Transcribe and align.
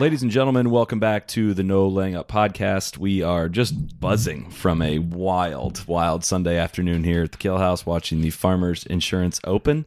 Ladies 0.00 0.22
and 0.22 0.30
gentlemen, 0.30 0.70
welcome 0.70 0.98
back 0.98 1.28
to 1.28 1.52
the 1.52 1.62
No 1.62 1.86
Laying 1.86 2.16
Up 2.16 2.26
podcast. 2.26 2.96
We 2.96 3.22
are 3.22 3.50
just 3.50 4.00
buzzing 4.00 4.48
from 4.48 4.80
a 4.80 4.98
wild, 4.98 5.86
wild 5.86 6.24
Sunday 6.24 6.56
afternoon 6.56 7.04
here 7.04 7.24
at 7.24 7.32
the 7.32 7.36
Kill 7.38 7.58
House 7.58 7.84
watching 7.84 8.22
the 8.22 8.30
Farmers 8.30 8.84
Insurance 8.86 9.40
Open. 9.44 9.84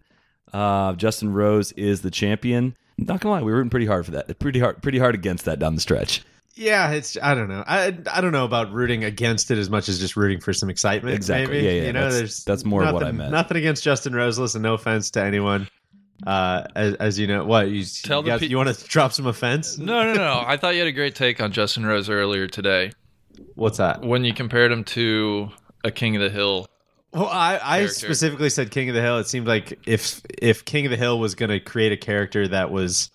Uh, 0.54 0.94
Justin 0.94 1.34
Rose 1.34 1.72
is 1.72 2.04
the 2.04 2.12
champion. 2.12 2.78
Not 3.00 3.22
gonna 3.22 3.34
lie, 3.34 3.42
we 3.42 3.52
were 3.52 3.58
rooting 3.58 3.72
pretty 3.72 3.88
hard 3.88 4.06
for 4.06 4.12
that. 4.12 4.38
Pretty 4.38 4.60
hard, 4.60 4.84
pretty 4.84 5.00
hard 5.00 5.16
against 5.16 5.46
that 5.46 5.58
down 5.58 5.74
the 5.74 5.82
stretch. 5.82 6.22
Yeah, 6.54 6.92
it's 6.92 7.18
I 7.20 7.34
don't 7.34 7.50
know. 7.50 7.64
I 7.66 7.98
I 8.12 8.22
don't 8.22 8.32
know 8.34 8.46
about 8.46 8.72
rooting 8.72 9.04
against 9.04 9.50
it 9.50 9.58
as 9.58 9.72
much 9.72 9.90
as 9.90 10.00
just 10.00 10.16
rooting 10.16 10.40
for 10.40 10.54
some 10.54 10.70
excitement. 10.70 11.16
Exactly. 11.16 11.56
Maybe. 11.56 11.66
Yeah, 11.66 11.72
yeah, 11.72 11.88
You 11.88 11.94
know, 11.94 12.02
that's- 12.02 12.18
there's 12.20 12.44
that's 12.44 12.64
more 12.64 12.82
nothing, 12.82 12.94
what 12.94 13.04
I 13.04 13.12
meant. 13.12 13.32
Nothing 13.32 13.58
against 13.58 13.84
Justin 13.84 14.14
Rose. 14.14 14.38
Listen, 14.38 14.62
no 14.62 14.76
offense 14.76 15.10
to 15.12 15.24
anyone. 15.24 15.68
Uh, 16.26 16.64
as, 16.76 16.94
as 16.96 17.20
you 17.20 17.28
know, 17.28 17.44
what 17.46 17.70
you 17.70 17.84
Tell 18.04 18.22
you, 18.22 18.28
guys- 18.28 18.40
pe- 18.40 18.48
you 18.48 18.58
want 18.58 18.74
to 18.74 18.86
drop 18.86 19.12
some 19.14 19.26
offense? 19.26 19.78
No, 19.78 20.04
no, 20.04 20.14
no. 20.14 20.44
I 20.46 20.58
thought 20.58 20.74
you 20.74 20.80
had 20.80 20.88
a 20.88 20.94
great 20.94 21.16
take 21.16 21.42
on 21.42 21.52
Justin 21.52 21.86
Rose 21.86 22.10
earlier 22.10 22.48
today 22.48 22.92
What's 23.56 23.78
that? 23.78 24.02
when 24.02 24.24
you 24.24 24.34
compared 24.34 24.72
him 24.72 24.84
to 24.86 25.50
a 25.84 25.92
King 25.92 26.16
of 26.16 26.22
the 26.22 26.30
Hill. 26.30 26.68
Well, 27.12 27.28
I, 27.28 27.60
I 27.62 27.86
specifically 27.88 28.50
said 28.50 28.72
King 28.72 28.90
of 28.90 28.96
the 28.96 29.02
Hill. 29.02 29.20
It 29.20 29.28
seemed 29.28 29.48
like 29.48 29.78
if 29.86 30.22
if 30.42 30.66
King 30.66 30.86
of 30.86 30.92
the 30.92 30.98
Hill 30.98 31.20
was 31.20 31.36
going 31.36 31.50
to 31.52 31.60
create 31.60 31.92
a 31.92 31.98
character 31.98 32.48
that 32.48 32.72
was 32.72 33.12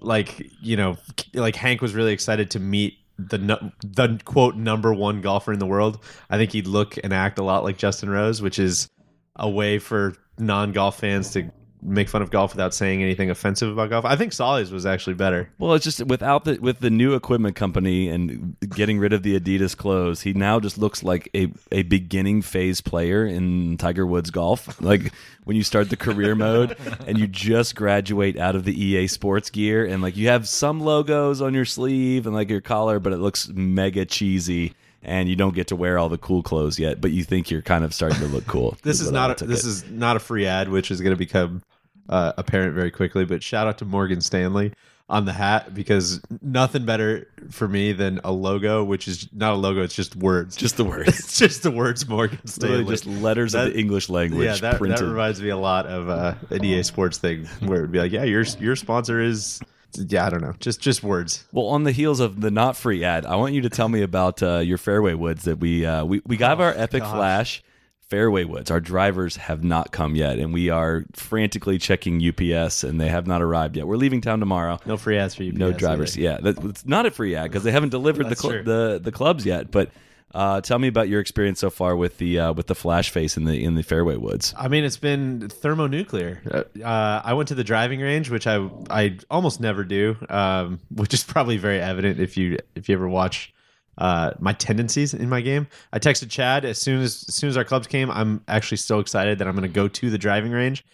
like 0.00 0.44
you 0.60 0.76
know 0.76 0.96
like 1.34 1.54
Hank 1.54 1.80
was 1.82 1.94
really 1.94 2.12
excited 2.12 2.50
to 2.52 2.58
meet 2.60 2.98
the 3.18 3.38
the 3.84 4.20
quote 4.24 4.56
number 4.56 4.92
one 4.92 5.20
golfer 5.20 5.52
in 5.52 5.58
the 5.60 5.66
world. 5.66 6.02
I 6.30 6.36
think 6.36 6.50
he'd 6.52 6.66
look 6.66 6.96
and 7.04 7.12
act 7.12 7.38
a 7.38 7.44
lot 7.44 7.62
like 7.62 7.76
Justin 7.76 8.10
Rose, 8.10 8.42
which 8.42 8.58
is 8.58 8.88
a 9.36 9.48
way 9.48 9.78
for 9.78 10.14
non 10.38 10.72
golf 10.72 10.98
fans 10.98 11.30
to 11.32 11.50
make 11.82 12.08
fun 12.08 12.22
of 12.22 12.30
golf 12.30 12.52
without 12.52 12.72
saying 12.72 13.02
anything 13.02 13.28
offensive 13.30 13.70
about 13.70 13.90
golf. 13.90 14.04
I 14.04 14.16
think 14.16 14.32
Soly's 14.32 14.70
was 14.70 14.86
actually 14.86 15.14
better. 15.14 15.50
Well, 15.58 15.74
it's 15.74 15.84
just 15.84 16.04
without 16.06 16.44
the 16.44 16.58
with 16.58 16.78
the 16.78 16.90
new 16.90 17.14
equipment 17.14 17.56
company 17.56 18.08
and 18.08 18.56
getting 18.70 18.98
rid 18.98 19.12
of 19.12 19.22
the 19.22 19.38
Adidas 19.38 19.76
clothes, 19.76 20.22
he 20.22 20.32
now 20.32 20.60
just 20.60 20.78
looks 20.78 21.02
like 21.02 21.28
a, 21.34 21.48
a 21.72 21.82
beginning 21.82 22.42
phase 22.42 22.80
player 22.80 23.26
in 23.26 23.76
Tiger 23.78 24.06
Woods 24.06 24.30
golf. 24.30 24.80
Like 24.92 25.12
when 25.44 25.56
you 25.56 25.62
start 25.62 25.90
the 25.90 25.96
career 25.96 26.34
mode 26.34 26.76
and 27.06 27.16
you 27.16 27.26
just 27.26 27.76
graduate 27.76 28.36
out 28.36 28.56
of 28.56 28.64
the 28.64 28.84
EA 28.84 29.06
Sports 29.06 29.48
gear 29.48 29.86
and 29.86 30.02
like 30.02 30.16
you 30.16 30.28
have 30.28 30.48
some 30.48 30.80
logos 30.80 31.40
on 31.40 31.54
your 31.54 31.64
sleeve 31.64 32.26
and 32.26 32.34
like 32.34 32.50
your 32.50 32.60
collar, 32.60 32.98
but 32.98 33.12
it 33.12 33.18
looks 33.18 33.48
mega 33.48 34.04
cheesy. 34.04 34.74
And 35.04 35.28
you 35.28 35.34
don't 35.34 35.54
get 35.54 35.68
to 35.68 35.76
wear 35.76 35.98
all 35.98 36.08
the 36.08 36.18
cool 36.18 36.42
clothes 36.44 36.78
yet, 36.78 37.00
but 37.00 37.10
you 37.10 37.24
think 37.24 37.50
you're 37.50 37.62
kind 37.62 37.84
of 37.84 37.92
starting 37.92 38.18
to 38.20 38.26
look 38.26 38.46
cool. 38.46 38.76
This 38.82 39.00
is 39.00 39.10
not 39.10 39.40
a, 39.40 39.44
this 39.44 39.64
it. 39.64 39.68
is 39.68 39.90
not 39.90 40.16
a 40.16 40.20
free 40.20 40.46
ad, 40.46 40.68
which 40.68 40.92
is 40.92 41.00
going 41.00 41.12
to 41.12 41.16
become 41.18 41.62
uh, 42.08 42.32
apparent 42.36 42.74
very 42.74 42.90
quickly. 42.90 43.24
But 43.24 43.42
shout 43.42 43.66
out 43.66 43.78
to 43.78 43.84
Morgan 43.84 44.20
Stanley 44.20 44.72
on 45.08 45.26
the 45.26 45.32
hat 45.32 45.74
because 45.74 46.20
nothing 46.40 46.86
better 46.86 47.28
for 47.50 47.68
me 47.68 47.92
than 47.92 48.20
a 48.24 48.32
logo, 48.32 48.82
which 48.82 49.06
is 49.06 49.28
not 49.32 49.52
a 49.52 49.56
logo; 49.56 49.82
it's 49.82 49.94
just 49.94 50.16
words. 50.16 50.56
just 50.56 50.76
the 50.76 50.84
words. 50.84 51.08
it's 51.18 51.38
just 51.38 51.62
the 51.62 51.70
words 51.70 52.08
Morgan 52.08 52.38
Literally 52.44 52.76
Stanley. 52.76 52.92
just 52.92 53.06
letters 53.06 53.54
of 53.54 53.72
the 53.72 53.78
English 53.78 54.08
language 54.08 54.46
yeah, 54.46 54.56
that, 54.56 54.80
that 54.80 55.00
reminds 55.00 55.40
me 55.42 55.50
a 55.50 55.56
lot 55.56 55.86
of 55.86 56.08
uh, 56.08 56.34
an 56.50 56.64
EA 56.64 56.82
Sports 56.82 57.18
thing 57.18 57.46
where 57.60 57.78
it 57.78 57.82
would 57.82 57.92
be 57.92 57.98
like, 57.98 58.12
yeah, 58.12 58.24
your 58.24 58.42
your 58.58 58.76
sponsor 58.76 59.20
is. 59.20 59.60
Yeah, 59.94 60.24
I 60.24 60.30
don't 60.30 60.40
know. 60.40 60.54
Just 60.58 60.80
just 60.80 61.02
words. 61.02 61.44
Well, 61.52 61.66
on 61.66 61.84
the 61.84 61.92
heels 61.92 62.20
of 62.20 62.40
the 62.40 62.50
not 62.50 62.78
free 62.78 63.04
ad, 63.04 63.26
I 63.26 63.36
want 63.36 63.52
you 63.52 63.60
to 63.60 63.68
tell 63.68 63.90
me 63.90 64.00
about 64.00 64.42
uh, 64.42 64.60
your 64.60 64.78
fairway 64.78 65.12
woods 65.12 65.44
that 65.44 65.58
we 65.58 65.84
uh, 65.84 66.06
we 66.06 66.22
we 66.24 66.38
got 66.38 66.58
our 66.62 66.72
epic 66.74 67.02
gosh. 67.02 67.12
flash 67.12 67.62
fairway 68.12 68.44
woods. 68.44 68.70
Our 68.70 68.78
drivers 68.78 69.36
have 69.36 69.64
not 69.64 69.90
come 69.90 70.16
yet, 70.16 70.38
and 70.38 70.52
we 70.52 70.68
are 70.68 71.06
frantically 71.14 71.78
checking 71.78 72.22
UPS, 72.22 72.84
and 72.84 73.00
they 73.00 73.08
have 73.08 73.26
not 73.26 73.40
arrived 73.40 73.74
yet. 73.74 73.86
We're 73.86 73.96
leaving 73.96 74.20
town 74.20 74.38
tomorrow. 74.38 74.78
No 74.84 74.98
free 74.98 75.16
ads 75.16 75.34
for 75.34 75.44
you. 75.44 75.52
No 75.52 75.72
drivers. 75.72 76.14
Yeah, 76.14 76.36
that, 76.42 76.62
it's 76.62 76.84
not 76.84 77.06
a 77.06 77.10
free 77.10 77.34
ad 77.34 77.44
because 77.44 77.64
they 77.64 77.72
haven't 77.72 77.88
delivered 77.88 78.28
the, 78.28 78.36
cl- 78.36 78.64
the 78.64 79.00
the 79.02 79.12
clubs 79.12 79.46
yet. 79.46 79.70
But 79.70 79.92
uh, 80.34 80.60
tell 80.60 80.78
me 80.78 80.88
about 80.88 81.08
your 81.08 81.22
experience 81.22 81.58
so 81.60 81.70
far 81.70 81.96
with 81.96 82.18
the 82.18 82.38
uh, 82.38 82.52
with 82.52 82.66
the 82.66 82.74
flash 82.74 83.08
face 83.08 83.38
in 83.38 83.44
the 83.46 83.64
in 83.64 83.76
the 83.76 83.82
fairway 83.82 84.16
woods. 84.16 84.52
I 84.58 84.68
mean, 84.68 84.84
it's 84.84 84.98
been 84.98 85.48
thermonuclear. 85.48 86.66
Uh, 86.84 87.22
I 87.24 87.32
went 87.32 87.48
to 87.48 87.54
the 87.54 87.64
driving 87.64 88.00
range, 88.00 88.28
which 88.28 88.46
I 88.46 88.68
I 88.90 89.18
almost 89.30 89.58
never 89.58 89.84
do, 89.84 90.18
um, 90.28 90.80
which 90.94 91.14
is 91.14 91.24
probably 91.24 91.56
very 91.56 91.80
evident 91.80 92.20
if 92.20 92.36
you 92.36 92.58
if 92.74 92.90
you 92.90 92.94
ever 92.94 93.08
watch 93.08 93.54
uh, 93.98 94.32
my 94.38 94.52
tendencies 94.52 95.14
in 95.14 95.28
my 95.28 95.40
game. 95.40 95.66
I 95.92 95.98
texted 95.98 96.30
Chad 96.30 96.64
as 96.64 96.78
soon 96.78 97.00
as 97.02 97.24
as 97.28 97.34
soon 97.34 97.50
as 97.50 97.56
our 97.56 97.64
clubs 97.64 97.86
came. 97.86 98.10
I'm 98.10 98.42
actually 98.48 98.78
so 98.78 98.98
excited 98.98 99.38
that 99.38 99.48
I'm 99.48 99.54
going 99.54 99.68
to 99.68 99.74
go 99.74 99.88
to 99.88 100.10
the 100.10 100.18
driving 100.18 100.52
range, 100.52 100.84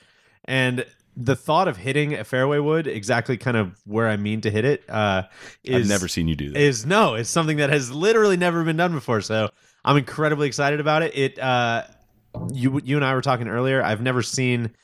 and 0.44 0.84
the 1.16 1.34
thought 1.34 1.66
of 1.66 1.76
hitting 1.76 2.14
a 2.14 2.22
fairway 2.22 2.60
wood 2.60 2.86
exactly 2.86 3.36
kind 3.36 3.56
of 3.56 3.76
where 3.84 4.08
I 4.08 4.16
mean 4.16 4.40
to 4.42 4.50
hit 4.50 4.64
it 4.64 4.88
uh, 4.88 5.24
is 5.64 5.86
I've 5.86 5.88
never 5.88 6.06
seen 6.06 6.28
you 6.28 6.36
do 6.36 6.52
that. 6.52 6.60
is 6.60 6.86
no, 6.86 7.14
it's 7.14 7.28
something 7.28 7.56
that 7.56 7.70
has 7.70 7.90
literally 7.90 8.36
never 8.36 8.62
been 8.62 8.76
done 8.76 8.92
before. 8.92 9.20
So 9.20 9.48
I'm 9.84 9.96
incredibly 9.96 10.46
excited 10.46 10.78
about 10.78 11.02
it. 11.02 11.16
It 11.16 11.38
uh, 11.38 11.84
you 12.52 12.80
you 12.84 12.96
and 12.96 13.04
I 13.04 13.14
were 13.14 13.22
talking 13.22 13.48
earlier. 13.48 13.82
I've 13.82 14.00
never 14.00 14.22
seen. 14.22 14.74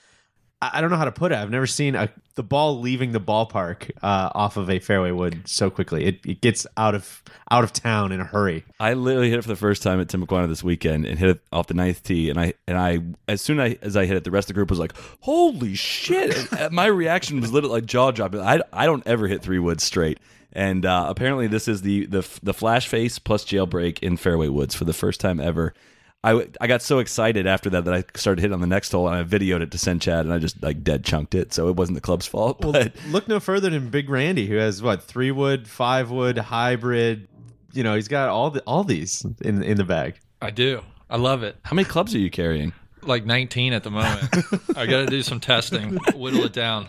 I 0.63 0.81
don't 0.81 0.91
know 0.91 0.97
how 0.97 1.05
to 1.05 1.13
put 1.13 1.33
it. 1.33 1.37
I've 1.37 1.51
never 1.51 1.67
seen 1.67 1.95
a 1.95 2.11
the 2.37 2.43
ball 2.43 2.81
leaving 2.81 3.13
the 3.13 3.21
ballpark 3.21 3.91
uh, 4.03 4.31
off 4.35 4.57
of 4.57 4.69
a 4.69 4.79
fairway 4.79 5.13
wood 5.13 5.43
so 5.49 5.71
quickly. 5.71 6.05
It, 6.05 6.21
it 6.27 6.41
gets 6.41 6.67
out 6.77 6.95
of 6.95 7.23
out 7.51 7.65
of 7.65 7.73
town 7.73 8.13
in 8.13 8.21
a 8.21 8.25
hurry. 8.25 8.65
I 8.81 8.95
literally 8.95 9.31
hit 9.31 9.39
it 9.39 9.43
for 9.43 9.49
the 9.49 9.57
first 9.57 9.83
time 9.83 10.01
at 10.01 10.09
Timuquana 10.09 10.49
this 10.49 10.65
weekend 10.65 11.07
and 11.07 11.19
hit 11.19 11.29
it 11.31 11.41
off 11.53 11.67
the 11.67 11.75
ninth 11.75 12.03
tee. 12.03 12.31
And 12.31 12.41
I 12.41 12.55
and 12.67 12.79
I 12.79 13.01
as 13.29 13.41
soon 13.41 13.61
as 13.61 13.73
I, 13.73 13.79
as 13.83 13.97
I 13.97 14.07
hit 14.07 14.17
it, 14.17 14.25
the 14.25 14.31
rest 14.31 14.47
of 14.47 14.49
the 14.49 14.55
group 14.55 14.71
was 14.71 14.79
like, 14.79 14.95
"Holy 15.21 15.75
shit!" 15.75 16.49
My 16.73 16.87
reaction 16.87 17.41
was 17.41 17.53
literally 17.53 17.75
like 17.81 17.87
jaw 17.87 18.11
dropping. 18.11 18.41
I, 18.41 18.61
I 18.73 18.87
don't 18.87 19.07
ever 19.07 19.29
hit 19.29 19.43
three 19.43 19.59
woods 19.59 19.85
straight. 19.85 20.19
And 20.53 20.87
uh, 20.87 21.07
apparently, 21.09 21.47
this 21.47 21.69
is 21.69 21.83
the 21.83 22.07
the 22.07 22.27
the 22.43 22.55
flash 22.55 22.89
face 22.89 23.19
plus 23.19 23.45
jailbreak 23.45 23.99
in 24.01 24.17
fairway 24.17 24.49
woods 24.49 24.75
for 24.75 24.85
the 24.85 24.93
first 24.93 25.21
time 25.21 25.41
ever. 25.41 25.75
I, 26.25 26.49
I 26.59 26.67
got 26.67 26.81
so 26.81 27.01
excited 27.01 27.47
after 27.47 27.69
that 27.71 27.85
that 27.85 27.93
I 27.93 28.03
started 28.15 28.41
hitting 28.41 28.55
on 28.55 28.63
the 28.63 28.67
next 28.67 28.93
hole 28.93 29.07
and 29.07 29.15
I 29.15 29.23
videoed 29.25 29.61
it 29.61 29.71
to 29.73 29.79
send 29.79 30.01
Chad 30.01 30.25
and 30.25 30.33
I 30.33 30.39
just 30.39 30.63
like 30.63 30.83
dead 30.83 31.05
chunked 31.05 31.35
it. 31.35 31.53
So 31.53 31.69
it 31.69 31.77
wasn't 31.77 31.97
the 31.97 32.01
club's 32.01 32.27
fault. 32.27 32.63
But 32.63 32.95
Look 33.09 33.29
no 33.29 33.41
further 33.41 33.69
than 33.69 33.91
Big 33.91 34.09
Randy, 34.09 34.47
who 34.47 34.57
has 34.57 34.83
what 34.83 35.03
three 35.03 35.31
wood, 35.31 35.69
five 35.69 36.11
wood, 36.11 36.39
hybrid. 36.39 37.29
You 37.75 37.83
know, 37.83 37.95
he's 37.95 38.09
got 38.09 38.31
all 38.31 38.51
the 38.51 38.63
all 38.67 38.85
these 38.85 39.25
in 39.43 39.63
in 39.63 39.77
the 39.77 39.85
bag. 39.85 40.19
I 40.41 40.51
do. 40.51 40.81
I 41.11 41.19
love 41.19 41.43
it. 41.43 41.57
how 41.63 41.75
many 41.75 41.87
clubs 41.87 42.15
are 42.15 42.19
you 42.19 42.31
carrying? 42.31 42.73
Like 43.03 43.27
19 43.27 43.75
at 43.75 43.83
the 43.83 43.91
moment. 43.91 44.31
I 44.77 44.87
got 44.87 45.01
to 45.01 45.07
do 45.07 45.23
some 45.23 45.39
testing, 45.39 45.99
whittle 46.15 46.45
it 46.45 46.55
down. 46.55 46.89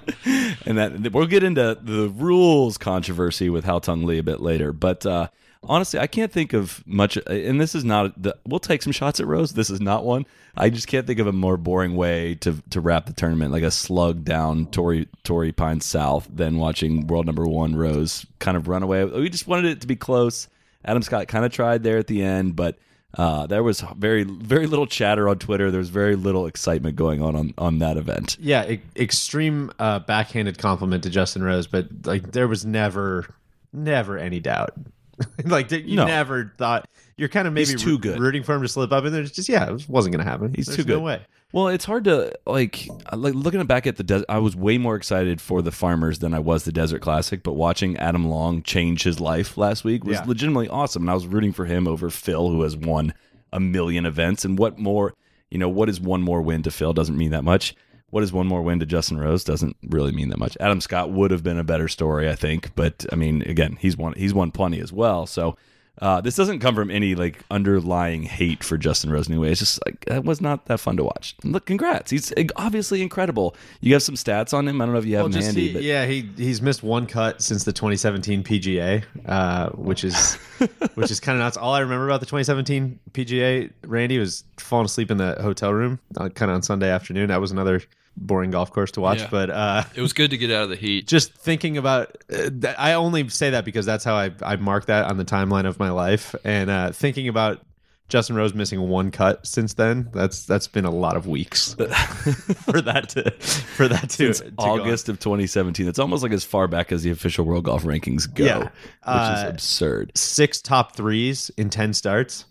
and 0.66 0.78
that 0.78 1.12
we'll 1.12 1.28
get 1.28 1.44
into 1.44 1.78
the 1.82 2.08
rules 2.10 2.78
controversy 2.78 3.50
with 3.50 3.66
Haotong 3.66 4.06
Li 4.06 4.18
a 4.18 4.24
bit 4.24 4.40
later. 4.40 4.72
But 4.72 5.06
uh, 5.06 5.28
honestly, 5.68 6.00
I 6.00 6.08
can't 6.08 6.32
think 6.32 6.54
of 6.54 6.84
much. 6.86 7.18
And 7.28 7.60
this 7.60 7.76
is 7.76 7.84
not. 7.84 8.22
The, 8.22 8.38
we'll 8.46 8.60
take 8.60 8.82
some 8.82 8.94
shots 8.94 9.20
at 9.20 9.28
Rose. 9.28 9.54
This 9.54 9.70
is 9.70 9.82
not 9.82 10.06
one. 10.06 10.26
I 10.58 10.70
just 10.70 10.88
can't 10.88 11.06
think 11.06 11.20
of 11.20 11.28
a 11.28 11.34
more 11.34 11.58
boring 11.58 11.96
way 11.96 12.36
to 12.36 12.62
to 12.70 12.82
wrap 12.82 13.06
the 13.06 13.14
tournament, 13.14 13.52
like 13.52 13.64
a 13.64 13.72
slug 13.72 14.24
down 14.24 14.68
Torrey 14.68 15.08
Torrey 15.24 15.52
Pine 15.52 15.82
South, 15.82 16.28
than 16.34 16.58
watching 16.58 17.08
world 17.08 17.26
number 17.26 17.46
one 17.46 17.76
Rose 17.76 18.26
kind 18.40 18.56
of 18.56 18.68
run 18.68 18.84
away. 18.84 19.04
We 19.06 19.30
just 19.30 19.48
wanted 19.48 19.66
it 19.66 19.82
to 19.82 19.88
be 19.88 19.96
close. 19.96 20.48
Adam 20.84 21.02
Scott 21.02 21.28
kind 21.28 21.46
of 21.46 21.52
tried 21.52 21.84
there 21.84 21.98
at 21.98 22.08
the 22.08 22.24
end, 22.24 22.56
but. 22.56 22.78
Uh, 23.18 23.48
there 23.48 23.64
was 23.64 23.80
very 23.96 24.24
very 24.24 24.68
little 24.68 24.86
chatter 24.86 25.30
on 25.30 25.40
Twitter. 25.40 25.72
There 25.72 25.80
was 25.80 25.88
very 25.88 26.18
little 26.18 26.48
excitement 26.48 26.98
going 26.98 27.22
on 27.22 27.34
on, 27.34 27.54
on 27.58 27.80
that 27.80 27.96
event. 27.96 28.36
Yeah, 28.42 28.70
e- 28.72 28.82
extreme 28.98 29.72
uh, 29.80 30.00
backhanded 30.00 30.58
compliment 30.58 31.04
to 31.04 31.10
Justin 31.10 31.42
Rose, 31.42 31.66
but 31.66 31.88
like 32.04 32.34
there 32.34 32.50
was 32.50 32.66
never, 32.66 33.34
never 33.72 34.18
any 34.18 34.42
doubt. 34.42 34.74
like 35.46 35.72
you 35.72 35.96
No. 35.96 36.06
never 36.06 36.54
thought 36.58 36.88
you're 37.18 37.30
kind 37.30 37.48
of 37.48 37.54
maybe 37.54 37.72
He's 37.72 37.82
too 37.82 37.98
good. 37.98 38.20
rooting 38.20 38.44
for 38.44 38.54
him 38.56 38.62
to 38.62 38.68
slip 38.68 38.92
up, 38.92 39.04
and 39.06 39.14
there's 39.14 39.32
just 39.32 39.48
yeah, 39.50 39.66
it 39.74 39.86
wasn't 39.90 40.14
going 40.16 40.24
to 40.26 40.30
happen. 40.30 40.54
He's 40.54 40.66
There's 40.68 40.78
too 40.78 40.84
good. 40.84 40.98
No 40.98 41.02
way. 41.02 41.22
Well, 41.54 41.70
it's 41.70 41.86
hard 41.86 42.04
to 42.06 42.34
like 42.46 42.88
like 43.14 43.34
looking 43.34 43.64
back 43.66 43.88
at 43.88 43.96
the 43.96 44.04
desert. 44.04 44.26
I 44.28 44.40
was 44.40 44.56
way 44.58 44.78
more 44.78 44.96
excited 44.98 45.40
for 45.40 45.62
the 45.62 45.72
Farmers 45.72 46.20
than 46.20 46.34
I 46.34 46.40
was 46.40 46.66
the 46.66 46.72
Desert 46.74 47.00
Classic. 47.00 47.44
But 47.44 47.54
watching 47.54 47.96
Adam 47.98 48.28
Long 48.28 48.62
change 48.62 49.04
his 49.04 49.22
life 49.22 49.58
last 49.58 49.86
week 49.86 50.04
was 50.04 50.18
Yeah. 50.18 50.26
legitimately 50.26 50.68
awesome, 50.68 51.04
and 51.04 51.10
I 51.10 51.14
was 51.14 51.28
rooting 51.28 51.54
for 51.54 51.64
him 51.66 51.88
over 51.88 52.10
Phil, 52.10 52.50
who 52.50 52.64
has 52.64 52.76
won 52.76 53.14
a 53.54 53.60
million 53.62 54.06
events. 54.06 54.44
And 54.44 54.60
what 54.60 54.78
more, 54.78 55.14
you 55.50 55.58
know, 55.58 55.70
what 55.70 55.88
is 55.88 56.02
one 56.02 56.22
more 56.22 56.42
win 56.42 56.62
to 56.64 56.72
Phil? 56.72 56.92
Doesn't 56.92 57.16
mean 57.18 57.32
that 57.32 57.46
much. 57.46 57.74
What 58.16 58.24
is 58.24 58.32
one 58.32 58.48
more 58.48 58.62
win 58.62 58.80
to 58.80 58.86
Justin 58.86 59.18
Rose 59.18 59.44
doesn't 59.44 59.76
really 59.90 60.14
mean 60.14 60.30
that 60.30 60.38
much. 60.40 60.56
Adam 60.62 60.80
Scott 60.80 61.12
would 61.12 61.32
have 61.32 61.44
been 61.44 61.60
a 61.60 61.66
better 61.66 61.90
story, 61.90 62.30
I 62.30 62.36
think, 62.36 62.74
but 62.74 63.06
I 63.12 63.18
mean, 63.18 63.42
again, 63.42 63.76
he's 63.78 63.98
won 63.98 64.14
he's 64.14 64.34
won 64.34 64.52
plenty 64.52 64.80
as 64.80 64.94
well. 64.94 65.26
So 65.26 65.58
uh, 66.02 66.22
this 66.22 66.34
doesn't 66.38 66.60
come 66.60 66.76
from 66.76 66.90
any 66.90 67.14
like 67.14 67.44
underlying 67.52 68.24
hate 68.24 68.64
for 68.64 68.78
Justin 68.78 69.12
Rose 69.12 69.30
anyway. 69.30 69.52
It's 69.52 69.60
just 69.60 69.86
like 69.86 70.06
that 70.06 70.24
was 70.24 70.40
not 70.40 70.66
that 70.68 70.80
fun 70.80 70.96
to 70.96 71.04
watch. 71.04 71.36
Look, 71.44 71.66
congrats! 71.66 72.10
He's 72.10 72.32
obviously 72.56 73.02
incredible. 73.02 73.54
You 73.82 73.92
have 73.92 74.02
some 74.04 74.16
stats 74.16 74.54
on 74.54 74.66
him. 74.66 74.80
I 74.80 74.86
don't 74.86 74.94
know 74.94 75.00
if 75.00 75.06
you 75.06 75.18
have 75.18 75.24
Well, 75.26 75.34
them 75.34 75.42
handy, 75.42 75.68
he- 75.68 75.74
but 75.74 75.84
yeah, 75.84 76.06
he 76.06 76.30
he's 76.38 76.62
missed 76.62 76.84
one 76.84 77.08
cut 77.08 77.42
since 77.42 77.66
the 77.66 77.74
2017 77.74 78.44
PGA, 78.44 79.04
uh, 79.26 79.72
which 79.72 80.06
is 80.06 80.36
which 80.96 81.12
is 81.12 81.20
kind 81.20 81.38
of 81.38 81.44
nuts. 81.44 81.58
All 81.58 81.74
I 81.74 81.80
remember 81.82 82.06
about 82.08 82.22
the 82.22 82.28
2017 82.28 82.98
PGA, 83.12 83.72
Randy, 83.86 84.20
was 84.20 84.46
falling 84.56 84.86
asleep 84.86 85.12
in 85.12 85.18
the 85.18 85.36
hotel 85.42 85.74
room, 85.74 86.00
uh, 86.16 86.30
kind 86.30 86.50
of 86.50 86.56
on 86.56 86.62
Sunday 86.62 86.90
afternoon. 86.90 87.28
That 87.28 87.42
was 87.42 87.52
another 87.52 87.82
boring 88.18 88.52
golf 88.52 88.72
course 88.72 88.92
to 88.92 89.02
watch, 89.02 89.20
Yeah. 89.20 89.28
but 89.32 89.50
uh, 89.50 89.84
It 89.96 90.02
was 90.02 90.14
good 90.14 90.32
to 90.32 90.38
get 90.38 90.52
out 90.52 90.64
of 90.64 90.70
the 90.70 90.76
heat. 90.76 91.08
just 91.16 91.34
thinking 91.34 91.78
about 91.78 92.16
uh, 92.34 92.50
that, 92.54 92.80
I 92.80 92.94
only 92.94 93.28
say 93.30 93.50
that 93.52 93.66
because 93.66 93.86
that's 93.86 94.04
how 94.04 94.16
I 94.16 94.32
I 94.42 94.56
mark 94.56 94.86
that 94.86 95.06
on 95.06 95.18
the 95.18 95.26
timeline 95.26 95.66
of 95.66 95.80
my 95.80 95.90
life, 95.92 96.36
and 96.44 96.70
uh, 96.70 96.92
thinking 96.92 97.28
about. 97.28 97.62
Justin 98.08 98.36
Rose 98.36 98.54
missing 98.54 98.80
one 98.88 99.10
cut 99.10 99.48
since 99.48 99.74
then. 99.74 100.10
That's 100.14 100.46
that's 100.46 100.68
been 100.68 100.86
a 100.86 100.92
lot 100.92 101.18
of 101.18 101.26
weeks 101.26 101.74
for 101.74 102.80
that 102.82 103.10
to 103.10 103.32
for 103.32 103.88
that 103.88 104.10
to, 104.12 104.32
since 104.32 104.40
to 104.42 104.52
go. 104.52 104.64
August 104.64 105.10
of 105.10 105.20
2017. 105.20 105.88
It's 105.88 105.98
almost 105.98 106.22
like 106.22 106.32
as 106.32 106.44
far 106.44 106.68
back 106.68 106.92
as 106.92 107.02
the 107.02 107.10
official 107.10 107.46
World 107.46 107.64
Golf 107.64 107.84
Rankings 107.84 108.32
go, 108.32 108.46
Yeah. 108.46 108.58
which 108.60 108.72
Uh, 109.06 109.36
is 109.48 109.50
absurd. 109.50 110.12
six 110.16 110.62
top 110.62 110.96
threes 110.96 111.50
in 111.58 111.72
10 111.72 111.94
starts. 111.96 112.46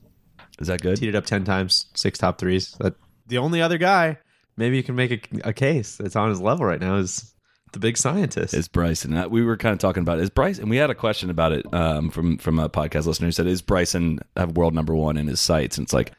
Is 0.58 0.66
that 0.66 0.80
good? 0.82 0.96
Teed 0.96 1.10
it 1.10 1.14
up 1.14 1.24
10 1.24 1.44
times, 1.44 1.86
six 1.94 2.18
top 2.18 2.38
threes. 2.38 2.74
That 2.80 2.94
the 3.28 3.38
only 3.38 3.62
other 3.62 3.78
guy, 3.78 4.18
maybe 4.56 4.76
you 4.76 4.82
can 4.82 4.94
make 4.94 5.10
a, 5.12 5.48
a 5.48 5.52
case 5.52 5.96
that's 5.96 6.16
on 6.16 6.30
his 6.30 6.40
level 6.40 6.64
right 6.66 6.80
now 6.80 6.96
is 6.96 7.34
the 7.72 7.78
big 7.80 7.96
scientist. 7.96 8.54
Is 8.54 8.68
Bryson? 8.68 9.14
Uh, 9.14 9.28
We 9.28 9.42
were 9.42 9.56
kind 9.56 9.72
of 9.72 9.78
talking 9.80 10.02
about 10.02 10.20
is 10.20 10.30
Bryson. 10.30 10.62
And 10.62 10.70
we 10.70 10.76
had 10.76 10.90
a 10.90 10.94
question 10.94 11.28
about 11.30 11.52
it 11.52 11.66
um, 11.74 12.10
from 12.10 12.38
from 12.38 12.58
a 12.58 12.68
podcast 12.70 13.06
listener 13.06 13.26
who 13.28 13.32
said, 13.32 13.46
"Is 13.46 13.62
Bryson 13.62 14.20
have 14.36 14.56
world 14.56 14.74
number 14.74 14.94
one 14.94 15.16
in 15.16 15.26
his 15.26 15.40
sights?" 15.40 15.76
And 15.76 15.84
it's 15.84 15.92
like, 15.92 16.12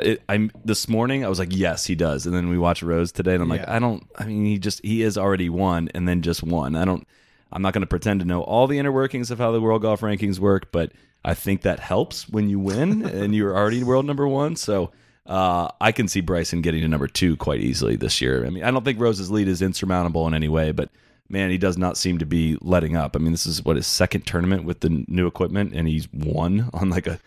it, 0.00 0.22
I'm 0.28 0.50
this 0.64 0.88
morning. 0.88 1.24
I 1.24 1.28
was 1.28 1.38
like, 1.38 1.54
"Yes, 1.54 1.84
he 1.84 1.94
does." 1.94 2.24
And 2.24 2.34
then 2.34 2.48
we 2.48 2.58
watched 2.58 2.82
Rose 2.82 3.12
today, 3.12 3.34
and 3.34 3.42
I'm 3.42 3.48
like, 3.50 3.60
Yeah. 3.60 3.76
"I 3.76 3.78
don't. 3.78 4.06
I 4.16 4.24
mean, 4.24 4.44
he 4.46 4.58
just 4.58 4.82
he 4.84 5.02
is 5.02 5.18
already 5.18 5.50
one, 5.50 5.90
and 5.94 6.08
then 6.08 6.22
just 6.22 6.42
one. 6.42 6.74
I 6.74 6.84
don't. 6.86 7.06
I'm 7.52 7.60
not 7.60 7.74
going 7.74 7.82
to 7.82 7.86
pretend 7.86 8.20
to 8.20 8.26
know 8.26 8.40
all 8.42 8.66
the 8.66 8.78
inner 8.78 8.90
workings 8.92 9.30
of 9.30 9.38
how 9.38 9.52
the 9.52 9.60
world 9.60 9.82
golf 9.82 10.00
rankings 10.00 10.38
work, 10.38 10.72
but 10.72 10.92
I 11.22 11.34
think 11.34 11.60
that 11.62 11.78
helps 11.78 12.26
when 12.26 12.48
you 12.48 12.58
win 12.58 13.04
and 13.06 13.34
you're 13.34 13.54
already 13.54 13.84
world 13.84 14.06
number 14.06 14.26
one. 14.26 14.56
So." 14.56 14.92
Uh, 15.26 15.68
I 15.80 15.92
can 15.92 16.08
see 16.08 16.20
Bryson 16.20 16.62
getting 16.62 16.80
to 16.82 16.88
number 16.88 17.06
two 17.06 17.36
quite 17.36 17.60
easily 17.60 17.96
this 17.96 18.20
year. 18.20 18.44
I 18.44 18.50
mean, 18.50 18.64
I 18.64 18.70
don't 18.70 18.84
think 18.84 18.98
Rose's 18.98 19.30
lead 19.30 19.48
is 19.48 19.62
insurmountable 19.62 20.26
in 20.26 20.34
any 20.34 20.48
way, 20.48 20.72
but 20.72 20.90
man, 21.28 21.50
he 21.50 21.58
does 21.58 21.78
not 21.78 21.96
seem 21.96 22.18
to 22.18 22.26
be 22.26 22.58
letting 22.60 22.96
up. 22.96 23.14
I 23.14 23.18
mean, 23.18 23.32
this 23.32 23.46
is 23.46 23.64
what 23.64 23.76
his 23.76 23.86
second 23.86 24.26
tournament 24.26 24.64
with 24.64 24.80
the 24.80 25.04
new 25.08 25.26
equipment, 25.26 25.74
and 25.74 25.86
he's 25.86 26.12
won 26.12 26.70
on 26.74 26.90
like 26.90 27.06
a 27.06 27.18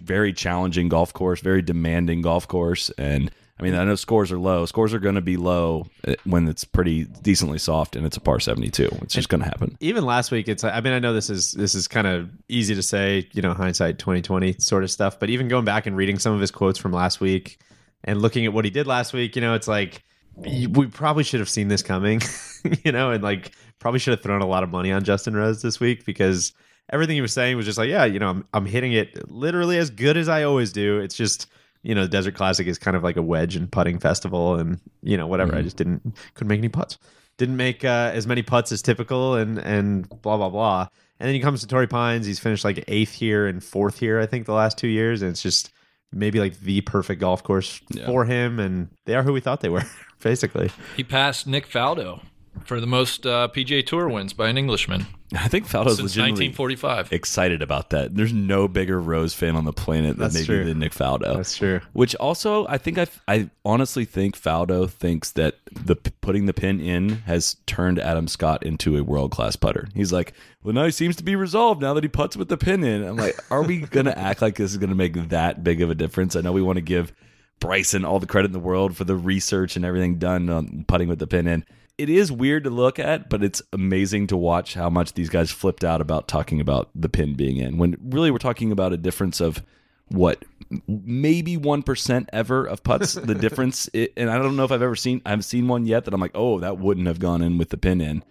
very 0.00 0.32
challenging 0.32 0.88
golf 0.88 1.12
course, 1.12 1.40
very 1.40 1.62
demanding 1.62 2.22
golf 2.22 2.48
course. 2.48 2.90
And 2.98 3.30
I 3.58 3.62
mean, 3.62 3.74
I 3.74 3.84
know 3.84 3.94
scores 3.94 4.30
are 4.30 4.38
low. 4.38 4.66
Scores 4.66 4.92
are 4.92 4.98
going 4.98 5.14
to 5.14 5.22
be 5.22 5.38
low 5.38 5.86
uh, 6.06 6.14
when 6.24 6.46
it's 6.46 6.64
pretty 6.64 7.04
decently 7.04 7.58
soft 7.58 7.96
and 7.96 8.04
it's 8.04 8.16
a 8.16 8.20
par 8.20 8.38
seventy-two. 8.38 8.88
It's 9.02 9.14
just 9.14 9.30
going 9.30 9.40
to 9.40 9.46
happen. 9.46 9.78
Even 9.80 10.04
last 10.04 10.30
week, 10.30 10.46
it's. 10.48 10.62
I 10.62 10.80
mean, 10.80 10.92
I 10.92 10.98
know 10.98 11.14
this 11.14 11.30
is 11.30 11.52
this 11.52 11.74
is 11.74 11.88
kind 11.88 12.06
of 12.06 12.30
easy 12.48 12.74
to 12.74 12.82
say, 12.82 13.28
you 13.32 13.40
know, 13.40 13.54
hindsight 13.54 13.98
twenty 13.98 14.20
twenty 14.20 14.54
sort 14.58 14.84
of 14.84 14.90
stuff. 14.90 15.18
But 15.18 15.30
even 15.30 15.48
going 15.48 15.64
back 15.64 15.86
and 15.86 15.96
reading 15.96 16.18
some 16.18 16.34
of 16.34 16.40
his 16.40 16.50
quotes 16.50 16.78
from 16.78 16.92
last 16.92 17.20
week, 17.20 17.58
and 18.04 18.20
looking 18.20 18.44
at 18.44 18.52
what 18.52 18.64
he 18.64 18.70
did 18.70 18.86
last 18.86 19.12
week, 19.12 19.36
you 19.36 19.42
know, 19.42 19.54
it's 19.54 19.68
like 19.68 20.04
we 20.36 20.86
probably 20.86 21.24
should 21.24 21.40
have 21.40 21.48
seen 21.48 21.68
this 21.68 21.82
coming, 21.82 22.20
you 22.84 22.92
know, 22.92 23.10
and 23.10 23.22
like 23.22 23.52
probably 23.78 23.98
should 23.98 24.12
have 24.12 24.22
thrown 24.22 24.42
a 24.42 24.46
lot 24.46 24.62
of 24.62 24.68
money 24.68 24.92
on 24.92 25.02
Justin 25.02 25.34
Rose 25.34 25.62
this 25.62 25.80
week 25.80 26.04
because 26.04 26.52
everything 26.92 27.14
he 27.14 27.20
was 27.20 27.32
saying 27.32 27.56
was 27.56 27.66
just 27.66 27.78
like, 27.78 27.88
yeah, 27.88 28.04
you 28.04 28.18
know, 28.18 28.28
I'm 28.28 28.44
I'm 28.52 28.66
hitting 28.66 28.92
it 28.92 29.30
literally 29.30 29.78
as 29.78 29.90
good 29.90 30.16
as 30.16 30.28
I 30.28 30.42
always 30.44 30.72
do. 30.72 31.00
It's 31.00 31.16
just 31.16 31.46
you 31.82 31.94
know, 31.94 32.02
the 32.02 32.08
Desert 32.08 32.34
Classic 32.34 32.66
is 32.66 32.78
kind 32.78 32.96
of 32.96 33.02
like 33.02 33.16
a 33.16 33.22
wedge 33.22 33.56
and 33.56 33.70
putting 33.70 33.98
festival, 33.98 34.56
and 34.56 34.80
you 35.02 35.16
know, 35.16 35.26
whatever. 35.26 35.54
I 35.54 35.62
just 35.62 35.76
didn't 35.76 36.16
couldn't 36.34 36.48
make 36.48 36.58
any 36.58 36.68
putts. 36.68 36.98
Didn't 37.38 37.56
make 37.56 37.84
uh, 37.84 38.10
as 38.14 38.26
many 38.26 38.42
putts 38.42 38.72
as 38.72 38.82
typical, 38.82 39.34
and 39.34 39.58
and 39.58 40.08
blah 40.22 40.36
blah 40.36 40.48
blah. 40.48 40.88
And 41.18 41.26
then 41.28 41.34
he 41.34 41.40
comes 41.40 41.60
to 41.60 41.66
Torrey 41.66 41.86
Pines. 41.86 42.26
He's 42.26 42.38
finished 42.38 42.64
like 42.64 42.84
eighth 42.88 43.12
here 43.12 43.46
and 43.46 43.62
fourth 43.62 43.98
here, 43.98 44.20
I 44.20 44.26
think, 44.26 44.46
the 44.46 44.52
last 44.52 44.76
two 44.76 44.88
years, 44.88 45.22
and 45.22 45.30
it's 45.30 45.42
just 45.42 45.72
maybe 46.12 46.40
like 46.40 46.60
the 46.60 46.80
perfect 46.82 47.20
golf 47.20 47.42
course 47.42 47.80
for 48.04 48.24
him. 48.24 48.58
And 48.58 48.88
they 49.06 49.14
are 49.14 49.22
who 49.22 49.32
we 49.32 49.40
thought 49.40 49.60
they 49.60 49.68
were, 49.68 49.84
basically. 50.22 50.70
He 50.96 51.04
passed 51.04 51.46
Nick 51.46 51.68
Faldo 51.68 52.22
for 52.64 52.80
the 52.80 52.86
most 52.86 53.26
uh, 53.26 53.48
PGA 53.54 53.84
Tour 53.84 54.08
wins 54.08 54.32
by 54.32 54.48
an 54.48 54.58
Englishman 54.58 55.06
I 55.34 55.48
think 55.48 55.66
Faldo's 55.66 55.96
since 55.96 56.16
legitimately 56.16 56.48
1945. 56.50 57.12
excited 57.12 57.60
about 57.60 57.90
that. 57.90 58.14
There's 58.14 58.32
no 58.32 58.68
bigger 58.68 59.00
Rose 59.00 59.34
fan 59.34 59.56
on 59.56 59.64
the 59.64 59.72
planet 59.72 60.16
than 60.16 60.24
That's 60.24 60.34
maybe 60.34 60.46
true. 60.46 60.64
than 60.64 60.78
Nick 60.78 60.92
Faldo. 60.92 61.34
That's 61.36 61.56
true. 61.56 61.80
Which 61.94 62.14
also, 62.16 62.66
I 62.68 62.78
think 62.78 62.98
I, 62.98 63.06
I 63.26 63.50
honestly 63.64 64.04
think 64.04 64.40
Faldo 64.40 64.88
thinks 64.88 65.32
that 65.32 65.56
the 65.72 65.96
putting 65.96 66.46
the 66.46 66.54
pin 66.54 66.80
in 66.80 67.08
has 67.26 67.56
turned 67.66 67.98
Adam 67.98 68.28
Scott 68.28 68.62
into 68.62 68.96
a 68.96 69.02
world 69.02 69.32
class 69.32 69.56
putter. 69.56 69.88
He's 69.94 70.12
like, 70.12 70.32
well, 70.62 70.74
now 70.74 70.84
he 70.84 70.90
seems 70.92 71.16
to 71.16 71.24
be 71.24 71.34
resolved 71.34 71.80
now 71.80 71.92
that 71.94 72.04
he 72.04 72.08
puts 72.08 72.36
with 72.36 72.48
the 72.48 72.56
pin 72.56 72.84
in. 72.84 73.02
I'm 73.02 73.16
like, 73.16 73.36
are 73.50 73.62
we 73.62 73.78
gonna 73.90 74.14
act 74.16 74.42
like 74.42 74.56
this 74.56 74.70
is 74.70 74.78
gonna 74.78 74.94
make 74.94 75.14
that 75.30 75.64
big 75.64 75.82
of 75.82 75.90
a 75.90 75.94
difference? 75.94 76.36
I 76.36 76.40
know 76.40 76.52
we 76.52 76.62
want 76.62 76.76
to 76.76 76.82
give 76.82 77.12
Bryson 77.58 78.04
all 78.04 78.20
the 78.20 78.26
credit 78.26 78.46
in 78.46 78.52
the 78.52 78.58
world 78.60 78.96
for 78.96 79.04
the 79.04 79.16
research 79.16 79.76
and 79.76 79.84
everything 79.84 80.18
done 80.18 80.48
on 80.50 80.84
putting 80.86 81.08
with 81.08 81.18
the 81.18 81.26
pin 81.26 81.46
in. 81.48 81.64
It 81.98 82.10
is 82.10 82.30
weird 82.30 82.64
to 82.64 82.70
look 82.70 82.98
at, 82.98 83.30
but 83.30 83.42
it's 83.42 83.62
amazing 83.72 84.26
to 84.28 84.36
watch 84.36 84.74
how 84.74 84.90
much 84.90 85.14
these 85.14 85.30
guys 85.30 85.50
flipped 85.50 85.82
out 85.82 86.02
about 86.02 86.28
talking 86.28 86.60
about 86.60 86.90
the 86.94 87.08
pin 87.08 87.34
being 87.34 87.56
in. 87.56 87.78
When 87.78 87.96
really 88.02 88.30
we're 88.30 88.38
talking 88.38 88.70
about 88.70 88.92
a 88.92 88.98
difference 88.98 89.40
of 89.40 89.62
what 90.08 90.44
maybe 90.86 91.56
1% 91.56 92.28
ever 92.32 92.66
of 92.66 92.82
putts 92.82 93.14
the 93.14 93.34
difference. 93.34 93.88
It, 93.92 94.12
and 94.16 94.30
i 94.30 94.38
don't 94.38 94.56
know 94.56 94.64
if 94.64 94.72
i've 94.72 94.82
ever 94.82 94.96
seen 94.96 95.20
i've 95.26 95.44
seen 95.44 95.68
one 95.68 95.86
yet 95.86 96.04
that 96.04 96.14
i'm 96.14 96.20
like 96.20 96.32
oh 96.34 96.60
that 96.60 96.78
wouldn't 96.78 97.06
have 97.06 97.18
gone 97.18 97.42
in 97.42 97.58
with 97.58 97.70
the 97.70 97.76
pin 97.76 98.00
in. 98.00 98.22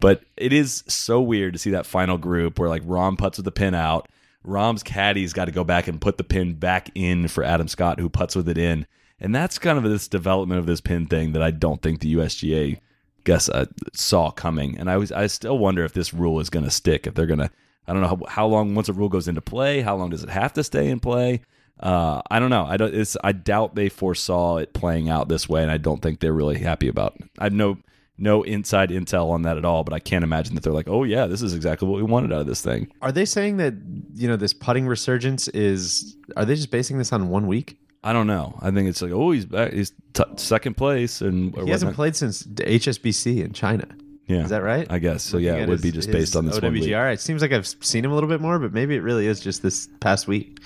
But 0.00 0.22
it 0.36 0.52
is 0.52 0.84
so 0.88 1.20
weird 1.20 1.52
to 1.54 1.58
see 1.58 1.70
that 1.70 1.86
final 1.86 2.18
group 2.18 2.58
where 2.58 2.68
like 2.68 2.82
Rahm 2.82 3.16
puts 3.16 3.38
with 3.38 3.44
the 3.44 3.52
pin 3.52 3.74
out. 3.74 4.08
Rahm's 4.44 4.82
caddy's 4.82 5.32
got 5.32 5.46
to 5.46 5.52
go 5.52 5.64
back 5.64 5.88
and 5.88 6.00
put 6.00 6.18
the 6.18 6.24
pin 6.24 6.54
back 6.54 6.90
in 6.94 7.28
for 7.28 7.42
adam 7.42 7.68
scott 7.68 8.00
who 8.00 8.08
puts 8.10 8.36
with 8.36 8.48
it 8.48 8.58
in. 8.58 8.86
And 9.20 9.34
that's 9.34 9.58
kind 9.58 9.78
of 9.78 9.84
this 9.84 10.08
development 10.08 10.58
of 10.58 10.66
this 10.66 10.80
pin 10.80 11.06
thing 11.06 11.32
that 11.32 11.42
i 11.42 11.50
don't 11.50 11.80
think 11.80 12.00
the 12.00 12.14
usga 12.14 12.78
guess 13.24 13.48
I 13.50 13.66
saw 13.92 14.30
coming 14.30 14.78
and 14.78 14.90
i 14.90 14.96
was 14.96 15.10
i 15.12 15.26
still 15.26 15.58
wonder 15.58 15.84
if 15.84 15.92
this 15.92 16.12
rule 16.12 16.40
is 16.40 16.50
going 16.50 16.64
to 16.64 16.70
stick 16.70 17.06
if 17.06 17.14
they're 17.14 17.26
going 17.26 17.38
to 17.40 17.50
I 17.86 17.92
don't 17.92 18.02
know 18.02 18.08
how, 18.08 18.20
how 18.28 18.46
long 18.46 18.74
once 18.74 18.88
a 18.88 18.92
rule 18.92 19.08
goes 19.08 19.28
into 19.28 19.40
play. 19.40 19.80
How 19.80 19.96
long 19.96 20.10
does 20.10 20.22
it 20.22 20.30
have 20.30 20.52
to 20.54 20.64
stay 20.64 20.88
in 20.88 21.00
play? 21.00 21.42
Uh, 21.80 22.22
I 22.30 22.38
don't 22.38 22.50
know. 22.50 22.64
I 22.64 22.76
don't. 22.76 22.94
It's, 22.94 23.16
I 23.22 23.32
doubt 23.32 23.74
they 23.74 23.88
foresaw 23.88 24.58
it 24.58 24.72
playing 24.72 25.08
out 25.08 25.28
this 25.28 25.48
way, 25.48 25.62
and 25.62 25.70
I 25.70 25.76
don't 25.76 26.00
think 26.00 26.20
they're 26.20 26.32
really 26.32 26.58
happy 26.58 26.88
about. 26.88 27.16
It. 27.16 27.28
I 27.38 27.44
have 27.44 27.52
no 27.52 27.78
no 28.16 28.42
inside 28.44 28.90
intel 28.90 29.30
on 29.30 29.42
that 29.42 29.58
at 29.58 29.64
all, 29.64 29.82
but 29.82 29.92
I 29.92 29.98
can't 29.98 30.22
imagine 30.22 30.54
that 30.54 30.62
they're 30.62 30.72
like, 30.72 30.88
oh 30.88 31.02
yeah, 31.02 31.26
this 31.26 31.42
is 31.42 31.52
exactly 31.52 31.88
what 31.88 31.96
we 31.96 32.04
wanted 32.04 32.32
out 32.32 32.40
of 32.40 32.46
this 32.46 32.62
thing. 32.62 32.90
Are 33.02 33.10
they 33.10 33.24
saying 33.24 33.56
that 33.56 33.74
you 34.14 34.28
know 34.28 34.36
this 34.36 34.54
putting 34.54 34.86
resurgence 34.86 35.48
is? 35.48 36.16
Are 36.36 36.44
they 36.44 36.54
just 36.54 36.70
basing 36.70 36.98
this 36.98 37.12
on 37.12 37.28
one 37.28 37.46
week? 37.46 37.78
I 38.04 38.12
don't 38.12 38.26
know. 38.26 38.56
I 38.60 38.70
think 38.70 38.88
it's 38.88 39.00
like, 39.02 39.10
oh, 39.12 39.30
he's 39.32 39.46
back. 39.46 39.72
He's 39.72 39.92
t- 40.12 40.22
second 40.36 40.76
place, 40.76 41.20
and 41.22 41.56
He 41.56 41.70
hasn't 41.70 41.94
played 41.94 42.14
since 42.14 42.42
HSBC 42.44 43.42
in 43.44 43.52
China. 43.52 43.86
Yeah, 44.26 44.44
Is 44.44 44.50
that 44.50 44.62
right? 44.62 44.86
I 44.90 44.98
guess 45.00 45.22
so. 45.24 45.36
Looking 45.36 45.46
Yeah, 45.46 45.54
it 45.56 45.68
would 45.68 45.80
his- 45.80 45.82
be 45.82 45.90
just 45.92 46.10
based 46.12 46.36
on 46.36 46.46
this 46.46 46.60
one 46.60 46.72
week. 46.72 46.84
OWGR. 46.84 47.12
It 47.14 47.20
seems 47.20 47.42
like 47.42 47.52
I've 47.52 47.66
seen 47.66 48.04
him 48.04 48.10
a 48.10 48.14
little 48.14 48.28
bit 48.28 48.40
more, 48.40 48.58
but 48.58 48.72
maybe 48.72 48.94
it 48.94 49.00
really 49.00 49.26
is 49.26 49.40
just 49.40 49.62
this 49.62 49.88
past 50.00 50.26
week. 50.28 50.58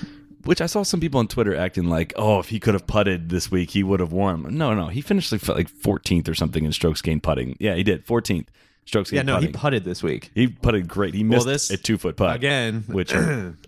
Which 0.45 0.61
I 0.61 0.67
saw 0.67 0.83
some 0.85 1.01
people 1.01 1.19
on 1.19 1.27
Twitter 1.27 1.55
acting 1.57 1.89
like, 1.89 2.13
oh, 2.17 2.39
if 2.39 2.49
he 2.51 2.61
could 2.61 2.75
have 2.75 2.87
putted 2.87 3.29
this 3.31 3.51
week, 3.51 3.71
he 3.71 3.83
would 3.83 3.99
have 4.01 4.13
won. 4.13 4.57
No, 4.57 4.75
no, 4.75 4.87
he 4.89 5.01
finished 5.01 5.33
like 5.33 5.47
like 5.49 5.69
14th 5.71 6.29
or 6.29 6.35
something 6.35 6.65
in 6.65 6.73
strokes 6.73 7.03
gained 7.03 7.23
putting. 7.25 7.57
Yeah, 7.59 7.75
he 7.75 7.83
did 7.83 8.07
14th 8.07 8.47
strokes 8.87 9.11
gained 9.11 9.23
putting. 9.23 9.29
Yeah, 9.29 9.33
no, 9.33 9.35
putting. 9.39 9.49
he 9.49 9.53
putted 9.59 9.85
this 9.85 10.03
week. 10.05 10.31
He 10.35 10.47
putted 10.47 10.87
great. 10.87 11.15
He 11.15 11.25
missed 11.25 11.47
this- 11.47 11.71
a 11.71 11.77
two 11.77 11.99
foot 11.99 12.17
putt 12.17 12.37
Again, 12.37 12.85
which 12.87 13.13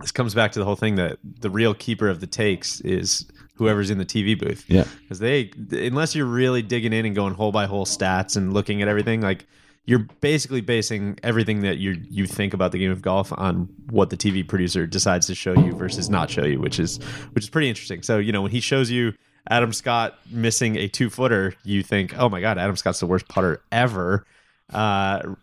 this 0.00 0.12
comes 0.12 0.34
back 0.34 0.52
to 0.52 0.58
the 0.58 0.64
whole 0.64 0.76
thing 0.76 0.96
that 0.96 1.18
the 1.22 1.50
real 1.50 1.74
keeper 1.74 2.08
of 2.08 2.20
the 2.20 2.26
takes 2.26 2.80
is 2.82 3.26
whoever's 3.54 3.90
in 3.90 3.98
the 3.98 4.06
TV 4.06 4.38
booth. 4.38 4.64
Yeah. 4.68 4.84
because 5.02 5.18
they 5.18 5.50
unless 5.72 6.14
you're 6.14 6.26
really 6.26 6.62
digging 6.62 6.92
in 6.92 7.04
and 7.06 7.14
going 7.14 7.34
hole 7.34 7.52
by 7.52 7.66
hole 7.66 7.84
stats 7.86 8.36
and 8.36 8.52
looking 8.54 8.82
at 8.82 8.88
everything, 8.88 9.20
like 9.20 9.46
you're 9.86 10.06
basically 10.20 10.60
basing 10.60 11.18
everything 11.22 11.60
that 11.62 11.78
you 11.78 12.00
you 12.08 12.26
think 12.26 12.54
about 12.54 12.72
the 12.72 12.78
game 12.78 12.90
of 12.90 13.02
golf 13.02 13.32
on 13.36 13.68
what 13.90 14.10
the 14.10 14.16
TV 14.16 14.46
producer 14.46 14.86
decides 14.86 15.26
to 15.26 15.34
show 15.34 15.52
you 15.54 15.72
versus 15.74 16.08
not 16.08 16.30
show 16.30 16.44
you, 16.44 16.60
which 16.60 16.78
is 16.78 16.98
which 17.32 17.44
is 17.44 17.50
pretty 17.50 17.68
interesting. 17.68 18.02
So 18.02 18.18
you 18.18 18.32
know 18.32 18.42
when 18.42 18.50
he 18.50 18.60
shows 18.60 18.90
you 18.90 19.12
Adam 19.48 19.72
Scott 19.72 20.18
missing 20.30 20.76
a 20.76 20.86
two 20.86 21.10
footer, 21.10 21.54
you 21.64 21.82
think, 21.82 22.16
oh 22.18 22.28
my 22.28 22.40
god, 22.40 22.56
Adam 22.58 22.76
Scott's 22.76 23.00
the 23.00 23.06
worst 23.06 23.26
putter 23.28 23.62
ever. 23.72 24.24
Uh, 24.72 25.34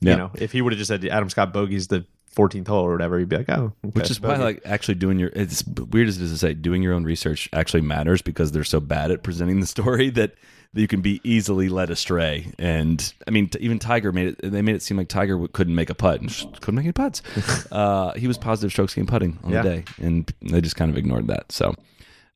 Yeah. 0.00 0.12
You 0.12 0.16
know, 0.16 0.30
if 0.34 0.52
he 0.52 0.62
would 0.62 0.72
have 0.72 0.78
just 0.78 0.88
said 0.88 1.04
Adam 1.04 1.28
Scott 1.28 1.52
bogey's 1.52 1.88
the 1.88 2.04
14th 2.36 2.66
hole 2.68 2.84
or 2.84 2.92
whatever, 2.92 3.18
you'd 3.18 3.28
be 3.28 3.36
like, 3.36 3.50
oh, 3.50 3.72
okay, 3.84 3.92
which 4.00 4.10
is 4.10 4.20
why 4.20 4.36
like 4.36 4.62
actually 4.64 4.94
doing 4.94 5.18
your 5.18 5.30
it's 5.34 5.64
weird 5.66 6.08
as 6.08 6.18
it 6.18 6.24
is 6.24 6.32
to 6.32 6.38
say 6.38 6.54
doing 6.54 6.82
your 6.82 6.94
own 6.94 7.04
research 7.04 7.48
actually 7.52 7.82
matters 7.82 8.22
because 8.22 8.52
they're 8.52 8.64
so 8.64 8.80
bad 8.80 9.10
at 9.10 9.22
presenting 9.22 9.60
the 9.60 9.66
story 9.66 10.10
that 10.18 10.34
that 10.74 10.80
you 10.80 10.88
can 10.88 11.02
be 11.02 11.20
easily 11.22 11.68
led 11.68 11.90
astray. 11.90 12.50
And 12.58 13.12
I 13.28 13.30
mean, 13.30 13.48
t- 13.50 13.58
even 13.60 13.78
Tiger 13.78 14.10
made 14.10 14.28
it. 14.28 14.50
They 14.50 14.62
made 14.62 14.74
it 14.74 14.80
seem 14.82 14.96
like 14.96 15.08
Tiger 15.08 15.34
w- 15.34 15.48
couldn't 15.52 15.74
make 15.74 15.90
a 15.90 15.94
putt 15.94 16.20
and 16.20 16.30
just 16.30 16.60
couldn't 16.62 16.76
make 16.76 16.84
any 16.86 16.92
putts. 16.92 17.20
uh, 17.72 18.12
he 18.14 18.26
was 18.26 18.38
positive 18.38 18.70
strokes 18.72 18.94
gained 18.94 19.08
putting 19.08 19.38
on 19.44 19.50
Yeah. 19.52 19.60
the 19.62 19.68
day, 19.68 19.84
and 20.00 20.32
they 20.40 20.62
just 20.62 20.76
kind 20.76 20.90
of 20.90 20.96
ignored 20.96 21.26
that. 21.28 21.52
So. 21.52 21.74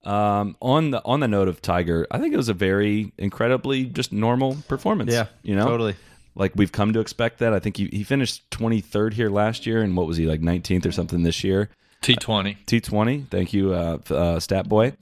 Um, 0.05 0.57
on 0.61 0.93
the 0.93 1.03
on 1.05 1.19
the 1.19 1.27
note 1.27 1.49
of 1.49 1.61
Tiger, 1.61 2.07
I 2.13 2.19
think 2.19 2.33
it 2.33 2.37
was 2.37 2.49
a 2.49 2.55
very 2.55 3.13
incredibly 3.19 3.87
just 3.87 4.13
normal 4.13 4.57
performance. 4.69 5.13
Yeah, 5.13 5.27
you 5.43 5.57
know, 5.57 5.67
totally. 5.67 5.97
Like 6.37 6.53
we've 6.55 6.73
come 6.73 6.93
to 6.93 7.01
expect 7.01 7.39
that. 7.39 7.53
I 7.53 7.59
think 7.59 7.77
he, 7.77 7.89
he 7.93 8.05
finished 8.05 8.49
23rd 8.51 9.15
here 9.15 9.31
last 9.31 9.67
year, 9.67 9.83
and 9.83 9.97
what 9.97 10.07
was 10.07 10.17
he 10.17 10.27
like 10.27 10.41
19th 10.41 10.87
or 10.87 10.93
something 10.93 11.23
this 11.23 11.43
year? 11.43 11.71
T20. 12.03 12.59
T20. 12.67 13.29
Thank 13.29 13.53
you, 13.53 13.73
uh, 13.73 13.99
uh, 14.11 14.39
Stat 14.39 14.69
Boy. 14.69 14.93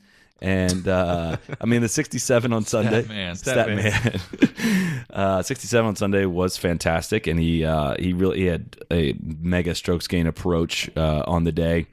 And 0.40 0.86
uh, 0.88 1.36
I 1.60 1.66
mean 1.66 1.80
the 1.80 1.88
67 1.88 2.52
on 2.52 2.64
Sunday. 2.64 3.06
man. 3.06 3.34
Stat, 3.34 3.68
man. 3.68 4.20
uh, 5.10 5.42
67 5.42 5.86
on 5.86 5.96
Sunday 5.96 6.26
was 6.26 6.56
fantastic, 6.56 7.26
and 7.26 7.38
he 7.40 7.64
uh, 7.64 7.94
he 7.98 8.12
really 8.12 8.38
he 8.38 8.44
had 8.46 8.76
a 8.90 9.14
mega 9.22 9.74
strokes 9.74 10.06
gain 10.06 10.26
approach 10.26 10.90
uh, 10.96 11.22
on 11.26 11.44
the 11.44 11.52
day, 11.52 11.86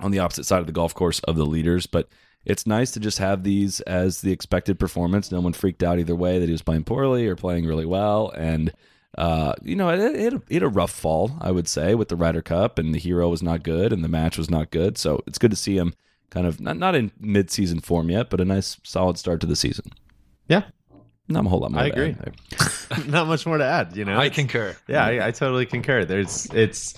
on 0.00 0.10
the 0.10 0.18
opposite 0.18 0.44
side 0.44 0.60
of 0.60 0.66
the 0.66 0.72
golf 0.72 0.94
course 0.94 1.20
of 1.20 1.36
the 1.36 1.46
leaders. 1.46 1.86
But 1.86 2.08
it's 2.48 2.66
nice 2.66 2.90
to 2.92 3.00
just 3.00 3.18
have 3.18 3.44
these 3.44 3.80
as 3.82 4.22
the 4.22 4.32
expected 4.32 4.78
performance. 4.78 5.30
No 5.30 5.40
one 5.40 5.52
freaked 5.52 5.82
out 5.82 5.98
either 5.98 6.16
way 6.16 6.38
that 6.38 6.46
he 6.46 6.52
was 6.52 6.62
playing 6.62 6.84
poorly 6.84 7.26
or 7.26 7.36
playing 7.36 7.66
really 7.66 7.86
well, 7.86 8.30
and. 8.36 8.72
Uh, 9.16 9.54
you 9.62 9.74
know, 9.74 9.88
it, 9.88 9.98
it, 9.98 10.34
it 10.48 10.52
had 10.52 10.62
a 10.62 10.68
rough 10.68 10.92
fall, 10.92 11.38
I 11.40 11.50
would 11.50 11.66
say, 11.66 11.94
with 11.96 12.08
the 12.08 12.14
Ryder 12.14 12.42
Cup, 12.42 12.78
and 12.78 12.94
the 12.94 13.00
hero 13.00 13.28
was 13.30 13.42
not 13.42 13.64
good, 13.64 13.92
and 13.92 14.04
the 14.04 14.08
match 14.08 14.38
was 14.38 14.48
not 14.48 14.70
good. 14.70 14.96
So 14.96 15.22
it's 15.26 15.38
good 15.38 15.50
to 15.50 15.56
see 15.56 15.76
him 15.76 15.94
kind 16.30 16.46
of 16.46 16.60
not, 16.60 16.76
not 16.76 16.94
in 16.94 17.10
mid-season 17.18 17.80
form 17.80 18.10
yet, 18.10 18.30
but 18.30 18.40
a 18.40 18.44
nice 18.44 18.76
solid 18.84 19.18
start 19.18 19.40
to 19.40 19.46
the 19.46 19.56
season. 19.56 19.92
Yeah, 20.46 20.64
Not 21.26 21.46
a 21.46 21.48
whole 21.48 21.60
lot 21.60 21.72
more. 21.72 21.82
I 21.82 21.86
agree. 21.86 22.16
not 23.06 23.26
much 23.26 23.44
more 23.46 23.58
to 23.58 23.64
add. 23.64 23.96
You 23.96 24.04
know, 24.04 24.18
I 24.18 24.28
concur. 24.28 24.76
Yeah, 24.86 25.04
I, 25.04 25.28
I 25.28 25.30
totally 25.30 25.66
concur. 25.66 26.04
There's 26.04 26.46
it's 26.52 26.94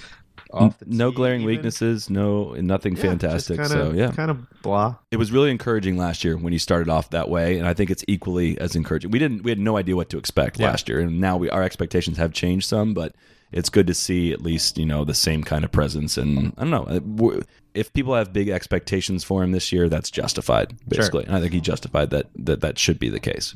off 0.52 0.78
the 0.78 0.87
No 0.88 1.11
tee 1.11 1.16
glaring 1.16 1.40
even. 1.42 1.54
weaknesses, 1.54 2.11
no 2.11 2.52
nothing 2.54 2.97
Yeah, 2.97 3.02
fantastic. 3.02 3.64
so 3.64 3.69
kinda, 3.90 3.99
yeah, 3.99 4.11
kind 4.12 4.30
of 4.30 4.62
blah. 4.62 4.97
it 5.11 5.16
was 5.16 5.30
really 5.33 5.50
encouraging 5.50 5.97
last 5.97 6.25
year 6.25 6.37
when 6.37 6.52
he 6.52 6.59
started 6.59 6.88
off 6.88 7.11
that 7.11 7.28
way, 7.28 7.59
and 7.59 7.66
I 7.69 7.75
think 7.75 7.90
it's 7.90 8.04
equally 8.09 8.59
as 8.59 8.75
encouraging. 8.76 9.11
We 9.11 9.19
didn't, 9.19 9.42
we 9.42 9.50
had 9.50 9.59
no 9.59 9.76
idea 9.76 9.97
what 9.97 10.09
to 10.11 10.19
expect 10.19 10.59
Yeah. 10.59 10.66
last 10.71 10.88
year, 10.88 11.00
and 11.00 11.21
now 11.21 11.37
we 11.37 11.49
our 11.50 11.62
expectations 11.62 12.16
have 12.19 12.33
changed 12.33 12.69
some, 12.69 12.95
but 12.95 13.14
it's 13.52 13.69
good 13.69 13.87
to 13.88 13.95
see 13.95 14.33
at 14.33 14.40
least 14.42 14.78
you 14.78 14.87
know 14.87 15.04
the 15.04 15.14
same 15.14 15.42
kind 15.42 15.64
of 15.64 15.73
presence. 15.73 16.16
And 16.16 16.52
I 16.59 16.64
don't 16.64 16.71
know 16.71 16.85
uh, 16.85 17.40
if 17.75 17.92
people 17.92 18.14
have 18.14 18.33
big 18.33 18.49
expectations 18.49 19.23
for 19.25 19.42
him 19.42 19.52
this 19.52 19.73
year, 19.73 19.88
that's 19.88 20.11
justified 20.11 20.75
basically, 20.88 21.25
and 21.25 21.35
I 21.37 21.40
think 21.40 21.52
he 21.52 21.61
justified 21.61 22.11
that 22.11 22.26
that 22.37 22.61
that 22.61 22.78
should 22.78 22.99
be 22.99 23.09
the 23.09 23.21
case. 23.21 23.54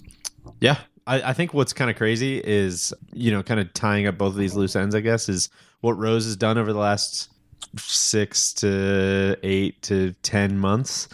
Yeah. 0.61 0.79
I, 1.07 1.31
I 1.31 1.33
think 1.33 1.53
what's 1.55 1.73
kind 1.73 1.91
of 1.91 1.97
crazy 1.97 2.41
is, 2.43 2.93
you 3.13 3.31
know, 3.31 3.43
kind 3.43 3.61
of 3.61 3.73
tying 3.75 4.07
up 4.07 4.17
both 4.19 4.33
of 4.33 4.39
these 4.39 4.55
loose 4.55 4.75
ends, 4.77 4.95
I 4.95 5.01
guess, 5.01 5.29
is 5.29 5.49
what 5.81 5.93
Rose 5.99 6.25
has 6.25 6.37
done 6.37 6.57
over 6.59 6.73
the 6.73 6.79
last 6.79 7.31
six 7.77 8.53
to 8.55 9.37
eight 9.43 9.81
to 9.83 10.13
10 10.23 10.59
months. 10.59 11.09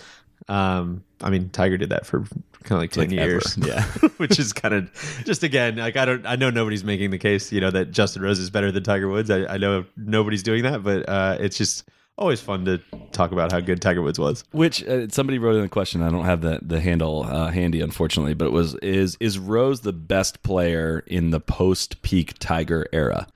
Um, 0.49 1.05
I 1.23 1.31
mean, 1.31 1.49
Tiger 1.51 1.77
did 1.77 1.91
that 1.91 2.07
for 2.07 2.21
kind 2.65 2.73
of 2.73 2.79
like 2.79 2.91
10 2.93 3.09
Like 3.11 3.19
ever. 3.19 3.31
years. 3.31 3.57
Yeah. 3.65 3.85
Which 4.19 4.39
is 4.39 4.53
kind 4.53 4.75
of 4.75 5.23
just 5.25 5.43
again, 5.43 5.77
like, 5.77 5.97
I 5.97 6.05
don't, 6.05 6.27
I 6.27 6.37
know 6.37 6.51
nobody's 6.51 6.85
making 6.85 7.11
the 7.11 7.19
case, 7.19 7.51
you 7.53 7.61
know, 7.61 7.71
that 7.71 7.91
Justin 7.91 8.23
Rose 8.23 8.39
is 8.39 8.51
better 8.51 8.71
than 8.71 8.83
Tiger 8.83 9.09
Woods. 9.09 9.31
I, 9.31 9.45
I 9.47 9.57
know 9.59 9.85
nobody's 9.97 10.43
doing 10.43 10.63
that, 10.65 10.83
but 10.83 11.09
uh, 11.09 11.37
it's 11.41 11.57
just 11.57 11.89
always 12.21 12.41
fun 12.41 12.65
to 12.67 12.79
talk 13.13 13.33
about 13.33 13.51
how 13.51 13.61
good 13.61 13.81
Tiger 13.83 14.03
Woods 14.03 14.19
was. 14.19 14.45
Which 14.53 14.85
uh, 14.85 15.09
somebody 15.09 15.39
wrote 15.39 15.57
in 15.57 15.63
the 15.63 15.69
question. 15.69 16.03
I 16.03 16.11
don't 16.11 16.27
have 16.27 16.43
the 16.43 16.61
the 16.63 16.81
handle 16.81 17.25
uh, 17.25 17.51
handy, 17.51 17.81
unfortunately, 17.81 18.35
but 18.35 18.47
it 18.47 18.53
was 18.53 18.75
is 18.77 19.17
is 19.19 19.39
Rose 19.39 19.81
the 19.81 19.93
best 19.93 20.43
player 20.43 21.03
in 21.07 21.31
the 21.31 21.41
post 21.41 22.03
peak 22.03 22.35
Tiger 22.39 22.87
era? 22.93 23.27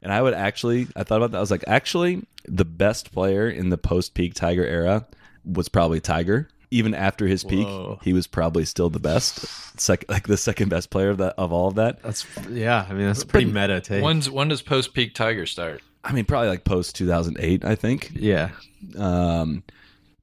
And 0.00 0.12
I 0.12 0.20
would 0.20 0.34
actually, 0.34 0.88
I 0.96 1.04
thought 1.04 1.18
about 1.18 1.30
that. 1.30 1.36
I 1.36 1.40
was 1.40 1.52
like, 1.52 1.62
actually, 1.68 2.24
the 2.44 2.64
best 2.64 3.12
player 3.12 3.48
in 3.48 3.68
the 3.68 3.78
post 3.78 4.14
peak 4.14 4.34
Tiger 4.34 4.66
era 4.66 5.06
was 5.44 5.68
probably 5.68 6.00
Tiger. 6.00 6.48
Even 6.72 6.94
after 6.94 7.26
his 7.26 7.44
peak, 7.44 7.66
Whoa. 7.66 8.00
he 8.02 8.14
was 8.14 8.26
probably 8.26 8.64
still 8.64 8.88
the 8.88 8.98
best, 8.98 9.40
second, 9.78 10.08
like 10.08 10.26
the 10.26 10.38
second 10.38 10.70
best 10.70 10.88
player 10.88 11.10
of 11.10 11.18
that 11.18 11.34
of 11.36 11.52
all 11.52 11.68
of 11.68 11.74
that. 11.74 12.02
That's, 12.02 12.26
yeah, 12.48 12.86
I 12.88 12.94
mean, 12.94 13.06
that's 13.06 13.22
a 13.22 13.26
pretty 13.26 13.52
meta 13.52 13.80
take. 13.82 14.02
When's 14.02 14.30
when 14.30 14.48
does 14.48 14.62
post 14.62 14.94
peak 14.94 15.14
Tiger 15.14 15.44
start? 15.44 15.82
I 16.04 16.12
mean, 16.12 16.24
probably 16.24 16.48
like 16.48 16.64
post 16.64 16.96
two 16.96 17.06
thousand 17.06 17.36
eight, 17.40 17.64
I 17.64 17.74
think. 17.74 18.10
yeah. 18.14 18.50
Um, 18.96 19.62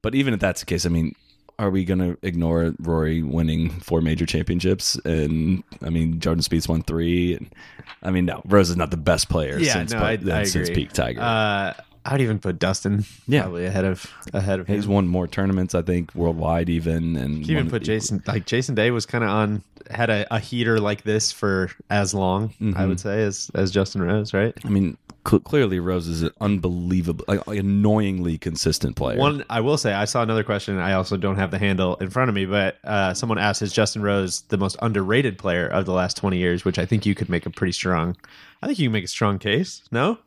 but 0.02 0.14
even 0.14 0.34
if 0.34 0.40
that's 0.40 0.60
the 0.60 0.66
case, 0.66 0.84
I 0.86 0.88
mean, 0.88 1.14
are 1.58 1.70
we 1.70 1.84
going 1.84 1.98
to 1.98 2.16
ignore 2.22 2.74
Rory 2.78 3.22
winning 3.22 3.68
four 3.68 4.00
major 4.00 4.24
championships? 4.26 4.96
And 5.04 5.62
I 5.82 5.90
mean, 5.90 6.20
Jordan 6.20 6.42
Spieth 6.42 6.68
won 6.68 6.82
three. 6.82 7.34
And 7.34 7.54
I 8.02 8.10
mean, 8.10 8.24
no, 8.24 8.40
Rose 8.46 8.70
is 8.70 8.76
not 8.76 8.90
the 8.90 8.96
best 8.96 9.28
player 9.28 9.58
Yeah, 9.58 9.74
since, 9.74 9.92
no, 9.92 9.98
I, 9.98 10.18
I 10.32 10.44
since 10.44 10.70
peak 10.70 10.92
Tiger. 10.92 11.20
Uh, 11.20 11.74
I'd 12.04 12.20
even 12.20 12.38
put 12.38 12.58
Dustin 12.58 13.04
Yeah. 13.28 13.42
probably 13.42 13.66
ahead 13.66 13.84
of 13.84 14.06
ahead 14.32 14.60
of 14.60 14.66
him. 14.66 14.76
He's 14.76 14.86
won 14.86 15.06
more 15.06 15.26
tournaments, 15.28 15.74
I 15.74 15.82
think, 15.82 16.14
worldwide 16.14 16.68
even. 16.70 17.16
And 17.16 17.46
You 17.46 17.56
even 17.58 17.70
put 17.70 17.82
Jason 17.82 18.22
like 18.26 18.46
Jason 18.46 18.74
Day 18.74 18.90
was 18.90 19.06
kind 19.06 19.22
of 19.24 19.30
on 19.30 19.62
had 19.90 20.08
a, 20.10 20.26
a 20.34 20.38
heater 20.38 20.78
like 20.80 21.02
this 21.02 21.32
for 21.32 21.70
as 21.90 22.14
long 22.14 22.54
I 22.76 22.86
would 22.86 23.00
say 23.00 23.22
as 23.22 23.50
as 23.54 23.70
Justin 23.70 24.02
Rose, 24.02 24.32
right? 24.32 24.54
I 24.64 24.68
mean, 24.68 24.96
cl- 25.28 25.40
clearly 25.40 25.80
Rose 25.80 26.06
is 26.06 26.22
an 26.22 26.30
unbelievable, 26.40 27.24
like, 27.28 27.46
like 27.46 27.58
annoyingly 27.58 28.38
consistent 28.38 28.94
player. 28.96 29.18
One, 29.18 29.44
I 29.50 29.60
will 29.60 29.76
say, 29.78 29.92
I 29.92 30.04
saw 30.04 30.22
another 30.22 30.44
question. 30.44 30.78
I 30.78 30.92
also 30.92 31.16
don't 31.16 31.36
have 31.36 31.50
the 31.50 31.58
handle 31.58 31.96
in 31.96 32.08
front 32.10 32.28
of 32.28 32.34
me, 32.34 32.46
but 32.46 32.78
uh, 32.84 33.14
someone 33.14 33.38
asked, 33.38 33.62
"Is 33.62 33.72
Justin 33.72 34.02
Rose 34.02 34.42
the 34.42 34.58
most 34.58 34.76
underrated 34.80 35.38
player 35.38 35.66
of 35.66 35.86
the 35.86 35.92
last 35.92 36.16
twenty 36.16 36.38
years?" 36.38 36.64
Which 36.64 36.78
I 36.78 36.86
think 36.86 37.04
you 37.04 37.14
could 37.14 37.28
make 37.28 37.44
a 37.46 37.50
pretty 37.50 37.72
strong. 37.72 38.16
I 38.62 38.66
think 38.66 38.78
you 38.78 38.86
can 38.88 38.92
make 38.92 39.04
a 39.04 39.08
strong 39.08 39.38
case. 39.38 39.82
No, 39.90 40.18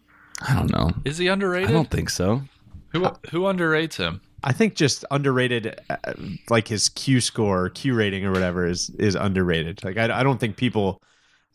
I 0.43 0.53
don't 0.53 0.71
know. 0.71 0.91
Is 1.05 1.17
he 1.17 1.27
underrated? 1.27 1.69
I 1.69 1.73
don't 1.73 1.89
think 1.89 2.09
so. 2.09 2.41
who 2.89 3.05
who 3.31 3.41
underrates 3.41 3.95
him? 3.95 4.21
I 4.43 4.51
think 4.51 4.75
just 4.75 5.05
underrated, 5.09 5.79
uh, 5.89 5.95
like 6.50 6.67
his 6.67 6.89
Q 6.89 7.21
score, 7.21 7.69
Q 7.69 7.93
rating, 7.93 8.25
or 8.25 8.31
whatever 8.31 8.67
is 8.67 8.89
is 9.00 9.15
underrated. 9.15 9.83
Like 9.83 9.97
I, 9.97 10.19
I 10.19 10.23
don't 10.23 10.39
think 10.39 10.57
people. 10.57 11.01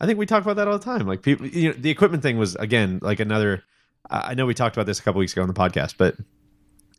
I 0.01 0.05
think 0.05 0.17
we 0.17 0.25
talk 0.25 0.41
about 0.43 0.55
that 0.55 0.67
all 0.67 0.77
the 0.77 0.83
time. 0.83 1.05
Like 1.07 1.21
people, 1.21 1.45
you 1.45 1.69
know, 1.69 1.75
the 1.77 1.89
equipment 1.89 2.23
thing 2.23 2.37
was 2.37 2.55
again 2.55 2.99
like 3.01 3.19
another. 3.19 3.63
I 4.09 4.31
I 4.31 4.33
know 4.33 4.45
we 4.45 4.53
talked 4.53 4.75
about 4.75 4.85
this 4.87 4.99
a 4.99 5.03
couple 5.03 5.19
weeks 5.19 5.33
ago 5.33 5.41
on 5.43 5.47
the 5.47 5.53
podcast, 5.53 5.95
but 5.97 6.15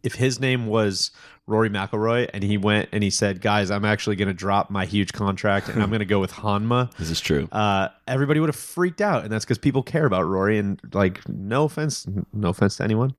if 0.03 0.15
his 0.15 0.41
name 0.41 0.67
was 0.67 1.11
Rory 1.47 1.69
McIlroy 1.71 2.29
and 2.33 2.43
he 2.45 2.57
went 2.57 2.89
and 2.93 3.03
he 3.03 3.11
said, 3.11 3.41
"Guys, 3.41 3.71
I'm 3.71 3.85
actually 3.85 4.17
going 4.17 4.29
to 4.29 4.35
drop 4.35 4.71
my 4.71 4.85
huge 4.87 5.13
contract 5.13 5.69
and 5.69 5.83
I'm 5.83 5.89
going 5.91 5.99
to 6.01 6.05
go 6.05 6.21
with 6.21 6.33
Honma," 6.33 6.95
This 6.97 7.11
is 7.11 7.21
true. 7.21 7.49
uh, 7.53 7.89
everybody 8.07 8.41
would 8.41 8.49
have 8.49 8.57
freaked 8.57 9.01
out, 9.01 9.23
and 9.25 9.33
that's 9.33 9.45
because 9.45 9.59
people 9.59 9.83
care 9.83 10.07
about 10.07 10.23
Rory. 10.23 10.59
And 10.59 10.81
like, 10.93 11.27
no 11.29 11.65
offense, 11.65 12.07
no 12.33 12.49
offense 12.51 12.77
to 12.77 12.85
anyone, 12.85 13.15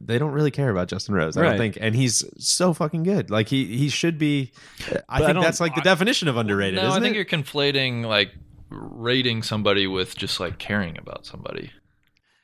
they 0.00 0.18
don't 0.18 0.32
really 0.32 0.50
care 0.50 0.70
about 0.70 0.88
Justin 0.88 1.14
Rose. 1.14 1.36
I 1.36 1.40
Right. 1.42 1.48
don't 1.50 1.58
think, 1.58 1.78
and 1.80 1.94
he's 1.96 2.24
so 2.38 2.72
fucking 2.74 3.02
good. 3.02 3.30
Like 3.30 3.48
he 3.48 3.64
he 3.76 3.88
should 3.88 4.18
be. 4.18 4.52
I 5.08 5.16
I 5.16 5.18
think 5.18 5.32
don't- 5.34 5.42
that's 5.42 5.60
like 5.60 5.74
the 5.74 5.80
definition 5.80 6.28
of 6.28 6.36
underrated. 6.36 6.76
No, 6.76 6.86
I 6.86 6.90
isn't 6.90 7.02
think 7.02 7.14
it? 7.14 7.16
you're 7.16 7.24
conflating 7.24 8.04
like 8.04 8.32
rating 8.70 9.42
somebody 9.42 9.86
with 9.86 10.14
just 10.16 10.40
like 10.40 10.58
caring 10.58 10.98
about 10.98 11.24
somebody. 11.26 11.70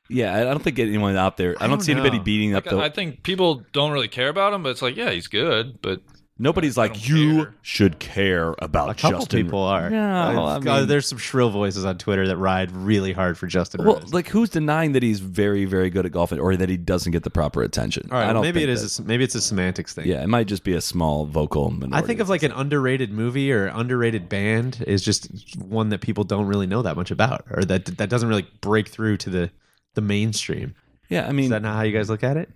Yeah, 0.08 0.34
I 0.34 0.40
I 0.40 0.44
don't 0.44 0.62
think 0.62 0.78
anyone 0.78 1.16
out 1.16 1.37
there, 1.37 1.50
I, 1.61 1.64
I 1.64 1.66
don't, 1.68 1.78
don't 1.78 1.80
see 1.84 1.92
anybody 1.92 2.18
beating 2.18 2.54
up 2.54 2.66
Like, 2.66 2.75
the. 2.75 2.80
I 2.80 2.88
think 2.90 3.23
people 3.23 3.62
don't 3.73 3.92
really 3.92 4.08
care 4.08 4.28
about 4.28 4.52
him, 4.52 4.62
but 4.62 4.70
it's 4.70 4.82
like, 4.82 4.96
yeah, 4.96 5.11
he's 5.11 5.26
good, 5.28 5.80
but 5.82 6.00
Nobody's 6.37 6.76
I 6.76 6.82
like 6.82 6.94
don't 6.94 7.08
you 7.08 7.34
care. 7.44 7.54
should 7.62 7.99
care 8.00 8.56
about 8.58 8.90
a 8.90 8.94
couple 8.94 9.20
Justin. 9.20 9.44
people 9.44 9.62
are. 9.62 9.88
Yeah, 9.88 10.30
Uh, 10.30 10.32
well, 10.32 10.46
I 10.49 10.58
God, 10.58 10.78
mean- 10.80 10.88
there's 10.88 11.06
some 11.06 11.16
shrill 11.16 11.49
voices 11.50 11.84
on 11.84 11.96
Twitter 11.96 12.26
that 12.26 12.37
ride 12.38 12.73
really 12.73 13.12
hard 13.12 13.38
for 13.38 13.46
Justin 13.46 13.84
Well, 13.84 14.00
Rose. 14.00 14.12
like 14.12 14.26
who's 14.26 14.50
denying 14.50 14.92
that 14.92 15.04
he's 15.04 15.20
very, 15.20 15.64
very 15.64 15.90
good 15.90 16.04
at 16.06 16.11
golf 16.11 16.32
or 16.32 16.56
that 16.56 16.68
he 16.68 16.76
doesn't 16.76 17.12
get 17.12 17.23
the 17.23 17.30
proper 17.30 17.62
attention? 17.62 18.08
All 18.11 18.18
right, 18.18 18.25
I 18.25 18.26
well, 18.26 18.34
don't 18.34 18.42
maybe 18.42 18.64
it 18.64 18.68
is. 18.68 18.96
think. 18.96 19.06
A, 19.06 19.08
maybe 19.08 19.23
it's 19.23 19.37
a 19.37 19.40
semantics 19.40 19.94
thing. 19.94 20.08
yeah, 20.08 20.25
it 20.25 20.28
might 20.28 20.49
just 20.49 20.64
be 20.64 20.73
a 20.75 20.80
small 20.80 21.25
vocal 21.25 21.73
I 21.92 22.00
think 22.00 22.18
of 22.18 22.28
like 22.28 22.42
an 22.42 22.50
underrated 22.50 23.12
movie 23.12 23.52
or 23.52 23.66
underrated 23.68 24.28
band 24.28 24.82
is 24.88 25.02
just 25.04 25.28
one 25.61 25.90
that 25.90 26.00
people 26.00 26.25
don't 26.25 26.46
really 26.46 26.66
know 26.66 26.82
that 26.82 26.96
much 26.96 27.12
about, 27.12 27.44
or 27.49 27.64
that 27.66 27.84
that 27.99 28.08
doesn't 28.11 28.28
really 28.28 28.49
break 28.61 28.88
through 28.88 29.18
to 29.18 29.30
the 29.30 29.50
the 29.94 30.00
mainstream. 30.00 30.74
yeah. 31.08 31.26
I 31.28 31.32
mean, 31.32 31.44
Is 31.44 31.50
that 31.50 31.62
not 31.62 31.76
how 31.76 31.82
you 31.82 31.92
guys 31.96 32.08
look 32.10 32.22
at 32.22 32.36
it? 32.36 32.50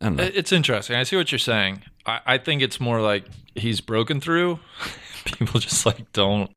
I 0.00 0.06
don't 0.06 0.16
know. 0.16 0.24
it's 0.24 0.52
interesting. 0.52 0.96
I 0.96 1.02
see 1.02 1.16
what 1.16 1.30
you're 1.30 1.38
saying. 1.38 1.82
I, 2.06 2.20
I 2.26 2.38
think 2.38 2.62
it's 2.62 2.80
more 2.80 3.00
like 3.00 3.24
he's 3.54 3.80
broken 3.80 4.20
through. 4.20 4.58
People 5.24 5.60
just 5.60 5.84
like 5.84 6.10
don't 6.12 6.50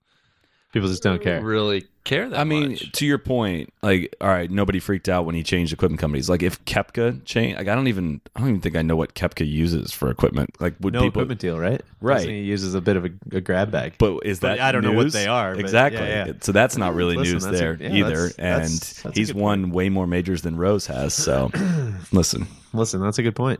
People 0.74 0.89
just 0.89 1.03
don't 1.03 1.22
care. 1.22 1.39
really 1.42 1.86
care 2.03 2.27
that 2.27 2.38
I 2.39 2.44
mean, 2.44 2.72
much. 2.72 2.92
to 2.94 3.06
your 3.06 3.20
point, 3.20 3.72
like, 3.84 4.13
all 4.20 4.27
right, 4.27 4.50
nobody 4.50 4.80
freaked 4.80 5.08
out 5.08 5.24
when 5.25 5.36
he 5.36 5.44
changed 5.44 5.72
equipment 5.72 6.01
companies. 6.01 6.30
Like, 6.30 6.42
if 6.44 6.65
Koepka 6.65 7.24
changed, 7.25 7.60
like, 7.60 7.68
I 7.68 7.75
don't 7.75 7.88
even, 7.88 8.20
I 8.36 8.39
don't 8.39 8.50
even 8.50 8.62
think 8.62 8.75
I 8.75 8.82
know 8.82 8.96
what 8.96 9.13
Koepka 9.13 9.48
uses 9.48 9.92
for 9.94 10.10
equipment. 10.10 10.50
Like, 10.60 10.74
would 10.82 10.94
No 10.94 11.01
people? 11.01 11.22
equipment 11.22 11.39
deal, 11.42 11.60
right? 11.60 11.80
Right. 12.01 12.15
Doesn't 12.15 12.30
He 12.32 12.42
uses 12.42 12.74
a 12.74 12.82
bit 12.82 12.98
of 12.98 13.06
a, 13.06 13.10
a 13.34 13.39
grab 13.42 13.70
bag. 13.72 13.94
But 14.00 14.25
is 14.25 14.39
But 14.39 14.58
that? 14.58 14.62
I 14.62 14.72
don't 14.72 14.84
know 14.84 14.94
what 14.94 15.13
they 15.13 15.27
are, 15.27 15.53
exactly. 15.53 16.01
yeah, 16.01 16.25
yeah. 16.25 16.34
So 16.42 16.51
that's 16.51 16.75
not 16.75 16.96
really 16.96 17.15
Listen, 17.18 17.34
news 17.34 17.44
that's 17.46 17.56
a- 17.56 17.60
there 17.60 17.77
yeah, 17.80 17.89
either. 17.92 18.10
that's- 18.30 18.36
that's- 18.36 18.70
and 18.72 18.80
that's 19.03 19.06
a 19.06 19.12
he's 19.20 19.32
good 19.32 19.39
won 19.42 19.70
way 19.70 19.89
more 19.89 20.08
majors 20.08 20.42
than 20.42 20.58
Rose 20.58 20.88
has. 20.88 21.13
So, 21.13 21.51
listen, 22.12 22.48
Listen, 22.74 23.00
that's 23.00 23.20
a 23.20 23.24
good 23.24 23.36
point. 23.36 23.60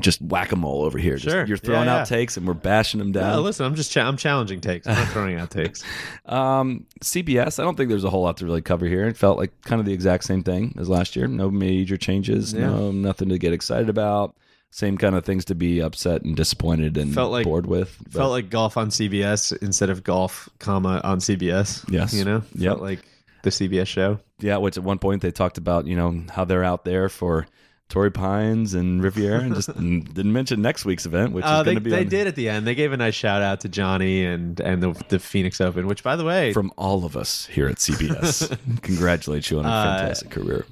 Just 0.00 0.20
whack 0.20 0.52
a 0.52 0.56
mole 0.56 0.82
over 0.82 0.98
here. 0.98 1.16
Just, 1.16 1.48
You're 1.48 1.56
throwing 1.56 1.86
Yeah, 1.86 1.98
out 2.00 2.06
takes 2.08 2.36
and 2.36 2.46
we're 2.46 2.54
bashing 2.54 2.98
them 2.98 3.12
down. 3.12 3.36
No, 3.36 3.40
listen, 3.42 3.64
I'm 3.66 3.74
just 3.74 3.92
cha- 3.92 4.06
I'm 4.06 4.16
challenging 4.16 4.60
takes. 4.60 4.86
I'm 4.86 4.94
not 4.96 5.08
throwing 5.12 5.38
out 5.38 5.50
takes. 5.50 5.84
Um, 6.26 6.86
CBS, 7.02 7.58
I 7.58 7.62
don't 7.62 7.76
think 7.76 7.88
there's 7.88 8.04
a 8.04 8.10
whole 8.10 8.22
lot 8.22 8.36
to 8.38 8.44
really 8.44 8.62
cover 8.62 8.86
here. 8.86 9.06
It 9.06 9.16
felt 9.16 9.38
like 9.38 9.50
kind 9.62 9.80
of 9.80 9.86
the 9.86 9.92
exact 9.92 10.24
same 10.24 10.42
thing 10.42 10.74
as 10.78 10.88
last 10.88 11.16
year. 11.16 11.26
No 11.26 11.50
major 11.50 11.96
changes. 11.96 12.52
Yeah. 12.52 12.66
No, 12.68 12.90
nothing 12.92 13.28
to 13.30 13.38
get 13.38 13.52
excited 13.52 13.88
about. 13.88 14.34
Same 14.70 14.98
kind 14.98 15.14
of 15.14 15.24
things 15.24 15.46
to 15.46 15.54
be 15.54 15.80
upset 15.80 16.22
and 16.22 16.36
disappointed 16.36 16.98
and 16.98 17.14
Felt 17.14 17.32
like- 17.32 17.44
bored 17.44 17.66
with. 17.66 17.96
But- 18.04 18.12
Felt 18.12 18.30
like 18.32 18.50
golf 18.50 18.76
on 18.76 18.90
CBS 18.90 19.56
instead 19.62 19.90
of 19.90 20.04
golf, 20.04 20.48
comma 20.58 21.00
on 21.04 21.20
CBS. 21.20 21.84
Yes. 21.90 22.12
you 22.12 22.24
know, 22.24 22.40
felt 22.40 22.80
like 22.82 23.00
the 23.42 23.50
CBS 23.50 23.86
show. 23.86 24.18
yeah, 24.40 24.56
which 24.58 24.76
at 24.76 24.82
one 24.82 24.98
point 24.98 25.22
they 25.22 25.30
talked 25.30 25.56
about, 25.56 25.86
you 25.86 25.96
know, 25.96 26.22
how 26.30 26.44
they're 26.44 26.64
out 26.64 26.84
there 26.84 27.08
for 27.08 27.46
Torrey 27.88 28.10
Pines 28.10 28.74
and 28.74 29.02
Riviera, 29.02 29.40
and 29.40 29.54
just 29.54 29.68
didn't 29.74 30.32
mention 30.32 30.60
next 30.60 30.84
week's 30.84 31.06
event, 31.06 31.32
which 31.32 31.44
is 31.44 31.50
Uh, 31.50 31.62
going 31.62 31.76
to 31.76 31.80
be 31.80 31.90
they 31.90 32.00
on- 32.00 32.08
did 32.08 32.26
at 32.26 32.34
the 32.34 32.48
end. 32.48 32.66
They 32.66 32.74
gave 32.74 32.92
a 32.92 32.96
nice 32.96 33.14
shout 33.14 33.40
out 33.42 33.60
to 33.60 33.68
Johnny 33.68 34.24
and 34.24 34.60
and 34.60 34.82
the 34.82 34.92
the 35.08 35.18
Phoenix 35.18 35.60
Open, 35.60 35.86
which 35.86 36.02
by 36.02 36.14
the 36.16 36.24
way, 36.24 36.52
from 36.52 36.70
all 36.76 37.04
of 37.04 37.16
us 37.16 37.46
here 37.46 37.66
at 37.66 37.76
CBS. 37.76 38.56
Congratulate 38.82 39.50
you 39.50 39.58
on 39.58 39.64
a 39.64 39.68
Uh, 39.68 39.98
fantastic 39.98 40.30
career. 40.30 40.66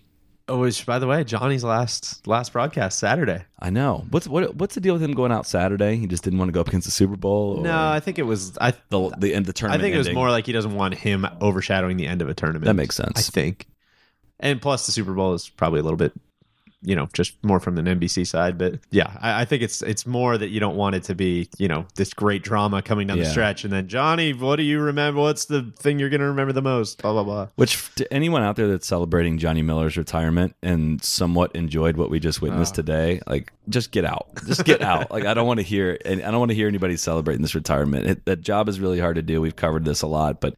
oh, 0.48 0.58
which 0.60 0.84
by 0.84 0.98
the 0.98 1.06
way, 1.06 1.24
Johnny's 1.24 1.64
last 1.64 2.26
last 2.26 2.52
broadcast 2.52 2.98
Saturday. 2.98 3.44
I 3.60 3.70
know. 3.70 4.04
What's 4.10 4.28
what, 4.28 4.54
what's 4.56 4.74
the 4.74 4.82
deal 4.82 4.92
with 4.92 5.02
him 5.02 5.12
going 5.12 5.32
out 5.32 5.46
Saturday? 5.46 5.96
He 5.96 6.06
just 6.06 6.22
didn't 6.22 6.38
want 6.38 6.50
to 6.50 6.52
go 6.52 6.60
up 6.60 6.68
against 6.68 6.86
the 6.86 6.92
Super 6.92 7.16
Bowl. 7.16 7.56
Or 7.58 7.62
No, 7.62 7.88
I 7.88 7.98
think 8.00 8.18
it 8.18 8.24
was 8.26 8.56
I. 8.60 8.74
the 8.90 9.08
the 9.18 9.32
end 9.34 9.44
of 9.44 9.46
the 9.46 9.52
tournament. 9.54 9.80
I 9.80 9.82
think 9.82 9.94
it 9.94 9.98
was 9.98 10.12
more 10.12 10.30
like 10.30 10.44
he 10.44 10.52
doesn't 10.52 10.74
want 10.74 10.92
him 10.94 11.26
overshadowing 11.40 11.96
the 11.96 12.06
end 12.06 12.20
of 12.20 12.28
a 12.28 12.34
tournament. 12.34 12.66
That 12.66 12.74
makes 12.74 12.94
sense. 12.94 13.16
I 13.16 13.22
think. 13.22 13.66
And 14.38 14.60
plus, 14.60 14.84
the 14.84 14.92
Super 14.92 15.14
Bowl 15.14 15.32
is 15.32 15.48
probably 15.48 15.80
a 15.80 15.82
little 15.82 15.96
bit, 15.96 16.12
you 16.86 16.94
know, 16.96 17.08
just 17.12 17.34
more 17.44 17.60
from 17.60 17.76
an 17.76 17.84
NBC 17.84 18.26
side. 18.26 18.56
But 18.56 18.78
yeah, 18.90 19.14
I, 19.20 19.42
I 19.42 19.44
think 19.44 19.62
it's 19.62 19.82
it's 19.82 20.06
more 20.06 20.38
that 20.38 20.48
you 20.48 20.60
don't 20.60 20.76
want 20.76 20.94
it 20.94 21.02
to 21.04 21.14
be, 21.14 21.48
you 21.58 21.66
know, 21.68 21.84
this 21.96 22.14
great 22.14 22.42
drama 22.42 22.80
coming 22.80 23.08
down 23.08 23.18
the 23.18 23.24
stretch, 23.26 23.64
and 23.64 23.72
then 23.72 23.88
Johnny, 23.88 24.32
what 24.32 24.56
do 24.56 24.62
you 24.62 24.80
remember? 24.80 25.20
What's 25.20 25.46
the 25.46 25.72
thing 25.78 25.98
you're 25.98 26.08
going 26.08 26.20
to 26.20 26.28
remember 26.28 26.52
the 26.52 26.62
most? 26.62 27.02
Blah 27.02 27.12
blah 27.12 27.24
blah. 27.24 27.48
Which 27.56 27.94
to 27.96 28.10
anyone 28.14 28.42
out 28.42 28.56
there 28.56 28.68
that's 28.68 28.86
celebrating 28.86 29.36
Johnny 29.38 29.62
Miller's 29.62 29.96
retirement 29.96 30.54
and 30.62 31.02
somewhat 31.02 31.54
enjoyed 31.56 31.96
what 31.96 32.08
we 32.08 32.20
just 32.20 32.40
witnessed 32.40 32.74
Ah. 32.74 32.76
today, 32.76 33.20
like 33.26 33.52
just 33.68 33.90
get 33.90 34.04
out, 34.04 34.28
just 34.46 34.64
get 34.64 34.80
out. 34.80 35.10
Like 35.16 35.24
I 35.26 35.34
don't 35.34 35.46
want 35.46 35.58
to 35.60 35.64
hear, 35.64 35.98
and 36.04 36.22
I 36.22 36.30
don't 36.30 36.38
want 36.38 36.50
to 36.50 36.54
hear 36.54 36.68
anybody 36.68 36.96
celebrating 36.96 37.42
this 37.42 37.54
retirement. 37.54 38.06
It, 38.06 38.24
that 38.26 38.40
job 38.42 38.68
is 38.68 38.78
really 38.78 39.00
hard 39.00 39.16
to 39.16 39.22
do. 39.22 39.40
We've 39.40 39.56
covered 39.56 39.84
this 39.84 40.02
a 40.02 40.06
lot, 40.06 40.40
but. 40.40 40.54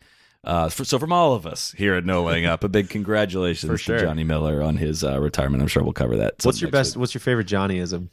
Uh, 0.48 0.68
for, 0.70 0.82
so 0.84 0.98
from 0.98 1.12
all 1.12 1.34
of 1.34 1.46
us 1.46 1.72
here 1.76 1.94
at 1.94 2.04
No 2.06 2.24
Laying 2.24 2.46
Up, 2.46 2.64
a 2.64 2.68
big 2.68 2.88
congratulations 2.98 3.70
For 3.70 3.76
sure. 3.76 3.98
to 3.98 4.04
Johnny 4.04 4.24
Miller 4.24 4.62
on 4.62 4.76
his 4.78 5.04
uh, 5.04 5.20
retirement. 5.20 5.62
I'm 5.62 5.68
sure 5.68 5.82
we'll 5.82 5.92
cover 5.92 6.16
that. 6.16 6.36
What's 6.42 6.60
your 6.60 6.68
next 6.70 6.78
best? 6.78 6.96
week. 6.96 7.00
What's 7.00 7.14
your 7.14 7.20
favorite 7.20 7.46
Johnnyism? 7.46 8.08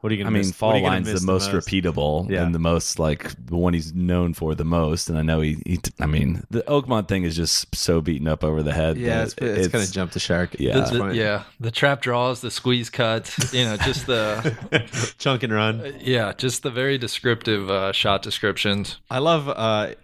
What 0.00 0.12
are 0.12 0.16
you 0.16 0.22
going 0.22 0.34
to 0.34 0.38
mean, 0.38 0.40
miss? 0.40 0.48
what 0.48 0.56
fall 0.56 0.72
are 0.72 0.76
you 0.76 0.82
gonna 0.82 0.96
line's 0.96 1.12
miss 1.12 1.20
the 1.22 1.26
most, 1.26 1.50
repeatable 1.50 2.28
Yeah. 2.28 2.44
and 2.44 2.54
the 2.54 2.58
most 2.58 2.98
like 2.98 3.32
the 3.46 3.56
one 3.56 3.72
he's 3.72 3.94
known 3.94 4.34
for 4.34 4.54
the 4.54 4.64
most. 4.64 5.08
And 5.08 5.16
I 5.16 5.22
know 5.22 5.40
he, 5.40 5.56
he 5.64 5.80
I 5.98 6.04
mean, 6.04 6.42
the 6.50 6.60
Oakmont 6.62 7.08
thing 7.08 7.22
is 7.24 7.34
just 7.34 7.74
so 7.74 8.02
beaten 8.02 8.28
up 8.28 8.44
over 8.44 8.62
the 8.62 8.74
head. 8.74 8.98
Yeah, 8.98 9.20
that 9.20 9.22
it's, 9.22 9.34
it's, 9.38 9.68
kind 9.68 9.82
of 9.82 9.90
jumped 9.90 10.12
the 10.12 10.20
shark. 10.20 10.56
Yeah. 10.58 10.82
It's 10.82 10.90
The- 10.90 11.14
yeah, 11.14 11.44
the 11.58 11.70
trap 11.70 12.02
draws, 12.02 12.42
the 12.42 12.50
squeeze 12.50 12.90
cuts, 12.90 13.54
you 13.54 13.64
know, 13.64 13.78
just 13.78 14.06
the 14.06 15.14
chunk 15.18 15.42
and 15.42 15.52
run. 15.54 15.94
yeah, 16.00 16.34
just 16.36 16.62
the 16.64 16.70
very 16.70 16.98
descriptive 16.98 17.70
uh, 17.70 17.92
shot 17.92 18.20
descriptions. 18.20 18.98
I 19.10 19.20
love 19.20 19.48
uh 19.48 19.94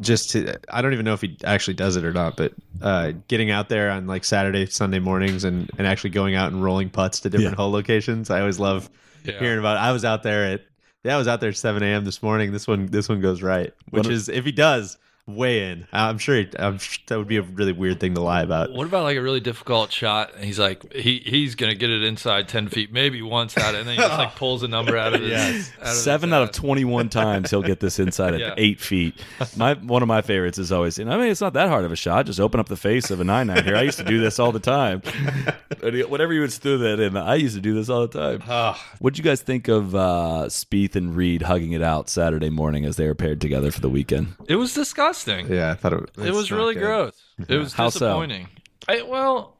just 0.00 0.30
to 0.30 0.56
I 0.70 0.82
don't 0.82 0.92
even 0.92 1.04
know 1.04 1.14
if 1.14 1.20
he 1.20 1.36
actually 1.44 1.74
does 1.74 1.96
it 1.96 2.04
or 2.04 2.12
not, 2.12 2.36
but 2.36 2.52
uh 2.82 3.12
getting 3.28 3.50
out 3.50 3.68
there 3.68 3.90
on 3.90 4.06
like 4.06 4.24
Saturday, 4.24 4.66
Sunday 4.66 4.98
mornings 4.98 5.44
and 5.44 5.70
and 5.78 5.86
actually 5.86 6.10
going 6.10 6.34
out 6.34 6.52
and 6.52 6.62
rolling 6.62 6.90
putts 6.90 7.20
to 7.20 7.30
different 7.30 7.52
Yeah. 7.52 7.56
hole 7.56 7.70
locations. 7.70 8.30
I 8.30 8.40
always 8.40 8.58
love 8.58 8.90
Yeah. 9.24 9.38
hearing 9.38 9.58
about 9.58 9.76
it. 9.76 9.80
I 9.80 9.92
was 9.92 10.04
out 10.04 10.22
there 10.22 10.44
at 10.44 10.62
yeah, 11.04 11.14
I 11.14 11.18
was 11.18 11.28
out 11.28 11.40
there 11.40 11.50
at 11.50 11.56
seven 11.56 11.82
AM 11.82 12.04
this 12.04 12.22
morning. 12.22 12.52
This 12.52 12.66
one 12.66 12.86
this 12.86 13.08
one 13.08 13.20
goes 13.20 13.42
right. 13.42 13.72
Which 13.90 14.04
What 14.04 14.06
a- 14.06 14.14
is 14.14 14.28
if 14.28 14.44
he 14.44 14.52
does, 14.52 14.98
way 15.28 15.70
in. 15.70 15.86
I'm 15.92 16.18
sure 16.18 16.36
he, 16.36 16.48
I'm 16.58 16.78
that 17.06 17.18
would 17.18 17.28
be 17.28 17.36
a 17.36 17.42
really 17.42 17.72
weird 17.72 18.00
thing 18.00 18.14
to 18.14 18.20
lie 18.20 18.42
about. 18.42 18.72
What 18.72 18.86
about 18.86 19.04
like 19.04 19.16
a 19.16 19.22
really 19.22 19.40
difficult 19.40 19.92
shot? 19.92 20.34
And 20.34 20.44
he's 20.44 20.58
like, 20.58 20.92
he 20.92 21.18
he's 21.24 21.54
gonna 21.54 21.74
get 21.74 21.90
it 21.90 22.02
inside 22.02 22.48
ten 22.48 22.68
feet, 22.68 22.92
maybe 22.92 23.20
once 23.22 23.56
out, 23.58 23.74
and 23.74 23.86
then 23.86 23.94
he 23.96 24.00
just 24.00 24.18
like 24.18 24.34
pulls 24.36 24.62
a 24.62 24.68
number 24.68 24.96
out 24.96 25.14
of 25.14 25.20
his. 25.20 25.30
Yes. 25.30 25.70
out 25.78 25.82
of 25.82 25.88
his 25.90 26.02
Seven 26.02 26.32
out 26.32 26.42
of 26.42 26.52
twenty-one 26.52 27.10
times 27.10 27.50
he'll 27.50 27.62
get 27.62 27.78
this 27.80 27.98
inside 27.98 28.34
at 28.34 28.40
Yeah. 28.40 28.54
eight 28.56 28.80
feet. 28.80 29.14
My 29.56 29.74
one 29.74 30.02
of 30.02 30.08
my 30.08 30.22
favorites 30.22 30.58
is 30.58 30.72
always. 30.72 30.98
And 30.98 31.12
I 31.12 31.18
mean, 31.18 31.28
it's 31.30 31.40
not 31.42 31.52
that 31.52 31.68
hard 31.68 31.84
of 31.84 31.92
a 31.92 31.96
shot. 31.96 32.26
Just 32.26 32.40
open 32.40 32.58
up 32.58 32.68
the 32.68 32.76
face 32.76 33.10
of 33.10 33.20
a 33.20 33.24
nine 33.24 33.46
nine 33.48 33.64
here. 33.64 33.76
I 33.76 33.82
used 33.82 33.98
to 33.98 34.04
do 34.04 34.18
this 34.20 34.38
all 34.38 34.50
the 34.52 34.58
time. 34.60 35.02
Whatever 35.80 36.32
you 36.32 36.40
would 36.40 36.52
throw 36.52 36.78
that 36.78 37.00
in, 37.00 37.16
I 37.16 37.34
used 37.36 37.54
to 37.54 37.60
do 37.60 37.74
this 37.74 37.88
all 37.88 38.06
the 38.06 38.18
time. 38.18 38.42
Ah. 38.48 38.82
What'd 38.98 39.18
you 39.18 39.24
guys 39.24 39.42
think 39.42 39.68
of 39.68 39.94
uh, 39.94 40.46
Spieth 40.48 40.96
and 40.96 41.14
Reed 41.14 41.42
hugging 41.42 41.72
it 41.72 41.82
out 41.82 42.08
Saturday 42.08 42.50
morning 42.50 42.84
as 42.84 42.96
they 42.96 43.06
were 43.06 43.14
paired 43.14 43.40
together 43.40 43.70
for 43.70 43.80
the 43.80 43.88
weekend? 43.90 44.34
It 44.48 44.56
was 44.56 44.74
disgusting. 44.74 45.17
Yeah, 45.26 45.70
I 45.70 45.74
thought 45.74 45.92
it, 45.94 46.10
it 46.18 46.32
was 46.32 46.50
really 46.52 46.74
gross. 46.74 47.20
It 47.48 47.56
was 47.56 47.72
How 47.72 47.88
so? 47.88 47.98
disappointing. 48.00 48.48
I, 48.88 49.02
well, 49.02 49.56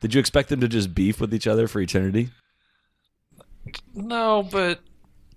Did 0.00 0.14
you 0.14 0.20
expect 0.20 0.48
them 0.48 0.60
to 0.60 0.68
just 0.68 0.94
beef 0.94 1.20
with 1.20 1.34
each 1.34 1.46
other 1.46 1.66
for 1.68 1.80
eternity? 1.80 2.30
no, 3.94 4.42
but 4.50 4.80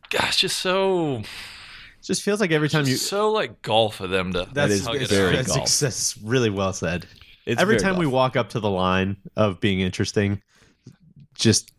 gosh, 0.10 0.38
just 0.38 0.58
so 0.60 1.18
It 1.18 1.26
just 2.04 2.22
feels 2.22 2.40
like 2.40 2.52
every 2.52 2.70
time 2.70 2.86
you 2.88 2.96
so 2.96 3.32
like 3.32 3.62
golf 3.62 4.00
of 4.00 4.10
them 4.10 4.34
to 4.34 4.48
that's, 4.54 4.86
hug 4.86 4.96
it 5.02 5.10
very 5.10 5.30
out. 5.30 5.36
that's, 5.46 5.56
golf. 5.56 5.80
that's 5.80 6.18
really 6.20 6.50
well 6.50 6.74
said. 6.74 7.06
It's 7.46 7.62
every 7.62 7.78
very 7.78 7.84
time 7.84 7.98
we 8.00 8.06
golf. 8.06 8.14
walk 8.14 8.36
up 8.38 8.50
to 8.50 8.60
the 8.60 8.70
line 8.70 9.18
of 9.36 9.60
being 9.60 9.80
interesting, 9.82 10.42
just 11.36 11.74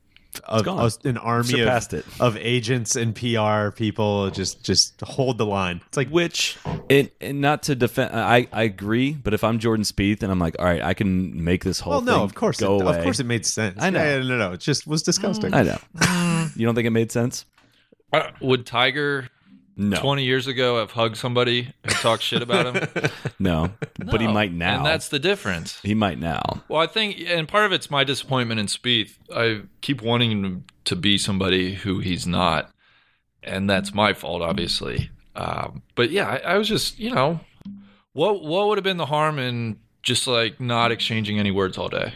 a, 0.44 0.62
gone. 0.62 0.90
an 1.04 1.18
army 1.18 1.60
of, 1.60 1.92
it. 1.92 2.04
of 2.20 2.36
agents 2.36 2.96
and 2.96 3.14
PR 3.14 3.70
people 3.70 4.30
just 4.30 4.62
just 4.64 5.00
hold 5.00 5.38
the 5.38 5.46
line. 5.46 5.80
It's 5.88 5.96
like 5.96 6.08
Which, 6.08 6.58
it, 6.88 7.14
and 7.20 7.40
not 7.40 7.64
to 7.64 7.74
defend, 7.74 8.14
I, 8.14 8.48
I 8.52 8.62
agree. 8.64 9.12
But 9.12 9.34
if 9.34 9.44
I'm 9.44 9.58
Jordan 9.58 9.84
Spieth 9.84 10.22
and 10.22 10.32
I'm 10.32 10.38
like, 10.38 10.56
all 10.58 10.64
right, 10.64 10.82
I 10.82 10.94
can 10.94 11.42
make 11.44 11.64
this 11.64 11.80
whole 11.80 11.92
well, 11.92 12.00
thing 12.00 12.06
no, 12.08 12.22
of 12.22 12.34
course, 12.34 12.60
go 12.60 12.76
it, 12.76 12.82
away. 12.82 12.96
of 12.98 13.04
course, 13.04 13.20
it 13.20 13.26
made 13.26 13.46
sense. 13.46 13.78
I 13.80 13.90
know. 13.90 14.02
Yeah, 14.02 14.16
yeah, 14.18 14.28
no, 14.28 14.38
no, 14.38 14.52
it 14.52 14.60
just 14.60 14.86
was 14.86 15.02
disgusting. 15.02 15.54
I 15.54 15.62
know. 15.62 16.48
you 16.56 16.66
don't 16.66 16.74
think 16.74 16.86
it 16.86 16.90
made 16.90 17.12
sense? 17.12 17.44
Uh, 18.12 18.30
Would 18.40 18.66
Tiger 18.66 19.28
No, 19.90 19.96
20 19.98 20.24
years 20.24 20.46
ago 20.46 20.80
I've 20.80 20.92
hugged 20.92 21.16
somebody 21.16 21.72
who 21.84 21.90
talked 21.94 22.22
shit 22.22 22.42
about 22.42 22.74
him? 22.74 23.10
no. 23.38 23.72
But 23.98 24.20
he 24.20 24.26
No. 24.26 24.32
might 24.32 24.52
now. 24.52 24.76
And 24.76 24.86
that's 24.86 25.08
the 25.08 25.18
difference. 25.18 25.80
he 25.82 25.94
might 25.94 26.18
now. 26.18 26.62
Well, 26.68 26.80
I 26.80 26.86
think, 26.86 27.20
and 27.26 27.48
part 27.48 27.64
of 27.64 27.72
it's 27.72 27.90
my 27.90 28.04
disappointment 28.04 28.60
in 28.60 28.66
Spieth. 28.66 29.14
I 29.34 29.62
keep 29.80 30.00
wanting 30.02 30.30
him 30.30 30.64
to 30.84 30.96
be 30.96 31.18
somebody 31.18 31.74
who 31.74 31.98
he's 32.00 32.26
not, 32.26 32.70
and 33.42 33.68
that's 33.68 33.92
my 33.94 34.12
fault, 34.12 34.42
obviously. 34.42 35.10
Um, 35.34 35.82
but 35.94 36.10
yeah, 36.10 36.28
I, 36.28 36.36
I 36.54 36.58
was 36.58 36.68
just, 36.68 36.98
you 36.98 37.10
know, 37.10 37.40
what 38.12 38.42
what 38.44 38.68
would 38.68 38.78
have 38.78 38.84
been 38.84 38.98
the 38.98 39.06
harm 39.06 39.38
in 39.38 39.78
just 40.02 40.26
like 40.26 40.60
not 40.60 40.92
exchanging 40.92 41.38
any 41.38 41.50
words 41.50 41.78
all 41.78 41.88
day? 41.88 42.12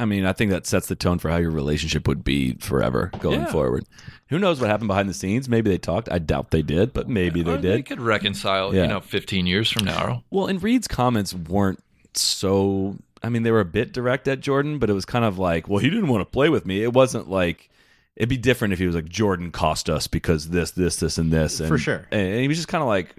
I 0.00 0.04
mean, 0.06 0.24
I 0.24 0.32
think 0.32 0.50
that 0.50 0.66
sets 0.66 0.86
the 0.86 0.94
tone 0.96 1.18
for 1.18 1.28
how 1.30 1.36
your 1.36 1.50
relationship 1.50 2.08
would 2.08 2.24
be 2.24 2.54
forever 2.54 3.10
going 3.20 3.40
Yeah. 3.40 3.46
forward. 3.52 3.84
Who 4.28 4.38
knows 4.38 4.60
what 4.60 4.70
happened 4.70 4.88
behind 4.88 5.08
the 5.08 5.14
scenes? 5.14 5.48
Maybe 5.48 5.70
they 5.70 5.78
talked. 5.78 6.08
I 6.10 6.18
doubt 6.18 6.50
they 6.50 6.62
did, 6.62 6.92
but 6.92 7.08
maybe 7.08 7.42
they 7.42 7.52
Or 7.52 7.58
did. 7.58 7.78
They 7.78 7.82
could 7.82 8.00
reconcile, 8.00 8.74
Yeah. 8.74 8.82
you 8.82 8.88
know, 8.88 9.00
15 9.00 9.46
years 9.46 9.70
from 9.70 9.84
now. 9.84 10.24
Well, 10.30 10.46
and 10.46 10.62
Reed's 10.62 10.88
comments 10.88 11.34
weren't 11.34 11.80
so. 12.14 12.96
I 13.22 13.28
mean, 13.28 13.42
they 13.42 13.50
were 13.50 13.60
a 13.60 13.64
bit 13.66 13.92
direct 13.92 14.26
at 14.28 14.40
Jordan, 14.40 14.78
but 14.78 14.88
it 14.88 14.94
was 14.94 15.04
kind 15.04 15.24
of 15.24 15.38
like, 15.38 15.68
well, 15.68 15.78
he 15.78 15.90
didn't 15.90 16.08
want 16.08 16.22
to 16.22 16.24
play 16.24 16.48
with 16.48 16.64
me. 16.64 16.82
It 16.82 16.92
wasn't 16.92 17.28
like. 17.28 17.68
It'd 18.16 18.28
be 18.28 18.36
different 18.36 18.72
if 18.72 18.78
he 18.78 18.86
was 18.86 18.94
like 18.94 19.08
Jordan 19.08 19.50
cost 19.50 19.88
us 19.88 20.06
because 20.06 20.48
this, 20.50 20.72
this, 20.72 20.96
this, 20.96 21.16
and 21.16 21.32
this. 21.32 21.58
And, 21.60 21.68
For 21.68 21.78
sure. 21.78 22.06
And 22.10 22.40
he 22.40 22.48
was 22.48 22.58
just 22.58 22.68
kind 22.68 22.82
of 22.82 22.88
like, 22.88 23.14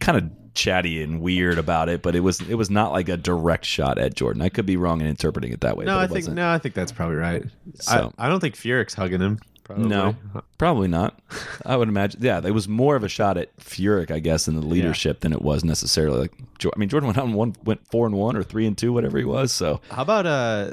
kind 0.00 0.18
of 0.18 0.30
chatty 0.54 1.02
and 1.02 1.20
weird 1.20 1.58
about 1.58 1.88
it. 1.88 2.02
But 2.02 2.14
it 2.14 2.20
was, 2.20 2.40
it 2.42 2.54
was 2.54 2.70
not 2.70 2.92
like 2.92 3.08
a 3.08 3.16
direct 3.16 3.64
shot 3.64 3.98
at 3.98 4.14
Jordan. 4.14 4.42
I 4.42 4.48
could 4.48 4.66
be 4.66 4.76
wrong 4.76 5.00
in 5.00 5.06
interpreting 5.06 5.52
it 5.52 5.60
that 5.62 5.76
way. 5.76 5.84
no, 5.84 5.94
but 5.94 5.98
I 6.00 6.04
it 6.04 6.06
think 6.08 6.16
wasn't. 6.18 6.36
no, 6.36 6.48
I 6.48 6.58
think 6.58 6.74
that's 6.74 6.92
probably 6.92 7.16
right. 7.16 7.44
So- 7.80 8.12
I, 8.18 8.26
I 8.26 8.28
don't 8.28 8.40
think 8.40 8.54
Furyk's 8.54 8.94
hugging 8.94 9.20
him. 9.20 9.38
Probably. 9.64 9.86
No, 9.88 10.14
probably 10.58 10.88
not. 10.88 11.18
I 11.64 11.74
would 11.76 11.88
imagine. 11.88 12.20
Yeah, 12.22 12.38
it 12.44 12.50
was 12.50 12.68
more 12.68 12.96
of 12.96 13.02
a 13.02 13.08
shot 13.08 13.38
at 13.38 13.56
Furyk, 13.56 14.10
I 14.10 14.18
guess, 14.18 14.46
in 14.46 14.56
the 14.56 14.60
leadership 14.66 15.20
than 15.20 15.32
it 15.32 15.40
was 15.40 15.64
necessarily 15.64 16.18
like. 16.20 16.32
I 16.66 16.78
mean, 16.78 16.90
Jordan 16.90 17.06
went 17.06 17.16
out 17.18 17.24
and 17.24 17.34
one 17.34 17.56
went 17.64 17.80
four 17.88 18.06
and 18.06 18.14
one 18.14 18.36
or 18.36 18.42
three 18.42 18.66
and 18.66 18.76
two, 18.76 18.92
whatever 18.92 19.16
he 19.16 19.24
was. 19.24 19.52
So 19.52 19.80
How 19.90 20.02
about 20.02 20.26
uh, 20.26 20.72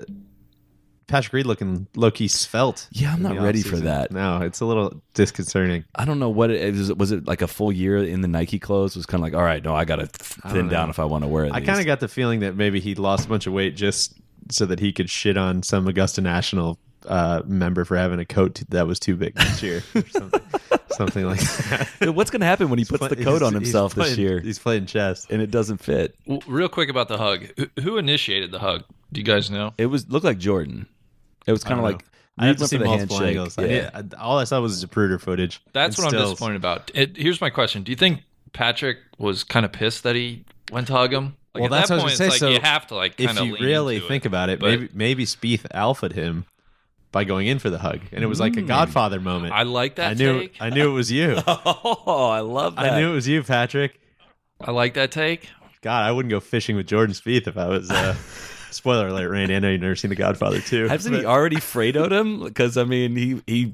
Patrick 1.11 1.33
Reed 1.33 1.45
looking 1.45 1.87
low 1.95 2.09
key 2.11 2.27
svelte? 2.27 2.87
Yeah, 2.91 3.13
I'm 3.13 3.21
not 3.21 3.35
the 3.35 3.41
ready 3.41 3.61
for 3.61 3.75
that. 3.77 4.11
No, 4.11 4.41
it's 4.41 4.61
a 4.61 4.65
little 4.65 5.01
disconcerting. 5.13 5.83
I 5.95 6.05
don't 6.05 6.19
know 6.19 6.29
what 6.29 6.49
it 6.51 6.73
was. 6.73 6.93
Was 6.93 7.11
it 7.11 7.27
like 7.27 7.41
a 7.41 7.47
full 7.47 7.71
year 7.71 7.97
in 7.97 8.21
the 8.21 8.27
Nike 8.27 8.57
clothes? 8.59 8.95
It 8.95 8.99
was 8.99 9.05
kind 9.05 9.21
of 9.21 9.23
like, 9.23 9.33
all 9.33 9.43
right, 9.43 9.63
no, 9.63 9.75
I 9.75 9.85
got 9.85 9.97
to 9.97 10.07
thin 10.07 10.67
down 10.69 10.89
if 10.89 10.97
I 10.99 11.05
want 11.05 11.23
to 11.23 11.27
wear 11.27 11.45
it. 11.45 11.51
I 11.53 11.61
kind 11.61 11.79
of 11.79 11.85
got 11.85 11.99
the 11.99 12.07
feeling 12.07 12.39
that 12.39 12.55
maybe 12.55 12.79
he 12.79 12.95
lost 12.95 13.25
a 13.25 13.29
bunch 13.29 13.45
of 13.47 13.53
weight 13.53 13.75
just 13.75 14.13
so 14.49 14.65
that 14.65 14.79
he 14.79 14.91
could 14.91 15.09
shit 15.09 15.37
on 15.37 15.61
some 15.63 15.87
Augusta 15.87 16.21
National 16.21 16.79
uh, 17.05 17.41
member 17.45 17.83
for 17.85 17.97
having 17.97 18.19
a 18.19 18.25
coat 18.25 18.61
that 18.69 18.87
was 18.87 18.99
too 18.99 19.15
big 19.15 19.33
this 19.35 19.63
year, 19.63 19.83
or 19.95 20.03
something, 20.09 20.41
something 20.91 21.25
like 21.25 21.39
that. 21.39 22.13
What's 22.13 22.29
going 22.31 22.41
to 22.41 22.45
happen 22.45 22.69
when 22.69 22.77
he 22.79 22.85
puts 22.85 23.07
the 23.07 23.15
coat 23.15 23.41
on 23.41 23.53
He's- 23.53 23.59
he's 23.61 23.67
himself 23.69 23.95
this 23.95 24.17
year 24.17 24.39
He's 24.39 24.59
playing 24.59 24.85
chess. 24.85 25.25
and 25.29 25.41
it 25.41 25.49
doesn't 25.51 25.77
fit? 25.77 26.15
W- 26.27 26.41
Real 26.47 26.69
quick 26.69 26.89
about 26.89 27.07
the 27.07 27.17
hug. 27.17 27.47
Who, 27.57 27.67
who 27.81 27.97
initiated 27.97 28.51
the 28.51 28.59
hug? 28.59 28.83
Do 29.11 29.19
you 29.19 29.25
guys 29.25 29.49
know? 29.49 29.73
It 29.77 29.87
was 29.87 30.07
looked 30.09 30.25
like 30.25 30.37
Jordan. 30.37 30.87
It 31.47 31.51
was 31.51 31.63
kind 31.63 31.79
of 31.79 31.83
like 31.83 32.03
I 32.37 32.47
have 32.47 32.57
to 32.57 32.61
went 32.61 32.69
see 32.69 32.77
multiple 32.77 33.17
handshake. 33.17 33.37
angles. 33.37 33.57
I 33.57 33.61
Yeah. 33.65 33.89
did- 34.01 34.13
I- 34.15 34.17
all 34.21 34.39
I 34.39 34.43
saw 34.45 34.59
was 34.61 34.83
Zapruder 34.83 35.19
footage. 35.19 35.59
That's 35.73 35.97
and 35.97 36.05
what 36.05 36.13
I'm 36.15 36.21
disappointed 36.21 36.55
about. 36.57 36.89
It, 36.93 37.17
here's 37.17 37.41
my 37.41 37.49
question: 37.49 37.83
Do 37.83 37.91
you 37.91 37.95
think 37.95 38.21
Patrick 38.53 38.97
was 39.17 39.43
kind 39.43 39.65
of 39.65 39.71
pissed 39.71 40.03
that 40.03 40.15
he 40.15 40.45
went 40.71 40.87
to 40.87 40.93
hug 40.93 41.13
him? 41.13 41.35
Like 41.53 41.63
Well, 41.63 41.65
at 41.65 41.71
that's 41.71 41.89
that 41.89 41.95
what 41.95 41.99
I 41.99 42.01
point, 42.03 42.11
was 42.11 42.19
gonna 42.19 42.31
say. 42.31 42.33
like 42.35 42.39
So 42.39 42.49
you 42.49 42.59
have 42.61 42.87
to 42.87 42.95
like 42.95 43.15
If 43.19 43.25
kind 43.27 43.39
of 43.39 43.45
you 43.45 43.57
really 43.59 43.99
think 43.99 44.25
about 44.25 44.49
it, 44.49 44.59
but- 44.59 44.69
maybe 44.69 44.89
maybe 44.93 45.25
Spieth 45.25 45.65
alphaed 45.73 46.13
him 46.13 46.45
by 47.11 47.25
going 47.25 47.47
in 47.47 47.59
for 47.59 47.69
the 47.69 47.79
hug, 47.79 47.99
and 48.13 48.23
it 48.23 48.27
was 48.27 48.39
like 48.39 48.55
a 48.55 48.61
Godfather 48.61 49.19
moment. 49.19 49.53
I 49.53 49.63
like 49.63 49.95
that 49.95 50.11
I 50.11 50.13
knew 50.13 50.39
take. 50.39 50.55
I 50.61 50.69
knew 50.69 50.89
it 50.89 50.93
was 50.93 51.11
you. 51.11 51.37
Oh, 51.47 52.29
I 52.31 52.39
love 52.39 52.75
that. 52.77 52.93
I 52.93 52.99
knew 53.01 53.11
it 53.11 53.15
was 53.15 53.27
you, 53.27 53.43
Patrick. 53.43 53.99
I 54.61 54.71
like 54.71 54.93
that 54.93 55.11
take. 55.11 55.49
God, 55.81 56.03
I 56.05 56.11
wouldn't 56.13 56.29
go 56.29 56.39
fishing 56.39 56.77
with 56.77 56.87
Jordan 56.87 57.13
Spieth 57.13 57.47
if 57.47 57.57
I 57.57 57.67
was. 57.67 57.91
Uh, 57.91 58.15
spoiler 58.71 59.07
alert, 59.07 59.29
Randy. 59.29 59.55
I 59.55 59.59
know 59.59 59.69
you've 59.69 59.81
never 59.81 59.95
seen 59.95 60.09
The 60.09 60.15
Godfather 60.15 60.59
too. 60.61 60.87
Hasn't 60.87 61.15
he 61.15 61.21
but- 61.21 61.27
already 61.29 61.57
Fredoed 61.57 62.11
him? 62.11 62.43
Because 62.43 62.77
I 62.77 62.83
mean, 62.83 63.15
he 63.15 63.41
he 63.47 63.73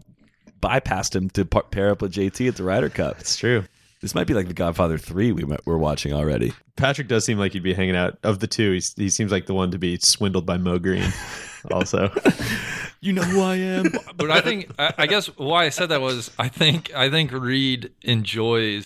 bypassed 0.61 1.15
him 1.15 1.29
to 1.31 1.45
par- 1.45 1.63
pair 1.63 1.89
up 1.91 2.01
with 2.01 2.13
JT 2.13 2.47
at 2.47 2.55
the 2.55 2.63
Ryder 2.63 2.89
Cup. 2.89 3.19
It's 3.19 3.35
true. 3.37 3.63
This 4.01 4.13
might 4.13 4.27
be 4.27 4.33
like 4.35 4.47
the 4.47 4.53
Godfather 4.53 4.97
three 4.99 5.31
we 5.31 5.43
met, 5.43 5.61
we're 5.65 5.77
watching 5.77 6.13
already. 6.13 6.53
Patrick 6.75 7.07
does 7.07 7.25
seem 7.25 7.39
like 7.39 7.53
he'd 7.53 7.63
be 7.63 7.73
hanging 7.73 7.95
out. 7.95 8.19
Of 8.21 8.37
the 8.39 8.45
two, 8.45 8.73
he's, 8.73 8.93
he 8.93 9.09
seems 9.09 9.31
like 9.31 9.47
the 9.47 9.55
one 9.55 9.71
to 9.71 9.79
be 9.79 9.97
swindled 9.97 10.45
by 10.45 10.57
Moe 10.57 10.77
Greene. 10.77 11.11
also, 11.71 12.11
You 13.01 13.13
know 13.13 13.23
who 13.23 13.41
I 13.41 13.55
am. 13.55 13.91
But 14.15 14.31
I 14.31 14.41
think 14.41 14.71
I, 14.79 14.93
I 14.99 15.07
guess 15.07 15.27
why 15.37 15.65
I 15.65 15.69
said 15.69 15.89
that 15.89 16.01
was 16.01 16.31
I 16.39 16.47
think 16.47 16.93
I 16.95 17.09
think 17.09 17.31
Reed 17.31 17.91
enjoys. 18.01 18.85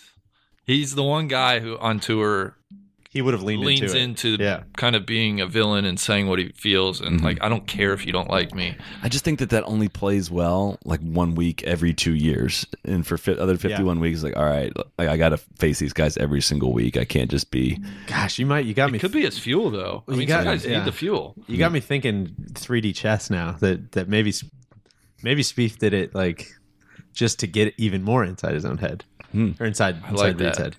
He's 0.65 0.95
the 0.95 1.04
one 1.04 1.28
guy 1.28 1.60
who 1.60 1.78
on 1.78 2.00
tour 2.00 2.56
he 3.12 3.21
would 3.21 3.34
have 3.34 3.43
leaned 3.43 3.62
leans 3.62 3.82
into, 3.82 3.93
it. 3.93 4.00
Leans 4.00 4.24
into 4.24 4.43
Yeah. 4.43 4.63
kind 4.78 4.95
of 4.95 5.06
being 5.06 5.41
a 5.41 5.45
villain 5.45 5.84
and 5.84 6.00
saying 6.00 6.28
what 6.28 6.39
he 6.39 6.54
feels 6.56 7.02
and 7.02 7.17
mm-hmm. 7.17 7.26
like 7.26 7.43
I 7.43 7.50
don't 7.50 7.67
care 7.67 7.91
if 7.91 8.06
you 8.06 8.13
don't 8.13 8.30
like 8.30 8.56
me. 8.56 8.78
I 9.04 9.10
just 9.10 9.26
think 9.26 9.39
that 9.39 9.50
that 9.50 9.65
only 9.65 9.89
plays 9.89 10.32
well 10.32 10.80
like 10.86 11.02
one 11.02 11.36
week 11.36 11.62
every 11.63 11.93
two 11.93 12.13
years, 12.15 12.65
and 12.86 13.06
for 13.06 13.17
fi- 13.17 13.36
other 13.36 13.58
fifty-one 13.58 14.00
weeks, 14.00 14.24
like 14.24 14.38
all 14.38 14.45
right, 14.45 14.71
like, 14.97 15.10
I 15.10 15.17
got 15.17 15.30
to 15.30 15.38
face 15.38 15.80
these 15.80 15.91
guys 15.91 16.15
every 16.15 16.41
single 16.41 16.71
week. 16.71 16.95
I 16.95 17.04
can't 17.04 17.30
just 17.30 17.52
be. 17.52 17.80
Gosh, 18.08 18.39
you 18.39 18.45
might. 18.45 18.65
You 18.65 18.74
got 18.74 18.91
me. 18.91 19.00
Could 19.00 19.12
be 19.12 19.24
his 19.24 19.38
fuel 19.38 19.71
though. 19.71 20.04
I 20.08 20.12
You 20.12 20.17
mean, 20.17 20.28
got- 20.30 20.43
some 20.43 20.45
guys 20.45 20.65
yeah. 20.65 20.78
need 20.78 20.86
the 20.86 20.93
fuel. 20.93 21.36
You 21.47 21.58
got 21.58 21.74
me 21.74 21.82
thinking 21.82 22.34
3D 22.54 22.95
chess 22.95 23.30
now. 23.30 23.58
That 23.60 23.91
that 23.91 24.08
maybe 24.08 24.34
maybe 25.21 25.43
Spieth 25.43 25.78
did 25.80 25.93
it 25.93 26.15
like 26.15 26.47
just 27.13 27.39
to 27.39 27.47
get 27.47 27.74
even 27.78 28.04
more 28.04 28.24
inside 28.24 28.54
his 28.54 28.63
own 28.63 28.78
head 28.78 29.04
hmm. 29.32 29.52
or 29.60 29.65
inside 29.65 29.97
inside 30.10 30.15
like 30.15 30.39
Reed's 30.39 30.58
head. 30.58 30.78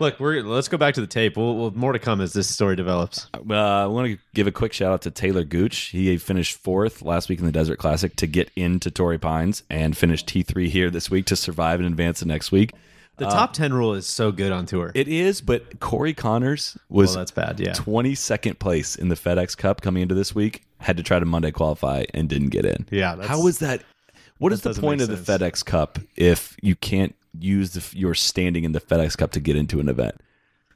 Look, 0.00 0.18
we're 0.18 0.42
let's 0.42 0.68
go 0.68 0.76
back 0.76 0.94
to 0.94 1.00
the 1.00 1.06
tape. 1.06 1.36
We'll, 1.36 1.56
we'll 1.56 1.70
more 1.70 1.92
to 1.92 1.98
come 1.98 2.20
as 2.20 2.32
this 2.32 2.48
story 2.48 2.74
develops. 2.74 3.28
Uh, 3.34 3.54
I 3.54 3.86
want 3.86 4.08
to 4.08 4.18
give 4.34 4.46
a 4.46 4.52
quick 4.52 4.72
shout 4.72 4.92
out 4.92 5.02
to 5.02 5.10
Taylor 5.10 5.44
Gooch. 5.44 5.76
He 5.76 6.16
finished 6.16 6.58
fourth 6.58 7.02
last 7.02 7.28
week 7.28 7.38
in 7.38 7.46
the 7.46 7.52
Desert 7.52 7.78
Classic 7.78 8.14
to 8.16 8.26
get 8.26 8.50
into 8.56 8.90
Torrey 8.90 9.18
Pines 9.18 9.62
and 9.70 9.96
finished 9.96 10.26
T 10.26 10.42
three 10.42 10.68
here 10.68 10.90
this 10.90 11.10
week 11.10 11.26
to 11.26 11.36
survive 11.36 11.78
and 11.80 11.86
advance 11.86 12.20
the 12.20 12.26
next 12.26 12.50
week. 12.50 12.72
The 13.16 13.26
top 13.26 13.52
ten 13.52 13.72
rule 13.72 13.94
is 13.94 14.08
so 14.08 14.32
good 14.32 14.50
on 14.50 14.66
tour. 14.66 14.90
It 14.92 15.06
is, 15.06 15.40
but 15.40 15.78
Corey 15.78 16.14
Conners 16.14 16.76
was 16.88 17.10
well, 17.10 17.18
that's 17.18 17.30
bad. 17.30 17.60
Yeah, 17.60 17.72
22nd 17.74 18.58
place 18.58 18.96
in 18.96 19.08
the 19.08 19.14
FedEx 19.14 19.56
Cup 19.56 19.80
coming 19.82 20.02
into 20.02 20.16
this 20.16 20.34
week. 20.34 20.64
Had 20.80 20.96
to 20.96 21.04
try 21.04 21.20
to 21.20 21.24
Monday 21.24 21.52
qualify 21.52 22.04
and 22.12 22.28
didn't 22.28 22.48
get 22.48 22.64
in. 22.64 22.86
Yeah, 22.90 23.14
that's- 23.14 23.40
was 23.40 23.60
that? 23.60 23.82
What 24.38 24.52
is 24.52 24.62
that 24.62 24.74
the 24.74 24.80
point 24.80 25.00
of 25.00 25.06
the. 25.08 25.14
FedEx 25.16 25.64
Cup 25.64 26.00
if 26.16 26.56
you 26.60 26.74
can't 26.74 27.14
use 27.38 27.70
the, 27.72 27.98
your 27.98 28.14
standing 28.14 28.64
in 28.64 28.72
the 28.72 28.80
FedEx 28.80 29.16
Cup 29.16 29.32
to 29.32 29.40
get 29.40 29.56
into 29.56 29.80
an 29.80 29.88
event? 29.88 30.14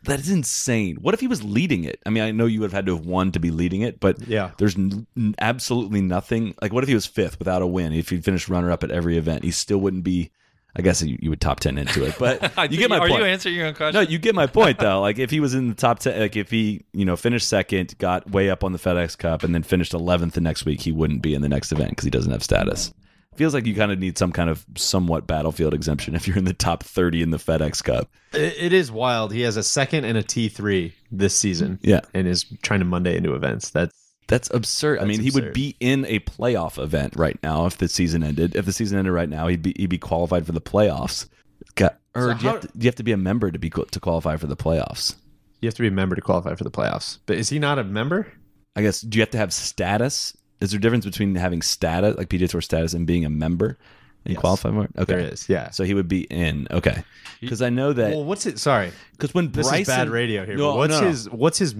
That 0.05 0.21
is 0.21 0.31
insane. 0.31 0.97
What 1.01 1.13
if 1.15 1.21
he 1.21 1.27
was 1.27 1.43
leading 1.43 1.83
it? 1.85 2.01
I 2.07 2.11
mean, 2.11 2.23
I 2.23 2.31
know 2.31 2.47
you 2.47 2.61
would 2.61 2.67
have 2.71 2.73
had 2.77 2.87
to 2.87 2.97
have 2.97 3.05
won 3.05 3.33
to 3.33 3.41
be 3.41 3.51
leading 3.51 3.81
it, 3.83 3.99
but 3.99 4.27
Yeah. 4.29 4.53
there's 4.59 4.77
n- 4.77 5.07
absolutely 5.41 6.01
nothing. 6.01 6.55
Like, 6.63 6.73
what 6.73 6.85
if 6.85 6.89
he 6.89 6.95
was 6.95 7.07
fifth 7.07 7.39
without 7.39 7.63
a 7.63 7.67
win? 7.67 7.93
If 7.93 8.09
he 8.11 8.19
finished 8.19 8.49
runner 8.49 8.71
up 8.71 8.85
at 8.85 8.91
every 8.93 9.19
event, 9.19 9.43
he 9.45 9.51
still 9.51 9.79
wouldn't 9.79 10.05
be. 10.05 10.31
I 10.77 10.83
guess 10.83 11.03
you, 11.03 11.19
you 11.21 11.31
would 11.31 11.41
top 11.41 11.59
ten 11.59 11.77
into 11.79 12.05
it, 12.05 12.15
but 12.19 12.41
you 12.71 12.79
get 12.79 12.91
my 12.91 12.99
Are 12.99 13.09
point. 13.09 13.21
you 13.21 13.27
answering 13.27 13.57
your 13.57 13.67
own 13.67 13.75
question? 13.75 13.95
No, 14.01 14.09
you 14.09 14.19
get 14.19 14.37
my 14.37 14.47
point 14.47 14.79
though. 14.79 15.01
Like 15.01 15.19
if 15.19 15.31
he 15.31 15.41
was 15.41 15.55
in 15.55 15.69
the 15.71 15.75
top 15.75 15.99
ten, 15.99 16.21
like 16.21 16.37
if 16.37 16.51
he 16.51 16.85
you 16.93 17.05
know 17.05 17.17
finished 17.17 17.49
second, 17.49 17.99
got 17.99 18.31
way 18.31 18.51
up 18.51 18.63
on 18.63 18.73
the 18.73 18.79
FedEx 18.79 19.19
Cup, 19.19 19.43
and 19.43 19.53
then 19.53 19.65
finished 19.65 19.93
eleventh 19.95 20.35
the 20.35 20.41
next 20.41 20.65
week, 20.67 20.83
he 20.83 20.93
wouldn't 20.93 21.23
be 21.23 21.35
in 21.35 21.43
the 21.43 21.49
next 21.49 21.73
event 21.73 21.91
because 21.91 22.05
he 22.05 22.11
doesn't 22.11 22.31
have 22.31 22.45
status. 22.45 22.93
Feels 23.39 23.55
like 23.55 23.67
you 23.67 23.75
kind 23.75 23.93
of 23.93 24.01
need 24.01 24.19
some 24.19 24.33
kind 24.33 24.51
of 24.51 24.67
somewhat 24.77 25.29
battlefield 25.29 25.73
exemption 25.73 26.15
if 26.17 26.27
you're 26.27 26.37
in 26.37 26.45
the 26.45 26.53
top 26.53 26.83
thirty 26.83 27.23
in 27.23 27.31
the 27.31 27.37
FedEx 27.37 27.83
Cup. 27.85 28.11
It, 28.33 28.55
it 28.59 28.73
is 28.73 28.91
wild. 28.91 29.33
He 29.33 29.43
has 29.43 29.57
a 29.57 29.63
second 29.63 30.05
and 30.05 30.19
a 30.19 30.23
T 30.23 30.49
three 30.49 30.93
this 31.13 31.39
season. 31.39 31.79
Yeah. 31.83 32.01
and 32.13 32.27
is 32.27 32.45
trying 32.63 32.81
to 32.81 32.85
Monday 32.85 33.17
into 33.17 33.35
events. 33.35 33.71
That's 33.71 33.95
That's 34.27 34.51
absurd. 34.53 34.99
I 34.99 35.05
mean, 35.05 35.21
he 35.21 35.31
would 35.31 35.53
be 35.53 35.77
in 35.79 36.05
a 36.07 36.19
playoff 36.21 36.83
event 36.83 37.15
right 37.17 37.39
now 37.43 37.67
if 37.67 37.79
the 37.79 37.89
season 37.89 38.25
ended. 38.25 38.57
If 38.57 38.67
the 38.67 38.73
season 38.73 38.99
ended 38.99 39.15
right 39.15 39.29
now, 39.29 39.47
he'd 39.47 39.63
be 39.63 39.73
he'd 39.77 39.87
be 39.87 39.99
qualified 39.99 40.45
for 40.45 40.53
the 40.53 40.61
playoffs. 40.61 41.29
Got, 41.77 41.99
or 42.17 42.33
So 42.33 42.35
do, 42.35 42.45
you 42.45 42.51
have 42.51 42.61
to, 42.63 42.67
do 42.67 42.73
you 42.81 42.89
have 42.89 42.97
to 42.97 43.05
be 43.05 43.13
a 43.13 43.17
member 43.17 43.51
to 43.53 43.59
be 43.59 43.71
to 43.71 44.01
qualify 44.01 44.37
for 44.37 44.49
the 44.49 44.57
playoffs? 44.57 45.15
you 45.61 45.67
have 45.67 45.75
to 45.75 45.83
be 45.83 45.89
a 45.89 45.93
member 45.93 46.15
to 46.15 46.23
qualify 46.23 46.55
for 46.55 46.65
the 46.65 46.71
playoffs. 46.71 47.19
But 47.27 47.37
is 47.37 47.49
he 47.49 47.59
not 47.59 47.79
a 47.79 47.85
member? 47.85 48.33
I 48.77 48.83
guess 48.83 49.01
do 49.01 49.19
you 49.19 49.23
have 49.23 49.31
to 49.31 49.39
have 49.39 49.53
status? 49.53 50.37
Is 50.61 50.71
there 50.73 50.79
a 50.79 50.81
difference 50.81 51.05
between 51.05 51.35
having 51.37 51.63
status, 51.63 52.17
like 52.17 52.29
PGA 52.29 52.49
Tour 52.49 52.61
status, 52.61 52.93
and 52.95 53.07
being 53.07 53.25
a 53.25 53.31
member 53.31 53.79
and 54.25 54.35
Yes. 54.43 54.65
it? 54.65 54.69
Okay, 54.69 54.89
There 55.05 55.19
is, 55.21 55.49
yeah. 55.49 55.71
So 55.71 55.85
he 55.85 55.95
would 55.95 56.09
be 56.09 56.23
in. 56.25 56.67
Okay, 56.71 57.03
because 57.41 57.63
I 57.63 57.71
know 57.71 57.93
that 57.93 58.11
Well, 58.13 58.25
what's 58.25 58.47
it? 58.47 58.59
Sorry, 58.59 58.91
because 59.13 59.33
when 59.35 59.53
this 59.53 59.71
is 59.73 59.87
bad 59.87 60.09
radio 60.09 60.45
here. 60.45 60.57
No, 60.57 60.75
what's 60.77 60.93
no, 60.93 61.01
no. 61.03 61.07
his? 61.09 61.31
What's 61.31 61.59
his? 61.59 61.75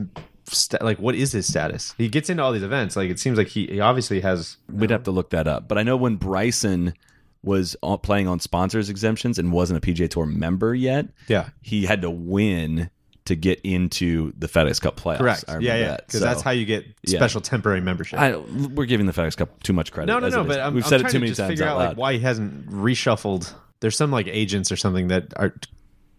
Sta- 0.51 0.79
like, 0.83 0.99
what 0.99 1.15
is 1.15 1.33
his 1.33 1.47
status? 1.47 1.95
He 1.99 2.09
gets 2.09 2.31
into 2.31 2.43
all 2.43 2.53
these 2.53 2.63
events. 2.63 2.97
Like, 2.97 3.11
it 3.11 3.19
seems 3.19 3.37
like 3.37 3.49
he, 3.49 3.67
he 3.67 3.81
obviously 3.81 4.21
has. 4.23 4.57
We'd 4.73 4.89
have 4.91 5.03
to 5.03 5.11
look 5.11 5.29
that 5.31 5.47
up. 5.47 5.69
But 5.69 5.77
I 5.77 5.83
know 5.83 5.95
when 5.97 6.17
Bryson 6.17 6.95
was 7.43 7.77
playing 8.03 8.29
on 8.29 8.41
sponsors 8.41 8.89
exemptions 8.89 9.39
and 9.39 9.53
wasn't 9.53 9.77
a 9.77 9.87
PGA 9.87 10.09
Tour 10.09 10.25
member 10.27 10.75
yet, 10.75 11.07
Yeah, 11.29 11.51
he 11.61 11.85
had 11.85 12.01
to 12.03 12.11
win 12.11 12.89
to 13.29 13.37
get 13.37 13.61
into 13.63 14.33
the 14.37 14.47
FedEx 14.49 14.81
Cup 14.81 14.97
playoffs. 15.01 15.19
correct. 15.19 15.45
Yeah, 15.49 15.59
yeah. 15.59 15.87
that. 15.89 16.07
Because 16.07 16.21
So- 16.21 16.27
that's 16.27 16.43
how 16.43 16.51
you 16.51 16.67
get 16.67 16.85
Yeah. 17.07 17.19
special 17.19 17.41
temporary 17.41 17.81
membership. 17.81 18.19
I, 18.19 18.37
we're 18.37 18.85
giving 18.87 19.07
the 19.07 19.13
FedEx 19.13 19.37
Cup 19.37 19.63
too 19.63 19.73
much 19.73 19.93
credit. 19.93 20.13
no, 20.13 20.19
no, 20.19 20.29
no. 20.29 20.45
But 20.45 20.61
I'm, 20.61 20.75
we've 20.75 20.85
I'm 20.85 20.89
said 20.91 21.01
it 21.01 21.05
too 21.05 21.13
to 21.13 21.19
many 21.21 21.31
just 21.31 21.41
times 21.41 21.51
figure 21.51 21.65
out 21.67 21.79
like 21.79 21.97
why 21.97 22.13
he 22.15 22.19
hasn't 22.21 22.69
reshuffled. 22.71 23.53
There's 23.81 23.97
some 23.97 24.11
like 24.11 24.27
agents 24.27 24.71
or 24.73 24.77
something 24.77 25.09
that 25.09 25.33
are, 25.37 25.55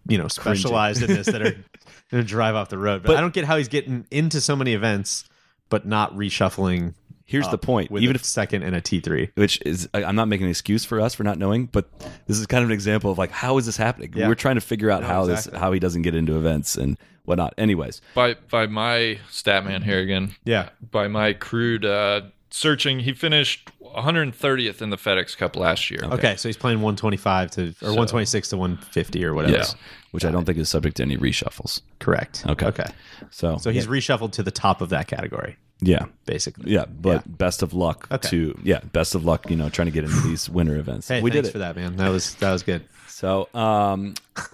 you 0.07 0.17
know, 0.17 0.27
specialized 0.27 1.01
in 1.03 1.07
this 1.07 1.27
that 1.27 1.41
are 1.41 1.51
going 2.11 2.23
to 2.23 2.23
drive 2.23 2.55
off 2.55 2.69
the 2.69 2.77
road. 2.77 3.01
But, 3.03 3.09
But- 3.09 3.17
I 3.17 3.21
don't 3.21 3.33
get 3.33 3.45
how 3.45 3.57
he's 3.57 3.67
getting 3.67 4.05
into 4.11 4.41
so 4.41 4.55
many 4.55 4.73
events, 4.73 5.25
but 5.69 5.85
not 5.85 6.15
reshuffling. 6.15 6.93
Here's 7.29 7.47
the 7.49 7.57
point. 7.57 7.91
With 7.91 8.01
Even 8.03 8.15
a 8.15 8.17
if 8.17 8.25
second 8.25 8.63
and 8.63 8.75
a 8.75 8.81
T 8.81 8.99
three. 8.99 9.29
which 9.35 9.61
is 9.65 9.87
I- 9.93 10.03
I'm 10.03 10.15
not 10.15 10.27
making 10.27 10.45
an 10.45 10.49
excuse 10.51 10.83
for 10.83 10.99
us 10.99 11.13
for 11.13 11.23
not 11.23 11.37
knowing, 11.37 11.67
but 11.67 11.87
this 12.27 12.39
is 12.39 12.45
kind 12.47 12.63
of 12.63 12.69
an 12.69 12.73
example 12.73 13.11
of 13.11 13.17
like 13.17 13.31
how 13.31 13.57
is 13.57 13.65
this 13.65 13.77
happening? 13.77 14.11
Yeah. 14.15 14.27
We're 14.27 14.35
trying 14.35 14.55
to 14.55 14.61
figure 14.61 14.89
out 14.89 15.01
No, 15.01 15.07
how 15.07 15.21
exactly. 15.25 15.51
this 15.51 15.59
how 15.59 15.71
he 15.71 15.79
doesn't 15.79 16.01
get 16.01 16.15
into 16.15 16.35
events 16.37 16.75
and 16.75 16.97
whatnot. 17.25 17.53
Anyways, 17.57 18.01
by 18.15 18.35
by 18.49 18.65
my 18.67 19.19
stat 19.29 19.63
man 19.65 19.83
here 19.83 19.99
again. 19.99 20.35
Yeah. 20.43 20.69
By 20.91 21.07
my 21.07 21.33
crude 21.33 21.85
uh, 21.85 22.21
searching, 22.49 22.99
he 23.01 23.13
finished 23.13 23.69
130th 23.95 24.81
in 24.81 24.89
the 24.89 24.97
FedEx 24.97 25.37
Cup 25.37 25.55
last 25.55 25.89
year. 25.91 25.99
Okay, 26.03 26.35
so 26.35 26.47
he's 26.49 26.57
playing 26.57 26.77
125 26.81 27.51
to 27.51 27.61
or 27.81 27.89
126 27.89 28.49
to 28.49 28.57
150 28.57 29.25
or 29.25 29.33
whatever. 29.33 29.57
Yeah. 29.57 29.65
which 30.11 30.25
I 30.25 30.31
don't 30.31 30.45
think 30.45 30.57
is 30.57 30.69
subject 30.69 30.97
to 30.97 31.03
any 31.03 31.17
reshuffles. 31.17 31.81
Correct. 31.99 32.43
Okay. 32.47 32.65
Okay. 32.67 32.85
So 33.29 33.57
So 33.57 33.71
he's 33.71 33.87
reshuffled 33.87 34.31
to 34.33 34.43
the 34.43 34.51
top 34.51 34.81
of 34.81 34.89
that 34.89 35.07
category, 35.07 35.57
yeah. 35.81 36.05
basically. 36.25 36.71
Yeah, 36.71 36.85
but 36.85 37.37
best 37.37 37.61
of 37.63 37.73
luck 37.73 38.07
Okay. 38.11 38.29
to 38.29 38.59
yeah, 38.63 38.79
best 38.91 39.15
of 39.15 39.25
luck, 39.25 39.49
you 39.49 39.55
know, 39.55 39.69
trying 39.69 39.87
to 39.87 39.91
get 39.91 40.03
into 40.03 40.19
these 40.21 40.49
winter 40.49 40.75
events. 40.77 41.07
Hey, 41.07 41.21
we 41.21 41.31
thanks 41.31 41.47
did 41.47 41.49
it. 41.49 41.51
for 41.53 41.57
that, 41.59 41.75
man. 41.75 41.95
That 41.97 42.09
was 42.09 42.35
that 42.35 42.51
was 42.51 42.63
good. 42.63 42.83
So, 43.07 43.49
um, 43.53 44.13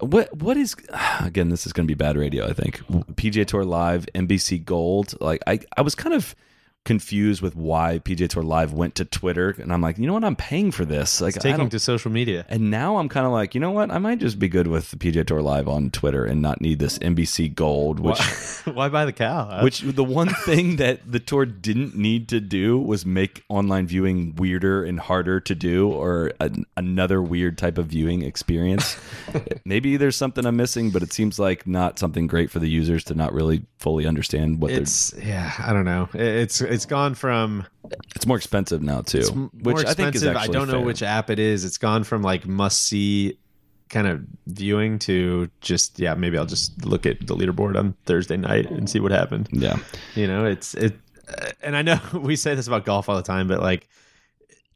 what 0.00 0.34
what 0.36 0.56
is 0.56 0.76
again? 1.20 1.48
This 1.48 1.66
is 1.66 1.72
going 1.72 1.86
to 1.86 1.90
be 1.90 1.94
bad 1.96 2.16
radio. 2.16 2.46
I 2.48 2.52
think 2.52 2.78
PGA 3.14 3.46
Tour 3.46 3.64
Live, 3.64 4.06
NBC 4.14 4.64
Gold. 4.64 5.14
Like 5.20 5.42
I, 5.46 5.60
I 5.76 5.82
was 5.82 5.94
kind 5.94 6.14
of 6.14 6.34
confused 6.84 7.40
with 7.42 7.56
why 7.56 8.00
PGA 8.04 8.28
Tour 8.28 8.42
Live 8.42 8.72
went 8.72 8.94
to 8.96 9.04
Twitter, 9.04 9.54
and 9.58 9.72
I'm 9.72 9.80
like, 9.80 9.98
you 9.98 10.06
know 10.06 10.12
what? 10.12 10.24
I'm 10.24 10.36
paying 10.36 10.70
for 10.70 10.84
this. 10.84 11.20
Like, 11.20 11.36
I 11.36 11.40
Taking 11.40 11.68
to 11.70 11.78
social 11.78 12.10
media. 12.10 12.44
and 12.48 12.70
now 12.70 12.98
I'm 12.98 13.08
kind 13.08 13.26
of 13.26 13.32
like, 13.32 13.54
you 13.54 13.60
know 13.60 13.70
what? 13.70 13.90
I 13.90 13.98
might 13.98 14.18
just 14.18 14.38
be 14.38 14.48
good 14.48 14.66
with 14.66 14.90
the 14.90 14.96
PGA 14.96 15.26
Tour 15.26 15.42
Live 15.42 15.68
on 15.68 15.90
Twitter 15.90 16.24
and 16.24 16.42
not 16.42 16.60
need 16.60 16.78
this 16.78 16.98
NBC 16.98 17.54
Gold, 17.54 18.00
which. 18.00 18.20
Why 18.64 18.88
buy 18.88 19.04
the 19.04 19.12
cow? 19.12 19.62
Which 19.64 19.80
the 19.80 20.04
one 20.04 20.28
thing 20.28 20.76
that 20.76 21.10
the 21.10 21.20
tour 21.20 21.44
didn't 21.44 21.96
need 21.96 22.28
to 22.28 22.40
do 22.40 22.78
was 22.78 23.04
make 23.04 23.44
online 23.48 23.86
viewing 23.86 24.34
weirder 24.36 24.84
and 24.84 24.98
harder 24.98 25.40
to 25.40 25.54
do, 25.54 25.90
or 25.90 26.32
an, 26.40 26.64
another 26.76 27.22
weird 27.22 27.58
type 27.58 27.78
of 27.78 27.86
viewing 27.86 28.22
experience. 28.22 28.96
Maybe 29.64 29.96
there's 29.96 30.16
something 30.16 30.46
I'm 30.46 30.56
missing, 30.56 30.90
but 30.90 31.02
it 31.02 31.12
seems 31.12 31.38
like 31.38 31.66
not 31.66 31.98
something 31.98 32.26
great 32.26 32.50
for 32.50 32.58
the 32.58 32.68
users 32.68 33.04
to 33.04 33.14
not 33.14 33.32
really 33.32 33.64
fully 33.78 34.06
understand 34.06 34.60
what 34.62 34.70
it's 34.70 35.12
yeah, 35.22 35.52
I 35.58 35.72
don't 35.72 35.84
know. 35.84 36.08
It's 36.14 36.60
it's 36.74 36.86
gone 36.86 37.14
from. 37.14 37.66
It's 38.14 38.26
more 38.26 38.36
expensive 38.36 38.82
now 38.82 39.02
too, 39.02 39.50
which 39.62 39.76
more 39.76 39.86
I 39.86 39.94
think 39.94 40.14
is 40.14 40.24
actually 40.24 40.42
I 40.42 40.46
don't 40.48 40.66
know 40.68 40.74
fair. 40.74 40.84
which 40.86 41.02
app 41.02 41.30
it 41.30 41.38
is. 41.38 41.64
It's 41.64 41.78
gone 41.78 42.04
from 42.04 42.22
like 42.22 42.46
must 42.46 42.82
see 42.82 43.38
kind 43.90 44.06
of 44.08 44.24
viewing 44.46 44.98
to 44.98 45.48
just 45.60 45.98
yeah, 45.98 46.14
maybe 46.14 46.36
I'll 46.38 46.46
just 46.46 46.84
look 46.84 47.06
at 47.06 47.26
the 47.26 47.36
leaderboard 47.36 47.78
on 47.78 47.94
Thursday 48.06 48.36
night 48.36 48.70
and 48.70 48.88
see 48.88 49.00
what 49.00 49.12
happened. 49.12 49.48
Yeah, 49.52 49.78
You 50.14 50.26
know, 50.26 50.44
it's 50.44 50.74
it, 50.74 50.98
uh, 51.28 51.50
and 51.62 51.76
I 51.76 51.82
know 51.82 52.00
we 52.14 52.36
say 52.36 52.54
this 52.54 52.66
about 52.66 52.84
golf 52.84 53.08
all 53.08 53.16
the 53.16 53.22
time, 53.22 53.48
but 53.48 53.60
like 53.60 53.88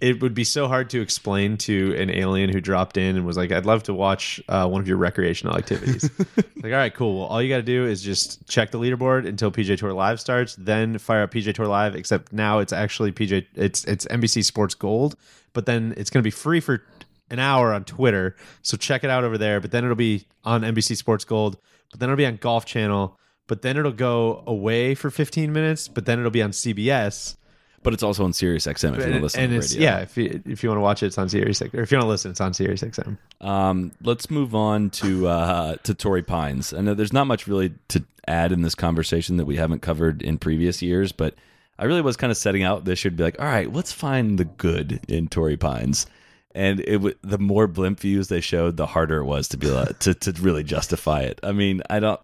it 0.01 0.23
would 0.23 0.35
be 0.35 0.45
so 0.45 0.69
hard 0.69 0.91
to 0.91 1.01
explain 1.01 1.57
to 1.57 1.95
an 1.99 2.09
alien 2.09 2.51
who 2.51 2.61
dropped 2.61 2.97
in 2.97 3.17
and 3.17 3.27
was 3.27 3.37
like, 3.37 3.51
"I'd 3.51 3.67
love 3.67 3.83
to 3.85 3.95
watch 3.95 4.41
uh, 4.49 4.69
one 4.69 4.81
of 4.81 4.87
your 4.87 4.97
recreational 4.97 5.57
activities." 5.57 6.09
like, 6.37 6.65
all 6.65 6.71
right, 6.71 6.95
cool. 6.95 7.19
Well, 7.19 7.27
all 7.27 7.43
you 7.43 7.49
got 7.49 7.57
to 7.57 7.63
do 7.63 7.85
is 7.85 8.01
just 8.03 8.47
check 8.47 8.71
the 8.71 8.79
leaderboard 8.79 9.27
until 9.27 9.51
PJ 9.51 9.79
Tour 9.79 9.93
Live 9.93 10.21
starts, 10.21 10.55
then 10.57 10.99
fire 10.99 11.23
up 11.23 11.33
PJ 11.33 11.55
Tour 11.55 11.67
Live. 11.67 11.97
Except 11.97 12.33
now 12.33 12.61
it's 12.61 12.73
actually 12.73 13.11
PJ. 13.11 13.47
It's 13.55 13.85
it's 13.85 14.07
NBC 14.07 14.45
Sports 14.45 14.75
Gold, 14.75 15.17
but 15.53 15.67
then 15.67 15.95
it's 15.97 16.11
going 16.11 16.23
to 16.23 16.27
be 16.27 16.31
free 16.31 16.61
for 16.61 16.85
an 17.31 17.39
hour 17.39 17.73
on 17.73 17.85
Twitter. 17.85 18.37
So 18.63 18.77
check 18.77 19.05
it 19.05 19.11
out 19.11 19.25
over 19.25 19.39
there. 19.39 19.61
But 19.61 19.71
then 19.71 19.85
it'll 19.85 19.97
be 19.97 20.27
on 20.45 20.63
NBC 20.63 20.97
Sports 20.97 21.25
Gold. 21.25 21.59
But 21.91 22.01
then 22.01 22.09
it'll 22.09 22.17
be 22.17 22.27
on 22.27 22.37
Golf 22.37 22.65
Channel. 22.65 23.19
But 23.47 23.63
then 23.63 23.77
it'll 23.77 23.93
go 23.93 24.43
away 24.47 24.95
for 24.95 25.11
15 25.11 25.53
minutes. 25.53 25.89
But 25.89 26.07
then 26.07 26.19
it'll 26.19 26.31
be 26.31 26.43
on 26.43 26.51
CBS. 26.51 27.37
But 27.83 27.95
it's 27.95 28.03
also 28.03 28.25
on 28.25 28.33
Sirius 28.33 28.67
XM 28.67 28.97
if 28.97 28.99
you 28.99 29.05
want 29.05 29.15
to 29.15 29.21
listen 29.21 29.41
and 29.41 29.53
to 29.53 29.59
it's 29.59 29.75
radio. 29.75 29.91
yeah, 29.91 29.99
if 30.01 30.17
you 30.17 30.43
if 30.45 30.63
you 30.63 30.69
want 30.69 30.79
to 30.79 30.83
watch 30.83 31.03
it, 31.03 31.07
it's 31.07 31.19
on 31.19 31.29
Sirius. 31.29 31.63
Or 31.63 31.67
if 31.67 31.91
you 31.93 31.97
want 31.97 32.05
to 32.05 32.09
listen, 32.09 32.31
it's 32.33 32.41
on 32.41 32.53
Sirius 32.53 32.83
XM. 32.83 33.17
Um, 33.41 33.93
let's 34.03 34.31
move 34.31 34.55
on 34.55 34.91
to 34.91 35.29
uh, 35.29 35.77
to 35.85 35.95
Torrey 35.95 36.23
Pines. 36.23 36.73
I 36.73 36.81
know 36.81 36.95
there's 36.95 37.13
not 37.13 37.27
much 37.27 37.47
really 37.47 37.73
to 37.89 38.05
add 38.27 38.53
in 38.53 38.63
this 38.63 38.75
conversation 38.75 39.37
that 39.39 39.47
we 39.47 39.57
haven't 39.57 39.81
covered 39.81 40.23
in 40.23 40.39
previous 40.39 40.83
years, 40.83 41.13
but 41.13 41.35
I 41.79 41.85
really 41.85 42.03
was 42.03 42.17
kind 42.17 42.31
of 42.31 42.37
setting 42.37 42.63
out 42.65 42.85
this 42.85 43.05
year 43.05 43.11
to 43.11 43.17
be 43.17 43.23
like, 43.23 43.41
all 43.41 43.47
right, 43.47 43.73
let's 43.73 43.93
find 43.93 44.39
the 44.39 44.45
good 44.45 45.01
in 45.09 45.29
Torrey 45.29 45.57
Pines. 45.57 46.07
And 46.55 46.81
it 46.81 46.95
w- 46.95 47.15
the 47.23 47.39
more 47.39 47.69
blimp 47.69 48.01
views 48.01 48.29
they 48.29 48.41
showed, 48.41 48.77
the 48.77 48.87
harder 48.87 49.19
it 49.19 49.25
was 49.25 49.49
to 49.49 49.57
be 49.57 49.71
like, 49.71 49.99
to 50.01 50.15
to 50.15 50.33
really 50.43 50.65
justify 50.65 51.21
it. 51.21 51.39
I 51.43 51.53
mean, 51.53 51.83
I 51.89 52.01
don't. 52.01 52.21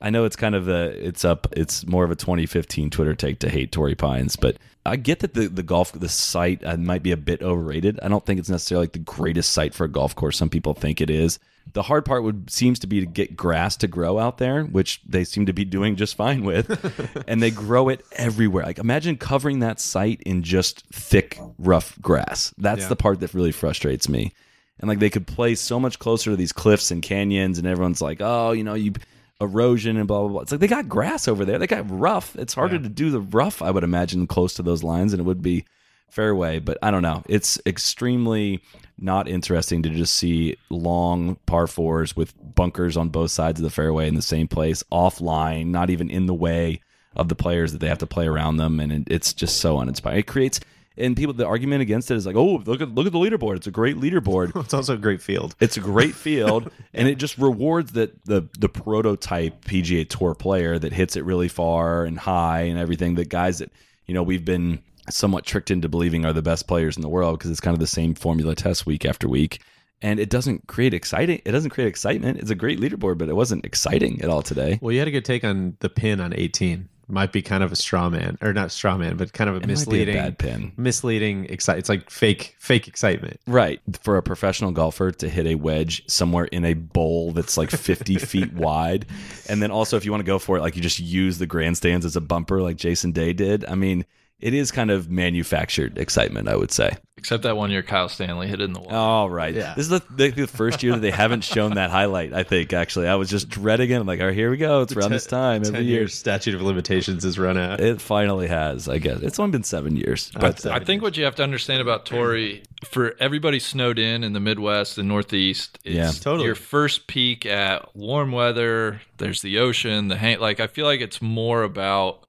I 0.00 0.10
know 0.10 0.24
it's 0.24 0.36
kind 0.36 0.54
of 0.54 0.68
a 0.68 0.88
it's 1.06 1.24
up 1.24 1.46
it's 1.52 1.86
more 1.86 2.04
of 2.04 2.10
a 2.10 2.16
2015 2.16 2.90
Twitter 2.90 3.14
take 3.14 3.38
to 3.40 3.48
hate 3.48 3.72
Torrey 3.72 3.94
Pines, 3.94 4.36
but 4.36 4.56
I 4.86 4.96
get 4.96 5.20
that 5.20 5.34
the 5.34 5.48
the 5.48 5.62
golf 5.62 5.92
the 5.92 6.08
site 6.08 6.64
uh, 6.64 6.76
might 6.76 7.02
be 7.02 7.12
a 7.12 7.16
bit 7.16 7.42
overrated. 7.42 7.98
I 8.02 8.08
don't 8.08 8.24
think 8.24 8.38
it's 8.40 8.48
necessarily 8.48 8.84
like 8.84 8.92
the 8.92 8.98
greatest 9.00 9.52
site 9.52 9.74
for 9.74 9.84
a 9.84 9.88
golf 9.88 10.14
course. 10.14 10.36
Some 10.36 10.50
people 10.50 10.74
think 10.74 11.00
it 11.00 11.10
is. 11.10 11.38
The 11.72 11.82
hard 11.82 12.04
part 12.04 12.22
would 12.22 12.48
seems 12.48 12.78
to 12.80 12.86
be 12.86 13.00
to 13.00 13.06
get 13.06 13.36
grass 13.36 13.76
to 13.78 13.88
grow 13.88 14.18
out 14.20 14.38
there, 14.38 14.62
which 14.64 15.00
they 15.04 15.24
seem 15.24 15.46
to 15.46 15.52
be 15.52 15.64
doing 15.64 15.96
just 15.96 16.14
fine 16.16 16.44
with, 16.44 17.24
and 17.28 17.42
they 17.42 17.50
grow 17.50 17.88
it 17.88 18.04
everywhere. 18.12 18.64
Like 18.64 18.78
imagine 18.78 19.16
covering 19.16 19.58
that 19.60 19.80
site 19.80 20.20
in 20.22 20.42
just 20.44 20.86
thick, 20.92 21.38
rough 21.58 22.00
grass. 22.00 22.54
That's 22.56 22.82
Yeah. 22.82 22.88
the 22.88 22.96
part 22.96 23.20
that 23.20 23.34
really 23.34 23.52
frustrates 23.52 24.08
me. 24.08 24.32
And 24.78 24.88
like 24.88 24.98
they 25.00 25.10
could 25.10 25.26
play 25.26 25.54
so 25.56 25.80
much 25.80 25.98
closer 25.98 26.30
to 26.30 26.36
these 26.36 26.52
cliffs 26.52 26.90
and 26.90 27.02
canyons, 27.02 27.58
and 27.58 27.66
everyone's 27.66 28.00
like, 28.02 28.18
oh, 28.20 28.52
you 28.52 28.62
know, 28.62 28.74
you 28.74 28.92
erosion 29.40 29.96
and 29.96 30.08
blah 30.08 30.20
blah 30.20 30.28
blah. 30.28 30.40
It's 30.40 30.52
like 30.52 30.60
they 30.60 30.68
got 30.68 30.88
grass 30.88 31.28
over 31.28 31.44
there. 31.44 31.58
They 31.58 31.66
got 31.66 31.90
rough. 31.90 32.36
It's 32.36 32.54
harder 32.54 32.78
to 32.78 32.88
do 32.88 33.10
the 33.10 33.20
rough, 33.20 33.62
I 33.62 33.70
would 33.70 33.84
imagine, 33.84 34.26
close 34.26 34.54
to 34.54 34.62
those 34.62 34.82
lines, 34.82 35.12
and 35.12 35.20
it 35.20 35.24
would 35.24 35.42
be 35.42 35.64
fairway. 36.08 36.58
But 36.58 36.78
I 36.82 36.90
don't 36.90 37.02
know. 37.02 37.22
It's 37.28 37.58
extremely 37.66 38.62
not 38.98 39.28
interesting 39.28 39.82
to 39.82 39.90
just 39.90 40.14
see 40.14 40.56
long 40.70 41.36
par 41.46 41.66
fours 41.66 42.16
with 42.16 42.34
bunkers 42.54 42.96
on 42.96 43.10
both 43.10 43.30
sides 43.30 43.60
of 43.60 43.64
the 43.64 43.70
fairway 43.70 44.08
in 44.08 44.14
the 44.14 44.22
same 44.22 44.48
place, 44.48 44.82
offline, 44.90 45.66
not 45.66 45.90
even 45.90 46.08
in 46.08 46.26
the 46.26 46.34
way 46.34 46.80
of 47.14 47.28
the 47.28 47.34
players 47.34 47.72
that 47.72 47.78
they 47.78 47.88
have 47.88 47.98
to 47.98 48.06
play 48.06 48.26
around 48.26 48.56
them, 48.56 48.80
and 48.80 48.92
it, 48.92 49.02
it's 49.08 49.32
just 49.32 49.58
so 49.58 49.78
uninspiring. 49.80 50.18
It 50.18 50.26
creates. 50.26 50.60
And 50.98 51.16
people, 51.16 51.34
the 51.34 51.46
argument 51.46 51.82
against 51.82 52.10
it 52.10 52.16
is 52.16 52.26
like, 52.26 52.36
oh, 52.36 52.62
look 52.64 52.80
at 52.80 52.94
look 52.94 53.06
at 53.06 53.12
the 53.12 53.18
leaderboard. 53.18 53.56
It's 53.56 53.66
a 53.66 53.70
great 53.70 53.96
leaderboard. 53.96 54.52
It's 54.66 54.74
also 54.74 54.94
a 54.94 54.98
great 54.98 55.22
field. 55.22 55.54
It's 55.60 55.76
a 55.76 55.80
great 55.80 56.14
field, 56.26 56.70
and 56.94 57.06
it 57.08 57.18
just 57.18 57.38
rewards 57.38 57.92
that 57.92 58.24
the 58.24 58.48
the 58.58 58.68
prototype 58.68 59.64
PGA 59.64 60.08
Tour 60.08 60.34
player 60.34 60.78
that 60.78 60.92
hits 60.92 61.16
it 61.16 61.24
really 61.24 61.48
far 61.48 62.04
and 62.04 62.18
high 62.18 62.60
and 62.62 62.78
everything. 62.78 63.14
The 63.14 63.24
guys 63.24 63.58
that 63.58 63.70
you 64.06 64.14
know 64.14 64.22
we've 64.22 64.44
been 64.44 64.82
somewhat 65.10 65.44
tricked 65.44 65.70
into 65.70 65.88
believing 65.88 66.24
are 66.24 66.32
the 66.32 66.42
best 66.42 66.66
players 66.66 66.96
in 66.96 67.02
the 67.02 67.08
world 67.08 67.38
because 67.38 67.50
it's 67.50 67.60
kind 67.60 67.74
of 67.74 67.80
the 67.80 67.86
same 67.86 68.14
formula 68.14 68.54
test 68.54 68.86
week 68.86 69.04
after 69.04 69.28
week, 69.28 69.60
and 70.02 70.18
it 70.18 70.30
doesn't 70.30 70.66
create 70.66 70.94
exciting. 70.94 71.40
It 71.44 71.52
doesn't 71.52 71.70
create 71.70 71.88
excitement. 71.88 72.38
It's 72.38 72.50
a 72.50 72.54
great 72.56 72.80
leaderboard, 72.80 73.18
but 73.18 73.28
it 73.28 73.36
wasn't 73.36 73.64
exciting 73.64 74.20
at 74.22 74.30
all 74.30 74.42
today. 74.42 74.78
Well, 74.80 74.92
you 74.92 74.98
had 74.98 75.08
a 75.08 75.12
good 75.12 75.24
take 75.24 75.44
on 75.44 75.76
the 75.80 75.88
pin 75.88 76.20
on 76.20 76.32
18. 76.34 76.88
Might 77.08 77.30
be 77.30 77.40
kind 77.40 77.62
of 77.62 77.70
a 77.70 77.76
straw 77.76 78.08
man, 78.08 78.36
or 78.40 78.52
not 78.52 78.72
straw 78.72 78.96
man, 78.96 79.16
but 79.16 79.32
kind 79.32 79.48
of 79.48 79.56
a 79.56 79.60
a 79.60 79.66
misleading 79.66 80.16
bad 80.16 80.38
pin. 80.38 80.72
Misleading 80.76 81.44
excite. 81.46 81.78
It's 81.78 81.88
like 81.88 82.10
fake, 82.10 82.56
fake 82.58 82.88
excitement. 82.88 83.40
Right. 83.46 83.80
For 84.02 84.16
a 84.16 84.22
professional 84.22 84.72
golfer 84.72 85.12
to 85.12 85.28
hit 85.28 85.46
a 85.46 85.54
wedge 85.54 86.02
somewhere 86.08 86.46
in 86.46 86.64
a 86.64 86.74
bowl 86.74 87.30
that's 87.30 87.56
like 87.56 87.70
50 87.70 88.16
feet 88.18 88.52
wide. 88.54 89.06
And 89.48 89.62
then 89.62 89.70
also, 89.70 89.96
if 89.96 90.04
you 90.04 90.10
want 90.10 90.22
to 90.22 90.26
go 90.26 90.40
for 90.40 90.56
it, 90.56 90.62
like 90.62 90.74
you 90.74 90.82
just 90.82 90.98
use 90.98 91.38
the 91.38 91.46
grandstands 91.46 92.04
as 92.04 92.16
a 92.16 92.20
bumper 92.20 92.60
like 92.60 92.76
Jason 92.76 93.12
Day 93.12 93.32
did. 93.32 93.64
I 93.66 93.76
mean, 93.76 94.04
it 94.38 94.52
is 94.54 94.70
kind 94.70 94.90
of 94.90 95.10
manufactured 95.10 95.98
excitement, 95.98 96.48
I 96.48 96.56
would 96.56 96.70
say. 96.70 96.96
Except 97.18 97.42
that 97.44 97.56
one 97.56 97.70
year 97.70 97.82
Kyle 97.82 98.08
Stanley 98.10 98.46
hit 98.46 98.60
it 98.60 98.64
in 98.64 98.74
the 98.74 98.80
wall. 98.80 98.94
All 98.94 99.30
right. 99.30 99.54
Yeah. 99.54 99.72
This 99.74 99.86
is 99.86 99.88
the, 99.88 100.02
the, 100.10 100.30
the 100.30 100.46
first 100.46 100.82
year 100.82 100.92
that 100.92 101.00
they 101.00 101.10
haven't 101.10 101.42
shown 101.42 101.74
that 101.74 101.90
highlight, 101.90 102.34
I 102.34 102.42
think, 102.42 102.74
actually. 102.74 103.08
I 103.08 103.14
was 103.14 103.30
just 103.30 103.48
dreading 103.48 103.90
it. 103.90 103.94
I'm 103.94 104.06
like, 104.06 104.20
all 104.20 104.26
right, 104.26 104.34
here 104.34 104.50
we 104.50 104.58
go. 104.58 104.82
It's 104.82 104.94
around 104.94 105.12
this 105.12 105.26
time 105.26 105.62
every 105.62 105.72
10 105.72 105.84
year. 105.84 106.00
years 106.00 106.14
statute 106.14 106.54
of 106.54 106.60
limitations 106.60 107.24
is 107.24 107.38
run 107.38 107.56
out. 107.56 107.80
It 107.80 108.02
finally 108.02 108.46
has, 108.48 108.86
I 108.88 108.98
guess. 108.98 109.20
It's 109.22 109.38
only 109.40 109.52
been 109.52 109.62
seven 109.64 109.96
years. 109.96 110.30
But 110.38 110.60
seven 110.60 110.80
I 110.80 110.84
think 110.84 111.00
what 111.02 111.16
you 111.16 111.24
have 111.24 111.34
to 111.36 111.42
understand 111.42 111.80
about 111.80 112.04
Torrey, 112.04 112.62
for 112.84 113.16
everybody 113.18 113.58
snowed 113.58 113.98
in 113.98 114.22
in 114.22 114.34
the 114.34 114.40
Midwest 114.40 114.98
and 114.98 115.08
Northeast, 115.08 115.78
it's 115.84 115.94
Yeah. 115.96 116.10
Totally. 116.12 116.44
your 116.44 116.54
first 116.54 117.06
peak 117.06 117.46
at 117.46 117.96
warm 117.96 118.30
weather. 118.30 119.00
There's 119.16 119.40
the 119.40 119.58
ocean, 119.58 120.08
the 120.08 120.16
hang. 120.16 120.38
Like 120.38 120.60
I 120.60 120.66
feel 120.66 120.84
like 120.84 121.00
it's 121.00 121.22
more 121.22 121.62
about 121.62 122.25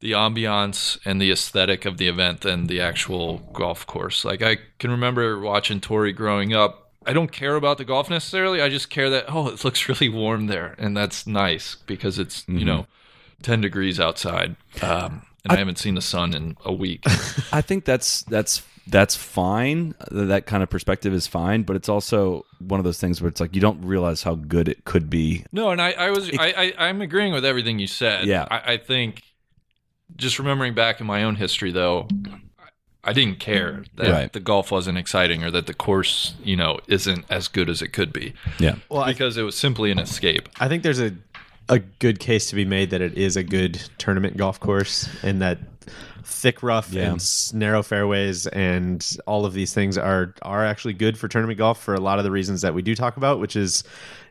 the 0.00 0.12
ambiance 0.12 0.98
and 1.04 1.20
the 1.20 1.30
aesthetic 1.30 1.84
of 1.84 1.98
the 1.98 2.08
event 2.08 2.40
than 2.40 2.66
the 2.66 2.80
actual 2.80 3.38
golf 3.52 3.86
course. 3.86 4.24
Like 4.24 4.42
I 4.42 4.58
can 4.78 4.90
remember 4.90 5.38
watching 5.38 5.80
Torrey 5.80 6.12
growing 6.12 6.54
up. 6.54 6.90
I 7.06 7.12
don't 7.12 7.32
care 7.32 7.56
about 7.56 7.78
the 7.78 7.84
golf 7.84 8.10
necessarily. 8.10 8.60
I 8.60 8.68
just 8.68 8.90
care 8.90 9.08
that 9.10 9.26
oh, 9.28 9.48
it 9.48 9.64
looks 9.64 9.88
really 9.88 10.08
warm 10.08 10.46
there, 10.46 10.74
and 10.78 10.96
that's 10.96 11.26
nice 11.26 11.76
because 11.86 12.18
it's 12.18 12.44
you 12.48 12.64
know 12.64 12.86
ten 13.42 13.60
degrees 13.60 14.00
outside. 14.00 14.56
Um, 14.82 15.22
and 15.44 15.52
I, 15.52 15.56
haven't 15.56 15.78
seen 15.78 15.94
the 15.94 16.02
sun 16.02 16.34
in 16.34 16.56
a 16.64 16.72
week. 16.72 17.02
I 17.52 17.62
think 17.62 17.84
that's 17.84 18.22
that's 18.24 18.62
that's 18.86 19.16
fine. 19.16 19.94
That 20.10 20.46
kind 20.46 20.62
of 20.62 20.68
perspective 20.68 21.14
is 21.14 21.26
fine, 21.26 21.62
but 21.62 21.76
it's 21.76 21.88
also 21.88 22.44
one 22.58 22.80
of 22.80 22.84
those 22.84 22.98
things 22.98 23.22
where 23.22 23.28
it's 23.28 23.40
like 23.40 23.54
you 23.54 23.60
don't 23.60 23.82
realize 23.82 24.22
how 24.22 24.34
good 24.34 24.68
it 24.68 24.84
could 24.84 25.08
be. 25.08 25.44
No, 25.52 25.70
and 25.70 25.80
I, 25.80 25.92
I 25.92 26.10
was 26.10 26.30
I, 26.30 26.74
I 26.78 26.88
I'm 26.88 27.00
agreeing 27.00 27.32
with 27.32 27.44
everything 27.44 27.78
you 27.78 27.86
said. 27.86 28.26
Yeah. 28.26 28.46
I, 28.50 28.72
I 28.72 28.76
think 28.76 29.22
just 30.16 30.38
remembering 30.38 30.74
back 30.74 31.00
in 31.00 31.06
my 31.06 31.22
own 31.24 31.36
history 31.36 31.72
though, 31.72 32.08
I 33.02 33.12
didn't 33.14 33.40
care 33.40 33.84
that 33.96 34.10
Right. 34.10 34.32
the 34.32 34.40
golf 34.40 34.70
wasn't 34.70 34.98
exciting 34.98 35.42
or 35.42 35.50
that 35.52 35.66
the 35.66 35.72
course, 35.74 36.34
you 36.44 36.56
know, 36.56 36.80
isn't 36.86 37.24
as 37.30 37.48
good 37.48 37.70
as 37.70 37.80
it 37.80 37.88
could 37.88 38.12
be. 38.12 38.34
Yeah. 38.58 38.74
Well, 38.90 39.02
I, 39.02 39.12
Because 39.12 39.36
it 39.38 39.42
was 39.42 39.56
simply 39.56 39.90
an 39.90 39.98
escape. 39.98 40.48
I 40.58 40.68
think 40.68 40.82
there's 40.82 41.00
a 41.00 41.12
a 41.68 41.78
good 41.78 42.18
case 42.18 42.46
to 42.50 42.56
be 42.56 42.64
made 42.64 42.90
that 42.90 43.00
it 43.00 43.16
is 43.16 43.36
a 43.36 43.44
good 43.44 43.80
tournament 43.96 44.36
golf 44.36 44.58
course, 44.58 45.08
and 45.22 45.40
that 45.40 45.58
thick 46.24 46.62
rough 46.64 46.92
Yeah. 46.92 47.12
and 47.12 47.52
narrow 47.54 47.82
fairways 47.82 48.46
and 48.48 49.06
all 49.26 49.44
of 49.46 49.52
these 49.54 49.72
things 49.72 49.96
are 49.96 50.34
are 50.42 50.64
actually 50.66 50.94
good 50.94 51.16
for 51.16 51.28
tournament 51.28 51.58
golf 51.58 51.80
for 51.82 51.94
a 51.94 52.00
lot 52.00 52.18
of 52.18 52.24
the 52.24 52.30
reasons 52.32 52.62
that 52.62 52.74
we 52.74 52.82
do 52.82 52.94
talk 52.96 53.16
about, 53.16 53.38
which 53.40 53.54
is 53.56 53.84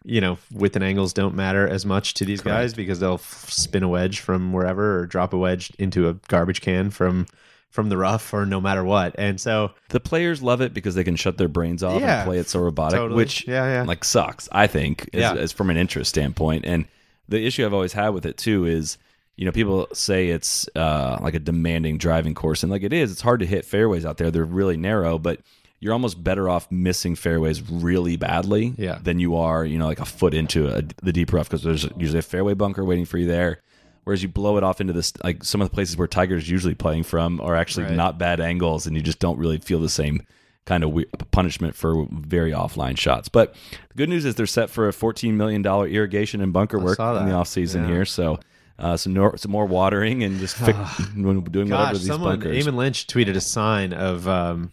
you 0.10 0.20
know 0.22 0.38
width 0.52 0.76
and 0.76 0.84
angles 0.84 1.14
don't 1.14 1.36
matter 1.36 1.68
as 1.68 1.86
much 1.86 2.14
to 2.16 2.26
these 2.26 2.42
guys 2.42 2.74
because 2.74 3.00
they'll 3.00 3.14
f- 3.16 3.50
spin 3.50 3.84
a 3.84 3.88
wedge 3.88 4.20
from 4.20 4.52
wherever 4.54 5.00
or 5.00 5.06
drop 5.06 5.34
a 5.34 5.38
wedge 5.38 5.72
into 5.80 6.10
a 6.10 6.14
garbage 6.28 6.62
can 6.62 6.90
from 6.90 7.28
from 7.70 7.90
the 7.90 7.98
rough 7.98 8.34
or 8.34 8.48
no 8.48 8.60
matter 8.60 8.84
what, 8.84 9.14
and 9.20 9.40
so 9.40 9.72
The 9.90 10.00
players 10.00 10.42
love 10.42 10.60
it 10.60 10.74
because 10.74 10.96
they 10.96 11.04
can 11.04 11.16
shut 11.16 11.38
their 11.38 11.48
brains 11.48 11.84
off 11.84 12.02
Yeah, 12.02 12.22
and 12.22 12.28
play 12.28 12.40
it 12.40 12.50
so 12.50 12.60
robotic, 12.62 12.98
totally. 12.98 13.16
which 13.16 13.48
Yeah, 13.48 13.66
yeah. 13.66 13.84
like 13.84 14.04
sucks. 14.04 14.50
I 14.52 14.66
think, 14.66 15.08
as, 15.14 15.20
Yeah. 15.20 15.34
as 15.36 15.52
from 15.52 15.70
an 15.70 15.78
interest 15.78 16.10
standpoint. 16.10 16.66
And 16.66 16.86
the 17.28 17.46
issue 17.46 17.64
I've 17.64 17.74
always 17.76 17.94
had 17.94 18.10
with 18.10 18.26
it 18.26 18.38
too 18.38 18.66
is, 18.66 18.98
you 19.38 19.46
know, 19.46 19.52
people 19.52 19.88
say 19.94 20.30
it's 20.30 20.68
uh, 20.76 21.20
like 21.22 21.36
a 21.36 21.40
demanding 21.40 22.00
driving 22.00 22.34
course, 22.34 22.64
and 22.64 22.72
like 22.72 22.82
it 22.82 22.92
is. 22.92 23.12
It's 23.12 23.22
hard 23.22 23.40
to 23.42 23.46
hit 23.46 23.66
fairways 23.66 24.04
out 24.04 24.18
there; 24.18 24.32
they're 24.32 24.44
really 24.46 24.76
narrow, 24.76 25.20
but 25.20 25.40
you're 25.80 25.94
almost 25.94 26.24
better 26.24 26.50
off 26.50 26.70
missing 26.72 27.16
fairways 27.16 27.62
really 27.70 28.16
badly 28.18 28.74
Yeah. 28.78 29.00
than 29.02 29.20
you 29.20 29.36
are, 29.38 29.64
you 29.66 29.78
know, 29.78 29.86
like 29.86 30.00
a 30.00 30.06
foot 30.06 30.34
into 30.34 30.68
a, 30.68 30.84
the 31.04 31.14
deep 31.14 31.32
rough 31.32 31.48
because 31.50 31.64
there's 31.64 31.88
usually 31.98 32.20
a 32.20 32.24
fairway 32.24 32.54
bunker 32.54 32.84
waiting 32.84 33.06
for 33.06 33.18
you 33.18 33.28
there. 33.28 33.62
Whereas 34.04 34.24
you 34.24 34.30
blow 34.30 34.58
it 34.58 34.64
off 34.64 34.82
into 34.82 34.92
this, 34.94 35.14
like 35.24 35.44
some 35.44 35.62
of 35.62 35.70
the 35.70 35.74
places 35.76 35.96
where 35.96 36.08
Tiger's 36.08 36.50
usually 36.50 36.74
playing 36.76 37.04
from 37.04 37.40
are 37.42 37.56
actually 37.56 37.86
Right. 37.86 37.96
not 37.96 38.18
bad 38.18 38.40
angles, 38.40 38.88
and 38.88 38.96
you 38.96 39.02
just 39.04 39.20
don't 39.20 39.38
really 39.38 39.60
feel 39.60 39.80
the 39.80 39.90
same 39.90 40.22
kind 40.66 40.84
of 40.84 40.92
we- 40.92 41.06
punishment 41.32 41.76
for 41.76 42.08
very 42.12 42.52
offline 42.52 42.98
shots. 42.98 43.30
But 43.30 43.54
the 43.90 43.96
good 43.96 44.10
news 44.10 44.26
is 44.26 44.36
they're 44.36 44.46
set 44.48 44.70
for 44.70 44.88
a 44.90 44.92
$14 44.92 45.34
million 45.34 45.66
irrigation 45.66 46.42
and 46.42 46.52
bunker 46.52 46.78
work 46.80 47.00
in 47.00 47.06
the 47.28 47.34
offseason 47.34 47.82
Yeah. 47.82 47.88
here. 47.88 48.06
So 48.06 48.40
uh, 48.80 48.98
some, 48.98 49.14
nor- 49.14 49.38
some 49.38 49.52
more 49.52 49.66
watering 49.66 50.24
and 50.24 50.40
just 50.40 50.58
doing 50.66 51.24
whatever 51.24 51.66
Gosh, 51.70 51.92
with 51.94 52.02
these 52.02 52.08
someone, 52.08 52.40
bunkers. 52.40 52.66
Eamon 52.66 52.76
Lynch 52.76 53.08
tweeted 53.08 53.36
a 53.36 53.42
sign 53.42 53.94
of 53.94 54.28
um, 54.28 54.72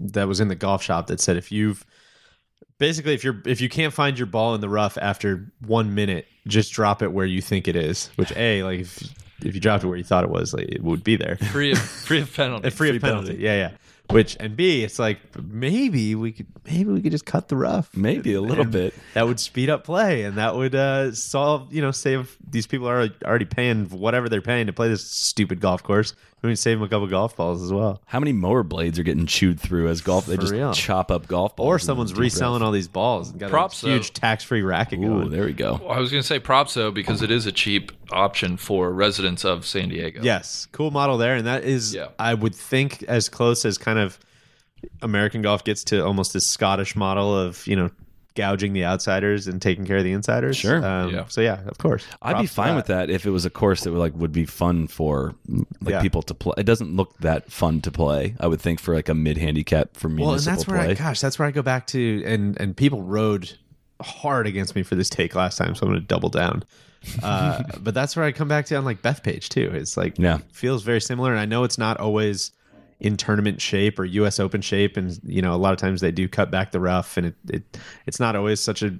that 0.00 0.28
was 0.28 0.40
in 0.40 0.48
the 0.48 0.54
golf 0.54 0.82
shop 0.82 1.06
that 1.08 1.20
said 1.20 1.36
if 1.36 1.50
you've 1.52 1.84
basically 2.78 3.14
if 3.14 3.24
you're 3.24 3.40
if 3.44 3.60
you 3.60 3.68
can't 3.68 3.92
find 3.92 4.18
your 4.18 4.26
ball 4.26 4.54
in 4.54 4.60
the 4.60 4.68
rough 4.68 4.96
after 5.00 5.52
one 5.66 5.94
minute, 5.94 6.26
just 6.46 6.72
drop 6.72 7.02
it 7.02 7.12
where 7.12 7.26
you 7.26 7.40
think 7.40 7.68
it 7.68 7.76
is. 7.76 8.10
Which 8.16 8.32
a 8.36 8.62
like 8.62 8.80
if 8.80 9.02
if 9.44 9.54
you 9.54 9.60
dropped 9.60 9.84
it 9.84 9.86
where 9.88 9.96
you 9.96 10.04
thought 10.04 10.24
it 10.24 10.30
was, 10.30 10.54
like 10.54 10.68
it 10.68 10.82
would 10.82 11.04
be 11.04 11.16
there. 11.16 11.36
Free 11.52 11.72
of 11.72 11.78
free 11.78 12.20
of 12.20 12.34
penalty. 12.34 12.66
And 12.66 12.74
free, 12.76 12.94
of 12.94 13.02
penalty. 13.02 13.36
Yeah, 13.38 13.56
yeah. 13.56 13.70
Which 14.10 14.38
and 14.40 14.56
B, 14.56 14.84
it's 14.84 14.98
like 14.98 15.18
maybe 15.38 16.14
we 16.14 16.32
could 16.32 16.46
maybe 16.64 16.90
we 16.90 17.02
could 17.02 17.12
just 17.12 17.26
cut 17.26 17.48
the 17.48 17.56
rough. 17.56 17.94
Maybe 17.94 18.32
a 18.32 18.40
little 18.40 18.62
And 18.62 18.72
bit. 18.72 18.94
That 19.12 19.26
would 19.26 19.38
speed 19.38 19.68
up 19.68 19.84
play, 19.84 20.22
and 20.22 20.38
that 20.38 20.56
would 20.56 20.74
uh, 20.74 21.12
solve. 21.12 21.74
You 21.74 21.82
know, 21.82 21.90
save 21.90 22.34
these 22.48 22.66
people 22.66 22.88
are 22.88 23.10
already 23.26 23.44
paying 23.44 23.84
whatever 23.90 24.30
they're 24.30 24.40
paying 24.40 24.66
to 24.66 24.72
play 24.72 24.88
this 24.88 25.04
stupid 25.04 25.60
golf 25.60 25.82
course. 25.82 26.14
We 26.42 26.50
would 26.50 26.58
save 26.58 26.78
them 26.78 26.86
a 26.86 26.88
couple 26.88 27.06
golf 27.08 27.36
balls 27.36 27.62
as 27.62 27.72
well. 27.72 28.00
How 28.06 28.20
many 28.20 28.32
mower 28.32 28.62
blades 28.62 28.96
are 28.98 29.02
getting 29.02 29.26
chewed 29.26 29.58
through 29.58 29.88
as 29.88 30.00
golf? 30.00 30.26
They 30.26 30.36
For 30.36 30.42
just 30.42 30.52
real. 30.52 30.72
chop 30.72 31.10
up 31.10 31.26
golf 31.26 31.56
balls. 31.56 31.66
Or 31.66 31.78
someone's 31.80 32.14
reselling 32.14 32.60
rough. 32.62 32.66
all 32.66 32.72
these 32.72 32.86
balls 32.86 33.30
and 33.30 33.40
got 33.40 33.50
Props, 33.50 33.82
a 33.82 33.88
huge 33.88 34.12
though. 34.12 34.20
tax-free 34.20 34.62
racket 34.62 35.00
Ooh, 35.00 35.02
going. 35.08 35.30
there 35.30 35.44
we 35.46 35.52
go. 35.52 35.80
Well, 35.82 35.90
I 35.90 35.98
was 35.98 36.10
going 36.12 36.22
to 36.22 36.26
say 36.26 36.38
props 36.38 36.74
though 36.74 36.92
because 36.92 37.22
it 37.22 37.30
is 37.32 37.46
a 37.46 37.52
cheap 37.52 37.90
option 38.12 38.56
for 38.56 38.92
residents 38.92 39.44
of 39.44 39.66
San 39.66 39.88
Diego. 39.88 40.20
Yes, 40.22 40.68
cool 40.70 40.90
model 40.92 41.18
there, 41.18 41.34
and 41.34 41.46
that 41.46 41.64
is, 41.64 41.92
Yeah. 41.94 42.08
I 42.20 42.34
would 42.34 42.54
think, 42.54 43.02
as 43.04 43.28
close 43.28 43.64
as 43.64 43.76
kind 43.76 43.98
of 43.98 44.18
American 45.02 45.42
golf 45.42 45.64
gets 45.64 45.82
to 45.84 46.04
almost 46.04 46.32
this 46.32 46.46
Scottish 46.46 46.94
model 46.94 47.36
of 47.36 47.66
you 47.66 47.74
know 47.74 47.90
gouging 48.38 48.72
the 48.72 48.84
outsiders 48.84 49.48
and 49.48 49.60
taking 49.60 49.84
care 49.84 49.96
of 49.96 50.04
the 50.04 50.12
insiders. 50.12 50.56
Sure. 50.56 50.84
Um, 50.84 51.12
Yeah. 51.12 51.24
So 51.28 51.40
yeah, 51.40 51.60
of 51.66 51.76
course, 51.78 52.04
I'd 52.22 52.38
be 52.40 52.46
fine 52.46 52.76
with 52.76 52.86
that 52.86 53.10
if 53.10 53.26
it 53.26 53.30
was 53.30 53.44
a 53.44 53.50
course 53.50 53.82
that 53.82 53.90
would 53.90 53.98
like 53.98 54.14
would 54.14 54.32
be 54.32 54.44
fun 54.46 54.86
for 54.86 55.34
like 55.80 55.92
Yeah. 55.94 56.00
people 56.02 56.22
to 56.22 56.34
play. 56.34 56.54
It 56.56 56.64
doesn't 56.66 56.94
look 56.94 57.18
that 57.18 57.50
fun 57.50 57.80
to 57.82 57.90
play. 57.90 58.36
I 58.38 58.46
would 58.46 58.60
think 58.60 58.78
for 58.80 58.94
like 58.94 59.08
a 59.08 59.14
mid 59.14 59.36
handicap 59.38 59.96
for 59.96 60.08
municipal 60.08 60.26
Well, 60.26 60.34
and 60.38 60.44
that's 60.46 60.66
where 60.68 60.78
play. 60.78 60.90
I, 60.90 60.94
gosh, 60.94 61.20
that's 61.20 61.38
where 61.38 61.48
I 61.48 61.50
go 61.50 61.62
back 61.62 61.86
to, 61.88 62.22
and 62.24 62.58
and 62.60 62.76
people 62.76 63.02
rode 63.02 63.50
hard 64.00 64.46
against 64.46 64.76
me 64.76 64.82
for 64.84 64.94
this 64.94 65.10
take 65.10 65.34
last 65.34 65.56
time, 65.58 65.74
so 65.74 65.84
I'm 65.84 65.92
going 65.92 66.00
to 66.00 66.06
double 66.06 66.28
down. 66.28 66.62
Uh, 67.22 67.62
but 67.80 67.94
that's 67.94 68.14
where 68.16 68.24
I 68.24 68.30
come 68.32 68.46
back 68.48 68.66
to 68.66 68.76
on 68.76 68.84
like 68.84 69.02
Bethpage 69.02 69.48
too. 69.48 69.70
It's 69.74 69.96
like 69.96 70.18
Yeah. 70.18 70.38
feels 70.52 70.82
very 70.84 71.00
similar, 71.00 71.32
and 71.32 71.40
I 71.40 71.46
know 71.46 71.64
it's 71.64 71.78
not 71.78 71.98
always 71.98 72.52
in 73.00 73.16
tournament 73.16 73.60
shape 73.60 73.98
or 73.98 74.04
U.S. 74.04 74.40
Open 74.40 74.60
shape, 74.60 74.96
and 74.96 75.18
you 75.24 75.42
know 75.42 75.54
a 75.54 75.56
lot 75.56 75.72
of 75.72 75.78
times 75.78 76.00
they 76.00 76.10
do 76.10 76.28
cut 76.28 76.50
back 76.50 76.72
the 76.72 76.80
rough, 76.80 77.16
and 77.16 77.26
it, 77.26 77.34
it 77.48 77.78
it's 78.06 78.20
not 78.20 78.36
always 78.36 78.60
such 78.60 78.82
a 78.82 78.94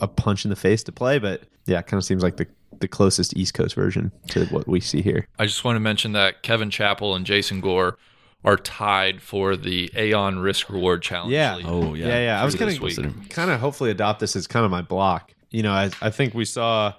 a 0.00 0.08
punch 0.08 0.44
in 0.44 0.50
the 0.50 0.56
face 0.56 0.82
to 0.84 0.92
play, 0.92 1.18
but 1.18 1.42
yeah, 1.66 1.78
it 1.78 1.86
kind 1.86 1.98
of 1.98 2.04
seems 2.04 2.22
like 2.22 2.36
the 2.36 2.46
the 2.80 2.88
closest 2.88 3.36
East 3.36 3.54
Coast 3.54 3.74
version 3.74 4.12
to 4.28 4.46
what 4.46 4.66
we 4.66 4.80
see 4.80 5.02
here. 5.02 5.26
I 5.38 5.46
just 5.46 5.64
want 5.64 5.76
to 5.76 5.80
mention 5.80 6.12
that 6.12 6.42
Kevin 6.42 6.70
Chappell 6.70 7.14
and 7.14 7.26
Jason 7.26 7.60
Gore 7.60 7.98
are 8.44 8.56
tied 8.56 9.20
for 9.20 9.56
the 9.56 9.90
Aon 9.96 10.38
Risk 10.38 10.70
Reward 10.70 11.02
Challenge. 11.02 11.32
Yeah. 11.32 11.56
League. 11.56 11.66
Oh 11.68 11.94
yeah, 11.94 12.06
yeah, 12.06 12.18
yeah. 12.20 12.42
I 12.42 12.44
was 12.44 12.54
for 12.54 12.66
gonna 12.66 13.12
kind 13.28 13.50
of 13.50 13.60
hopefully 13.60 13.90
adopt 13.90 14.20
this 14.20 14.36
as 14.36 14.46
kind 14.46 14.64
of 14.64 14.70
my 14.70 14.82
block. 14.82 15.32
You 15.50 15.62
know, 15.62 15.72
I, 15.72 15.90
I 16.00 16.10
think 16.10 16.34
we 16.34 16.44
saw 16.44 16.92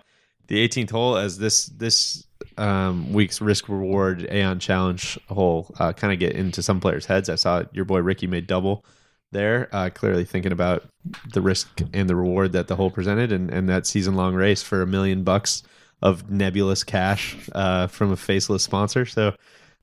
the 0.47 0.67
18th 0.67 0.91
hole 0.91 1.17
as 1.17 1.37
this 1.37 1.67
this 1.67 2.25
um, 2.59 3.13
week's 3.13 3.41
risk 3.41 3.69
reward 3.69 4.27
Aon 4.29 4.59
Challenge 4.59 5.17
hole 5.29 5.73
uh, 5.79 5.93
kind 5.93 6.13
of 6.13 6.19
get 6.19 6.33
into 6.33 6.61
some 6.61 6.79
players' 6.79 7.05
heads. 7.05 7.29
I 7.29 7.35
saw 7.35 7.63
your 7.71 7.85
boy 7.85 7.99
Rickie 7.99 8.27
made 8.27 8.47
double 8.47 8.85
there, 9.31 9.69
uh, 9.71 9.89
clearly 9.93 10.25
thinking 10.25 10.51
about 10.51 10.83
the 11.33 11.41
risk 11.41 11.81
and 11.93 12.09
the 12.09 12.15
reward 12.15 12.51
that 12.51 12.67
the 12.67 12.75
hole 12.75 12.91
presented, 12.91 13.31
and 13.31 13.49
and 13.49 13.69
that 13.69 13.87
season 13.87 14.15
long 14.15 14.35
race 14.35 14.61
for 14.61 14.81
a 14.81 14.87
million 14.87 15.23
bucks 15.23 15.63
of 16.01 16.29
nebulous 16.29 16.83
cash 16.83 17.37
uh, 17.53 17.87
from 17.87 18.11
a 18.11 18.17
faceless 18.17 18.63
sponsor. 18.63 19.05
So. 19.05 19.33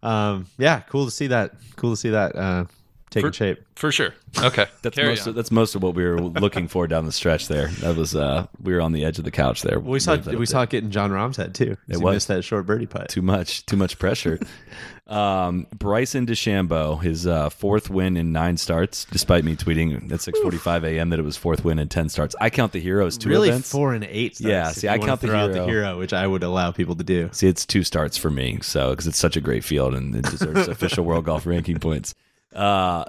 Um, 0.02 0.46
yeah, 0.58 0.80
cool 0.80 1.06
to 1.06 1.10
see 1.10 1.26
that. 1.28 1.54
Cool 1.74 1.92
to 1.92 1.96
see 1.96 2.10
that 2.10 2.36
uh, 2.36 2.66
taking 3.10 3.30
For- 3.30 3.34
shape. 3.34 3.62
For 3.76 3.92
sure. 3.92 4.14
Okay. 4.38 4.66
That's 4.82 4.94
Carry 4.96 5.10
most. 5.10 5.22
on. 5.22 5.28
Of, 5.30 5.34
that's 5.34 5.50
most 5.50 5.74
of 5.74 5.82
what 5.82 5.94
we 5.94 6.02
were 6.04 6.18
looking 6.18 6.66
for 6.66 6.86
down 6.86 7.04
the 7.04 7.12
stretch 7.12 7.46
there. 7.48 7.68
That 7.80 7.94
was 7.96 8.16
uh, 8.16 8.46
we 8.62 8.72
were 8.72 8.80
on 8.80 8.92
the 8.92 9.04
edge 9.04 9.18
of 9.18 9.24
the 9.24 9.30
couch 9.30 9.60
there. 9.62 9.78
We 9.78 10.00
saw 10.00 10.12
Leave 10.12 10.26
we 10.26 10.36
up 10.36 10.46
saw 10.48 10.62
it 10.62 10.70
getting 10.70 10.90
Jon 10.90 11.10
Rahm's 11.12 11.36
head 11.36 11.54
too. 11.54 11.76
It 11.88 11.96
he 11.96 12.02
was. 12.02 12.14
missed 12.14 12.28
that 12.28 12.42
short 12.42 12.64
birdie 12.66 12.86
putt. 12.86 13.08
too 13.10 13.20
much, 13.22 13.66
too 13.66 13.76
much 13.76 13.98
pressure. 13.98 14.38
um, 15.06 15.66
Bryson 15.78 16.26
DeChambeau, 16.26 17.02
his 17.02 17.26
uh, 17.26 17.50
fourth 17.50 17.90
win 17.90 18.16
in 18.16 18.32
nine 18.32 18.56
starts, 18.56 19.04
despite 19.10 19.44
me 19.44 19.56
tweeting 19.56 19.94
at 20.10 20.20
6:45 20.20 20.84
a.m. 20.84 21.10
that 21.10 21.18
it 21.18 21.22
was 21.24 21.36
fourth 21.36 21.64
win 21.64 21.78
in 21.78 21.88
ten 21.88 22.08
starts. 22.08 22.34
I 22.40 22.48
count 22.50 22.72
the 22.72 22.80
heroes 22.80 23.16
two 23.18 23.28
really 23.28 23.48
events. 23.50 23.70
four 23.70 23.92
and 23.94 24.04
eight. 24.04 24.36
starts, 24.36 24.50
Yeah, 24.50 24.70
if 24.70 24.76
see, 24.76 24.88
I 24.88 24.98
count 24.98 25.20
the 25.20 25.26
hero. 25.28 25.48
the 25.48 25.64
hero, 25.66 25.98
which 25.98 26.12
I 26.14 26.26
would 26.26 26.42
allow 26.42 26.70
people 26.72 26.96
to 26.96 27.04
do. 27.04 27.28
See, 27.32 27.46
it's 27.48 27.66
two 27.66 27.82
starts 27.84 28.16
for 28.16 28.30
me, 28.30 28.58
so 28.62 28.90
because 28.90 29.06
it's 29.06 29.18
such 29.18 29.36
a 29.36 29.40
great 29.40 29.64
field 29.64 29.94
and 29.94 30.14
it 30.14 30.24
deserves 30.24 30.66
official 30.68 31.04
world 31.04 31.24
golf 31.26 31.44
ranking 31.46 31.78
points. 31.78 32.14
Uh, 32.56 33.04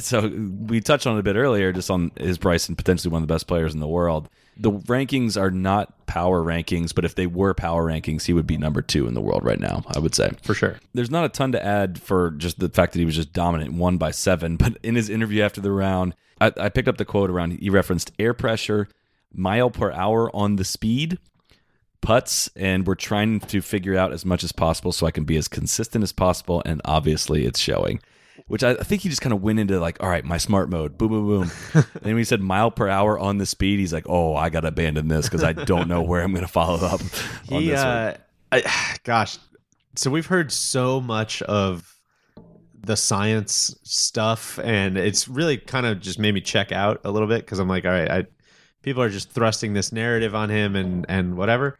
so 0.00 0.28
we 0.66 0.80
touched 0.80 1.06
on 1.06 1.16
it 1.16 1.20
a 1.20 1.22
bit 1.22 1.36
earlier, 1.36 1.72
just 1.72 1.90
on 1.90 2.10
is 2.16 2.38
Bryson 2.38 2.74
potentially 2.74 3.12
one 3.12 3.22
of 3.22 3.28
the 3.28 3.34
best 3.34 3.46
players 3.46 3.74
in 3.74 3.80
the 3.80 3.86
world. 3.88 4.28
The 4.56 4.72
rankings 4.72 5.40
are 5.40 5.50
not 5.50 6.06
power 6.06 6.42
rankings, 6.42 6.94
but 6.94 7.04
if 7.04 7.14
they 7.14 7.26
were 7.26 7.52
power 7.54 7.84
rankings, 7.84 8.24
he 8.24 8.32
would 8.32 8.46
be 8.46 8.56
number 8.56 8.80
two 8.82 9.06
in 9.06 9.14
the 9.14 9.20
world 9.20 9.44
right 9.44 9.60
now. 9.60 9.84
I 9.94 9.98
would 9.98 10.14
say 10.14 10.30
For 10.42 10.54
sure. 10.54 10.80
there's 10.94 11.10
not 11.10 11.24
a 11.24 11.28
ton 11.28 11.52
to 11.52 11.64
add 11.64 12.00
for 12.00 12.30
just 12.32 12.58
the 12.58 12.68
fact 12.70 12.94
that 12.94 12.98
he 12.98 13.04
was 13.04 13.14
just 13.14 13.32
dominant, 13.32 13.74
one 13.74 13.98
by 13.98 14.10
seven. 14.10 14.56
But 14.56 14.78
in 14.82 14.94
his 14.96 15.10
interview 15.10 15.42
after 15.42 15.60
the 15.60 15.70
round, 15.70 16.14
I, 16.40 16.52
I 16.56 16.68
picked 16.70 16.88
up 16.88 16.96
the 16.96 17.04
quote 17.04 17.30
around. 17.30 17.52
He 17.52 17.70
referenced 17.70 18.10
air 18.18 18.32
pressure, 18.34 18.88
mile 19.32 19.70
per 19.70 19.92
hour 19.92 20.34
on 20.34 20.56
the 20.56 20.64
speed, 20.64 21.18
putts, 22.00 22.48
and 22.56 22.86
we're 22.86 22.94
trying 22.94 23.40
to 23.40 23.60
figure 23.60 23.96
out 23.96 24.12
as 24.12 24.24
much 24.24 24.42
as 24.42 24.50
possible 24.50 24.92
so 24.92 25.06
I 25.06 25.10
can 25.10 25.24
be 25.24 25.36
as 25.36 25.46
consistent 25.46 26.02
as 26.02 26.12
possible. 26.12 26.62
And 26.64 26.80
obviously, 26.84 27.44
it's 27.44 27.60
showing. 27.60 28.00
Which 28.46 28.62
I, 28.62 28.70
I 28.70 28.82
think 28.82 29.02
he 29.02 29.08
just 29.08 29.20
kind 29.20 29.32
of 29.32 29.42
went 29.42 29.58
into 29.58 29.78
like, 29.80 30.02
all 30.02 30.08
right, 30.08 30.24
my 30.24 30.38
smart 30.38 30.70
mode, 30.70 30.96
boom, 30.96 31.08
boom, 31.08 31.26
boom. 31.26 31.50
and 31.74 32.04
when 32.04 32.16
he 32.18 32.24
said 32.24 32.40
mile 32.40 32.70
per 32.70 32.88
hour 32.88 33.18
on 33.18 33.38
the 33.38 33.46
speed, 33.46 33.78
he's 33.78 33.92
like, 33.92 34.08
oh, 34.08 34.34
I 34.34 34.48
got 34.48 34.60
to 34.60 34.68
abandon 34.68 35.08
this 35.08 35.26
because 35.26 35.42
I 35.42 35.52
don't 35.52 35.88
know 35.88 36.02
where 36.02 36.22
I'm 36.22 36.32
going 36.32 36.46
to 36.46 36.52
follow 36.52 36.86
up 36.86 37.00
on 37.50 37.62
He, 37.62 37.68
this 37.68 37.80
uh, 37.80 38.16
I, 38.52 38.96
gosh, 39.04 39.38
so 39.96 40.10
we've 40.10 40.26
heard 40.26 40.52
so 40.52 41.00
much 41.00 41.42
of 41.42 41.94
the 42.80 42.96
science 42.96 43.74
stuff, 43.82 44.58
and 44.62 44.96
it's 44.96 45.28
really 45.28 45.56
kind 45.56 45.86
of 45.86 46.00
just 46.00 46.18
made 46.18 46.32
me 46.32 46.40
check 46.40 46.72
out 46.72 47.00
a 47.04 47.10
little 47.10 47.28
bit 47.28 47.44
because 47.44 47.58
I'm 47.58 47.68
like, 47.68 47.84
all 47.84 47.90
right, 47.90 48.10
I, 48.10 48.26
people 48.82 49.02
are 49.02 49.10
just 49.10 49.30
thrusting 49.30 49.74
this 49.74 49.92
narrative 49.92 50.34
on 50.34 50.48
him 50.48 50.76
and 50.76 51.04
and 51.08 51.36
whatever. 51.36 51.78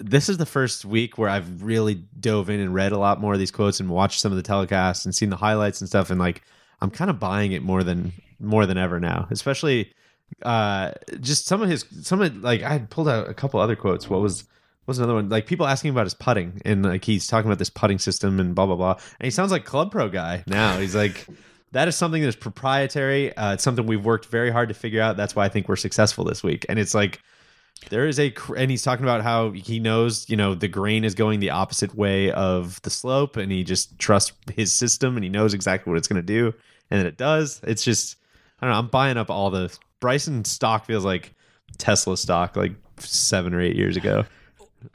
This 0.00 0.28
is 0.28 0.38
the 0.38 0.46
first 0.46 0.84
week 0.84 1.18
where 1.18 1.28
I've 1.28 1.62
really 1.62 1.94
dove 2.18 2.50
in 2.50 2.60
and 2.60 2.74
read 2.74 2.92
a 2.92 2.98
lot 2.98 3.20
more 3.20 3.34
of 3.34 3.38
these 3.38 3.50
quotes 3.50 3.80
and 3.80 3.90
watched 3.90 4.20
some 4.20 4.32
of 4.32 4.42
the 4.42 4.48
telecasts 4.48 5.04
and 5.04 5.14
seen 5.14 5.30
the 5.30 5.36
highlights 5.36 5.80
and 5.80 5.88
stuff, 5.88 6.10
and 6.10 6.18
like 6.18 6.42
I'm 6.80 6.90
kind 6.90 7.10
of 7.10 7.18
buying 7.18 7.52
it 7.52 7.62
more 7.62 7.82
than 7.82 8.12
more 8.38 8.66
than 8.66 8.78
ever 8.78 8.98
now, 8.98 9.28
especially 9.30 9.92
uh 10.42 10.92
just 11.20 11.46
some 11.46 11.60
of 11.60 11.68
his 11.68 11.84
some 12.02 12.22
of 12.22 12.36
like 12.36 12.62
I 12.62 12.70
had 12.70 12.88
pulled 12.88 13.08
out 13.08 13.28
a 13.28 13.34
couple 13.34 13.60
other 13.60 13.76
quotes. 13.76 14.08
What 14.08 14.20
was 14.20 14.44
what 14.84 14.92
was 14.92 14.98
another 14.98 15.14
one? 15.14 15.28
Like 15.28 15.46
people 15.46 15.66
asking 15.66 15.90
about 15.90 16.06
his 16.06 16.14
putting 16.14 16.62
and 16.64 16.84
like 16.84 17.04
he's 17.04 17.26
talking 17.26 17.48
about 17.48 17.58
this 17.58 17.70
putting 17.70 17.98
system 17.98 18.40
and 18.40 18.54
blah 18.54 18.66
blah 18.66 18.76
blah. 18.76 18.92
And 18.92 19.24
he 19.24 19.30
sounds 19.30 19.52
like 19.52 19.64
club 19.64 19.92
pro 19.92 20.08
guy 20.08 20.44
now. 20.46 20.78
He's 20.78 20.94
like 20.94 21.26
that 21.72 21.88
is 21.88 21.96
something 21.96 22.22
that's 22.22 22.36
proprietary. 22.36 23.36
Uh, 23.36 23.54
it's 23.54 23.62
something 23.62 23.86
we've 23.86 24.04
worked 24.04 24.26
very 24.26 24.50
hard 24.50 24.68
to 24.68 24.74
figure 24.74 25.00
out. 25.00 25.16
That's 25.16 25.36
why 25.36 25.44
I 25.44 25.48
think 25.48 25.68
we're 25.68 25.76
successful 25.76 26.24
this 26.24 26.42
week. 26.42 26.66
And 26.68 26.78
it's 26.78 26.94
like 26.94 27.22
there 27.88 28.06
is 28.06 28.20
a 28.20 28.32
and 28.56 28.70
he's 28.70 28.82
talking 28.82 29.04
about 29.04 29.22
how 29.22 29.50
he 29.52 29.80
knows 29.80 30.28
you 30.28 30.36
know 30.36 30.54
the 30.54 30.68
grain 30.68 31.04
is 31.04 31.14
going 31.14 31.40
the 31.40 31.50
opposite 31.50 31.94
way 31.94 32.30
of 32.32 32.80
the 32.82 32.90
slope 32.90 33.36
and 33.36 33.50
he 33.50 33.64
just 33.64 33.98
trusts 33.98 34.32
his 34.54 34.72
system 34.72 35.16
and 35.16 35.24
he 35.24 35.30
knows 35.30 35.54
exactly 35.54 35.90
what 35.90 35.96
it's 35.96 36.08
going 36.08 36.20
to 36.20 36.26
do 36.26 36.52
and 36.90 36.98
then 36.98 37.06
it 37.06 37.16
does. 37.16 37.60
It's 37.64 37.82
just 37.82 38.16
i 38.60 38.66
don't 38.66 38.74
know 38.74 38.78
i'm 38.78 38.88
buying 38.88 39.16
up 39.16 39.30
all 39.30 39.50
the 39.50 39.74
bryson 40.00 40.44
stock 40.44 40.84
feels 40.84 41.04
like 41.04 41.32
tesla 41.78 42.16
stock 42.16 42.56
like 42.56 42.72
seven 42.98 43.54
or 43.54 43.60
eight 43.60 43.76
years 43.76 43.96
ago. 43.96 44.24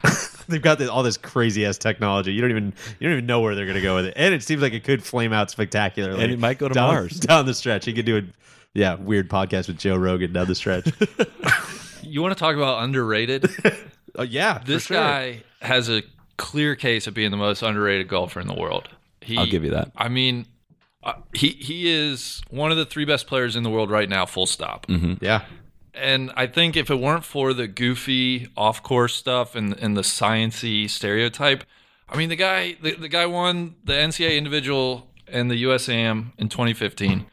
They've 0.48 0.62
got 0.62 0.80
this, 0.80 0.90
all 0.90 1.04
this 1.04 1.18
crazy 1.18 1.66
ass 1.66 1.78
technology. 1.78 2.34
You 2.34 2.42
don't 2.42 2.50
even 2.52 2.74
you 3.00 3.08
don't 3.08 3.14
even 3.14 3.26
know 3.26 3.42
where 3.42 3.56
they're 3.56 3.66
going 3.66 3.76
to 3.76 3.82
go 3.82 3.96
with 3.96 4.06
it. 4.06 4.14
And 4.16 4.34
it 4.34 4.44
seems 4.44 4.62
like 4.62 4.74
it 4.74 4.84
could 4.84 5.04
flame 5.04 5.32
out 5.34 5.52
spectacularly. 5.52 6.24
And 6.24 6.32
it 6.32 6.40
might 6.40 6.58
go 6.58 6.68
to 6.68 6.74
down, 6.74 6.88
Mars. 6.88 7.20
down 7.20 7.46
the 7.46 7.54
stretch. 7.54 7.86
He 7.86 7.94
could 7.94 8.06
do 8.06 8.18
a 8.18 8.22
yeah 8.76 8.96
weird 8.96 9.30
podcast 9.30 9.68
with 9.68 9.78
joe 9.78 9.96
rogan 9.96 10.34
down 10.34 10.46
the 10.48 10.54
stretch 10.54 10.86
You 12.06 12.22
want 12.22 12.36
to 12.36 12.40
talk 12.40 12.56
about 12.56 12.84
underrated? 12.84 13.50
Oh 14.16 14.24
yeah, 14.24 14.62
this 14.66 14.86
sure. 14.86 14.98
guy 14.98 15.44
has 15.62 15.90
a 15.90 16.04
clear 16.38 16.76
case 16.76 17.08
of 17.08 17.14
being 17.14 17.32
the 17.32 17.38
most 17.38 17.62
underrated 17.62 18.08
golfer 18.08 18.40
in 18.40 18.48
the 18.48 18.54
world. 18.54 18.90
He, 19.22 19.38
I'll 19.38 19.46
give 19.48 19.64
you 19.64 19.72
that. 19.72 19.92
I 19.96 20.10
mean, 20.10 20.46
uh, 21.04 21.14
he 21.34 21.50
he 21.50 21.92
is 21.92 22.42
one 22.50 22.72
of 22.72 22.78
the 22.78 22.86
three 22.86 23.06
best 23.06 23.28
players 23.28 23.56
in 23.56 23.64
the 23.64 23.70
world 23.70 23.90
right 23.90 24.10
now. 24.10 24.26
Full 24.26 24.46
stop. 24.46 24.86
Yeah, 25.22 25.46
And 25.94 26.32
I 26.36 26.48
think 26.48 26.76
if 26.76 26.90
it 26.90 27.00
weren't 27.00 27.26
for 27.26 27.54
the 27.54 27.68
goofy 27.68 28.50
off 28.56 28.84
course 28.84 29.16
stuff 29.16 29.56
and 29.56 29.74
and 29.80 29.96
the 29.98 30.02
sciency 30.02 30.90
stereotype, 30.90 31.64
I 32.10 32.18
mean 32.18 32.30
the 32.30 32.36
guy 32.36 32.78
the, 32.82 32.96
the 32.96 33.10
guy 33.10 33.26
won 33.26 33.76
the 33.84 33.94
NCAA 33.94 34.38
individual 34.38 35.10
and 35.28 35.50
the 35.50 35.64
USAM 35.64 36.34
in 36.38 36.50
2015. 36.50 37.26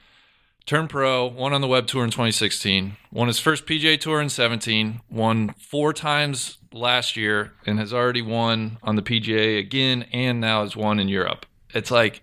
Turned 0.64 0.90
pro, 0.90 1.26
won 1.26 1.52
on 1.52 1.60
the 1.60 1.66
web 1.66 1.86
tour 1.88 2.04
in 2.04 2.10
2016, 2.10 2.96
won 3.10 3.26
his 3.28 3.40
first 3.40 3.66
PGA 3.66 3.98
tour 3.98 4.20
in 4.20 4.28
17, 4.28 5.00
won 5.10 5.54
four 5.58 5.92
times 5.92 6.58
last 6.72 7.16
year, 7.16 7.52
and 7.66 7.78
has 7.80 7.92
already 7.92 8.22
won 8.22 8.78
on 8.82 8.94
the 8.96 9.02
PGA 9.02 9.58
again, 9.58 10.04
and 10.12 10.40
now 10.40 10.62
has 10.62 10.76
won 10.76 11.00
in 11.00 11.08
Europe. 11.08 11.46
It's 11.74 11.90
like, 11.90 12.22